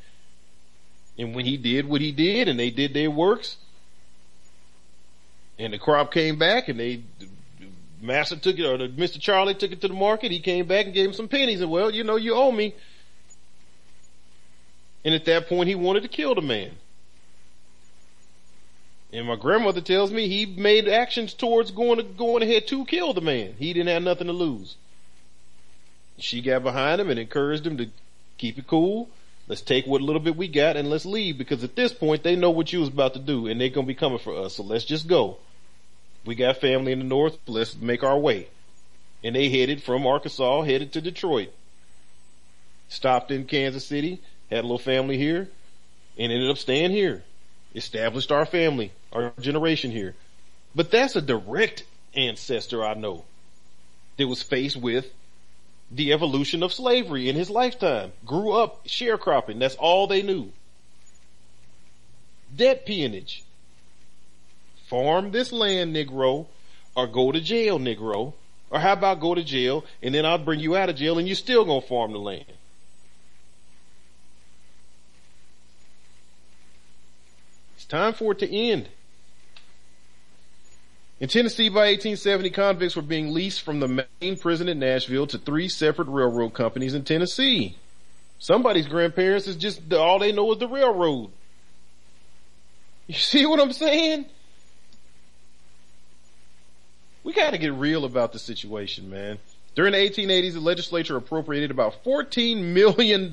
And 1.17 1.33
when 1.35 1.45
he 1.45 1.55
did 1.55 1.87
what 1.87 2.01
he 2.01 2.11
did 2.11 2.49
and 2.49 2.59
they 2.59 2.69
did 2.69 2.93
their 2.93 3.11
works, 3.11 3.57
and 5.57 5.71
the 5.71 5.77
crop 5.77 6.11
came 6.11 6.37
back 6.37 6.67
and 6.67 6.79
they 6.79 7.03
Master 8.03 8.35
took 8.35 8.59
it, 8.59 8.65
or 8.65 8.77
the, 8.77 8.89
Mr. 8.89 9.19
Charlie 9.19 9.55
took 9.55 9.71
it 9.71 9.79
to 9.79 9.87
the 9.87 9.93
market. 9.93 10.29
He 10.29 10.41
came 10.41 10.67
back 10.67 10.85
and 10.85 10.93
gave 10.93 11.07
him 11.07 11.13
some 11.13 11.29
pennies 11.29 11.61
and 11.61 11.71
well, 11.71 11.89
you 11.89 12.03
know, 12.03 12.17
you 12.17 12.35
owe 12.35 12.51
me. 12.51 12.75
And 15.05 15.15
at 15.15 15.23
that 15.25 15.47
point 15.47 15.69
he 15.69 15.75
wanted 15.75 16.03
to 16.03 16.09
kill 16.09 16.35
the 16.35 16.41
man. 16.41 16.71
And 19.13 19.25
my 19.25 19.37
grandmother 19.37 19.79
tells 19.79 20.11
me 20.11 20.27
he 20.27 20.45
made 20.45 20.89
actions 20.89 21.33
towards 21.33 21.71
going 21.71 21.97
to, 21.97 22.03
going 22.03 22.43
ahead 22.43 22.67
to 22.67 22.83
kill 22.83 23.13
the 23.13 23.21
man. 23.21 23.55
He 23.57 23.71
didn't 23.71 23.89
have 23.89 24.03
nothing 24.03 24.27
to 24.27 24.33
lose. 24.33 24.75
She 26.17 26.41
got 26.41 26.63
behind 26.63 26.99
him 26.99 27.09
and 27.09 27.19
encouraged 27.19 27.65
him 27.65 27.77
to 27.77 27.89
keep 28.37 28.57
it 28.57 28.67
cool. 28.67 29.07
Let's 29.47 29.61
take 29.61 29.87
what 29.87 30.01
little 30.01 30.21
bit 30.21 30.35
we 30.35 30.49
got 30.49 30.75
and 30.75 30.89
let's 30.89 31.05
leave 31.05 31.37
because 31.37 31.63
at 31.63 31.75
this 31.75 31.93
point 31.93 32.23
they 32.23 32.35
know 32.35 32.51
what 32.51 32.73
you 32.73 32.81
was 32.81 32.89
about 32.89 33.13
to 33.13 33.19
do 33.19 33.47
and 33.47 33.61
they're 33.61 33.69
going 33.69 33.85
to 33.85 33.93
be 33.93 33.95
coming 33.95 34.19
for 34.19 34.35
us. 34.35 34.55
So 34.55 34.63
let's 34.63 34.85
just 34.85 35.07
go. 35.07 35.37
We 36.25 36.35
got 36.35 36.57
family 36.57 36.91
in 36.91 36.99
the 36.99 37.05
north. 37.05 37.37
Let's 37.47 37.75
make 37.75 38.03
our 38.03 38.17
way. 38.17 38.47
And 39.23 39.35
they 39.35 39.49
headed 39.49 39.83
from 39.83 40.07
Arkansas, 40.07 40.61
headed 40.63 40.93
to 40.93 41.01
Detroit. 41.01 41.53
Stopped 42.89 43.31
in 43.31 43.45
Kansas 43.45 43.85
City, 43.85 44.21
had 44.49 44.59
a 44.59 44.61
little 44.61 44.77
family 44.77 45.17
here, 45.17 45.49
and 46.17 46.31
ended 46.31 46.49
up 46.49 46.57
staying 46.57 46.91
here. 46.91 47.23
Established 47.75 48.31
our 48.31 48.45
family, 48.45 48.91
our 49.11 49.33
generation 49.39 49.91
here. 49.91 50.15
But 50.75 50.91
that's 50.91 51.15
a 51.15 51.21
direct 51.21 51.83
ancestor 52.15 52.85
I 52.85 52.93
know 52.93 53.25
that 54.17 54.27
was 54.27 54.43
faced 54.43 54.77
with 54.77 55.11
the 55.91 56.13
evolution 56.13 56.63
of 56.63 56.73
slavery 56.73 57.29
in 57.29 57.35
his 57.35 57.49
lifetime. 57.49 58.11
Grew 58.25 58.51
up 58.51 58.85
sharecropping. 58.87 59.59
That's 59.59 59.75
all 59.75 60.07
they 60.07 60.21
knew. 60.21 60.51
Debt 62.55 62.85
peonage 62.85 63.43
farm 64.93 65.31
this 65.31 65.51
land, 65.51 65.95
Negro, 65.95 66.45
or 66.95 67.07
go 67.07 67.31
to 67.31 67.41
jail, 67.41 67.79
Negro. 67.79 68.33
Or 68.69 68.79
how 68.79 68.93
about 68.93 69.19
go 69.19 69.33
to 69.33 69.43
jail 69.43 69.83
and 70.03 70.13
then 70.13 70.23
I'll 70.23 70.37
bring 70.37 70.59
you 70.59 70.75
out 70.75 70.87
of 70.87 70.95
jail 70.95 71.17
and 71.17 71.27
you're 71.27 71.35
still 71.35 71.65
gonna 71.65 71.81
farm 71.81 72.11
the 72.11 72.19
land. 72.19 72.45
It's 77.75 77.85
time 77.85 78.13
for 78.13 78.33
it 78.33 78.39
to 78.39 78.55
end. 78.55 78.87
In 81.19 81.27
Tennessee 81.27 81.69
by 81.69 81.87
1870, 81.87 82.51
convicts 82.51 82.95
were 82.95 83.01
being 83.01 83.33
leased 83.33 83.63
from 83.63 83.79
the 83.79 84.05
main 84.21 84.37
prison 84.37 84.69
in 84.69 84.77
Nashville 84.77 85.25
to 85.27 85.39
three 85.39 85.69
separate 85.69 86.07
railroad 86.07 86.53
companies 86.53 86.93
in 86.93 87.03
Tennessee. 87.03 87.77
Somebody's 88.37 88.87
grandparents 88.87 89.47
is 89.47 89.55
just, 89.55 89.91
all 89.91 90.19
they 90.19 90.31
know 90.31 90.51
is 90.51 90.59
the 90.59 90.67
railroad. 90.67 91.31
You 93.07 93.15
see 93.15 93.47
what 93.47 93.59
I'm 93.59 93.73
saying? 93.73 94.25
We 97.23 97.33
gotta 97.33 97.57
get 97.57 97.73
real 97.73 98.05
about 98.05 98.33
the 98.33 98.39
situation, 98.39 99.09
man. 99.09 99.39
During 99.75 99.93
the 99.93 99.97
1880s, 99.97 100.53
the 100.53 100.59
legislature 100.59 101.17
appropriated 101.17 101.71
about 101.71 102.03
$14 102.03 102.61
million 102.61 103.31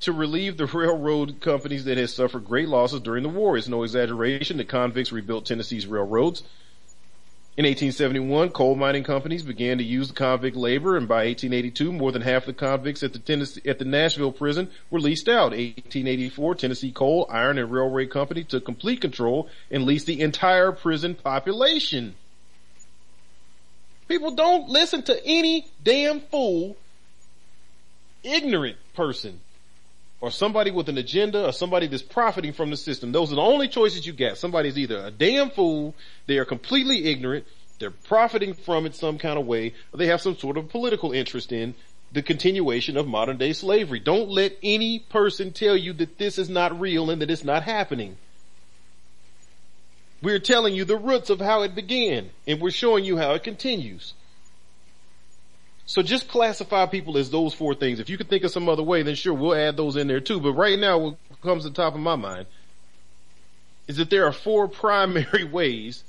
to 0.00 0.12
relieve 0.12 0.56
the 0.56 0.66
railroad 0.66 1.40
companies 1.40 1.84
that 1.84 1.96
had 1.96 2.10
suffered 2.10 2.44
great 2.44 2.68
losses 2.68 3.00
during 3.00 3.22
the 3.22 3.28
war. 3.28 3.56
It's 3.56 3.68
no 3.68 3.84
exaggeration 3.84 4.56
that 4.58 4.68
convicts 4.68 5.12
rebuilt 5.12 5.46
Tennessee's 5.46 5.86
railroads. 5.86 6.42
In 7.54 7.66
1871, 7.66 8.48
coal 8.50 8.76
mining 8.76 9.04
companies 9.04 9.42
began 9.42 9.76
to 9.76 9.84
use 9.84 10.10
convict 10.10 10.56
labor, 10.56 10.96
and 10.96 11.06
by 11.06 11.26
1882, 11.26 11.92
more 11.92 12.10
than 12.10 12.22
half 12.22 12.46
the 12.46 12.54
convicts 12.54 13.02
at 13.02 13.12
the 13.12 13.18
Tennessee, 13.18 13.60
at 13.66 13.78
the 13.78 13.84
Nashville 13.84 14.32
prison 14.32 14.70
were 14.90 15.00
leased 15.00 15.28
out. 15.28 15.50
1884, 15.50 16.54
Tennessee 16.54 16.92
Coal, 16.92 17.26
Iron, 17.30 17.58
and 17.58 17.70
Railway 17.70 18.06
Company 18.06 18.42
took 18.42 18.64
complete 18.64 19.02
control 19.02 19.50
and 19.70 19.84
leased 19.84 20.06
the 20.06 20.22
entire 20.22 20.72
prison 20.72 21.14
population. 21.14 22.14
People 24.08 24.30
don't 24.34 24.70
listen 24.70 25.02
to 25.02 25.26
any 25.26 25.66
damn 25.84 26.20
fool, 26.20 26.78
ignorant 28.22 28.78
person 28.94 29.40
or 30.22 30.30
somebody 30.30 30.70
with 30.70 30.88
an 30.88 30.96
agenda 30.96 31.44
or 31.44 31.52
somebody 31.52 31.88
that's 31.88 32.02
profiting 32.02 32.52
from 32.52 32.70
the 32.70 32.76
system. 32.76 33.10
Those 33.10 33.32
are 33.32 33.34
the 33.34 33.42
only 33.42 33.66
choices 33.66 34.06
you 34.06 34.12
get. 34.12 34.38
Somebody's 34.38 34.78
either 34.78 35.04
a 35.04 35.10
damn 35.10 35.50
fool, 35.50 35.96
they 36.26 36.38
are 36.38 36.44
completely 36.44 37.06
ignorant, 37.06 37.44
they're 37.80 37.90
profiting 37.90 38.54
from 38.54 38.86
it 38.86 38.94
some 38.94 39.18
kind 39.18 39.36
of 39.36 39.46
way, 39.46 39.74
or 39.92 39.98
they 39.98 40.06
have 40.06 40.20
some 40.20 40.38
sort 40.38 40.56
of 40.56 40.68
political 40.68 41.10
interest 41.10 41.50
in 41.50 41.74
the 42.12 42.22
continuation 42.22 42.96
of 42.96 43.08
modern 43.08 43.36
day 43.36 43.52
slavery. 43.52 43.98
Don't 43.98 44.28
let 44.28 44.56
any 44.62 45.00
person 45.00 45.50
tell 45.50 45.76
you 45.76 45.92
that 45.94 46.18
this 46.18 46.38
is 46.38 46.48
not 46.48 46.78
real 46.78 47.10
and 47.10 47.20
that 47.20 47.30
it's 47.30 47.42
not 47.42 47.64
happening. 47.64 48.16
We're 50.22 50.38
telling 50.38 50.76
you 50.76 50.84
the 50.84 50.96
roots 50.96 51.30
of 51.30 51.40
how 51.40 51.62
it 51.62 51.74
began 51.74 52.30
and 52.46 52.60
we're 52.60 52.70
showing 52.70 53.04
you 53.04 53.16
how 53.16 53.32
it 53.32 53.42
continues. 53.42 54.14
So 55.92 56.00
just 56.00 56.26
classify 56.26 56.86
people 56.86 57.18
as 57.18 57.28
those 57.28 57.52
four 57.52 57.74
things. 57.74 58.00
If 58.00 58.08
you 58.08 58.16
could 58.16 58.30
think 58.30 58.44
of 58.44 58.50
some 58.50 58.66
other 58.66 58.82
way, 58.82 59.02
then 59.02 59.14
sure, 59.14 59.34
we'll 59.34 59.54
add 59.54 59.76
those 59.76 59.94
in 59.96 60.06
there 60.06 60.20
too. 60.20 60.40
But 60.40 60.54
right 60.54 60.78
now, 60.78 60.96
what 60.96 61.18
comes 61.42 61.64
to 61.64 61.68
the 61.68 61.74
top 61.74 61.94
of 61.94 62.00
my 62.00 62.16
mind 62.16 62.46
is 63.86 63.98
that 63.98 64.08
there 64.08 64.24
are 64.24 64.32
four 64.32 64.68
primary 64.82 65.44
ways 65.44 66.02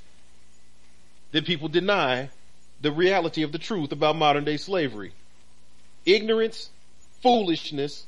that 1.34 1.44
people 1.46 1.68
deny 1.68 2.30
the 2.80 2.94
reality 2.94 3.44
of 3.44 3.52
the 3.52 3.58
truth 3.58 3.92
about 3.92 4.16
modern 4.16 4.46
day 4.46 4.56
slavery. 4.56 5.12
Ignorance, 6.06 6.70
foolishness, 7.22 8.06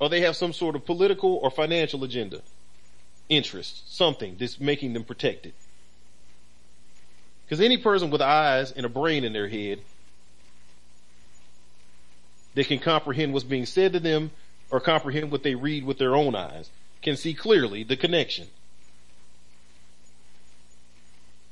or 0.00 0.08
they 0.08 0.22
have 0.22 0.34
some 0.34 0.52
sort 0.52 0.74
of 0.74 0.84
political 0.84 1.36
or 1.36 1.52
financial 1.52 2.02
agenda, 2.02 2.40
interest, 3.28 3.94
something 3.96 4.34
that's 4.40 4.58
making 4.58 4.92
them 4.92 5.04
protected. 5.04 5.52
Because 7.44 7.60
any 7.60 7.76
person 7.76 8.10
with 8.10 8.20
eyes 8.20 8.72
and 8.72 8.84
a 8.84 8.88
brain 8.88 9.22
in 9.22 9.32
their 9.32 9.46
head 9.46 9.78
they 12.56 12.64
can 12.64 12.78
comprehend 12.78 13.34
what's 13.34 13.44
being 13.44 13.66
said 13.66 13.92
to 13.92 14.00
them 14.00 14.30
or 14.70 14.80
comprehend 14.80 15.30
what 15.30 15.42
they 15.42 15.54
read 15.54 15.84
with 15.84 15.98
their 15.98 16.16
own 16.16 16.34
eyes, 16.34 16.70
can 17.02 17.14
see 17.14 17.34
clearly 17.34 17.84
the 17.84 17.96
connection. 17.96 18.48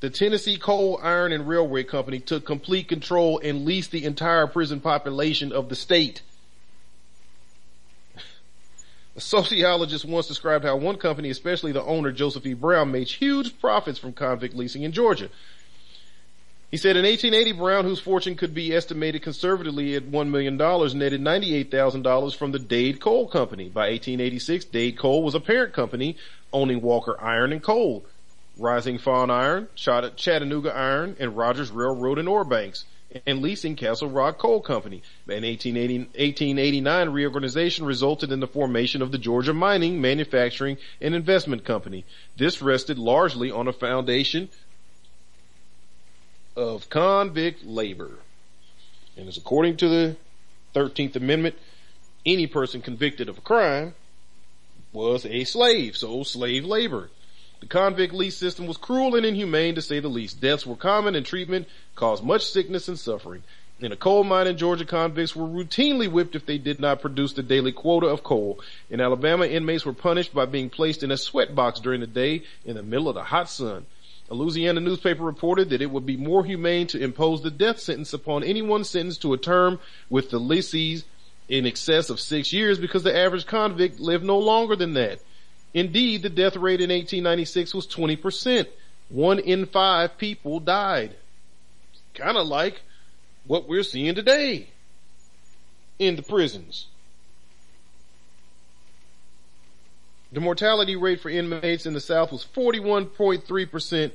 The 0.01 0.09
Tennessee 0.09 0.57
Coal, 0.57 0.99
Iron, 1.03 1.31
and 1.31 1.47
Railway 1.47 1.85
Company 1.85 2.21
took 2.21 2.47
complete 2.47 2.89
control 2.89 3.39
and 3.39 3.67
leased 3.67 3.91
the 3.91 4.05
entire 4.05 4.47
prison 4.47 4.81
population 4.81 5.53
of 5.53 5.69
the 5.69 5.77
state. 5.77 6.23
A 9.15 9.21
sociologist 9.21 10.07
once 10.07 10.27
described 10.27 10.65
how 10.65 10.77
one 10.77 10.97
company, 10.97 11.29
especially 11.29 11.73
the 11.73 11.85
owner 11.85 12.13
Joseph 12.13 12.47
E. 12.47 12.55
Brown, 12.55 12.91
made 12.91 13.09
huge 13.09 13.61
profits 13.61 13.99
from 13.99 14.15
convict 14.15 14.57
leasing 14.57 14.83
in 14.83 14.93
Georgia. 14.93 15.29
He 16.75 16.79
said 16.79 16.97
in 16.97 17.05
1880, 17.05 17.53
Brown, 17.53 17.85
whose 17.85 18.01
fortune 18.01 18.35
could 18.35 18.53
be 18.53 18.75
estimated 18.75 19.23
conservatively 19.23 19.95
at 19.95 20.11
$1 20.11 20.29
million, 20.29 20.57
netted 20.57 21.21
$98,000 21.21 22.35
from 22.35 22.51
the 22.51 22.59
Dade 22.59 23.01
Coal 23.01 23.29
Company. 23.29 23.69
By 23.69 23.91
1886, 23.91 24.65
Dade 24.65 24.99
Coal 24.99 25.23
was 25.23 25.37
a 25.37 25.41
parent 25.41 25.73
company 25.73 26.17
owning 26.53 26.83
Walker 26.83 27.17
Iron 27.23 27.53
and 27.53 27.63
Coal, 27.63 28.05
Rising 28.59 28.99
Fawn 28.99 29.31
Iron, 29.31 29.69
Chattanooga 29.77 30.75
Iron, 30.75 31.15
and 31.21 31.37
Rogers 31.37 31.71
Railroad 31.71 32.19
and 32.19 32.29
Ore 32.29 32.45
Banks, 32.45 32.87
and 33.25 33.41
leasing 33.41 33.77
Castle 33.77 34.11
Rock 34.11 34.39
Coal 34.39 34.61
Company. 34.61 35.01
In 35.29 35.45
1889, 35.45 37.09
reorganization 37.11 37.85
resulted 37.85 38.33
in 38.33 38.41
the 38.41 38.49
formation 38.49 39.01
of 39.01 39.13
the 39.13 39.19
Georgia 39.19 39.55
Mining, 39.55 40.01
Manufacturing, 40.01 40.79
and 41.01 41.15
Investment 41.15 41.65
Company. 41.65 42.05
This 42.37 42.61
rested 42.61 42.99
largely 42.99 43.53
on 43.53 43.69
a 43.69 43.73
foundation 43.73 44.49
of 46.57 46.89
convict 46.91 47.65
labor. 47.65 48.19
And 49.17 49.29
as 49.29 49.37
according 49.37 49.77
to 49.79 49.89
the 49.89 50.17
13th 50.75 51.17
Amendment, 51.17 51.57
any 52.27 52.47
person 52.47 52.81
convicted 52.83 53.29
of 53.29 53.39
a 53.39 53.43
crime 53.43 53.95
was 54.93 55.27
a 55.27 55.45
slave, 55.45 55.97
so 55.97 56.23
slave 56.23 56.65
labor. 56.65 57.11
The 57.61 57.67
convict 57.67 58.13
lease 58.13 58.37
system 58.37 58.67
was 58.67 58.77
cruel 58.77 59.15
and 59.15 59.25
inhumane 59.25 59.75
to 59.75 59.83
say 59.83 60.01
the 60.01 60.09
least. 60.09 60.41
Deaths 60.41 60.67
were 60.67 60.77
common 60.77 61.15
and 61.15 61.25
treatment 61.25 61.67
caused 61.95 62.23
much 62.23 62.45
sickness 62.45 62.89
and 62.89 62.99
suffering. 62.99 63.43
In 63.81 63.91
a 63.91 63.97
coal 63.97 64.23
mine 64.23 64.47
in 64.47 64.57
Georgia, 64.57 64.85
convicts 64.85 65.35
were 65.35 65.47
routinely 65.47 66.11
whipped 66.11 66.37
if 66.37 66.47
they 66.47 66.59
did 66.59 66.79
not 66.79 67.01
produce 67.01 67.33
the 67.33 67.43
daily 67.43 67.73
quota 67.73 68.07
of 68.07 68.23
coal. 68.23 68.61
In 68.89 69.01
Alabama, 69.01 69.47
inmates 69.47 69.85
were 69.85 69.93
punished 69.93 70.33
by 70.33 70.47
being 70.47 70.71
placed 70.71 71.03
in 71.03 71.11
a 71.11 71.17
sweat 71.17 71.55
box 71.55 71.81
during 71.81 72.01
the 72.01 72.07
day 72.07 72.43
in 72.65 72.77
the 72.77 72.83
middle 72.83 73.09
of 73.09 73.17
the 73.17 73.25
hot 73.25 73.51
sun. 73.51 73.87
A 74.31 74.35
Louisiana 74.35 74.81
newspaper 74.81 75.23
reported 75.23 75.71
that 75.71 75.83
it 75.83 75.91
would 75.91 76.07
be 76.07 76.17
more 76.17 76.45
humane 76.45 76.87
to 76.89 77.03
impose 77.03 77.43
the 77.43 77.51
death 77.51 77.79
sentence 77.79 78.13
upon 78.13 78.43
anyone 78.43 78.85
sentenced 78.85 79.23
to 79.23 79.35
a 79.35 79.39
term 79.39 79.79
with 80.09 80.31
the 80.31 80.39
lessees 80.41 81.05
in 81.49 81.67
excess 81.67 82.09
of 82.09 82.19
six 82.19 82.53
years 82.53 82.79
because 82.79 83.03
the 83.03 83.17
average 83.17 83.47
convict 83.47 84.01
lived 84.01 84.25
no 84.25 84.39
longer 84.39 84.77
than 84.77 84.95
that. 84.95 85.21
Indeed, 85.75 86.23
the 86.23 86.31
death 86.31 86.57
rate 86.57 86.81
in 86.81 86.91
1896 86.91 87.75
was 87.75 87.87
20%. 87.87 88.67
One 89.11 89.39
in 89.39 89.67
five 89.67 90.17
people 90.17 90.61
died. 90.61 91.15
Kind 92.15 92.37
of 92.37 92.47
like 92.47 92.81
what 93.47 93.69
we're 93.69 93.83
seeing 93.83 94.15
today 94.15 94.69
in 95.99 96.17
the 96.17 96.23
prisons. 96.23 96.87
The 100.35 100.41
mortality 100.41 100.97
rate 100.97 101.21
for 101.21 101.31
inmates 101.31 101.87
in 101.87 101.95
the 101.95 102.01
South 102.01 102.33
was 102.33 102.45
41.3% 102.45 104.11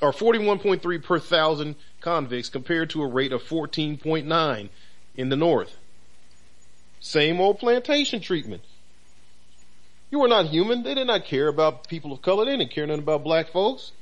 or 0.00 0.12
41.3 0.12 1.02
per 1.02 1.18
thousand 1.18 1.76
convicts 2.00 2.48
compared 2.48 2.88
to 2.90 3.02
a 3.02 3.06
rate 3.06 3.32
of 3.32 3.42
14.9 3.42 4.68
in 5.14 5.28
the 5.28 5.36
North. 5.36 5.76
Same 7.00 7.38
old 7.38 7.58
plantation 7.58 8.22
treatment. 8.22 8.62
You 10.10 10.20
were 10.20 10.28
not 10.28 10.46
human. 10.46 10.84
They 10.84 10.94
did 10.94 11.06
not 11.06 11.26
care 11.26 11.48
about 11.48 11.86
people 11.86 12.12
of 12.12 12.22
color. 12.22 12.46
They 12.46 12.56
didn't 12.56 12.70
care 12.70 12.86
nothing 12.86 13.02
about 13.02 13.22
black 13.22 13.48
folks. 13.48 13.92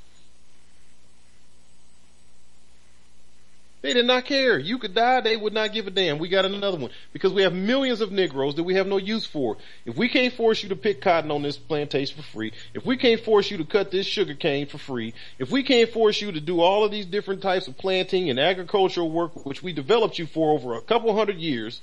They 3.87 3.93
did 3.93 4.05
not 4.05 4.25
care. 4.25 4.59
You 4.59 4.79
could 4.79 4.93
die, 4.93 5.21
they 5.21 5.37
would 5.37 5.53
not 5.53 5.71
give 5.71 5.87
a 5.87 5.91
damn. 5.91 6.17
We 6.17 6.27
got 6.27 6.43
another 6.43 6.77
one. 6.77 6.91
Because 7.13 7.31
we 7.31 7.43
have 7.43 7.53
millions 7.53 8.01
of 8.01 8.11
Negroes 8.11 8.55
that 8.55 8.63
we 8.63 8.73
have 8.73 8.85
no 8.85 8.97
use 8.97 9.25
for. 9.25 9.55
If 9.85 9.95
we 9.95 10.09
can't 10.09 10.33
force 10.33 10.61
you 10.61 10.67
to 10.67 10.75
pick 10.75 10.99
cotton 10.99 11.31
on 11.31 11.41
this 11.41 11.55
plantation 11.55 12.17
for 12.17 12.21
free, 12.21 12.51
if 12.73 12.85
we 12.85 12.97
can't 12.97 13.21
force 13.21 13.49
you 13.49 13.59
to 13.59 13.63
cut 13.63 13.89
this 13.89 14.05
sugar 14.05 14.33
cane 14.33 14.67
for 14.67 14.77
free, 14.77 15.13
if 15.39 15.51
we 15.51 15.63
can't 15.63 15.89
force 15.89 16.19
you 16.19 16.33
to 16.33 16.41
do 16.41 16.59
all 16.59 16.83
of 16.83 16.91
these 16.91 17.05
different 17.05 17.41
types 17.41 17.69
of 17.69 17.77
planting 17.77 18.29
and 18.29 18.41
agricultural 18.41 19.09
work, 19.09 19.45
which 19.45 19.63
we 19.63 19.71
developed 19.71 20.19
you 20.19 20.25
for 20.25 20.51
over 20.51 20.73
a 20.75 20.81
couple 20.81 21.15
hundred 21.15 21.37
years, 21.37 21.79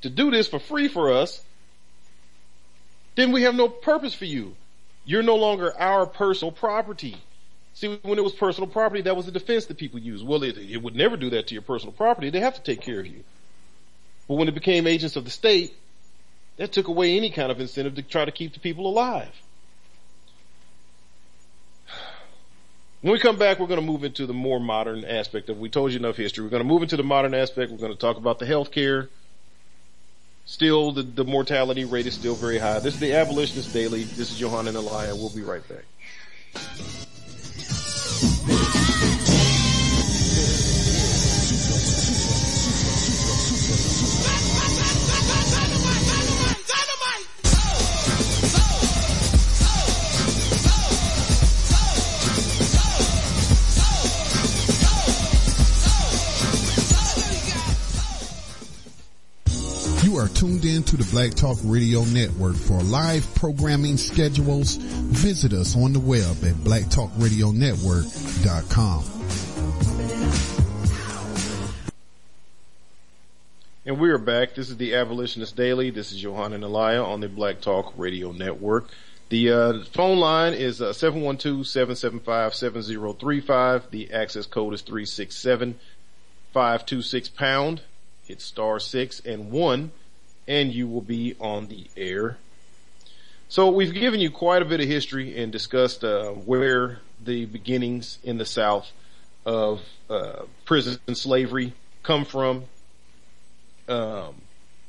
to 0.00 0.08
do 0.08 0.30
this 0.30 0.48
for 0.48 0.58
free 0.58 0.88
for 0.88 1.12
us, 1.12 1.42
then 3.16 3.32
we 3.32 3.42
have 3.42 3.54
no 3.54 3.68
purpose 3.68 4.14
for 4.14 4.24
you. 4.24 4.56
You're 5.04 5.22
no 5.22 5.36
longer 5.36 5.78
our 5.78 6.06
personal 6.06 6.52
property. 6.52 7.18
See, 7.74 7.98
when 8.02 8.18
it 8.18 8.24
was 8.24 8.32
personal 8.32 8.68
property, 8.68 9.02
that 9.02 9.16
was 9.16 9.26
the 9.26 9.32
defense 9.32 9.66
that 9.66 9.76
people 9.76 9.98
used. 9.98 10.24
Well, 10.24 10.42
it, 10.44 10.56
it 10.58 10.80
would 10.80 10.94
never 10.94 11.16
do 11.16 11.30
that 11.30 11.48
to 11.48 11.54
your 11.54 11.62
personal 11.62 11.92
property. 11.92 12.30
They 12.30 12.40
have 12.40 12.54
to 12.54 12.62
take 12.62 12.80
care 12.80 13.00
of 13.00 13.06
you. 13.06 13.24
But 14.28 14.34
when 14.34 14.48
it 14.48 14.54
became 14.54 14.86
agents 14.86 15.16
of 15.16 15.24
the 15.24 15.30
state, 15.30 15.74
that 16.56 16.72
took 16.72 16.86
away 16.86 17.16
any 17.16 17.30
kind 17.30 17.50
of 17.50 17.60
incentive 17.60 17.96
to 17.96 18.02
try 18.02 18.24
to 18.24 18.30
keep 18.30 18.54
the 18.54 18.60
people 18.60 18.86
alive. 18.86 19.28
When 23.02 23.12
we 23.12 23.18
come 23.18 23.36
back, 23.36 23.58
we're 23.58 23.66
going 23.66 23.80
to 23.80 23.86
move 23.86 24.04
into 24.04 24.24
the 24.24 24.32
more 24.32 24.60
modern 24.60 25.04
aspect 25.04 25.50
of, 25.50 25.58
we 25.58 25.68
told 25.68 25.92
you 25.92 25.98
enough 25.98 26.16
history. 26.16 26.42
We're 26.44 26.50
going 26.50 26.62
to 26.62 26.68
move 26.68 26.82
into 26.82 26.96
the 26.96 27.02
modern 27.02 27.34
aspect. 27.34 27.70
We're 27.70 27.76
going 27.78 27.92
to 27.92 27.98
talk 27.98 28.16
about 28.16 28.38
the 28.38 28.46
health 28.46 28.70
care. 28.70 29.10
Still, 30.46 30.92
the, 30.92 31.02
the 31.02 31.24
mortality 31.24 31.84
rate 31.84 32.06
is 32.06 32.14
still 32.14 32.34
very 32.34 32.58
high. 32.58 32.78
This 32.78 32.94
is 32.94 33.00
the 33.00 33.14
Abolitionist 33.14 33.74
Daily. 33.74 34.04
This 34.04 34.30
is 34.30 34.38
Johanna 34.38 34.68
and 34.68 34.78
Elia. 34.78 35.14
We'll 35.16 35.28
be 35.28 35.42
right 35.42 35.62
back. 35.68 35.84
Peace. 38.46 38.83
You 60.14 60.20
are 60.20 60.28
tuned 60.28 60.64
in 60.64 60.84
to 60.84 60.96
the 60.96 61.04
Black 61.10 61.34
Talk 61.34 61.58
Radio 61.64 62.04
Network. 62.04 62.54
For 62.54 62.80
live 62.82 63.26
programming 63.34 63.96
schedules, 63.96 64.76
visit 64.76 65.52
us 65.52 65.74
on 65.74 65.92
the 65.92 65.98
web 65.98 66.36
at 66.44 66.54
blacktalkradionetwork.com. 66.62 69.04
And 73.84 73.98
we 73.98 74.10
are 74.10 74.18
back. 74.18 74.54
This 74.54 74.70
is 74.70 74.76
the 74.76 74.94
Abolitionist 74.94 75.56
Daily. 75.56 75.90
This 75.90 76.12
is 76.12 76.20
Johanna 76.20 76.64
Elia 76.64 77.02
on 77.02 77.18
the 77.18 77.28
Black 77.28 77.60
Talk 77.60 77.92
Radio 77.96 78.30
Network. 78.30 78.86
The 79.30 79.50
uh, 79.50 79.82
phone 79.90 80.18
line 80.18 80.54
is 80.54 80.80
uh, 80.80 80.90
712-775-7035. 80.90 83.90
The 83.90 84.12
access 84.12 84.46
code 84.46 84.74
is 84.74 84.82
367-526 84.84 87.34
pound. 87.34 87.82
Hit 88.22 88.40
star 88.40 88.78
six 88.78 89.18
and 89.20 89.50
one 89.50 89.90
and 90.46 90.72
you 90.72 90.86
will 90.88 91.00
be 91.00 91.34
on 91.40 91.66
the 91.68 91.86
air. 91.96 92.38
So 93.48 93.70
we've 93.70 93.94
given 93.94 94.20
you 94.20 94.30
quite 94.30 94.62
a 94.62 94.64
bit 94.64 94.80
of 94.80 94.86
history 94.86 95.40
and 95.40 95.52
discussed 95.52 96.02
uh, 96.02 96.30
where 96.30 96.98
the 97.22 97.44
beginnings 97.44 98.18
in 98.24 98.38
the 98.38 98.46
South 98.46 98.90
of 99.46 99.82
uh, 100.10 100.42
prison 100.64 100.98
and 101.06 101.16
slavery 101.16 101.72
come 102.02 102.24
from 102.24 102.64
um, 103.88 104.34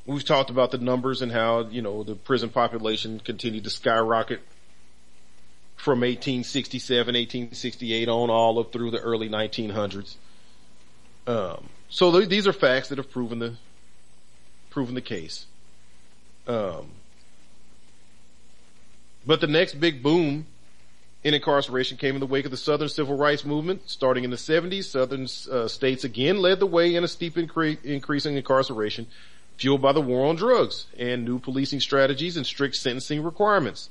we've 0.05 0.23
talked 0.23 0.49
about 0.49 0.71
the 0.71 0.77
numbers 0.77 1.21
and 1.21 1.31
how, 1.31 1.67
you 1.67 1.81
know, 1.81 2.03
the 2.03 2.15
prison 2.15 2.49
population 2.49 3.19
continued 3.19 3.63
to 3.63 3.69
skyrocket 3.69 4.41
from 5.75 5.99
1867, 5.99 7.07
1868 7.07 8.07
on 8.07 8.29
all 8.29 8.59
up 8.59 8.71
through 8.71 8.91
the 8.91 8.99
early 8.99 9.29
1900s. 9.29 10.15
Um, 11.27 11.69
so 11.89 12.11
th- 12.11 12.29
these 12.29 12.47
are 12.47 12.53
facts 12.53 12.89
that 12.89 12.97
have 12.97 13.11
proven 13.11 13.39
the, 13.39 13.55
proven 14.75 14.93
the 14.93 15.01
case. 15.01 15.45
Um, 16.47 16.91
but 19.25 19.39
the 19.39 19.47
next 19.47 19.75
big 19.75 20.03
boom 20.03 20.47
in 21.23 21.33
incarceration 21.33 21.97
came 21.97 22.13
in 22.15 22.19
the 22.19 22.27
wake 22.27 22.43
of 22.43 22.51
the 22.51 22.57
Southern 22.57 22.89
Civil 22.89 23.15
Rights 23.15 23.45
Movement. 23.45 23.83
Starting 23.89 24.25
in 24.25 24.31
the 24.31 24.35
70s, 24.35 24.83
Southern 24.83 25.27
uh, 25.49 25.69
states 25.69 26.03
again 26.03 26.39
led 26.39 26.59
the 26.59 26.65
way 26.65 26.93
in 26.93 27.05
a 27.05 27.07
steep 27.07 27.35
incre- 27.35 27.83
increase 27.85 28.25
in 28.25 28.35
incarceration, 28.35 29.07
fueled 29.55 29.81
by 29.81 29.93
the 29.93 30.01
war 30.01 30.27
on 30.27 30.35
drugs 30.35 30.87
and 30.99 31.23
new 31.23 31.39
policing 31.39 31.79
strategies 31.79 32.35
and 32.35 32.45
strict 32.45 32.75
sentencing 32.75 33.23
requirements. 33.23 33.89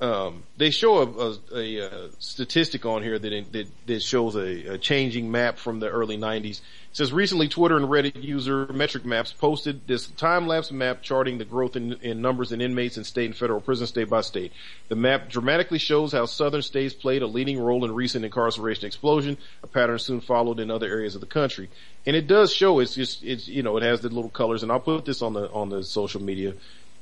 Um, 0.00 0.42
they 0.56 0.70
show 0.70 0.98
a, 0.98 1.06
a, 1.06 1.38
a, 1.54 1.78
a, 1.86 2.10
statistic 2.18 2.84
on 2.84 3.02
here 3.02 3.18
that, 3.18 3.52
that, 3.52 3.66
that 3.86 4.02
shows 4.02 4.34
a, 4.36 4.76
changing 4.78 5.30
map 5.30 5.58
from 5.58 5.80
the 5.80 5.88
early 5.88 6.18
90s 6.18 6.60
it 6.83 6.83
says 6.94 7.12
recently 7.12 7.48
Twitter 7.48 7.76
and 7.76 7.86
Reddit 7.86 8.22
user 8.22 8.68
Metric 8.72 9.04
Maps 9.04 9.32
posted 9.32 9.84
this 9.88 10.06
time-lapse 10.06 10.70
map 10.70 11.02
charting 11.02 11.38
the 11.38 11.44
growth 11.44 11.74
in, 11.74 11.94
in 11.94 12.22
numbers 12.22 12.52
in 12.52 12.60
inmates 12.60 12.96
in 12.96 13.02
state 13.02 13.26
and 13.26 13.36
federal 13.36 13.60
prison 13.60 13.88
state 13.88 14.08
by 14.08 14.20
state. 14.20 14.52
The 14.88 14.94
map 14.94 15.28
dramatically 15.28 15.78
shows 15.78 16.12
how 16.12 16.26
southern 16.26 16.62
states 16.62 16.94
played 16.94 17.22
a 17.22 17.26
leading 17.26 17.58
role 17.58 17.84
in 17.84 17.92
recent 17.92 18.24
incarceration 18.24 18.86
explosion, 18.86 19.36
a 19.64 19.66
pattern 19.66 19.98
soon 19.98 20.20
followed 20.20 20.60
in 20.60 20.70
other 20.70 20.86
areas 20.86 21.16
of 21.16 21.20
the 21.20 21.26
country. 21.26 21.68
And 22.06 22.14
it 22.14 22.28
does 22.28 22.54
show 22.54 22.78
it's 22.78 22.94
just, 22.94 23.24
it's, 23.24 23.48
you 23.48 23.64
know, 23.64 23.76
it 23.76 23.82
has 23.82 24.00
the 24.00 24.08
little 24.08 24.30
colors 24.30 24.62
and 24.62 24.70
I'll 24.70 24.78
put 24.78 25.04
this 25.04 25.20
on 25.20 25.32
the, 25.32 25.50
on 25.50 25.70
the 25.70 25.82
social 25.82 26.22
media 26.22 26.54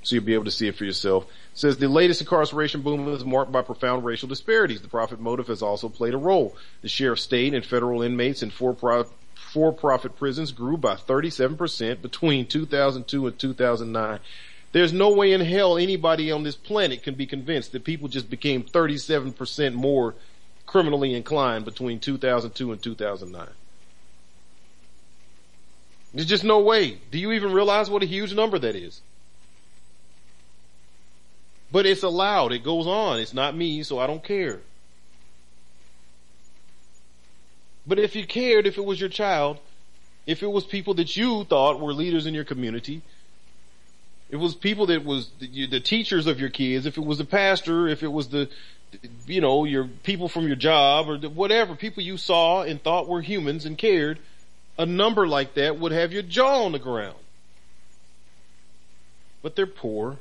so 0.04 0.16
you'll 0.16 0.24
be 0.24 0.34
able 0.34 0.46
to 0.46 0.50
see 0.50 0.68
it 0.68 0.74
for 0.74 0.84
yourself. 0.84 1.24
It 1.24 1.58
says 1.58 1.76
the 1.76 1.86
latest 1.86 2.22
incarceration 2.22 2.80
boom 2.80 3.06
is 3.08 3.24
marked 3.24 3.52
by 3.52 3.62
profound 3.62 4.04
racial 4.04 4.28
disparities. 4.28 4.80
The 4.80 4.88
profit 4.88 5.20
motive 5.20 5.48
has 5.48 5.62
also 5.62 5.88
played 5.88 6.14
a 6.14 6.18
role. 6.18 6.56
The 6.80 6.88
share 6.88 7.12
of 7.12 7.20
state 7.20 7.54
and 7.54 7.64
federal 7.64 8.02
inmates 8.02 8.42
in 8.42 8.50
for 8.50 8.72
for-profit 9.42 10.16
prisons 10.16 10.52
grew 10.52 10.76
by 10.76 10.94
37% 10.94 12.00
between 12.00 12.46
2002 12.46 13.26
and 13.26 13.38
2009. 13.38 14.18
There's 14.72 14.92
no 14.92 15.12
way 15.12 15.32
in 15.32 15.40
hell 15.42 15.76
anybody 15.76 16.32
on 16.32 16.42
this 16.42 16.56
planet 16.56 17.02
can 17.02 17.14
be 17.14 17.26
convinced 17.26 17.72
that 17.72 17.84
people 17.84 18.08
just 18.08 18.30
became 18.30 18.62
37% 18.62 19.74
more 19.74 20.14
criminally 20.64 21.14
inclined 21.14 21.64
between 21.64 22.00
2002 22.00 22.72
and 22.72 22.82
2009. 22.82 23.48
There's 26.14 26.26
just 26.26 26.44
no 26.44 26.60
way. 26.60 26.98
Do 27.10 27.18
you 27.18 27.32
even 27.32 27.52
realize 27.52 27.90
what 27.90 28.02
a 28.02 28.06
huge 28.06 28.34
number 28.34 28.58
that 28.58 28.76
is? 28.76 29.02
But 31.70 31.86
it's 31.86 32.02
allowed. 32.02 32.52
It 32.52 32.64
goes 32.64 32.86
on. 32.86 33.18
It's 33.18 33.34
not 33.34 33.56
me, 33.56 33.82
so 33.82 33.98
I 33.98 34.06
don't 34.06 34.22
care. 34.22 34.60
But 37.86 37.98
if 37.98 38.14
you 38.14 38.26
cared, 38.26 38.66
if 38.66 38.78
it 38.78 38.84
was 38.84 39.00
your 39.00 39.08
child, 39.08 39.58
if 40.26 40.42
it 40.42 40.46
was 40.46 40.64
people 40.64 40.94
that 40.94 41.16
you 41.16 41.44
thought 41.44 41.80
were 41.80 41.92
leaders 41.92 42.26
in 42.26 42.34
your 42.34 42.44
community, 42.44 43.02
it 44.30 44.36
was 44.36 44.54
people 44.54 44.86
that 44.86 45.04
was 45.04 45.30
the, 45.40 45.66
the 45.66 45.80
teachers 45.80 46.26
of 46.26 46.40
your 46.40 46.48
kids, 46.48 46.86
if 46.86 46.96
it 46.96 47.04
was 47.04 47.18
the 47.18 47.24
pastor, 47.24 47.88
if 47.88 48.02
it 48.02 48.08
was 48.08 48.28
the, 48.28 48.48
you 49.26 49.40
know, 49.40 49.64
your 49.64 49.84
people 49.84 50.28
from 50.28 50.46
your 50.46 50.56
job 50.56 51.08
or 51.08 51.18
whatever, 51.28 51.74
people 51.74 52.02
you 52.02 52.16
saw 52.16 52.62
and 52.62 52.82
thought 52.82 53.08
were 53.08 53.20
humans 53.20 53.66
and 53.66 53.76
cared, 53.76 54.18
a 54.78 54.86
number 54.86 55.26
like 55.26 55.54
that 55.54 55.78
would 55.78 55.92
have 55.92 56.12
your 56.12 56.22
jaw 56.22 56.64
on 56.64 56.72
the 56.72 56.78
ground. 56.78 57.16
But 59.42 59.56
they're 59.56 59.66
poor 59.66 60.18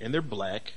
and 0.00 0.14
they're 0.14 0.22
black 0.22 0.74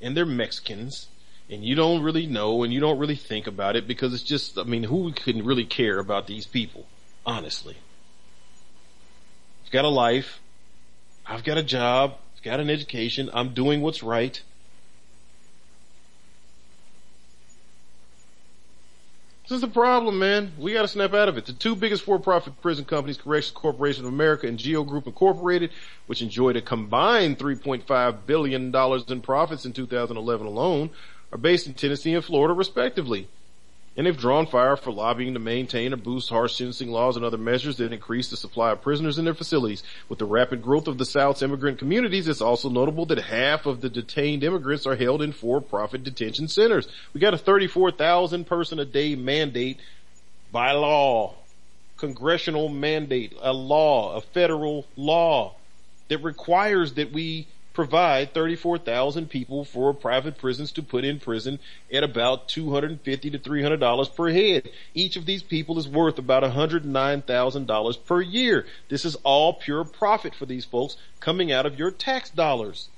and 0.00 0.16
they're 0.16 0.26
Mexicans 0.26 1.08
and 1.54 1.64
you 1.64 1.76
don't 1.76 2.02
really 2.02 2.26
know 2.26 2.64
and 2.64 2.72
you 2.72 2.80
don't 2.80 2.98
really 2.98 3.14
think 3.14 3.46
about 3.46 3.76
it 3.76 3.86
because 3.86 4.12
it's 4.12 4.22
just, 4.22 4.58
I 4.58 4.64
mean, 4.64 4.82
who 4.82 5.12
can 5.12 5.44
really 5.44 5.64
care 5.64 5.98
about 5.98 6.26
these 6.26 6.46
people? 6.46 6.86
Honestly. 7.24 7.76
I've 9.64 9.70
got 9.70 9.84
a 9.84 9.88
life. 9.88 10.40
I've 11.24 11.44
got 11.44 11.56
a 11.56 11.62
job. 11.62 12.16
I've 12.36 12.42
got 12.42 12.60
an 12.60 12.68
education. 12.68 13.30
I'm 13.32 13.54
doing 13.54 13.80
what's 13.80 14.02
right. 14.02 14.42
This 19.44 19.56
is 19.56 19.60
the 19.60 19.68
problem, 19.68 20.18
man. 20.18 20.52
We 20.58 20.72
gotta 20.72 20.88
snap 20.88 21.12
out 21.12 21.28
of 21.28 21.36
it. 21.36 21.44
The 21.44 21.52
two 21.52 21.76
biggest 21.76 22.02
for-profit 22.02 22.62
prison 22.62 22.86
companies, 22.86 23.18
Corrections 23.18 23.52
Corporation 23.54 24.06
of 24.06 24.12
America 24.12 24.46
and 24.46 24.58
Geo 24.58 24.84
Group 24.84 25.06
Incorporated, 25.06 25.70
which 26.06 26.22
enjoyed 26.22 26.56
a 26.56 26.62
combined 26.62 27.38
$3.5 27.38 28.26
billion 28.26 28.74
in 28.74 29.20
profits 29.20 29.66
in 29.66 29.74
2011 29.74 30.46
alone, 30.46 30.90
are 31.34 31.38
based 31.38 31.66
in 31.66 31.74
Tennessee 31.74 32.14
and 32.14 32.24
Florida 32.24 32.54
respectively. 32.54 33.28
And 33.96 34.06
they've 34.06 34.16
drawn 34.16 34.46
fire 34.46 34.76
for 34.76 34.90
lobbying 34.90 35.34
to 35.34 35.40
maintain 35.40 35.92
or 35.92 35.96
boost 35.96 36.28
harsh 36.28 36.56
sentencing 36.56 36.90
laws 36.90 37.16
and 37.16 37.24
other 37.24 37.38
measures 37.38 37.76
that 37.76 37.92
increase 37.92 38.28
the 38.28 38.36
supply 38.36 38.72
of 38.72 38.82
prisoners 38.82 39.18
in 39.18 39.24
their 39.24 39.34
facilities. 39.34 39.84
With 40.08 40.18
the 40.18 40.24
rapid 40.24 40.62
growth 40.62 40.88
of 40.88 40.98
the 40.98 41.04
South's 41.04 41.42
immigrant 41.42 41.78
communities, 41.78 42.26
it's 42.26 42.40
also 42.40 42.68
notable 42.68 43.06
that 43.06 43.18
half 43.18 43.66
of 43.66 43.82
the 43.82 43.88
detained 43.88 44.42
immigrants 44.42 44.86
are 44.86 44.96
held 44.96 45.22
in 45.22 45.32
for-profit 45.32 46.02
detention 46.02 46.48
centers. 46.48 46.88
We 47.12 47.20
got 47.20 47.34
a 47.34 47.38
34,000 47.38 48.46
person 48.46 48.80
a 48.80 48.84
day 48.84 49.14
mandate 49.14 49.78
by 50.50 50.72
law, 50.72 51.34
congressional 51.96 52.68
mandate, 52.68 53.32
a 53.40 53.52
law, 53.52 54.16
a 54.16 54.20
federal 54.20 54.86
law 54.96 55.54
that 56.08 56.18
requires 56.18 56.94
that 56.94 57.12
we 57.12 57.46
provide 57.74 58.32
34,000 58.32 59.28
people 59.28 59.64
for 59.64 59.92
private 59.92 60.38
prisons 60.38 60.72
to 60.72 60.82
put 60.82 61.04
in 61.04 61.20
prison 61.20 61.58
at 61.92 62.04
about 62.04 62.48
250 62.48 63.30
to 63.30 63.38
$300 63.38 64.16
per 64.16 64.30
head. 64.30 64.70
Each 64.94 65.16
of 65.16 65.26
these 65.26 65.42
people 65.42 65.78
is 65.78 65.88
worth 65.88 66.18
about 66.18 66.44
$109,000 66.44 68.04
per 68.06 68.22
year. 68.22 68.66
This 68.88 69.04
is 69.04 69.16
all 69.16 69.52
pure 69.52 69.84
profit 69.84 70.34
for 70.34 70.46
these 70.46 70.64
folks 70.64 70.96
coming 71.20 71.52
out 71.52 71.66
of 71.66 71.78
your 71.78 71.90
tax 71.90 72.30
dollars. 72.30 72.88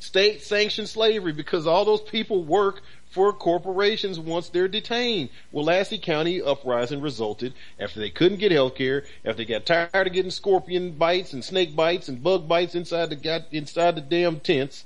State 0.00 0.42
sanctioned 0.42 0.88
slavery 0.88 1.32
because 1.32 1.66
all 1.66 1.84
those 1.84 2.00
people 2.00 2.44
work 2.44 2.82
for 3.10 3.32
corporations 3.32 4.18
once 4.18 4.48
they're 4.48 4.68
detained. 4.68 5.30
Willacy 5.52 6.00
County 6.00 6.42
uprising 6.42 7.00
resulted 7.00 7.54
after 7.80 8.00
they 8.00 8.10
couldn't 8.10 8.38
get 8.38 8.52
health 8.52 8.74
care, 8.74 9.04
after 9.24 9.38
they 9.38 9.44
got 9.44 9.66
tired 9.66 10.06
of 10.06 10.12
getting 10.12 10.30
scorpion 10.30 10.92
bites 10.92 11.32
and 11.32 11.44
snake 11.44 11.74
bites 11.74 12.08
and 12.08 12.22
bug 12.22 12.46
bites 12.46 12.74
inside 12.74 13.10
the 13.10 13.44
inside 13.50 13.94
the 13.94 14.00
damn 14.00 14.40
tents. 14.40 14.84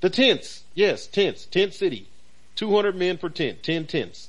The 0.00 0.10
tents, 0.10 0.64
yes, 0.74 1.06
tents, 1.06 1.46
tent 1.46 1.72
city. 1.72 2.08
200 2.56 2.94
men 2.94 3.18
per 3.18 3.30
tent, 3.30 3.62
10 3.62 3.86
tents. 3.86 4.28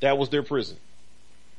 That 0.00 0.16
was 0.16 0.30
their 0.30 0.42
prison. 0.42 0.78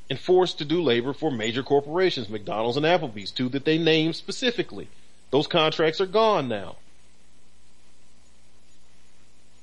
And 0.09 0.17
forced 0.17 0.57
to 0.57 0.65
do 0.65 0.81
labor 0.81 1.13
for 1.13 1.29
major 1.29 1.61
corporations, 1.61 2.29
McDonald's 2.29 2.77
and 2.77 2.85
Applebee's, 2.85 3.29
two 3.29 3.49
that 3.49 3.65
they 3.65 3.77
named 3.77 4.15
specifically. 4.15 4.87
Those 5.29 5.45
contracts 5.45 6.01
are 6.01 6.07
gone 6.07 6.47
now 6.47 6.77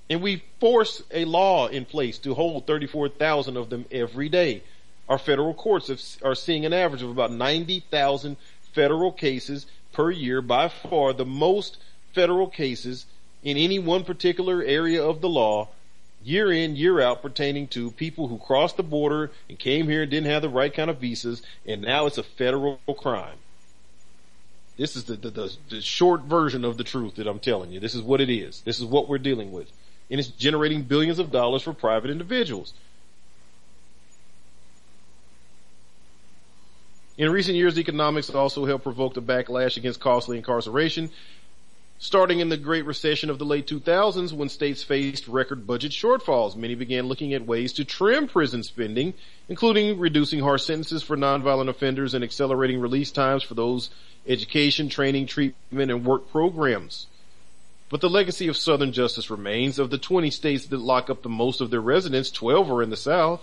and 0.08 0.22
we 0.22 0.42
force 0.60 1.02
a 1.10 1.24
law 1.24 1.66
in 1.66 1.84
place 1.84 2.18
to 2.18 2.34
hold 2.34 2.66
34,000 2.66 3.56
of 3.56 3.70
them 3.70 3.84
every 3.90 4.28
day. 4.28 4.62
Our 5.08 5.18
federal 5.18 5.54
courts 5.54 5.88
have, 5.88 6.00
are 6.22 6.34
seeing 6.34 6.64
an 6.64 6.72
average 6.72 7.02
of 7.02 7.10
about 7.10 7.32
90,000 7.32 8.36
federal 8.72 9.12
cases 9.12 9.66
per 9.92 10.10
year, 10.10 10.42
by 10.42 10.68
far 10.68 11.12
the 11.12 11.24
most 11.24 11.78
federal 12.12 12.48
cases 12.48 13.06
in 13.42 13.56
any 13.56 13.78
one 13.78 14.04
particular 14.04 14.62
area 14.62 15.02
of 15.02 15.20
the 15.20 15.28
law 15.28 15.68
year 16.26 16.52
in, 16.52 16.74
year 16.74 17.00
out 17.00 17.22
pertaining 17.22 17.68
to 17.68 17.90
people 17.92 18.26
who 18.28 18.36
crossed 18.38 18.76
the 18.76 18.82
border 18.82 19.30
and 19.48 19.58
came 19.58 19.88
here 19.88 20.02
and 20.02 20.10
didn't 20.10 20.30
have 20.30 20.42
the 20.42 20.48
right 20.48 20.74
kind 20.74 20.90
of 20.90 20.98
visas, 20.98 21.40
and 21.64 21.82
now 21.82 22.06
it's 22.06 22.18
a 22.18 22.22
federal 22.22 22.78
crime. 22.98 23.38
This 24.76 24.96
is 24.96 25.04
the, 25.04 25.14
the, 25.14 25.30
the, 25.30 25.56
the 25.70 25.80
short 25.80 26.22
version 26.22 26.64
of 26.64 26.76
the 26.76 26.84
truth 26.84 27.14
that 27.14 27.26
I'm 27.26 27.38
telling 27.38 27.70
you. 27.70 27.80
This 27.80 27.94
is 27.94 28.02
what 28.02 28.20
it 28.20 28.28
is. 28.28 28.60
This 28.62 28.78
is 28.78 28.84
what 28.84 29.08
we're 29.08 29.18
dealing 29.18 29.52
with. 29.52 29.70
And 30.10 30.20
it's 30.20 30.28
generating 30.28 30.82
billions 30.82 31.18
of 31.18 31.30
dollars 31.30 31.62
for 31.62 31.72
private 31.72 32.10
individuals. 32.10 32.72
In 37.18 37.30
recent 37.30 37.56
years, 37.56 37.78
economics 37.78 38.30
also 38.30 38.66
helped 38.66 38.84
provoke 38.84 39.14
the 39.14 39.22
backlash 39.22 39.76
against 39.76 40.00
costly 40.00 40.36
incarceration 40.36 41.10
Starting 41.98 42.40
in 42.40 42.50
the 42.50 42.58
Great 42.58 42.84
Recession 42.84 43.30
of 43.30 43.38
the 43.38 43.46
late 43.46 43.66
2000s, 43.66 44.30
when 44.30 44.50
states 44.50 44.82
faced 44.82 45.26
record 45.28 45.66
budget 45.66 45.92
shortfalls, 45.92 46.54
many 46.54 46.74
began 46.74 47.06
looking 47.06 47.32
at 47.32 47.46
ways 47.46 47.72
to 47.72 47.86
trim 47.86 48.28
prison 48.28 48.62
spending, 48.62 49.14
including 49.48 49.98
reducing 49.98 50.40
harsh 50.40 50.62
sentences 50.62 51.02
for 51.02 51.16
nonviolent 51.16 51.70
offenders 51.70 52.12
and 52.12 52.22
accelerating 52.22 52.80
release 52.80 53.10
times 53.10 53.42
for 53.42 53.54
those 53.54 53.88
education, 54.26 54.90
training, 54.90 55.26
treatment, 55.26 55.90
and 55.90 56.04
work 56.04 56.30
programs. 56.30 57.06
But 57.88 58.00
the 58.00 58.10
legacy 58.10 58.48
of 58.48 58.56
Southern 58.56 58.92
justice 58.92 59.30
remains. 59.30 59.78
Of 59.78 59.90
the 59.90 59.98
20 59.98 60.30
states 60.30 60.66
that 60.66 60.80
lock 60.80 61.08
up 61.08 61.22
the 61.22 61.28
most 61.28 61.60
of 61.60 61.70
their 61.70 61.80
residents, 61.80 62.30
12 62.30 62.70
are 62.70 62.82
in 62.82 62.90
the 62.90 62.96
South. 62.96 63.42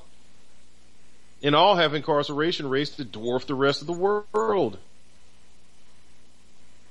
And 1.41 1.55
all 1.55 1.75
have 1.75 1.93
incarceration 1.93 2.69
rates 2.69 2.91
that 2.97 3.11
dwarf 3.11 3.45
the 3.45 3.55
rest 3.55 3.81
of 3.81 3.87
the 3.87 3.93
world. 3.93 4.77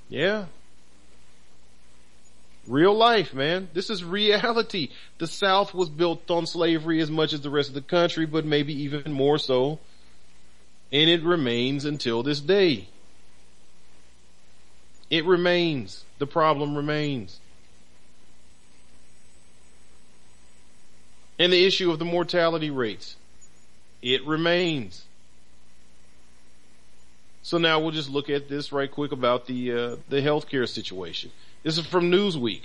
Yeah, 0.09 0.47
Real 2.67 2.95
life, 2.95 3.35
man. 3.35 3.69
This 3.73 3.91
is 3.91 4.05
reality. 4.05 4.91
The 5.19 5.27
South 5.27 5.75
was 5.75 5.89
built 5.89 6.31
on 6.31 6.47
slavery 6.47 7.01
as 7.01 7.11
much 7.11 7.33
as 7.33 7.41
the 7.41 7.51
rest 7.51 7.69
of 7.69 7.75
the 7.75 7.83
country, 7.83 8.25
but 8.25 8.45
maybe 8.45 8.73
even 8.85 9.13
more 9.13 9.39
so. 9.39 9.81
And 10.93 11.11
it 11.11 11.25
remains 11.25 11.85
until 11.85 12.23
this 12.23 12.41
day. 12.41 12.89
It 15.11 15.25
remains. 15.25 16.05
The 16.19 16.27
problem 16.27 16.77
remains. 16.77 17.41
And 21.43 21.53
the 21.53 21.65
issue 21.65 21.91
of 21.91 21.99
the 21.99 22.05
mortality 22.05 22.71
rates. 22.71 23.17
It 24.01 24.25
remains. 24.25 25.03
So 27.43 27.59
now 27.59 27.81
we'll 27.81 27.91
just 27.91 28.09
look 28.09 28.31
at 28.31 28.49
this 28.49 28.71
right 28.71 28.89
quick 28.89 29.11
about 29.11 29.47
the 29.47 29.73
uh, 29.73 29.97
the 30.09 30.19
healthcare 30.19 30.69
situation. 30.69 31.33
This 31.65 31.79
is 31.79 31.85
from 31.85 32.13
Newsweek. 32.13 32.61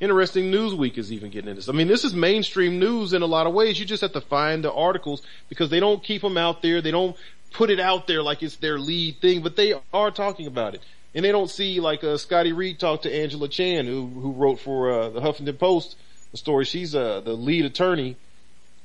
Interesting 0.00 0.52
Newsweek 0.52 0.98
is 0.98 1.10
even 1.14 1.30
getting 1.30 1.48
into 1.48 1.60
this. 1.60 1.70
I 1.70 1.72
mean, 1.72 1.88
this 1.88 2.04
is 2.04 2.12
mainstream 2.12 2.78
news 2.78 3.14
in 3.14 3.22
a 3.22 3.26
lot 3.26 3.46
of 3.46 3.54
ways. 3.54 3.80
You 3.80 3.86
just 3.86 4.02
have 4.02 4.12
to 4.12 4.20
find 4.20 4.62
the 4.62 4.70
articles 4.70 5.22
because 5.48 5.70
they 5.70 5.80
don't 5.80 6.04
keep 6.04 6.20
them 6.20 6.36
out 6.36 6.60
there. 6.60 6.82
They 6.82 6.90
don't 6.90 7.16
put 7.52 7.70
it 7.70 7.80
out 7.80 8.06
there 8.06 8.22
like 8.22 8.42
it's 8.42 8.56
their 8.56 8.78
lead 8.78 9.22
thing, 9.22 9.40
but 9.40 9.56
they 9.56 9.72
are 9.94 10.10
talking 10.10 10.46
about 10.46 10.74
it. 10.74 10.82
And 11.14 11.24
they 11.24 11.32
don't 11.32 11.48
see 11.48 11.80
like 11.80 12.04
uh, 12.04 12.18
Scotty 12.18 12.52
Reed 12.52 12.78
talked 12.78 13.04
to 13.04 13.14
Angela 13.14 13.48
Chan, 13.48 13.86
who 13.86 14.08
who 14.08 14.32
wrote 14.32 14.60
for 14.60 14.90
uh, 14.90 15.08
the 15.08 15.20
Huffington 15.22 15.58
Post 15.58 15.96
the 16.32 16.38
story. 16.38 16.64
She's 16.64 16.94
uh, 16.94 17.20
the 17.20 17.34
lead 17.34 17.64
attorney 17.64 18.16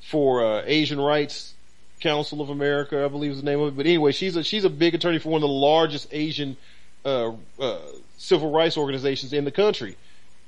for 0.10 0.46
uh, 0.46 0.64
Asian 0.66 1.00
Rights 1.00 1.54
Council 2.00 2.42
of 2.42 2.50
America, 2.50 3.04
I 3.04 3.08
believe 3.08 3.32
is 3.32 3.40
the 3.40 3.46
name 3.46 3.60
of 3.60 3.70
it. 3.70 3.78
But 3.78 3.88
anyway, 3.88 4.12
she's 4.12 4.36
a 4.36 4.44
she's 4.44 4.64
a 4.64 4.70
big 4.70 4.94
attorney 4.94 5.18
for 5.18 5.30
one 5.30 5.42
of 5.42 5.50
the 5.50 5.54
largest 5.54 6.08
Asian 6.12 6.56
uh, 7.04 7.32
uh, 7.60 7.80
civil 8.18 8.52
rights 8.52 8.78
organizations 8.78 9.34
in 9.34 9.46
the 9.46 9.52
country, 9.52 9.98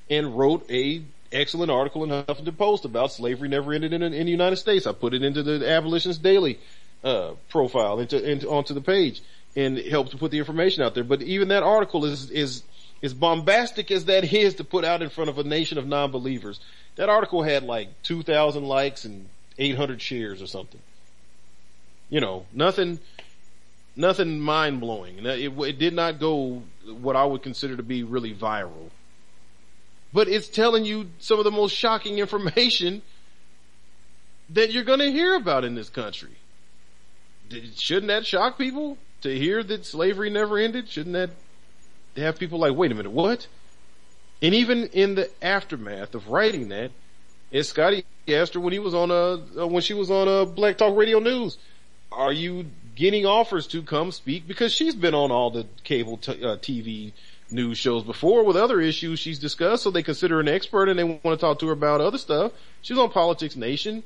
and 0.10 0.38
wrote 0.38 0.70
a 0.70 1.02
excellent 1.32 1.72
article 1.72 2.04
in 2.04 2.10
Huffington 2.10 2.58
Post 2.58 2.86
about 2.86 3.12
slavery 3.12 3.50
never 3.50 3.74
ended 3.74 3.94
in, 3.94 4.02
in 4.02 4.26
the 4.26 4.32
United 4.32 4.58
States. 4.58 4.86
I 4.86 4.92
put 4.92 5.14
it 5.14 5.24
into 5.24 5.42
the 5.42 5.68
Abolitionist 5.68 6.22
Daily 6.22 6.60
uh, 7.04 7.32
profile 7.50 8.00
into, 8.00 8.24
into 8.24 8.50
onto 8.50 8.74
the 8.74 8.82
page 8.82 9.22
and 9.56 9.78
helped 9.78 10.12
to 10.12 10.18
put 10.18 10.32
the 10.32 10.38
information 10.38 10.84
out 10.84 10.94
there. 10.94 11.04
But 11.04 11.22
even 11.24 11.48
that 11.48 11.64
article 11.64 12.06
is 12.06 12.30
is 12.30 12.64
as 13.02 13.14
bombastic 13.14 13.92
as 13.92 14.06
that 14.06 14.32
is 14.34 14.56
to 14.56 14.64
put 14.64 14.84
out 14.84 15.02
in 15.02 15.10
front 15.10 15.30
of 15.30 15.40
a 15.40 15.44
nation 15.44 15.78
of 15.78 15.88
non-believers. 15.88 16.60
That 16.96 17.10
article 17.10 17.44
had 17.44 17.64
like 17.64 17.90
2,000 18.04 18.64
likes 18.66 19.06
and 19.06 19.28
800 19.58 20.02
shares 20.02 20.42
or 20.42 20.48
something. 20.48 20.82
You 22.10 22.22
know, 22.22 22.46
nothing 22.52 23.00
nothing 23.96 24.40
mind 24.40 24.80
blowing. 24.80 25.26
It, 25.26 25.52
it 25.60 25.78
did 25.78 25.94
not 25.94 26.20
go 26.20 26.64
what 26.88 27.16
I 27.16 27.26
would 27.26 27.44
consider 27.44 27.76
to 27.78 27.84
be 27.84 28.04
really 28.04 28.34
viral. 28.34 28.90
But 30.12 30.28
it's 30.28 30.48
telling 30.48 30.86
you 30.86 31.10
some 31.20 31.38
of 31.38 31.46
the 31.46 31.52
most 31.52 31.76
shocking 31.76 32.18
information 32.20 33.02
that 34.50 34.72
you're 34.72 34.84
going 34.84 35.00
to 35.00 35.12
hear 35.12 35.36
about 35.36 35.64
in 35.64 35.76
this 35.76 35.90
country. 35.90 36.32
Shouldn't 37.76 38.08
that 38.08 38.26
shock 38.26 38.58
people 38.58 38.98
to 39.22 39.36
hear 39.36 39.64
that 39.64 39.86
slavery 39.86 40.30
never 40.30 40.58
ended? 40.58 40.90
Shouldn't 40.90 41.14
that 41.14 41.30
have 42.16 42.40
people 42.40 42.60
like, 42.60 42.76
wait 42.76 42.92
a 42.92 42.96
minute, 42.96 43.12
what? 43.12 43.48
And 44.42 44.54
even 44.54 44.86
in 44.88 45.16
the 45.16 45.30
aftermath 45.42 46.16
of 46.16 46.30
writing 46.30 46.70
that, 46.70 46.92
as 47.52 47.70
Scotty 47.70 48.06
asked 48.28 48.54
her 48.54 48.60
when 48.60 48.74
he 48.74 48.80
was 48.80 48.94
on 48.94 49.12
a, 49.12 49.62
uh, 49.62 49.68
when 49.68 49.82
she 49.82 49.94
was 49.94 50.10
on 50.10 50.28
a 50.28 50.46
Black 50.46 50.78
Talk 50.78 50.96
Radio 50.96 51.20
News, 51.20 51.58
are 52.12 52.32
you 52.32 52.68
getting 52.96 53.26
offers 53.26 53.68
to 53.68 53.82
come 53.82 54.12
speak 54.12 54.48
because 54.48 54.74
she's 54.74 54.96
been 54.96 55.14
on 55.14 55.32
all 55.32 55.50
the 55.50 55.66
cable 55.84 56.18
t- 56.18 56.44
uh, 56.44 56.58
TV 56.58 57.14
news 57.52 57.78
shows 57.78 58.04
before 58.04 58.44
with 58.44 58.56
other 58.56 58.80
issues 58.80 59.20
she's 59.20 59.40
discussed, 59.40 59.84
so 59.84 59.92
they 59.92 60.04
consider 60.04 60.36
her 60.36 60.42
an 60.42 60.48
expert 60.48 60.90
and 60.90 61.00
they 61.00 61.04
want 61.04 61.24
to 61.24 61.38
talk 61.38 61.60
to 61.60 61.68
her 61.68 61.74
about 61.74 62.02
other 62.02 62.18
stuff. 62.18 62.52
She's 62.82 62.98
on 62.98 63.10
Politics 63.10 63.56
Nation. 63.56 64.04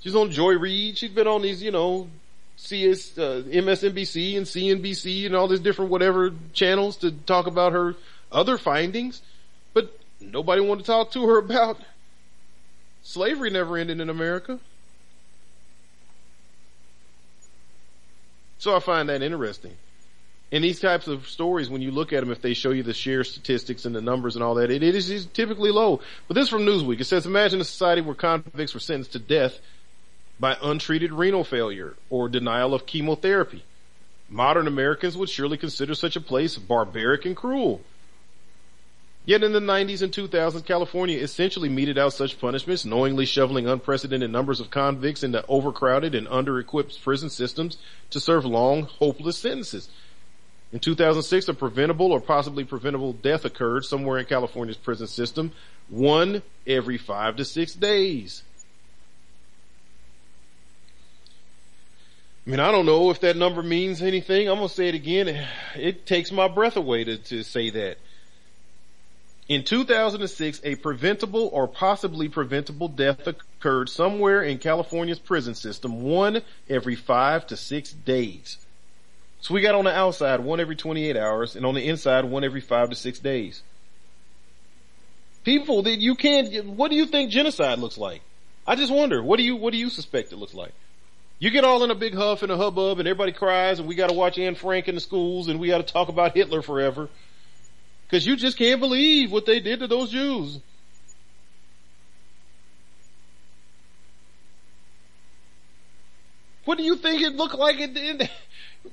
She's 0.00 0.16
on 0.16 0.30
Joy 0.32 0.54
Reid. 0.54 0.98
She's 0.98 1.10
been 1.12 1.28
on 1.28 1.42
these, 1.42 1.62
you 1.62 1.70
know, 1.70 2.08
CS, 2.56 3.16
uh, 3.16 3.42
MSNBC 3.46 4.36
and 4.36 4.46
CNBC 4.46 5.26
and 5.26 5.36
all 5.36 5.48
these 5.48 5.60
different 5.60 5.90
whatever 5.90 6.32
channels 6.52 6.96
to 6.98 7.12
talk 7.12 7.46
about 7.46 7.72
her 7.72 7.94
other 8.32 8.58
findings, 8.58 9.22
but 9.74 9.96
nobody 10.20 10.60
wanted 10.60 10.82
to 10.82 10.86
talk 10.86 11.12
to 11.12 11.26
her 11.26 11.38
about 11.38 11.78
slavery 13.02 13.50
never 13.50 13.76
ended 13.76 14.00
in 14.00 14.10
America. 14.10 14.58
So 18.58 18.76
I 18.76 18.80
find 18.80 19.08
that 19.08 19.22
interesting. 19.22 19.76
In 20.52 20.62
these 20.62 20.80
types 20.80 21.08
of 21.08 21.26
stories, 21.28 21.70
when 21.70 21.82
you 21.82 21.90
look 21.90 22.12
at 22.12 22.20
them, 22.20 22.30
if 22.30 22.42
they 22.42 22.54
show 22.54 22.70
you 22.70 22.82
the 22.82 22.92
share 22.92 23.24
statistics 23.24 23.86
and 23.86 23.94
the 23.94 24.00
numbers 24.00 24.36
and 24.36 24.44
all 24.44 24.54
that, 24.56 24.70
it, 24.70 24.82
it 24.82 24.94
is 24.94 25.26
typically 25.32 25.70
low. 25.70 26.00
But 26.28 26.34
this 26.34 26.48
from 26.48 26.66
Newsweek. 26.66 27.00
It 27.00 27.04
says, 27.04 27.26
imagine 27.26 27.60
a 27.60 27.64
society 27.64 28.02
where 28.02 28.14
convicts 28.14 28.74
were 28.74 28.80
sentenced 28.80 29.12
to 29.12 29.18
death 29.18 29.58
by 30.38 30.56
untreated 30.62 31.12
renal 31.12 31.42
failure 31.42 31.94
or 32.10 32.28
denial 32.28 32.74
of 32.74 32.86
chemotherapy. 32.86 33.64
Modern 34.28 34.66
Americans 34.66 35.16
would 35.16 35.28
surely 35.28 35.56
consider 35.56 35.94
such 35.94 36.16
a 36.16 36.20
place 36.20 36.56
barbaric 36.56 37.24
and 37.24 37.36
cruel. 37.36 37.80
Yet 39.24 39.44
in 39.44 39.52
the 39.52 39.60
90s 39.60 40.02
and 40.02 40.12
2000s, 40.12 40.64
California 40.64 41.18
essentially 41.18 41.68
meted 41.68 41.96
out 41.96 42.12
such 42.12 42.40
punishments, 42.40 42.84
knowingly 42.84 43.24
shoveling 43.24 43.68
unprecedented 43.68 44.32
numbers 44.32 44.58
of 44.58 44.70
convicts 44.70 45.22
into 45.22 45.44
overcrowded 45.46 46.16
and 46.16 46.26
under-equipped 46.26 47.00
prison 47.02 47.30
systems 47.30 47.76
to 48.10 48.18
serve 48.18 48.44
long, 48.44 48.82
hopeless 48.82 49.38
sentences. 49.38 49.88
In 50.72 50.80
2006, 50.80 51.48
a 51.48 51.54
preventable 51.54 52.10
or 52.10 52.20
possibly 52.20 52.64
preventable 52.64 53.12
death 53.12 53.44
occurred 53.44 53.84
somewhere 53.84 54.18
in 54.18 54.24
California's 54.24 54.76
prison 54.76 55.06
system, 55.06 55.52
one 55.88 56.42
every 56.66 56.98
five 56.98 57.36
to 57.36 57.44
six 57.44 57.74
days. 57.74 58.42
I 62.44 62.50
mean, 62.50 62.58
I 62.58 62.72
don't 62.72 62.86
know 62.86 63.10
if 63.10 63.20
that 63.20 63.36
number 63.36 63.62
means 63.62 64.02
anything. 64.02 64.48
I'm 64.48 64.56
going 64.56 64.68
to 64.68 64.74
say 64.74 64.88
it 64.88 64.96
again. 64.96 65.46
It 65.76 66.06
takes 66.06 66.32
my 66.32 66.48
breath 66.48 66.76
away 66.76 67.04
to, 67.04 67.16
to 67.18 67.44
say 67.44 67.70
that. 67.70 67.98
In 69.48 69.64
2006, 69.64 70.60
a 70.64 70.76
preventable 70.76 71.50
or 71.52 71.66
possibly 71.66 72.28
preventable 72.28 72.88
death 72.88 73.26
occurred 73.26 73.88
somewhere 73.88 74.42
in 74.42 74.58
California's 74.58 75.18
prison 75.18 75.54
system, 75.54 76.02
one 76.02 76.42
every 76.68 76.94
five 76.94 77.46
to 77.48 77.56
six 77.56 77.92
days. 77.92 78.58
So 79.40 79.54
we 79.54 79.60
got 79.60 79.74
on 79.74 79.84
the 79.84 79.94
outside 79.94 80.40
one 80.40 80.60
every 80.60 80.76
28 80.76 81.16
hours 81.16 81.56
and 81.56 81.66
on 81.66 81.74
the 81.74 81.88
inside 81.88 82.24
one 82.24 82.44
every 82.44 82.60
five 82.60 82.90
to 82.90 82.94
six 82.94 83.18
days. 83.18 83.62
People 85.42 85.82
that 85.82 85.98
you 85.98 86.14
can't, 86.14 86.64
what 86.64 86.92
do 86.92 86.96
you 86.96 87.06
think 87.06 87.32
genocide 87.32 87.80
looks 87.80 87.98
like? 87.98 88.22
I 88.64 88.76
just 88.76 88.92
wonder, 88.92 89.20
what 89.20 89.38
do 89.38 89.42
you, 89.42 89.56
what 89.56 89.72
do 89.72 89.78
you 89.78 89.90
suspect 89.90 90.32
it 90.32 90.36
looks 90.36 90.54
like? 90.54 90.72
You 91.40 91.50
get 91.50 91.64
all 91.64 91.82
in 91.82 91.90
a 91.90 91.96
big 91.96 92.14
huff 92.14 92.44
and 92.44 92.52
a 92.52 92.56
hubbub 92.56 93.00
and 93.00 93.08
everybody 93.08 93.32
cries 93.32 93.80
and 93.80 93.88
we 93.88 93.96
gotta 93.96 94.12
watch 94.12 94.38
Anne 94.38 94.54
Frank 94.54 94.86
in 94.86 94.94
the 94.94 95.00
schools 95.00 95.48
and 95.48 95.58
we 95.58 95.66
gotta 95.66 95.82
talk 95.82 96.08
about 96.08 96.36
Hitler 96.36 96.62
forever. 96.62 97.08
Cause 98.12 98.26
you 98.26 98.36
just 98.36 98.58
can't 98.58 98.78
believe 98.78 99.32
what 99.32 99.46
they 99.46 99.58
did 99.58 99.80
to 99.80 99.86
those 99.86 100.10
Jews. 100.10 100.60
What 106.66 106.76
do 106.76 106.84
you 106.84 106.96
think 106.96 107.22
it 107.22 107.34
looked 107.34 107.54
like 107.54 107.80
in 107.80 107.94
the, 107.94 108.30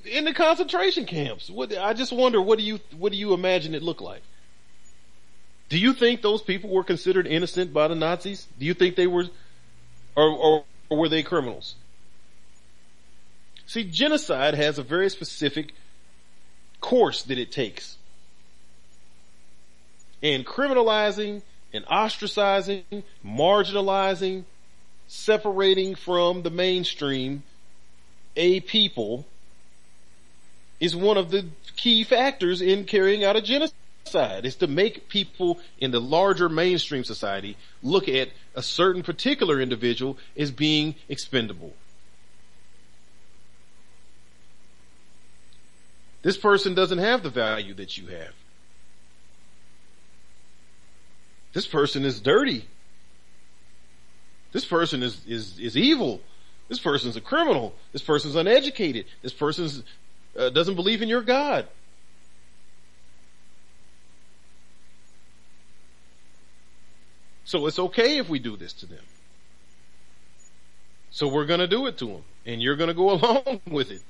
in 0.05 0.23
the 0.23 0.33
concentration 0.33 1.05
camps? 1.05 1.49
What, 1.49 1.77
I 1.77 1.93
just 1.93 2.13
wonder, 2.13 2.41
what 2.41 2.59
do 2.59 2.63
you, 2.63 2.79
what 2.97 3.11
do 3.11 3.17
you 3.17 3.33
imagine 3.33 3.75
it 3.75 3.83
looked 3.83 3.99
like? 3.99 4.21
Do 5.67 5.77
you 5.77 5.91
think 5.91 6.21
those 6.21 6.41
people 6.41 6.69
were 6.69 6.85
considered 6.85 7.27
innocent 7.27 7.73
by 7.73 7.89
the 7.89 7.95
Nazis? 7.95 8.47
Do 8.57 8.65
you 8.65 8.73
think 8.73 8.95
they 8.95 9.05
were, 9.05 9.25
or, 10.15 10.29
or, 10.29 10.63
or 10.87 10.97
were 10.97 11.09
they 11.09 11.23
criminals? 11.23 11.75
See, 13.67 13.83
genocide 13.83 14.53
has 14.55 14.79
a 14.79 14.83
very 14.83 15.09
specific 15.09 15.73
course 16.79 17.23
that 17.23 17.37
it 17.37 17.51
takes. 17.51 17.97
And 20.21 20.45
criminalizing 20.45 21.41
and 21.73 21.85
ostracizing, 21.85 23.03
marginalizing, 23.25 24.43
separating 25.07 25.95
from 25.95 26.43
the 26.43 26.49
mainstream 26.49 27.43
a 28.35 28.59
people 28.61 29.25
is 30.79 30.95
one 30.95 31.17
of 31.17 31.31
the 31.31 31.45
key 31.75 32.03
factors 32.03 32.61
in 32.61 32.85
carrying 32.85 33.23
out 33.23 33.35
a 33.35 33.41
genocide 33.41 34.45
is 34.45 34.55
to 34.55 34.67
make 34.67 35.09
people 35.09 35.59
in 35.79 35.91
the 35.91 35.99
larger 35.99 36.49
mainstream 36.49 37.03
society 37.03 37.57
look 37.83 38.07
at 38.07 38.29
a 38.55 38.63
certain 38.63 39.03
particular 39.03 39.59
individual 39.59 40.17
as 40.37 40.51
being 40.51 40.95
expendable. 41.09 41.73
This 46.21 46.37
person 46.37 46.73
doesn't 46.73 46.97
have 46.97 47.23
the 47.23 47.29
value 47.29 47.73
that 47.75 47.97
you 47.97 48.07
have. 48.07 48.33
This 51.53 51.67
person 51.67 52.05
is 52.05 52.19
dirty. 52.19 52.67
This 54.51 54.65
person 54.65 55.03
is, 55.03 55.21
is, 55.27 55.59
is 55.59 55.77
evil. 55.77 56.21
This 56.67 56.79
person's 56.79 57.15
a 57.15 57.21
criminal. 57.21 57.73
This 57.91 58.01
person's 58.01 58.35
uneducated. 58.35 59.05
This 59.21 59.33
person's 59.33 59.83
uh, 60.37 60.49
doesn't 60.49 60.75
believe 60.75 61.01
in 61.01 61.09
your 61.09 61.21
God. 61.21 61.67
So 67.45 67.65
it's 67.65 67.79
okay 67.79 68.17
if 68.17 68.29
we 68.29 68.37
do 68.37 68.55
this 68.55 68.73
to 68.73 68.85
them. 68.85 69.03
So 71.09 71.27
we're 71.27 71.47
gonna 71.47 71.67
do 71.67 71.87
it 71.87 71.97
to 71.97 72.05
them. 72.05 72.23
And 72.45 72.61
you're 72.61 72.75
gonna 72.75 72.93
go 72.93 73.09
along 73.15 73.61
with 73.67 73.89
it. 73.89 74.03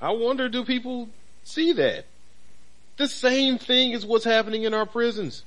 I 0.00 0.10
wonder 0.12 0.48
do 0.48 0.64
people 0.64 1.10
see 1.44 1.74
that? 1.74 2.06
The 2.96 3.08
same 3.08 3.58
thing 3.58 3.92
is 3.92 4.06
what's 4.06 4.24
happening 4.24 4.62
in 4.62 4.72
our 4.72 4.86
prisons. 4.86 5.44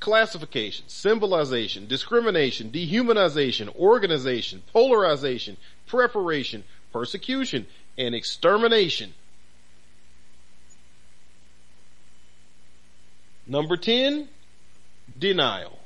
Classification, 0.00 0.84
symbolization, 0.86 1.86
discrimination, 1.86 2.70
dehumanization, 2.70 3.74
organization, 3.74 4.62
polarization, 4.72 5.56
preparation, 5.86 6.64
persecution, 6.92 7.66
and 7.96 8.14
extermination. 8.14 9.14
Number 13.46 13.76
10, 13.76 14.28
denial. 15.18 15.78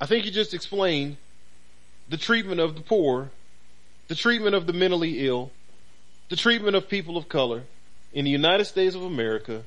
I 0.00 0.06
think 0.06 0.24
you 0.24 0.32
just 0.32 0.54
explained 0.54 1.16
the 2.12 2.18
treatment 2.18 2.60
of 2.60 2.74
the 2.74 2.82
poor, 2.82 3.30
the 4.08 4.14
treatment 4.14 4.54
of 4.54 4.66
the 4.66 4.72
mentally 4.74 5.26
ill, 5.26 5.50
the 6.28 6.36
treatment 6.36 6.76
of 6.76 6.86
people 6.86 7.16
of 7.16 7.26
color 7.26 7.62
in 8.12 8.26
the 8.26 8.30
United 8.30 8.66
States 8.66 8.94
of 8.94 9.02
America 9.02 9.62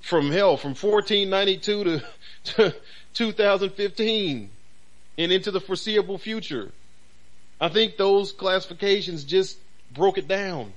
from 0.00 0.30
hell, 0.30 0.56
from 0.56 0.76
1492 0.76 1.84
to, 1.84 2.04
to 2.44 2.74
2015 3.14 4.48
and 5.18 5.32
into 5.32 5.50
the 5.50 5.60
foreseeable 5.60 6.18
future. 6.18 6.70
I 7.60 7.68
think 7.68 7.96
those 7.96 8.30
classifications 8.30 9.24
just 9.24 9.58
broke 9.92 10.18
it 10.18 10.28
down. 10.28 10.72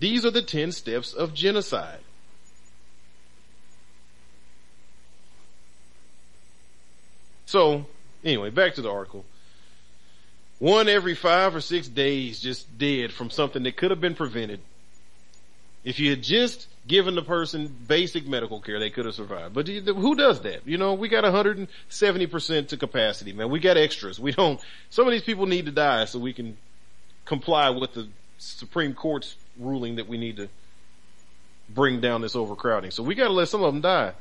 These 0.00 0.26
are 0.26 0.32
the 0.32 0.42
10 0.42 0.72
steps 0.72 1.12
of 1.12 1.32
genocide. 1.32 2.00
So, 7.46 7.86
anyway, 8.24 8.50
back 8.50 8.74
to 8.74 8.82
the 8.82 8.90
article. 8.90 9.24
One 10.58 10.88
every 10.88 11.14
five 11.14 11.54
or 11.54 11.60
six 11.60 11.86
days 11.86 12.40
just 12.40 12.78
dead 12.78 13.12
from 13.12 13.30
something 13.30 13.62
that 13.64 13.76
could 13.76 13.90
have 13.90 14.00
been 14.00 14.14
prevented. 14.14 14.60
If 15.84 16.00
you 16.00 16.10
had 16.10 16.22
just 16.22 16.66
given 16.88 17.14
the 17.14 17.22
person 17.22 17.74
basic 17.86 18.26
medical 18.26 18.60
care, 18.60 18.80
they 18.80 18.90
could 18.90 19.04
have 19.04 19.14
survived. 19.14 19.54
But 19.54 19.68
who 19.68 20.14
does 20.16 20.40
that? 20.40 20.66
You 20.66 20.78
know, 20.78 20.94
we 20.94 21.08
got 21.08 21.24
170% 21.24 22.68
to 22.68 22.76
capacity, 22.76 23.32
man. 23.32 23.50
We 23.50 23.60
got 23.60 23.76
extras. 23.76 24.18
We 24.18 24.32
don't, 24.32 24.60
some 24.90 25.06
of 25.06 25.12
these 25.12 25.22
people 25.22 25.46
need 25.46 25.66
to 25.66 25.72
die 25.72 26.06
so 26.06 26.18
we 26.18 26.32
can 26.32 26.56
comply 27.24 27.70
with 27.70 27.94
the 27.94 28.08
Supreme 28.38 28.94
Court's 28.94 29.36
ruling 29.58 29.96
that 29.96 30.08
we 30.08 30.18
need 30.18 30.36
to 30.36 30.48
bring 31.68 32.00
down 32.00 32.20
this 32.20 32.34
overcrowding. 32.34 32.90
So 32.90 33.02
we 33.02 33.14
gotta 33.14 33.32
let 33.32 33.48
some 33.48 33.62
of 33.62 33.72
them 33.72 33.82
die. 33.82 34.12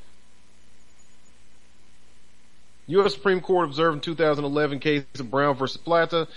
U.S. 2.88 3.14
Supreme 3.14 3.42
Court 3.42 3.66
observed 3.66 3.96
in 3.96 4.02
2011 4.02 4.80
case 4.80 5.04
of 5.20 5.32
Brown 5.32 5.56
versus 5.56 5.78
Plata. 5.78 6.28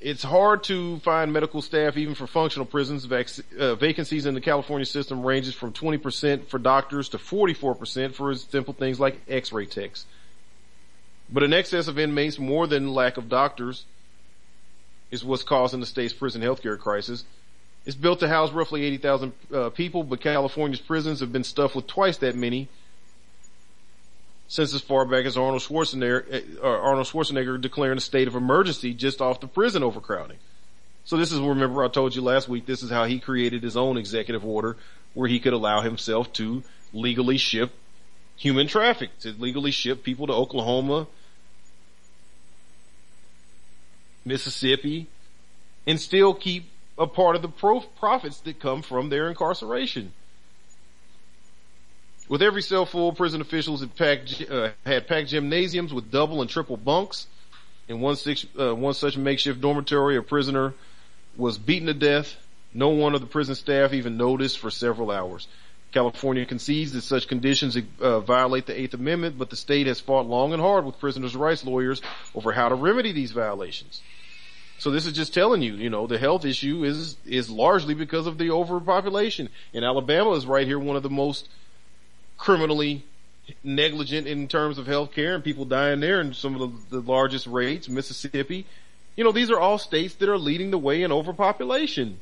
It's 0.00 0.24
hard 0.24 0.64
to 0.64 0.98
find 1.00 1.32
medical 1.32 1.62
staff 1.62 1.96
even 1.96 2.16
for 2.16 2.26
functional 2.26 2.66
prisons. 2.66 3.04
Vac- 3.04 3.28
uh, 3.56 3.76
vacancies 3.76 4.26
in 4.26 4.34
the 4.34 4.40
California 4.40 4.84
system 4.84 5.24
ranges 5.24 5.54
from 5.54 5.72
20% 5.72 6.48
for 6.48 6.58
doctors 6.58 7.08
to 7.10 7.18
44% 7.18 8.14
for 8.14 8.34
simple 8.34 8.74
things 8.74 8.98
like 8.98 9.20
x-ray 9.28 9.66
techs. 9.66 10.06
But 11.32 11.44
an 11.44 11.52
excess 11.52 11.86
of 11.86 12.00
inmates 12.00 12.38
more 12.38 12.66
than 12.66 12.92
lack 12.92 13.16
of 13.16 13.28
doctors 13.28 13.84
is 15.12 15.24
what's 15.24 15.44
causing 15.44 15.78
the 15.78 15.86
state's 15.86 16.12
prison 16.12 16.42
healthcare 16.42 16.78
crisis. 16.78 17.24
It's 17.86 17.96
built 17.96 18.20
to 18.20 18.28
house 18.28 18.50
roughly 18.50 18.84
80,000 18.84 19.32
uh, 19.52 19.70
people, 19.70 20.02
but 20.02 20.20
California's 20.20 20.80
prisons 20.80 21.20
have 21.20 21.32
been 21.32 21.44
stuffed 21.44 21.76
with 21.76 21.86
twice 21.86 22.16
that 22.18 22.34
many 22.34 22.68
since 24.52 24.74
as 24.74 24.82
far 24.82 25.06
back 25.06 25.24
as 25.24 25.38
Arnold 25.38 25.62
Schwarzenegger, 25.62 26.58
uh, 26.62 26.66
Arnold 26.66 27.06
Schwarzenegger 27.06 27.58
declaring 27.58 27.96
a 27.96 28.02
state 28.02 28.28
of 28.28 28.36
emergency 28.36 28.92
just 28.92 29.22
off 29.22 29.40
the 29.40 29.46
prison 29.46 29.82
overcrowding. 29.82 30.36
So 31.06 31.16
this 31.16 31.32
is, 31.32 31.40
remember 31.40 31.82
I 31.82 31.88
told 31.88 32.14
you 32.14 32.20
last 32.20 32.50
week, 32.50 32.66
this 32.66 32.82
is 32.82 32.90
how 32.90 33.06
he 33.06 33.18
created 33.18 33.62
his 33.62 33.78
own 33.78 33.96
executive 33.96 34.44
order 34.44 34.76
where 35.14 35.26
he 35.26 35.40
could 35.40 35.54
allow 35.54 35.80
himself 35.80 36.34
to 36.34 36.62
legally 36.92 37.38
ship 37.38 37.72
human 38.36 38.66
traffic, 38.66 39.18
to 39.20 39.32
legally 39.38 39.70
ship 39.70 40.02
people 40.02 40.26
to 40.26 40.34
Oklahoma, 40.34 41.06
Mississippi, 44.22 45.06
and 45.86 45.98
still 45.98 46.34
keep 46.34 46.68
a 46.98 47.06
part 47.06 47.36
of 47.36 47.40
the 47.40 47.48
profits 47.48 48.40
that 48.40 48.60
come 48.60 48.82
from 48.82 49.08
their 49.08 49.30
incarceration. 49.30 50.12
With 52.28 52.42
every 52.42 52.62
cell 52.62 52.86
full, 52.86 53.12
prison 53.12 53.40
officials 53.40 53.80
had 53.80 53.94
packed, 53.94 54.42
uh, 54.50 54.70
had 54.86 55.06
packed 55.06 55.28
gymnasiums 55.28 55.92
with 55.92 56.10
double 56.10 56.40
and 56.40 56.48
triple 56.48 56.76
bunks. 56.76 57.26
In 57.88 58.00
one, 58.00 58.16
six, 58.16 58.46
uh, 58.58 58.74
one 58.74 58.94
such 58.94 59.16
makeshift 59.16 59.60
dormitory, 59.60 60.16
a 60.16 60.22
prisoner 60.22 60.72
was 61.36 61.58
beaten 61.58 61.86
to 61.88 61.94
death. 61.94 62.36
No 62.72 62.88
one 62.88 63.14
of 63.14 63.20
the 63.20 63.26
prison 63.26 63.54
staff 63.54 63.92
even 63.92 64.16
noticed 64.16 64.58
for 64.58 64.70
several 64.70 65.10
hours. 65.10 65.46
California 65.92 66.46
concedes 66.46 66.92
that 66.92 67.02
such 67.02 67.28
conditions 67.28 67.76
uh, 68.00 68.20
violate 68.20 68.64
the 68.66 68.80
Eighth 68.80 68.94
Amendment, 68.94 69.36
but 69.36 69.50
the 69.50 69.56
state 69.56 69.86
has 69.86 70.00
fought 70.00 70.26
long 70.26 70.54
and 70.54 70.62
hard 70.62 70.86
with 70.86 70.98
prisoners' 70.98 71.36
rights 71.36 71.64
lawyers 71.64 72.00
over 72.34 72.52
how 72.52 72.70
to 72.70 72.74
remedy 72.74 73.12
these 73.12 73.32
violations. 73.32 74.00
So 74.78 74.90
this 74.90 75.06
is 75.06 75.12
just 75.12 75.34
telling 75.34 75.60
you, 75.60 75.74
you 75.74 75.90
know, 75.90 76.06
the 76.06 76.18
health 76.18 76.44
issue 76.44 76.82
is 76.82 77.16
is 77.26 77.50
largely 77.50 77.94
because 77.94 78.26
of 78.26 78.38
the 78.38 78.50
overpopulation. 78.50 79.50
And 79.74 79.84
Alabama 79.84 80.32
is 80.32 80.46
right 80.46 80.66
here 80.66 80.78
one 80.78 80.96
of 80.96 81.02
the 81.02 81.10
most 81.10 81.48
criminally 82.42 83.04
negligent 83.62 84.26
in 84.26 84.48
terms 84.48 84.76
of 84.76 84.84
health 84.84 85.12
care 85.12 85.36
and 85.36 85.44
people 85.44 85.64
dying 85.64 86.00
there 86.00 86.18
and 86.18 86.34
some 86.34 86.60
of 86.60 86.90
the, 86.90 86.98
the 86.98 87.12
largest 87.12 87.46
rates, 87.46 87.88
Mississippi. 87.88 88.66
You 89.14 89.22
know, 89.22 89.30
these 89.30 89.48
are 89.48 89.60
all 89.60 89.78
states 89.78 90.14
that 90.16 90.28
are 90.28 90.38
leading 90.38 90.72
the 90.72 90.78
way 90.78 91.04
in 91.04 91.12
overpopulation. 91.12 92.18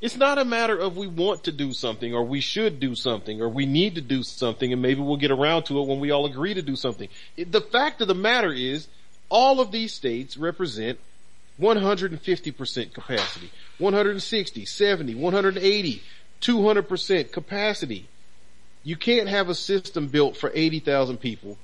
It's 0.00 0.16
not 0.16 0.38
a 0.38 0.44
matter 0.44 0.76
of 0.76 0.96
we 0.96 1.06
want 1.06 1.44
to 1.44 1.52
do 1.52 1.72
something 1.72 2.12
or 2.12 2.24
we 2.24 2.40
should 2.40 2.80
do 2.80 2.96
something 2.96 3.40
or 3.40 3.48
we 3.48 3.64
need 3.64 3.94
to 3.94 4.00
do 4.00 4.24
something 4.24 4.72
and 4.72 4.82
maybe 4.82 5.00
we'll 5.00 5.16
get 5.16 5.30
around 5.30 5.64
to 5.66 5.78
it 5.78 5.86
when 5.86 6.00
we 6.00 6.10
all 6.10 6.26
agree 6.26 6.54
to 6.54 6.62
do 6.62 6.74
something. 6.74 7.08
The 7.36 7.60
fact 7.60 8.00
of 8.00 8.08
the 8.08 8.14
matter 8.14 8.52
is 8.52 8.88
all 9.28 9.60
of 9.60 9.70
these 9.70 9.94
states 9.94 10.36
represent 10.36 10.98
150% 11.60 12.92
capacity, 12.92 13.50
160, 13.78 14.64
70, 14.64 15.14
180, 15.14 16.02
200% 16.40 17.32
capacity. 17.32 18.08
You 18.84 18.96
can't 18.96 19.28
have 19.28 19.48
a 19.48 19.54
system 19.54 20.08
built 20.08 20.36
for 20.36 20.50
80,000 20.54 21.18
people 21.18 21.58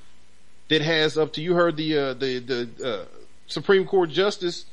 that 0.69 0.83
has 0.83 1.17
up 1.17 1.33
to, 1.35 1.43
you 1.43 1.55
heard 1.55 1.77
the, 1.77 1.97
uh, 1.97 2.15
the, 2.15 2.39
the, 2.39 2.69
uh, 2.85 3.05
Supreme 3.47 3.87
Court 3.87 4.11
Justice 4.11 4.65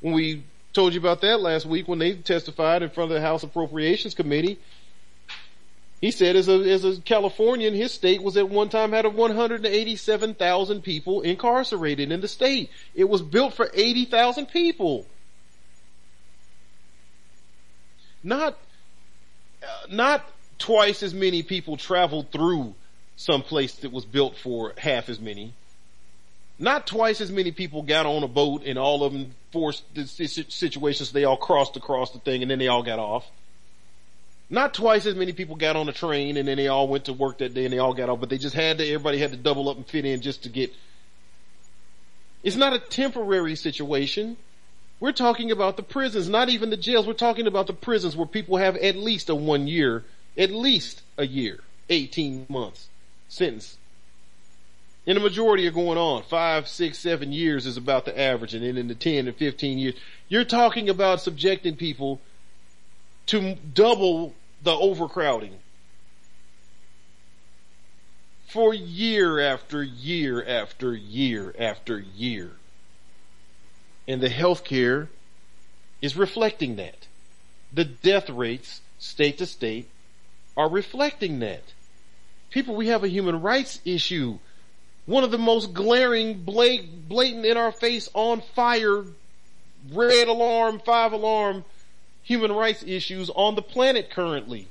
when 0.00 0.14
we 0.14 0.44
told 0.72 0.94
you 0.94 1.00
about 1.00 1.20
that 1.22 1.40
last 1.40 1.66
week 1.66 1.88
when 1.88 1.98
they 1.98 2.14
testified 2.14 2.82
in 2.82 2.90
front 2.90 3.10
of 3.10 3.14
the 3.14 3.20
House 3.20 3.42
Appropriations 3.42 4.14
Committee. 4.14 4.58
He 6.00 6.10
said 6.10 6.36
as 6.36 6.48
a, 6.48 6.60
as 6.70 6.84
a 6.84 7.00
Californian, 7.00 7.74
his 7.74 7.92
state 7.92 8.22
was 8.22 8.36
at 8.36 8.48
one 8.48 8.68
time 8.68 8.92
had 8.92 9.06
187,000 9.06 10.82
people 10.82 11.22
incarcerated 11.22 12.12
in 12.12 12.20
the 12.20 12.28
state. 12.28 12.70
It 12.94 13.08
was 13.08 13.22
built 13.22 13.54
for 13.54 13.70
80,000 13.72 14.46
people. 14.46 15.06
Not, 18.22 18.58
not 19.90 20.24
twice 20.58 21.02
as 21.02 21.14
many 21.14 21.42
people 21.42 21.76
traveled 21.76 22.30
through 22.30 22.74
some 23.16 23.42
place 23.42 23.74
that 23.76 23.92
was 23.92 24.04
built 24.04 24.36
for 24.36 24.74
half 24.76 25.08
as 25.08 25.20
many. 25.20 25.52
Not 26.58 26.86
twice 26.86 27.20
as 27.20 27.30
many 27.30 27.52
people 27.52 27.82
got 27.82 28.06
on 28.06 28.22
a 28.22 28.28
boat 28.28 28.62
and 28.64 28.78
all 28.78 29.04
of 29.04 29.12
them 29.12 29.34
forced 29.52 29.82
the 29.94 30.06
situations. 30.06 31.12
They 31.12 31.24
all 31.24 31.36
crossed 31.36 31.76
across 31.76 32.12
the 32.12 32.18
thing 32.18 32.42
and 32.42 32.50
then 32.50 32.58
they 32.58 32.68
all 32.68 32.82
got 32.82 32.98
off. 32.98 33.26
Not 34.48 34.74
twice 34.74 35.06
as 35.06 35.14
many 35.14 35.32
people 35.32 35.56
got 35.56 35.76
on 35.76 35.88
a 35.88 35.92
train 35.92 36.36
and 36.36 36.46
then 36.46 36.56
they 36.56 36.68
all 36.68 36.88
went 36.88 37.06
to 37.06 37.12
work 37.12 37.38
that 37.38 37.52
day 37.52 37.64
and 37.64 37.72
they 37.72 37.78
all 37.78 37.94
got 37.94 38.08
off, 38.08 38.20
but 38.20 38.28
they 38.28 38.38
just 38.38 38.54
had 38.54 38.78
to, 38.78 38.86
everybody 38.86 39.18
had 39.18 39.32
to 39.32 39.36
double 39.36 39.68
up 39.68 39.76
and 39.76 39.86
fit 39.86 40.04
in 40.04 40.20
just 40.20 40.44
to 40.44 40.48
get. 40.48 40.72
It's 42.42 42.56
not 42.56 42.72
a 42.72 42.78
temporary 42.78 43.56
situation. 43.56 44.36
We're 44.98 45.12
talking 45.12 45.50
about 45.50 45.76
the 45.76 45.82
prisons, 45.82 46.28
not 46.28 46.48
even 46.48 46.70
the 46.70 46.76
jails. 46.76 47.06
We're 47.06 47.12
talking 47.12 47.46
about 47.46 47.66
the 47.66 47.74
prisons 47.74 48.16
where 48.16 48.26
people 48.26 48.56
have 48.56 48.76
at 48.76 48.96
least 48.96 49.28
a 49.28 49.34
one 49.34 49.66
year, 49.66 50.04
at 50.38 50.50
least 50.50 51.02
a 51.18 51.26
year, 51.26 51.60
18 51.90 52.46
months 52.48 52.88
sentence. 53.28 53.76
And 55.06 55.16
the 55.16 55.20
majority 55.20 55.66
are 55.68 55.72
going 55.72 55.98
on. 55.98 56.22
Five, 56.24 56.66
six, 56.66 56.98
seven 56.98 57.32
years 57.32 57.66
is 57.66 57.76
about 57.76 58.06
the 58.06 58.18
average. 58.18 58.54
And 58.54 58.64
then 58.64 58.76
in 58.76 58.88
the 58.88 58.94
10 58.94 59.28
and 59.28 59.36
15 59.36 59.78
years, 59.78 59.94
you're 60.28 60.44
talking 60.44 60.88
about 60.88 61.20
subjecting 61.20 61.76
people 61.76 62.20
to 63.26 63.56
double 63.74 64.34
the 64.62 64.72
overcrowding 64.72 65.58
for 68.48 68.72
year 68.74 69.38
after 69.40 69.82
year 69.82 70.44
after 70.44 70.94
year 70.94 71.54
after 71.58 71.98
year. 71.98 72.52
And 74.08 74.20
the 74.20 74.28
healthcare 74.28 75.08
is 76.00 76.16
reflecting 76.16 76.76
that. 76.76 77.06
The 77.72 77.84
death 77.84 78.30
rates, 78.30 78.80
state 78.98 79.38
to 79.38 79.46
state, 79.46 79.88
are 80.56 80.68
reflecting 80.68 81.40
that. 81.40 81.62
People, 82.50 82.76
we 82.76 82.88
have 82.88 83.04
a 83.04 83.08
human 83.08 83.42
rights 83.42 83.80
issue. 83.84 84.38
One 85.04 85.24
of 85.24 85.30
the 85.30 85.38
most 85.38 85.74
glaring, 85.74 86.42
blatant 86.42 87.44
in 87.44 87.56
our 87.56 87.72
face, 87.72 88.08
on 88.14 88.40
fire, 88.40 89.04
red 89.92 90.28
alarm, 90.28 90.80
five 90.84 91.12
alarm 91.12 91.64
human 92.22 92.52
rights 92.52 92.82
issues 92.86 93.30
on 93.30 93.54
the 93.54 93.62
planet 93.62 94.10
currently. 94.10 94.68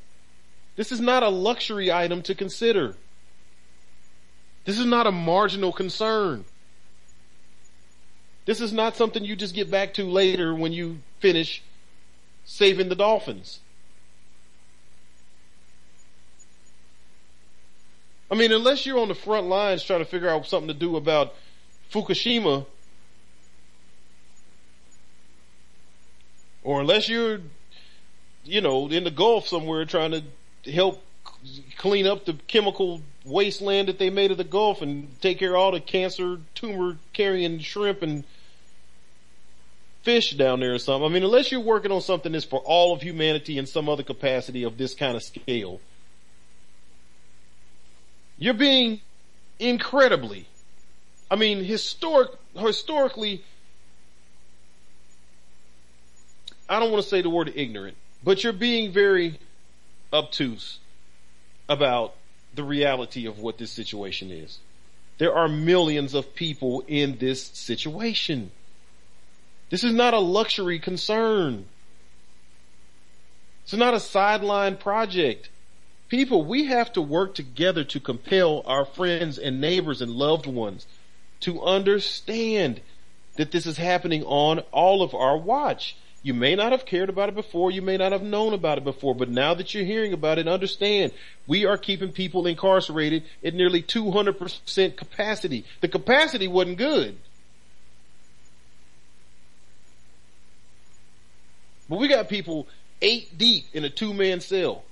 This 0.75 0.91
is 0.91 0.99
not 0.99 1.23
a 1.23 1.29
luxury 1.29 1.91
item 1.91 2.21
to 2.23 2.35
consider. 2.35 2.95
This 4.65 4.77
is 4.77 4.85
not 4.85 5.07
a 5.07 5.11
marginal 5.11 5.71
concern. 5.71 6.43
This 8.45 8.61
is 8.61 8.71
not 8.71 8.95
something 8.95 9.25
you 9.25 9.35
just 9.35 9.55
get 9.55 9.71
back 9.71 9.93
to 9.95 10.03
later 10.03 10.53
when 10.53 10.71
you 10.71 10.99
finish 11.19 11.63
saving 12.45 12.89
the 12.89 12.95
dolphins. 12.95 13.59
I 18.29 18.35
mean, 18.35 18.51
unless 18.51 18.85
you're 18.85 18.99
on 18.99 19.07
the 19.07 19.15
front 19.15 19.47
lines 19.47 19.83
trying 19.83 19.99
to 19.99 20.05
figure 20.05 20.29
out 20.29 20.45
something 20.45 20.67
to 20.67 20.73
do 20.73 20.95
about 20.95 21.33
Fukushima, 21.91 22.65
or 26.63 26.81
unless 26.81 27.07
you're, 27.07 27.39
you 28.43 28.61
know, 28.61 28.87
in 28.89 29.03
the 29.03 29.11
Gulf 29.11 29.47
somewhere 29.47 29.85
trying 29.85 30.11
to 30.11 30.71
help 30.71 31.03
clean 31.77 32.07
up 32.07 32.25
the 32.25 32.33
chemical 32.47 33.01
wasteland 33.23 33.87
that 33.87 33.99
they 33.99 34.09
made 34.09 34.31
of 34.31 34.37
the 34.37 34.43
Gulf 34.43 34.81
and 34.81 35.19
take 35.21 35.37
care 35.39 35.51
of 35.51 35.57
all 35.57 35.71
the 35.71 35.79
cancer, 35.79 36.39
tumor 36.55 36.97
carrying 37.13 37.59
shrimp 37.59 38.01
and 38.01 38.23
fish 40.05 40.31
down 40.31 40.61
there 40.61 40.75
or 40.75 40.79
something. 40.79 41.09
I 41.09 41.11
mean, 41.11 41.23
unless 41.23 41.51
you're 41.51 41.59
working 41.59 41.91
on 41.91 41.99
something 41.99 42.31
that's 42.31 42.45
for 42.45 42.59
all 42.59 42.93
of 42.93 43.01
humanity 43.01 43.57
in 43.57 43.65
some 43.65 43.89
other 43.89 44.03
capacity 44.03 44.63
of 44.63 44.77
this 44.77 44.93
kind 44.93 45.17
of 45.17 45.23
scale, 45.23 45.81
you're 48.37 48.53
being 48.53 49.01
incredibly, 49.59 50.47
I 51.29 51.35
mean, 51.35 51.63
historic, 51.63 52.29
historically, 52.55 53.43
I 56.69 56.79
don't 56.79 56.91
want 56.91 57.03
to 57.03 57.09
say 57.09 57.21
the 57.21 57.29
word 57.29 57.51
ignorant, 57.55 57.97
but 58.23 58.43
you're 58.43 58.53
being 58.53 58.91
very 58.91 59.39
obtuse 60.13 60.79
about 61.67 62.13
the 62.53 62.63
reality 62.63 63.25
of 63.25 63.39
what 63.39 63.57
this 63.57 63.71
situation 63.71 64.31
is. 64.31 64.59
There 65.17 65.33
are 65.33 65.47
millions 65.47 66.13
of 66.13 66.35
people 66.35 66.83
in 66.87 67.17
this 67.17 67.43
situation. 67.43 68.51
This 69.69 69.83
is 69.83 69.93
not 69.93 70.13
a 70.13 70.19
luxury 70.19 70.79
concern. 70.79 71.65
It's 73.63 73.73
not 73.73 73.93
a 73.93 73.99
sideline 73.99 74.77
project. 74.77 75.49
People, 76.07 76.45
we 76.45 76.65
have 76.65 76.93
to 76.93 77.01
work 77.01 77.33
together 77.33 77.83
to 77.85 77.99
compel 77.99 78.61
our 78.67 78.85
friends 78.85 79.39
and 79.39 79.59
neighbors 79.59 80.01
and 80.01 80.11
loved 80.11 80.45
ones 80.45 80.85
to 81.41 81.61
understand 81.63 82.81
that 83.37 83.51
this 83.51 83.65
is 83.65 83.77
happening 83.77 84.23
on 84.23 84.59
all 84.71 85.01
of 85.01 85.15
our 85.15 85.37
watch. 85.37 85.95
You 86.21 86.33
may 86.33 86.55
not 86.55 86.71
have 86.71 86.85
cared 86.85 87.09
about 87.09 87.29
it 87.29 87.35
before. 87.35 87.69
You 87.69 87.81
may 87.81 87.97
not 87.97 88.11
have 88.11 88.23
known 88.23 88.53
about 88.53 88.77
it 88.77 88.83
before, 88.83 89.13
but 89.13 89.29
now 89.29 89.53
that 89.55 89.73
you're 89.73 89.83
hearing 89.83 90.13
about 90.13 90.39
it, 90.39 90.47
understand 90.47 91.11
we 91.45 91.65
are 91.65 91.77
keeping 91.77 92.11
people 92.11 92.47
incarcerated 92.47 93.23
at 93.43 93.53
nearly 93.53 93.81
200% 93.83 94.95
capacity. 94.95 95.65
The 95.81 95.87
capacity 95.87 96.47
wasn't 96.47 96.77
good. 96.77 97.17
But 101.89 101.99
we 101.99 102.07
got 102.07 102.29
people 102.29 102.67
eight 103.01 103.37
deep 103.37 103.65
in 103.73 103.85
a 103.85 103.89
two 103.89 104.13
man 104.13 104.39
cell 104.39 104.83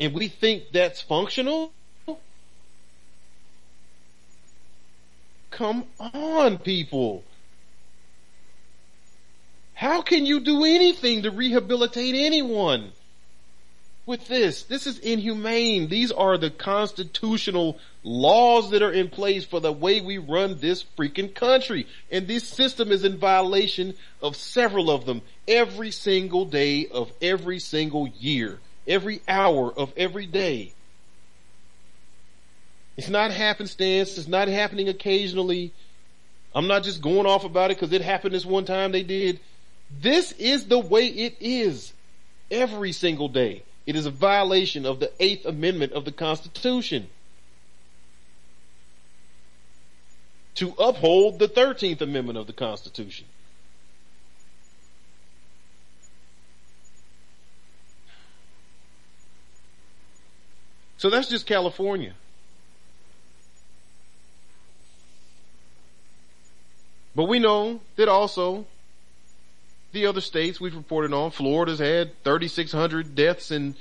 and 0.00 0.14
we 0.14 0.28
think 0.28 0.64
that's 0.72 1.00
functional? 1.00 1.72
Come 5.50 5.86
on, 5.98 6.58
people. 6.58 7.24
How 9.74 10.02
can 10.02 10.26
you 10.26 10.40
do 10.40 10.64
anything 10.64 11.22
to 11.22 11.30
rehabilitate 11.30 12.14
anyone 12.14 12.92
with 14.06 14.28
this? 14.28 14.64
This 14.64 14.86
is 14.86 14.98
inhumane. 14.98 15.88
These 15.88 16.12
are 16.12 16.38
the 16.38 16.50
constitutional 16.50 17.78
laws 18.04 18.70
that 18.70 18.82
are 18.82 18.92
in 18.92 19.08
place 19.08 19.44
for 19.44 19.60
the 19.60 19.72
way 19.72 20.00
we 20.00 20.18
run 20.18 20.58
this 20.58 20.84
freaking 20.96 21.34
country. 21.34 21.86
And 22.10 22.26
this 22.28 22.46
system 22.46 22.92
is 22.92 23.04
in 23.04 23.18
violation 23.18 23.94
of 24.22 24.36
several 24.36 24.90
of 24.90 25.06
them 25.06 25.22
every 25.48 25.90
single 25.90 26.44
day 26.44 26.86
of 26.86 27.10
every 27.20 27.58
single 27.58 28.06
year 28.06 28.60
every 28.88 29.20
hour 29.28 29.72
of 29.72 29.92
every 29.96 30.26
day. 30.26 30.72
It's 32.96 33.08
not 33.08 33.30
happenstance. 33.30 34.18
It's 34.18 34.26
not 34.26 34.48
happening 34.48 34.88
occasionally. 34.88 35.72
I'm 36.54 36.66
not 36.66 36.82
just 36.82 37.00
going 37.00 37.26
off 37.26 37.44
about 37.44 37.70
it 37.70 37.76
because 37.76 37.92
it 37.92 38.00
happened 38.00 38.34
this 38.34 38.46
one 38.46 38.64
time 38.64 38.90
they 38.90 39.04
did. 39.04 39.38
This 40.00 40.32
is 40.32 40.66
the 40.66 40.78
way 40.78 41.06
it 41.06 41.36
is 41.38 41.92
every 42.50 42.92
single 42.92 43.28
day. 43.28 43.62
It 43.86 43.94
is 43.94 44.06
a 44.06 44.10
violation 44.10 44.84
of 44.84 44.98
the 45.00 45.12
Eighth 45.20 45.46
Amendment 45.46 45.92
of 45.92 46.04
the 46.04 46.12
Constitution. 46.12 47.08
To 50.56 50.74
uphold 50.78 51.38
the 51.38 51.48
13th 51.48 52.00
Amendment 52.00 52.36
of 52.36 52.48
the 52.48 52.52
Constitution. 52.52 53.26
So 60.98 61.10
that's 61.10 61.28
just 61.28 61.46
California. 61.46 62.12
But 67.14 67.24
we 67.24 67.38
know 67.38 67.80
that 67.96 68.08
also 68.08 68.66
the 69.92 70.06
other 70.06 70.20
states 70.20 70.60
we've 70.60 70.76
reported 70.76 71.12
on, 71.12 71.30
Florida's 71.30 71.78
had 71.78 72.22
3,600 72.24 73.14
deaths 73.14 73.50
in 73.50 73.74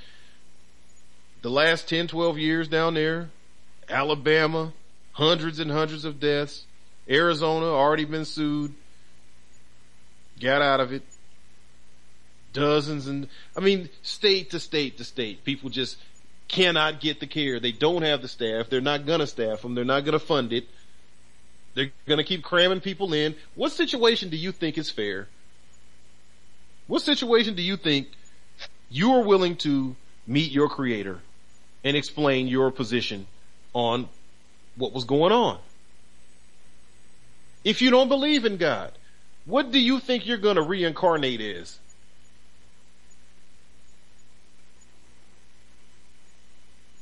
the 1.42 1.50
last 1.50 1.90
10, 1.90 2.08
12 2.08 2.38
years 2.38 2.68
down 2.68 2.94
there. 2.94 3.30
Alabama, 3.90 4.74
hundreds 5.14 5.60
and 5.60 5.72
hundreds 5.72 6.06
of 6.06 6.20
deaths. 6.20 6.66
Arizona 7.10 7.66
already 7.66 8.06
been 8.06 8.26
sued. 8.26 8.74
Got 10.40 10.62
out 10.62 10.80
of 10.80 10.92
it. 10.94 11.04
Dozens 12.54 13.08
and, 13.08 13.28
I 13.56 13.60
mean, 13.60 13.90
state 14.02 14.52
to 14.52 14.60
state 14.60 14.98
to 14.98 15.04
state. 15.04 15.44
People 15.44 15.70
just 15.70 15.98
cannot 16.48 17.02
get 17.02 17.20
the 17.20 17.28
care. 17.28 17.60
They 17.60 17.72
don't 17.72 18.04
have 18.04 18.22
the 18.22 18.28
staff. 18.28 18.70
They're 18.70 18.82
not 18.82 19.06
gonna 19.06 19.28
staff 19.28 19.62
them. 19.62 19.76
They're 19.76 19.86
not 19.86 20.06
gonna 20.06 20.20
fund 20.20 20.54
it. 20.54 20.68
They're 21.74 21.92
gonna 22.08 22.24
keep 22.24 22.44
cramming 22.44 22.82
people 22.82 23.14
in. 23.14 23.36
What 23.56 23.72
situation 23.72 24.30
do 24.30 24.38
you 24.38 24.52
think 24.52 24.78
is 24.78 24.90
fair? 24.90 25.28
What 26.88 27.02
situation 27.02 27.56
do 27.56 27.62
you 27.62 27.76
think 27.78 28.08
you 28.90 29.14
are 29.14 29.24
willing 29.24 29.58
to 29.58 29.96
meet 30.26 30.52
your 30.52 30.70
creator 30.70 31.20
and 31.84 31.96
explain 31.96 32.48
your 32.48 32.72
position 32.72 33.28
on 33.74 34.10
what 34.76 34.94
was 34.94 35.06
going 35.06 35.32
on. 35.32 35.60
If 37.64 37.82
you 37.82 37.90
don't 37.90 38.08
believe 38.08 38.46
in 38.46 38.58
God, 38.58 38.92
what 39.46 39.72
do 39.72 39.80
you 39.80 40.00
think 40.00 40.26
you're 40.26 40.38
to 40.56 40.62
reincarnate 40.62 41.42
as? 41.42 41.80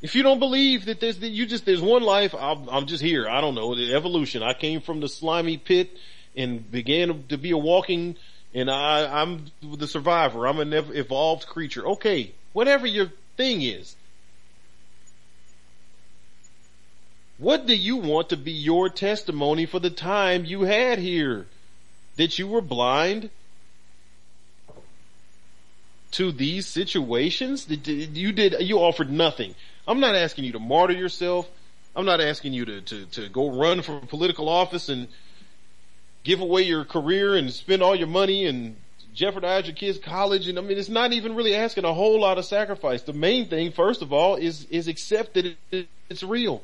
If 0.01 0.15
you 0.15 0.23
don't 0.23 0.39
believe 0.39 0.85
that 0.85 0.99
there's, 0.99 1.19
that 1.19 1.29
you 1.29 1.45
just, 1.45 1.65
there's 1.65 1.81
one 1.81 2.03
life, 2.03 2.35
I'm, 2.35 2.67
I'm 2.69 2.85
just 2.85 3.01
here. 3.01 3.27
I 3.27 3.41
don't 3.41 3.55
know, 3.55 3.73
the 3.75 3.93
evolution. 3.95 4.43
I 4.43 4.53
came 4.53 4.81
from 4.81 4.99
the 4.99 5.09
slimy 5.09 5.57
pit 5.57 5.97
and 6.35 6.69
began 6.69 7.23
to 7.29 7.37
be 7.37 7.51
a 7.51 7.57
walking, 7.57 8.17
and 8.53 8.69
I, 8.69 9.21
I'm 9.21 9.45
the 9.63 9.87
survivor. 9.87 10.47
I'm 10.47 10.59
an 10.59 10.73
evolved 10.73 11.47
creature. 11.47 11.87
Okay, 11.87 12.33
whatever 12.53 12.85
your 12.85 13.11
thing 13.37 13.61
is. 13.61 13.95
What 17.37 17.65
do 17.65 17.75
you 17.75 17.97
want 17.97 18.29
to 18.29 18.37
be 18.37 18.51
your 18.51 18.89
testimony 18.89 19.65
for 19.65 19.79
the 19.79 19.89
time 19.89 20.45
you 20.45 20.61
had 20.61 20.99
here? 20.99 21.47
That 22.15 22.39
you 22.39 22.47
were 22.47 22.61
blind 22.61 23.29
to 26.11 26.31
these 26.31 26.65
situations? 26.65 27.67
You 27.69 28.31
did, 28.31 28.55
you 28.61 28.77
offered 28.77 29.11
nothing. 29.11 29.55
I'm 29.87 29.99
not 29.99 30.15
asking 30.15 30.45
you 30.45 30.53
to 30.53 30.59
martyr 30.59 30.93
yourself. 30.93 31.49
I'm 31.95 32.05
not 32.05 32.19
asking 32.19 32.53
you 32.53 32.65
to, 32.65 32.81
to, 32.81 33.05
to 33.05 33.29
go 33.29 33.51
run 33.51 33.81
for 33.81 33.99
political 33.99 34.49
office 34.49 34.89
and 34.89 35.07
give 36.23 36.41
away 36.41 36.63
your 36.63 36.83
career 36.83 37.35
and 37.35 37.51
spend 37.51 37.81
all 37.81 37.95
your 37.95 38.07
money 38.07 38.45
and 38.45 38.75
jeopardize 39.13 39.67
your 39.67 39.75
kids' 39.75 39.99
college. 39.99 40.47
And 40.47 40.57
I 40.57 40.61
mean, 40.61 40.77
it's 40.77 40.89
not 40.89 41.13
even 41.13 41.35
really 41.35 41.55
asking 41.55 41.85
a 41.85 41.93
whole 41.93 42.19
lot 42.19 42.37
of 42.37 42.45
sacrifice. 42.45 43.03
The 43.03 43.13
main 43.13 43.47
thing, 43.47 43.71
first 43.71 44.01
of 44.01 44.11
all, 44.11 44.35
is, 44.35 44.65
is 44.65 44.87
accept 44.87 45.35
that 45.35 45.55
it, 45.71 45.87
it's 46.09 46.23
real. 46.23 46.63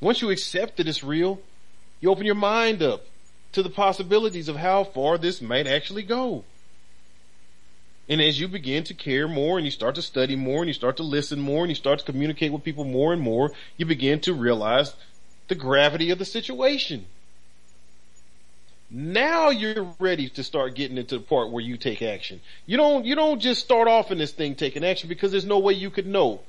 Once 0.00 0.20
you 0.20 0.30
accept 0.30 0.76
that 0.76 0.86
it's 0.86 1.02
real, 1.02 1.40
you 2.00 2.10
open 2.10 2.26
your 2.26 2.34
mind 2.34 2.82
up 2.82 3.04
to 3.52 3.62
the 3.62 3.70
possibilities 3.70 4.48
of 4.48 4.56
how 4.56 4.84
far 4.84 5.16
this 5.16 5.40
might 5.40 5.66
actually 5.66 6.02
go. 6.02 6.44
And 8.08 8.22
as 8.22 8.40
you 8.40 8.48
begin 8.48 8.84
to 8.84 8.94
care 8.94 9.28
more 9.28 9.58
and 9.58 9.66
you 9.66 9.70
start 9.70 9.94
to 9.96 10.02
study 10.02 10.34
more 10.34 10.62
and 10.62 10.68
you 10.68 10.74
start 10.74 10.96
to 10.96 11.02
listen 11.02 11.38
more 11.38 11.62
and 11.62 11.70
you 11.70 11.74
start 11.74 11.98
to 11.98 12.04
communicate 12.04 12.52
with 12.52 12.64
people 12.64 12.84
more 12.84 13.12
and 13.12 13.20
more, 13.20 13.52
you 13.76 13.84
begin 13.84 14.20
to 14.20 14.32
realize 14.32 14.94
the 15.48 15.54
gravity 15.54 16.10
of 16.10 16.18
the 16.18 16.24
situation. 16.24 17.06
Now 18.90 19.50
you're 19.50 19.94
ready 19.98 20.30
to 20.30 20.42
start 20.42 20.74
getting 20.74 20.96
into 20.96 21.18
the 21.18 21.24
part 21.24 21.50
where 21.50 21.62
you 21.62 21.76
take 21.76 22.00
action. 22.00 22.40
You 22.64 22.78
don't, 22.78 23.04
you 23.04 23.14
don't 23.14 23.40
just 23.40 23.60
start 23.60 23.86
off 23.86 24.10
in 24.10 24.16
this 24.16 24.32
thing 24.32 24.54
taking 24.54 24.84
action 24.84 25.10
because 25.10 25.30
there's 25.30 25.44
no 25.44 25.58
way 25.58 25.74
you 25.74 25.90
could 25.90 26.06
know 26.06 26.40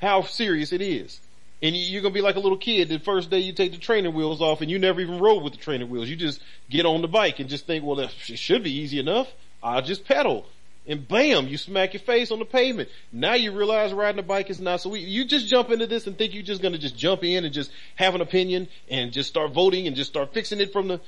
how 0.00 0.22
serious 0.22 0.72
it 0.72 0.82
is. 0.82 1.20
And 1.62 1.74
you're 1.74 2.02
gonna 2.02 2.14
be 2.14 2.20
like 2.20 2.36
a 2.36 2.40
little 2.40 2.58
kid. 2.58 2.88
The 2.88 2.98
first 2.98 3.30
day 3.30 3.40
you 3.40 3.52
take 3.52 3.72
the 3.72 3.78
training 3.78 4.14
wheels 4.14 4.40
off, 4.40 4.60
and 4.60 4.70
you 4.70 4.78
never 4.78 5.00
even 5.00 5.18
rode 5.18 5.42
with 5.42 5.54
the 5.54 5.58
training 5.58 5.90
wheels. 5.90 6.08
You 6.08 6.14
just 6.14 6.40
get 6.70 6.86
on 6.86 7.02
the 7.02 7.08
bike 7.08 7.40
and 7.40 7.48
just 7.48 7.66
think, 7.66 7.84
well, 7.84 7.98
it 7.98 8.10
should 8.12 8.62
be 8.62 8.78
easy 8.78 9.00
enough. 9.00 9.28
I'll 9.60 9.82
just 9.82 10.04
pedal, 10.04 10.46
and 10.88 11.06
bam, 11.06 11.46
you 11.46 11.58
smack 11.58 11.92
your 11.92 12.00
face 12.00 12.30
on 12.30 12.38
the 12.38 12.44
pavement. 12.44 12.88
Now 13.12 13.34
you 13.34 13.52
realize 13.52 13.92
riding 13.92 14.18
a 14.18 14.22
bike 14.22 14.50
is 14.50 14.60
not 14.60 14.80
so 14.80 14.96
easy. 14.96 15.10
You 15.10 15.24
just 15.24 15.46
jump 15.46 15.70
into 15.70 15.86
this 15.86 16.06
and 16.06 16.16
think 16.16 16.34
you're 16.34 16.42
just 16.42 16.62
gonna 16.62 16.78
just 16.78 16.96
jump 16.96 17.22
in 17.22 17.44
and 17.44 17.54
just 17.54 17.70
have 17.96 18.14
an 18.14 18.20
opinion 18.20 18.68
and 18.90 19.12
just 19.12 19.28
start 19.28 19.52
voting 19.52 19.86
and 19.86 19.94
just 19.94 20.10
start 20.10 20.32
fixing 20.32 20.60
it 20.60 20.72
from 20.72 20.88
the. 20.88 21.00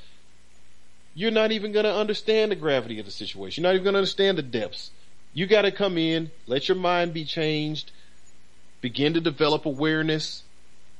You're 1.15 1.32
not 1.32 1.51
even 1.51 1.73
gonna 1.73 1.94
understand 1.94 2.52
the 2.52 2.57
gravity 2.57 3.01
of 3.01 3.07
the 3.07 3.12
situation. 3.12 3.65
You're 3.65 3.73
not 3.73 3.74
even 3.74 3.85
gonna 3.85 3.98
understand 3.98 4.39
the 4.39 4.43
depths. 4.43 4.90
You 5.32 5.47
got 5.47 5.62
to 5.62 5.70
come 5.70 5.97
in, 5.97 6.32
let 6.47 6.69
your 6.69 6.77
mind 6.77 7.15
be 7.15 7.24
changed 7.24 7.93
begin 8.81 9.15
to 9.15 9.20
develop 9.20 9.66
awareness, 9.66 10.43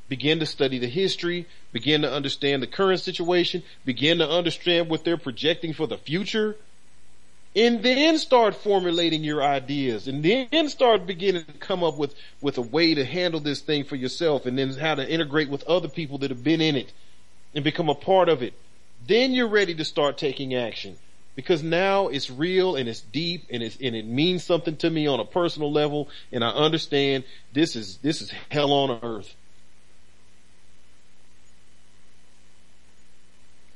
begin 0.09 0.41
to 0.41 0.47
study 0.47 0.79
the 0.79 0.89
history, 0.89 1.47
begin 1.73 2.03
to 2.03 2.13
understand 2.13 2.63
the 2.63 2.67
current 2.67 3.01
situation, 3.01 3.63
begin 3.85 4.19
to 4.19 4.29
understand 4.29 4.89
what 4.89 5.05
they're 5.05 5.17
projecting 5.17 5.73
for 5.73 5.87
the 5.87 5.97
future, 5.97 6.57
and 7.57 7.83
then 7.83 8.17
start 8.19 8.55
formulating 8.55 9.25
your 9.25 9.43
ideas 9.43 10.07
and 10.07 10.23
then 10.23 10.69
start 10.69 11.07
beginning 11.07 11.45
to 11.45 11.53
come 11.55 11.83
up 11.83 11.97
with, 11.97 12.15
with 12.41 12.59
a 12.59 12.63
way 12.63 12.95
to 12.95 13.05
handle 13.05 13.41
this 13.41 13.61
thing 13.61 13.85
for 13.85 13.97
yourself 13.97 14.47
and 14.47 14.57
then 14.57 14.73
how 14.75 14.95
to 14.95 15.09
integrate 15.09 15.49
with 15.49 15.65
other 15.65 15.89
people 15.89 16.19
that 16.19 16.31
have 16.31 16.45
been 16.45 16.61
in 16.61 16.77
it 16.77 16.93
and 17.55 17.65
become 17.65 17.89
a 17.89 17.95
part 17.95 18.29
of 18.29 18.43
it. 18.43 18.55
Then 19.07 19.33
you're 19.33 19.49
ready 19.49 19.75
to 19.75 19.85
start 19.85 20.17
taking 20.17 20.55
action 20.55 20.97
because 21.35 21.63
now 21.63 22.09
it's 22.09 22.31
real 22.31 22.77
and 22.77 22.89
it's 22.89 23.01
deep 23.01 23.47
and 23.51 23.63
it's 23.63 23.77
and 23.81 23.97
it 23.97 24.05
means 24.05 24.45
something 24.45 24.77
to 24.77 24.91
me 24.91 25.07
on 25.07 25.21
a 25.21 25.25
personal 25.25 25.73
level 25.73 26.09
and 26.33 26.45
I 26.45 26.51
understand 26.51 27.25
this 27.53 27.75
is 27.77 27.97
this 27.99 28.21
is 28.21 28.33
hell 28.51 28.73
on 28.73 29.01
earth. 29.03 29.35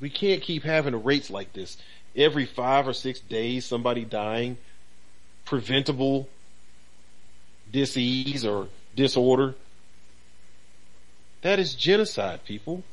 We 0.00 0.10
can't 0.10 0.42
keep 0.42 0.64
having 0.64 1.02
rates 1.02 1.30
like 1.30 1.54
this. 1.54 1.78
Every 2.16 2.46
five 2.46 2.86
or 2.86 2.92
six 2.92 3.20
days 3.20 3.64
somebody 3.64 4.04
dying, 4.04 4.56
preventable 5.44 6.28
disease 7.70 8.44
or 8.44 8.68
disorder. 8.94 9.54
That 11.42 11.58
is 11.58 11.74
genocide, 11.74 12.44
people. 12.44 12.84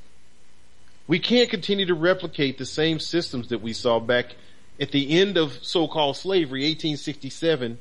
We 1.08 1.20
can't 1.20 1.50
continue 1.50 1.86
to 1.86 1.94
replicate 1.94 2.58
the 2.58 2.66
same 2.66 3.00
systems 3.00 3.50
that 3.50 3.62
we 3.62 3.74
saw 3.74 4.00
back 4.00 4.36
at 4.80 4.92
the 4.92 5.20
end 5.20 5.38
of 5.38 5.64
so-called 5.64 6.18
slavery, 6.18 6.62
1867, 6.62 7.78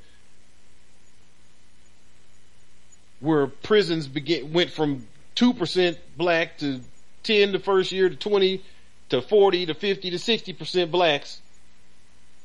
where 3.20 3.46
prisons 3.46 4.06
began, 4.06 4.52
went 4.52 4.70
from 4.70 5.06
2% 5.36 5.96
black 6.16 6.58
to 6.58 6.80
10 7.22 7.52
the 7.52 7.58
first 7.58 7.92
year 7.92 8.08
to 8.08 8.16
20 8.16 8.62
to 9.10 9.22
40 9.22 9.66
to 9.66 9.74
50 9.74 10.10
to 10.10 10.16
60% 10.16 10.90
blacks. 10.90 11.40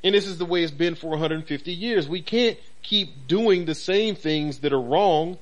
And 0.03 0.13
this 0.13 0.27
is 0.27 0.37
the 0.37 0.45
way 0.45 0.61
it's 0.61 0.71
been 0.71 0.95
for 0.95 1.09
150 1.11 1.71
years. 1.71 2.07
We 2.07 2.21
can't 2.21 2.57
keep 2.83 3.27
doing 3.27 3.65
the 3.65 3.73
same 3.73 4.15
things 4.15 4.59
that 4.59 4.73
are 4.73 4.81
wrong 4.81 5.37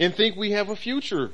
and 0.00 0.14
think 0.14 0.36
we 0.36 0.52
have 0.52 0.70
a 0.70 0.76
future. 0.76 1.30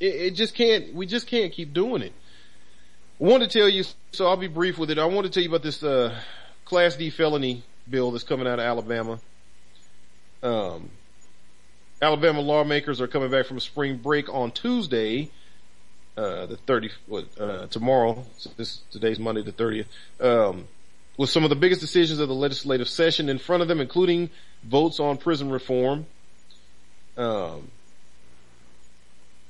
It, 0.00 0.14
it 0.14 0.30
just 0.34 0.54
can't, 0.54 0.94
we 0.94 1.06
just 1.06 1.26
can't 1.26 1.52
keep 1.52 1.72
doing 1.72 2.02
it. 2.02 2.12
I 3.20 3.24
want 3.24 3.42
to 3.42 3.48
tell 3.48 3.68
you, 3.68 3.84
so 4.12 4.26
I'll 4.26 4.36
be 4.36 4.48
brief 4.48 4.78
with 4.78 4.90
it. 4.90 4.98
I 4.98 5.04
want 5.04 5.26
to 5.26 5.32
tell 5.32 5.42
you 5.42 5.48
about 5.48 5.62
this, 5.62 5.82
uh, 5.82 6.18
Class 6.64 6.96
D 6.96 7.10
felony 7.10 7.64
bill 7.88 8.10
that's 8.10 8.24
coming 8.24 8.46
out 8.46 8.58
of 8.58 8.64
Alabama. 8.64 9.18
Um, 10.42 10.90
Alabama 12.00 12.40
lawmakers 12.40 13.00
are 13.00 13.08
coming 13.08 13.30
back 13.30 13.46
from 13.46 13.58
spring 13.58 13.96
break 13.96 14.32
on 14.32 14.52
Tuesday, 14.52 15.30
uh, 16.16 16.46
the 16.46 16.56
30th, 16.56 16.92
uh, 17.40 17.66
tomorrow. 17.66 18.24
This, 18.56 18.82
today's 18.90 19.18
Monday 19.18 19.42
the 19.42 19.52
30th. 19.52 19.86
Um, 20.20 20.68
with 21.16 21.30
some 21.30 21.42
of 21.42 21.50
the 21.50 21.56
biggest 21.56 21.80
decisions 21.80 22.20
of 22.20 22.28
the 22.28 22.34
legislative 22.34 22.88
session 22.88 23.28
in 23.28 23.38
front 23.38 23.62
of 23.62 23.68
them, 23.68 23.80
including 23.80 24.30
votes 24.62 25.00
on 25.00 25.16
prison 25.16 25.50
reform. 25.50 26.06
Um, 27.16 27.70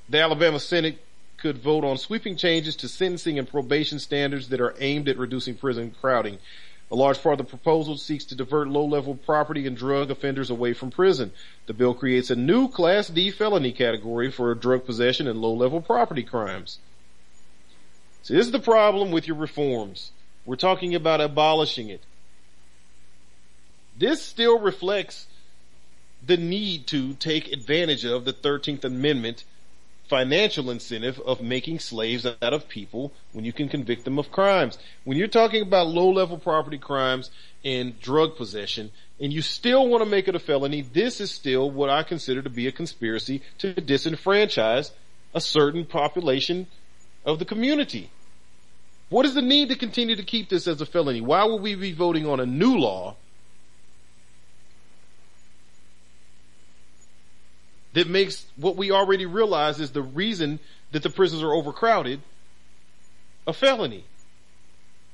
the 0.09 0.19
Alabama 0.19 0.59
Senate 0.59 0.97
could 1.37 1.59
vote 1.59 1.83
on 1.83 1.97
sweeping 1.97 2.35
changes 2.35 2.75
to 2.77 2.87
sentencing 2.87 3.37
and 3.37 3.47
probation 3.47 3.99
standards 3.99 4.49
that 4.49 4.59
are 4.59 4.73
aimed 4.79 5.07
at 5.07 5.17
reducing 5.17 5.55
prison 5.55 5.95
crowding. 6.01 6.39
A 6.91 6.95
large 6.95 7.21
part 7.21 7.39
of 7.39 7.45
the 7.45 7.49
proposal 7.49 7.97
seeks 7.97 8.25
to 8.25 8.35
divert 8.35 8.67
low-level 8.67 9.15
property 9.15 9.67
and 9.67 9.77
drug 9.77 10.09
offenders 10.09 10.49
away 10.49 10.73
from 10.73 10.89
prison. 10.89 11.31
The 11.67 11.73
bill 11.73 11.93
creates 11.93 12.31
a 12.31 12.35
new 12.35 12.67
Class 12.67 13.09
D 13.09 13.29
felony 13.29 13.71
category 13.71 14.31
for 14.31 14.53
drug 14.55 14.85
possession 14.85 15.27
and 15.27 15.39
low-level 15.39 15.81
property 15.81 16.23
crimes. 16.23 16.79
So 18.23 18.33
this 18.33 18.47
is 18.47 18.51
the 18.51 18.59
problem 18.59 19.11
with 19.11 19.27
your 19.27 19.37
reforms. 19.37 20.11
We're 20.45 20.55
talking 20.55 20.95
about 20.95 21.21
abolishing 21.21 21.89
it. 21.89 22.01
This 23.97 24.23
still 24.23 24.57
reflects 24.59 25.27
the 26.25 26.37
need 26.37 26.87
to 26.87 27.13
take 27.13 27.51
advantage 27.51 28.03
of 28.03 28.25
the 28.25 28.33
13th 28.33 28.83
Amendment 28.83 29.43
financial 30.09 30.71
incentive 30.71 31.19
of 31.19 31.39
making 31.39 31.77
slaves 31.79 32.25
out 32.25 32.53
of 32.53 32.67
people 32.67 33.13
when 33.31 33.45
you 33.45 33.53
can 33.53 33.69
convict 33.69 34.03
them 34.03 34.17
of 34.17 34.31
crimes. 34.31 34.77
When 35.03 35.17
you're 35.17 35.27
talking 35.27 35.61
about 35.61 35.87
low 35.87 36.09
level 36.09 36.39
property 36.39 36.79
crimes 36.79 37.29
and 37.63 37.99
drug 37.99 38.35
possession, 38.35 38.91
and 39.19 39.31
you 39.31 39.43
still 39.43 39.87
want 39.87 40.03
to 40.03 40.09
make 40.09 40.27
it 40.27 40.35
a 40.35 40.39
felony, 40.39 40.81
this 40.81 41.21
is 41.21 41.29
still 41.29 41.69
what 41.69 41.91
I 41.91 42.01
consider 42.03 42.41
to 42.41 42.49
be 42.49 42.67
a 42.67 42.71
conspiracy 42.71 43.43
to 43.59 43.73
disenfranchise 43.75 44.91
a 45.35 45.41
certain 45.41 45.85
population 45.85 46.65
of 47.23 47.37
the 47.37 47.45
community. 47.45 48.09
What 49.09 49.25
is 49.25 49.35
the 49.35 49.41
need 49.43 49.69
to 49.69 49.75
continue 49.75 50.15
to 50.15 50.23
keep 50.23 50.49
this 50.49 50.67
as 50.67 50.81
a 50.81 50.85
felony? 50.85 51.21
Why 51.21 51.43
would 51.43 51.61
we 51.61 51.75
be 51.75 51.93
voting 51.93 52.25
on 52.25 52.39
a 52.39 52.45
new 52.45 52.77
law 52.77 53.15
that 57.99 58.07
makes 58.09 58.45
what 58.55 58.77
we 58.77 58.91
already 58.91 59.25
realize 59.25 59.81
is 59.81 59.91
the 59.91 60.01
reason 60.01 60.57
that 60.93 61.03
the 61.03 61.09
prisons 61.09 61.43
are 61.43 61.53
overcrowded 61.53 62.21
a 63.45 63.51
felony. 63.51 64.05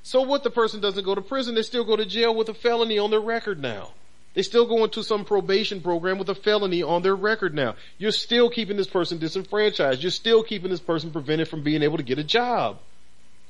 So 0.03 0.22
what 0.22 0.44
the 0.44 0.52
person 0.52 0.82
doesn't 0.82 1.03
go 1.03 1.16
to 1.16 1.22
prison, 1.22 1.56
they 1.56 1.64
still 1.64 1.84
go 1.84 1.95
to 1.95 2.06
jail 2.06 2.36
with 2.36 2.48
a 2.48 2.53
felony 2.53 2.99
on 2.99 3.10
their 3.10 3.20
record 3.20 3.60
now. 3.60 3.90
They 4.36 4.44
still 4.44 4.68
go 4.68 4.84
into 4.84 5.03
some 5.03 5.26
probation 5.26 5.82
program 5.82 6.20
with 6.20 6.30
a 6.30 6.36
felony 6.36 6.84
on 6.84 7.02
their 7.02 7.16
record 7.16 7.56
now. 7.56 7.76
You're 7.98 8.12
still 8.12 8.52
keeping 8.52 8.78
this 8.78 8.86
person 8.86 9.18
disenfranchised. 9.18 10.03
You're 10.03 10.12
still 10.12 10.44
keeping 10.44 10.70
this 10.70 10.80
person 10.80 11.10
prevented 11.10 11.48
from 11.48 11.64
being 11.64 11.82
able 11.82 11.98
to 11.98 12.03
get 12.03 12.20
a 12.20 12.24
job. 12.24 12.78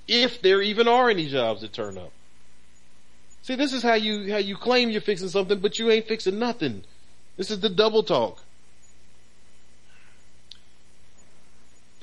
If 0.08 0.42
there 0.42 0.62
even 0.62 0.88
are 0.88 1.10
any 1.10 1.28
jobs 1.28 1.60
that 1.60 1.74
turn 1.74 1.98
up. 1.98 2.14
See, 3.42 3.56
this 3.56 3.74
is 3.74 3.84
how 3.84 3.96
you, 3.96 4.32
how 4.32 4.38
you 4.38 4.56
claim 4.56 4.90
you're 4.92 5.02
fixing 5.02 5.28
something, 5.28 5.60
but 5.60 5.78
you 5.78 5.92
ain't 5.92 6.08
fixing 6.08 6.40
nothing. 6.40 6.86
This 7.36 7.52
is 7.52 7.60
the 7.60 7.70
double 7.70 8.04
talk. 8.04 8.45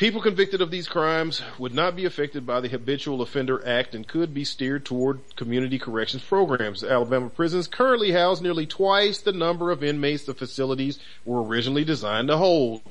People 0.03 0.21
convicted 0.21 0.61
of 0.61 0.73
these 0.73 0.89
crimes 0.89 1.43
would 1.61 1.73
not 1.73 1.95
be 1.95 2.07
affected 2.07 2.45
by 2.45 2.59
the 2.59 2.69
Habitual 2.69 3.23
Offender 3.23 3.65
Act 3.65 3.95
and 3.95 4.05
could 4.05 4.35
be 4.35 4.43
steered 4.43 4.85
toward 4.85 5.21
community 5.37 5.79
corrections 5.79 6.25
programs. 6.25 6.83
Alabama 6.83 7.31
prisons 7.31 7.69
currently 7.69 8.11
house 8.11 8.41
nearly 8.41 8.67
twice 8.67 9.21
the 9.21 9.31
number 9.31 9.71
of 9.71 9.85
inmates 9.85 10.25
the 10.25 10.35
facilities 10.35 10.99
were 11.25 11.41
originally 11.41 11.85
designed 11.85 12.27
to 12.27 12.37
hold. 12.37 12.83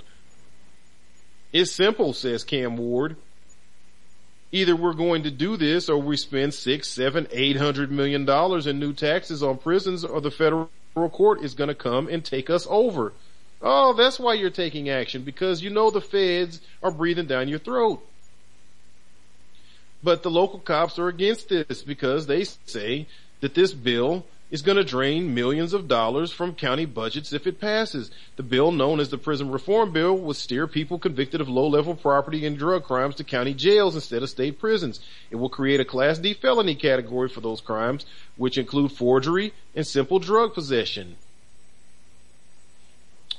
It's 1.52 1.74
simple, 1.74 2.14
says 2.14 2.46
Cam 2.46 2.78
Ward. 2.78 3.18
Either 4.54 4.74
we're 4.74 4.94
going 4.94 5.24
to 5.24 5.32
do 5.32 5.58
this 5.58 5.90
or 5.90 5.98
we 5.98 6.16
spend 6.16 6.54
six, 6.54 6.88
seven, 6.88 7.28
eight 7.32 7.58
hundred 7.58 7.92
million 7.92 8.24
dollars 8.24 8.68
in 8.68 8.80
new 8.80 8.94
taxes 8.94 9.44
on 9.44 9.58
prisons 9.58 10.06
or 10.06 10.22
the 10.22 10.32
federal 10.32 10.70
court 10.96 11.44
is 11.44 11.56
going 11.56 11.68
to 11.68 11.76
come 11.76 12.08
and 12.08 12.24
take 12.24 12.50
us 12.50 12.66
over. 12.70 13.12
Oh, 13.62 13.94
that's 13.94 14.20
why 14.20 14.34
you're 14.34 14.50
taking 14.50 14.90
action 14.90 15.22
because 15.24 15.62
you 15.62 15.70
know 15.70 15.92
the 15.92 16.02
feds 16.02 16.62
are 16.82 16.92
breathing 16.92 17.28
down 17.28 17.48
your 17.48 17.60
throat. 17.60 18.06
But 20.04 20.24
the 20.24 20.32
local 20.32 20.60
cops 20.60 20.98
are 20.98 21.08
against 21.08 21.50
this 21.50 21.84
because 21.84 22.26
they 22.26 22.44
say 22.44 23.06
that 23.42 23.54
this 23.54 23.72
bill 23.72 24.26
is 24.50 24.64
going 24.64 24.78
to 24.78 24.84
drain 24.84 25.34
millions 25.34 25.74
of 25.74 25.88
dollars 25.88 26.32
from 26.32 26.54
county 26.56 26.86
budgets 26.86 27.32
if 27.32 27.48
it 27.48 27.62
passes. 27.62 28.12
The 28.36 28.44
bill 28.44 28.72
known 28.72 29.00
as 29.00 29.10
the 29.10 29.18
Prison 29.18 29.50
Reform 29.50 29.94
Bill 29.94 30.18
will 30.18 30.34
steer 30.34 30.68
people 30.68 31.00
convicted 31.00 31.40
of 31.40 31.48
low-level 31.48 31.96
property 31.96 32.46
and 32.46 32.58
drug 32.58 32.84
crimes 32.84 33.16
to 33.16 33.24
county 33.24 33.54
jails 33.54 33.96
instead 33.96 34.24
of 34.24 34.30
state 34.30 34.60
prisons. 34.60 35.00
It 35.30 35.38
will 35.38 35.50
create 35.50 35.80
a 35.80 35.86
Class 35.86 36.18
D 36.18 36.34
felony 36.34 36.76
category 36.76 37.30
for 37.30 37.40
those 37.40 37.62
crimes, 37.62 38.06
which 38.36 38.58
include 38.58 38.92
forgery 38.92 39.54
and 39.74 39.88
simple 39.88 40.20
drug 40.20 40.54
possession. 40.54 41.16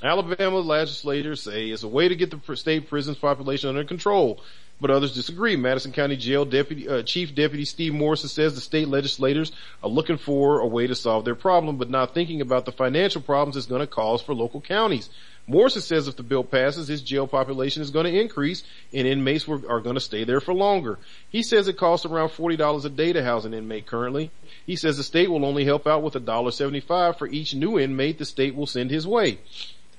Alabama 0.03 0.57
legislators 0.57 1.41
say 1.41 1.69
it's 1.69 1.83
a 1.83 1.87
way 1.87 2.09
to 2.09 2.15
get 2.15 2.29
the 2.29 2.55
state 2.57 2.89
prisons 2.89 3.17
population 3.17 3.69
under 3.69 3.85
control, 3.85 4.41
but 4.81 4.91
others 4.91 5.13
disagree. 5.13 5.55
Madison 5.55 5.93
County 5.93 6.17
Jail 6.17 6.43
Deputy 6.43 6.89
uh, 6.89 7.03
Chief 7.03 7.33
Deputy 7.33 7.63
Steve 7.63 7.93
Morrison 7.93 8.27
says 8.27 8.53
the 8.53 8.59
state 8.59 8.89
legislators 8.89 9.53
are 9.81 9.89
looking 9.89 10.17
for 10.17 10.59
a 10.59 10.67
way 10.67 10.87
to 10.87 10.95
solve 10.95 11.23
their 11.23 11.35
problem, 11.35 11.77
but 11.77 11.89
not 11.89 12.13
thinking 12.13 12.41
about 12.41 12.65
the 12.65 12.73
financial 12.73 13.21
problems 13.21 13.55
it's 13.55 13.65
going 13.65 13.79
to 13.79 13.87
cause 13.87 14.21
for 14.21 14.35
local 14.35 14.59
counties. 14.59 15.09
Morrison 15.47 15.81
says 15.81 16.09
if 16.09 16.17
the 16.17 16.23
bill 16.23 16.43
passes, 16.43 16.89
his 16.89 17.01
jail 17.01 17.25
population 17.25 17.81
is 17.81 17.89
going 17.89 18.05
to 18.05 18.19
increase 18.19 18.63
and 18.93 19.07
inmates 19.07 19.47
are 19.47 19.79
going 19.79 19.95
to 19.95 20.01
stay 20.01 20.25
there 20.25 20.41
for 20.41 20.53
longer. 20.53 20.99
He 21.29 21.43
says 21.43 21.69
it 21.69 21.77
costs 21.77 22.05
around 22.05 22.29
$40 22.29 22.83
a 22.83 22.89
day 22.89 23.13
to 23.13 23.23
house 23.23 23.45
an 23.45 23.53
inmate 23.53 23.85
currently. 23.85 24.31
He 24.65 24.75
says 24.75 24.97
the 24.97 25.03
state 25.03 25.29
will 25.29 25.45
only 25.45 25.63
help 25.63 25.87
out 25.87 26.03
with 26.03 26.13
$1.75 26.13 27.17
for 27.17 27.27
each 27.27 27.55
new 27.55 27.79
inmate 27.79 28.17
the 28.17 28.25
state 28.25 28.53
will 28.53 28.67
send 28.67 28.91
his 28.91 29.07
way. 29.07 29.39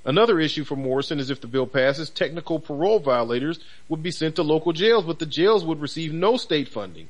Another 0.05 0.39
issue 0.39 0.65
for 0.65 0.77
Morrison 0.77 1.19
is 1.19 1.31
if 1.31 1.41
the 1.41 1.47
bill 1.47 1.67
passes, 1.67 2.11
technical 2.11 2.59
parole 2.59 2.99
violators 2.99 3.59
would 3.89 4.03
be 4.03 4.11
sent 4.11 4.37
to 4.37 4.43
local 4.43 4.73
jails, 4.73 5.05
but 5.05 5.19
the 5.19 5.27
jails 5.27 5.65
would 5.65 5.81
receive 5.81 6.13
no 6.13 6.37
state 6.37 6.69
funding. 6.69 7.09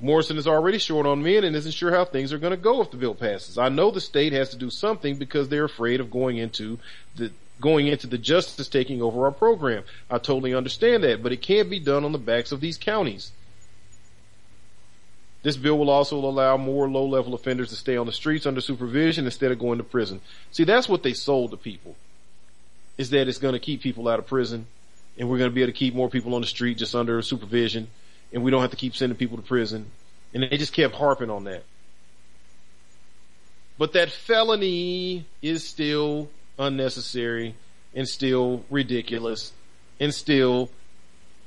Morrison 0.00 0.38
is 0.38 0.46
already 0.46 0.78
short 0.78 1.06
on 1.06 1.22
men 1.22 1.44
and 1.44 1.56
isn't 1.56 1.72
sure 1.72 1.90
how 1.90 2.04
things 2.04 2.32
are 2.32 2.38
going 2.38 2.52
to 2.52 2.56
go 2.56 2.80
if 2.80 2.90
the 2.90 2.96
bill 2.96 3.14
passes. 3.14 3.58
I 3.58 3.68
know 3.68 3.90
the 3.90 4.00
state 4.00 4.32
has 4.32 4.50
to 4.50 4.56
do 4.56 4.70
something 4.70 5.16
because 5.16 5.48
they're 5.48 5.64
afraid 5.64 6.00
of 6.00 6.10
going 6.10 6.38
into 6.38 6.78
the 7.16 7.32
going 7.60 7.88
into 7.88 8.06
the 8.06 8.18
justice 8.18 8.68
taking 8.68 9.02
over 9.02 9.24
our 9.24 9.32
program. 9.32 9.82
I 10.08 10.18
totally 10.18 10.54
understand 10.54 11.02
that, 11.02 11.24
but 11.24 11.32
it 11.32 11.42
can't 11.42 11.68
be 11.68 11.80
done 11.80 12.04
on 12.04 12.12
the 12.12 12.18
backs 12.18 12.52
of 12.52 12.60
these 12.60 12.78
counties. 12.78 13.32
This 15.42 15.56
bill 15.56 15.78
will 15.78 15.90
also 15.90 16.16
allow 16.16 16.56
more 16.56 16.88
low-level 16.88 17.34
offenders 17.34 17.68
to 17.68 17.76
stay 17.76 17.96
on 17.96 18.06
the 18.06 18.12
streets 18.12 18.46
under 18.46 18.60
supervision 18.60 19.24
instead 19.24 19.52
of 19.52 19.58
going 19.58 19.78
to 19.78 19.84
prison. 19.84 20.20
See, 20.50 20.64
that's 20.64 20.88
what 20.88 21.02
they 21.02 21.12
sold 21.12 21.52
to 21.52 21.56
people. 21.56 21.96
Is 22.96 23.10
that 23.10 23.28
it's 23.28 23.38
going 23.38 23.52
to 23.52 23.60
keep 23.60 23.80
people 23.80 24.08
out 24.08 24.18
of 24.18 24.26
prison 24.26 24.66
and 25.16 25.28
we're 25.28 25.38
going 25.38 25.50
to 25.50 25.54
be 25.54 25.62
able 25.62 25.72
to 25.72 25.78
keep 25.78 25.94
more 25.94 26.10
people 26.10 26.34
on 26.34 26.40
the 26.40 26.46
street 26.46 26.78
just 26.78 26.94
under 26.94 27.22
supervision 27.22 27.88
and 28.32 28.42
we 28.42 28.50
don't 28.50 28.60
have 28.60 28.70
to 28.70 28.76
keep 28.76 28.96
sending 28.96 29.16
people 29.16 29.36
to 29.36 29.42
prison. 29.42 29.86
And 30.34 30.42
they 30.42 30.56
just 30.56 30.72
kept 30.72 30.94
harping 30.94 31.30
on 31.30 31.44
that. 31.44 31.62
But 33.78 33.92
that 33.92 34.10
felony 34.10 35.24
is 35.40 35.66
still 35.66 36.28
unnecessary 36.58 37.54
and 37.94 38.08
still 38.08 38.64
ridiculous 38.70 39.52
and 40.00 40.12
still 40.12 40.68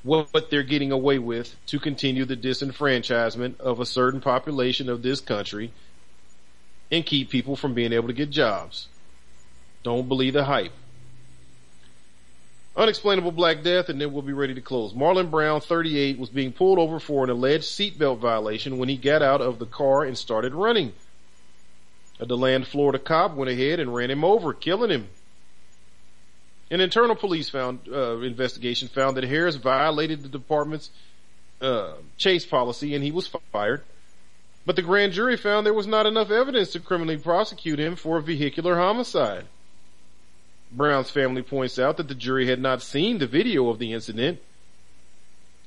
what 0.03 0.49
they're 0.49 0.63
getting 0.63 0.91
away 0.91 1.19
with 1.19 1.55
to 1.67 1.79
continue 1.79 2.25
the 2.25 2.35
disenfranchisement 2.35 3.59
of 3.59 3.79
a 3.79 3.85
certain 3.85 4.19
population 4.19 4.89
of 4.89 5.01
this 5.01 5.21
country 5.21 5.71
and 6.91 7.05
keep 7.05 7.29
people 7.29 7.55
from 7.55 7.73
being 7.73 7.93
able 7.93 8.07
to 8.07 8.13
get 8.13 8.29
jobs. 8.29 8.87
Don't 9.83 10.07
believe 10.07 10.33
the 10.33 10.45
hype. 10.45 10.73
Unexplainable 12.75 13.31
Black 13.31 13.63
Death, 13.63 13.89
and 13.89 13.99
then 13.99 14.13
we'll 14.13 14.21
be 14.21 14.33
ready 14.33 14.53
to 14.53 14.61
close. 14.61 14.93
Marlon 14.93 15.29
Brown, 15.29 15.59
38, 15.59 16.17
was 16.17 16.29
being 16.29 16.53
pulled 16.53 16.79
over 16.79 16.99
for 16.99 17.23
an 17.23 17.29
alleged 17.29 17.65
seatbelt 17.65 18.19
violation 18.19 18.77
when 18.77 18.87
he 18.87 18.95
got 18.95 19.21
out 19.21 19.41
of 19.41 19.59
the 19.59 19.65
car 19.65 20.03
and 20.03 20.17
started 20.17 20.53
running. 20.53 20.93
A 22.19 22.25
DeLand, 22.25 22.67
Florida 22.67 22.99
cop 22.99 23.35
went 23.35 23.51
ahead 23.51 23.79
and 23.79 23.93
ran 23.93 24.09
him 24.09 24.23
over, 24.23 24.53
killing 24.53 24.89
him. 24.89 25.09
An 26.71 26.81
internal 26.81 27.15
police 27.15 27.49
found 27.49 27.81
uh, 27.91 28.19
investigation 28.21 28.87
found 28.87 29.17
that 29.17 29.25
Harris 29.25 29.57
violated 29.57 30.23
the 30.23 30.29
department's 30.29 30.89
uh, 31.61 31.93
chase 32.17 32.45
policy 32.45 32.95
and 32.95 33.03
he 33.03 33.11
was 33.11 33.29
fired. 33.51 33.83
But 34.65 34.77
the 34.77 34.81
grand 34.81 35.11
jury 35.11 35.37
found 35.37 35.65
there 35.65 35.73
was 35.73 35.85
not 35.85 36.05
enough 36.05 36.31
evidence 36.31 36.71
to 36.71 36.79
criminally 36.79 37.17
prosecute 37.17 37.79
him 37.79 37.95
for 37.95 38.17
a 38.17 38.21
vehicular 38.21 38.77
homicide. 38.77 39.45
Brown's 40.71 41.09
family 41.11 41.41
points 41.41 41.77
out 41.77 41.97
that 41.97 42.07
the 42.07 42.15
jury 42.15 42.47
had 42.47 42.61
not 42.61 42.81
seen 42.81 43.17
the 43.17 43.27
video 43.27 43.69
of 43.69 43.77
the 43.77 43.91
incident 43.91 44.39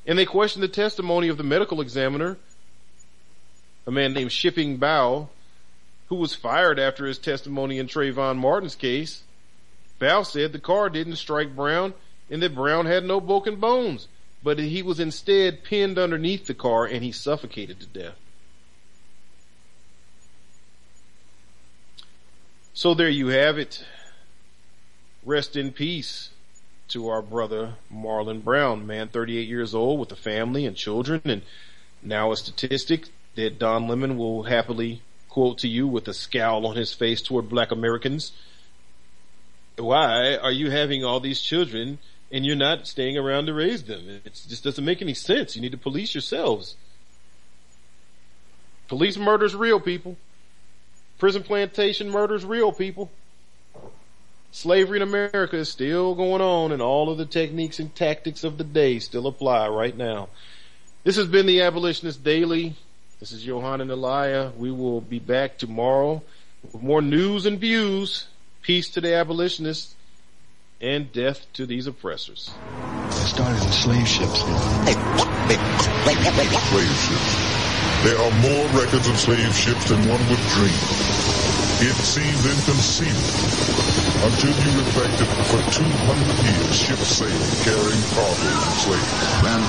and 0.07 0.19
they 0.19 0.27
questioned 0.27 0.63
the 0.63 0.69
testimony 0.69 1.29
of 1.29 1.37
the 1.37 1.43
medical 1.43 1.81
examiner, 1.81 2.37
a 3.87 3.91
man 3.91 4.13
named 4.13 4.33
Shiping 4.33 4.79
Bao, 4.79 5.29
who 6.09 6.17
was 6.17 6.35
fired 6.35 6.79
after 6.79 7.07
his 7.07 7.19
testimony 7.19 7.79
in 7.79 7.87
Trayvon 7.87 8.37
Martin's 8.37 8.75
case. 8.75 9.23
Bao 10.01 10.27
said 10.27 10.53
the 10.53 10.59
car 10.59 10.91
didn't 10.91 11.17
strike 11.17 11.55
Brown 11.55 11.95
and 12.31 12.43
that 12.43 12.55
Brown 12.55 12.87
had 12.87 13.05
no 13.05 13.21
broken 13.21 13.57
bones, 13.57 14.09
but 14.43 14.59
he 14.59 14.83
was 14.83 15.01
instead 15.01 15.65
pinned 15.65 15.99
underneath 15.99 16.47
the 16.47 16.55
car 16.55 16.85
and 16.85 17.03
he 17.05 17.13
suffocated 17.13 17.81
to 17.81 17.87
death. 17.87 18.17
So 22.73 22.93
there 22.93 23.09
you 23.09 23.29
have 23.29 23.57
it. 23.57 23.85
Rest 25.25 25.57
in 25.57 25.73
peace 25.73 26.31
to 26.89 27.09
our 27.09 27.23
brother 27.23 27.75
Marlon 27.93 28.43
Brown, 28.43 28.87
man 28.87 29.09
38 29.09 29.49
years 29.49 29.75
old 29.75 30.01
with 30.01 30.13
a 30.13 30.17
family 30.17 30.67
and 30.67 30.77
children 30.77 31.23
and 31.25 31.43
now 32.03 32.33
a 32.33 32.37
statistic 32.37 33.07
that 33.37 33.59
Don 33.59 33.89
Lemon 33.89 34.19
will 34.19 34.43
happily 34.45 35.03
quote 35.29 35.59
to 35.59 35.69
you 35.69 35.87
with 35.87 36.07
a 36.09 36.15
scowl 36.15 36.67
on 36.67 36.77
his 36.77 36.93
face 36.93 37.23
toward 37.23 37.49
black 37.49 37.71
Americans 37.71 38.33
why 39.77 40.37
are 40.37 40.53
you 40.53 40.71
having 40.71 41.05
all 41.05 41.21
these 41.21 41.41
children 41.41 41.99
and 42.31 42.45
you're 42.45 42.57
not 42.57 42.87
staying 42.87 43.17
around 43.17 43.47
to 43.47 43.55
raise 43.55 43.85
them? 43.85 44.21
It 44.25 44.41
just 44.49 44.65
doesn't 44.65 44.85
make 44.85 45.03
any 45.03 45.15
sense. 45.15 45.57
You 45.57 45.63
need 45.63 45.73
to 45.73 45.79
police 45.79 46.15
yourselves. 46.15 46.77
Police 48.89 49.17
murders 49.17 49.55
real 49.55 49.81
people. 49.81 50.17
Prison 51.19 51.43
plantation 51.43 52.11
murders 52.11 52.45
real 52.45 52.73
people. 52.73 53.11
Slavery 54.53 54.99
in 54.99 55.03
America 55.03 55.57
is 55.57 55.69
still 55.69 56.15
going 56.15 56.41
on 56.41 56.71
and 56.71 56.81
all 56.81 57.11
of 57.11 57.19
the 57.19 57.27
techniques 57.27 57.81
and 57.81 57.95
tactics 57.95 58.45
of 58.45 58.57
the 58.59 58.65
day 58.65 59.01
still 59.01 59.27
apply 59.27 59.69
right 59.69 59.97
now. 59.97 60.29
This 61.03 61.17
has 61.17 61.27
been 61.27 61.47
the 61.47 61.63
Abolitionist 61.63 62.23
Daily. 62.23 62.77
This 63.21 63.33
is 63.33 63.45
Johann 63.45 63.81
and 63.81 63.91
Elia. 63.91 64.53
We 64.57 64.71
will 64.71 65.01
be 65.01 65.19
back 65.19 65.59
tomorrow 65.59 66.23
with 66.63 66.83
more 66.83 67.03
news 67.03 67.47
and 67.47 67.59
views. 67.59 68.27
Peace 68.65 68.89
to 68.89 69.01
the 69.03 69.13
abolitionists 69.13 69.95
and 70.81 71.13
death 71.13 71.47
to 71.53 71.67
these 71.67 71.87
oppressors. 71.87 72.51
It 73.09 73.29
started 73.29 73.61
with 73.61 73.75
slave 73.75 74.09
ships. 74.09 74.41
Slave 74.41 74.57
ships. 77.05 77.29
There 78.09 78.17
are 78.17 78.33
more 78.41 78.65
records 78.73 79.07
of 79.07 79.21
slave 79.21 79.55
ships 79.55 79.91
than 79.91 80.01
one 80.09 80.21
would 80.33 80.41
dream. 80.57 80.81
It 81.85 81.93
seems 82.09 82.41
inconceivable 82.41 84.33
until 84.33 84.57
you 84.57 84.81
reflect 84.81 85.13
that 85.21 85.29
for 85.53 85.61
200 85.69 85.85
years 86.49 86.75
ships 86.75 87.21
sailed 87.21 87.53
carrying 87.69 88.01
cargoes 88.17 88.65
of 88.65 88.81
slaves. 88.81 89.13
Non, 89.45 89.61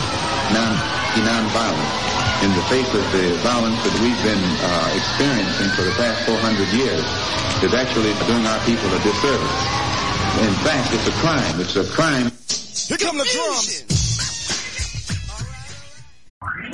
non, 0.56 0.72
non-violent 1.20 2.25
in 2.44 2.52
the 2.52 2.62
face 2.68 2.92
of 2.94 3.04
the 3.12 3.34
violence 3.44 3.82
that 3.84 3.94
we've 4.04 4.22
been 4.24 4.44
uh, 4.60 4.92
experiencing 4.98 5.70
for 5.76 5.84
the 5.84 5.92
past 5.96 6.26
400 6.26 6.68
years 6.74 7.06
is 7.64 7.74
actually 7.74 8.14
doing 8.28 8.46
our 8.46 8.60
people 8.66 8.90
a 8.92 9.00
disservice. 9.00 9.64
In 10.44 10.54
fact, 10.66 10.92
it's 10.94 11.08
a 11.08 11.12
crime. 11.24 11.60
It's 11.62 11.76
a 11.76 11.86
crime. 11.86 12.32
Here 12.88 12.98
come 12.98 13.18
the 13.18 13.24
drums. 13.24 13.84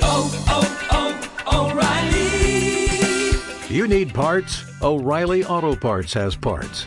Oh, 0.02 0.30
oh, 0.48 0.66
oh, 0.90 1.12
O'Reilly. 1.70 3.74
You 3.74 3.86
need 3.86 4.12
parts? 4.12 4.64
O'Reilly 4.82 5.44
Auto 5.44 5.76
Parts 5.76 6.12
has 6.14 6.34
parts. 6.34 6.86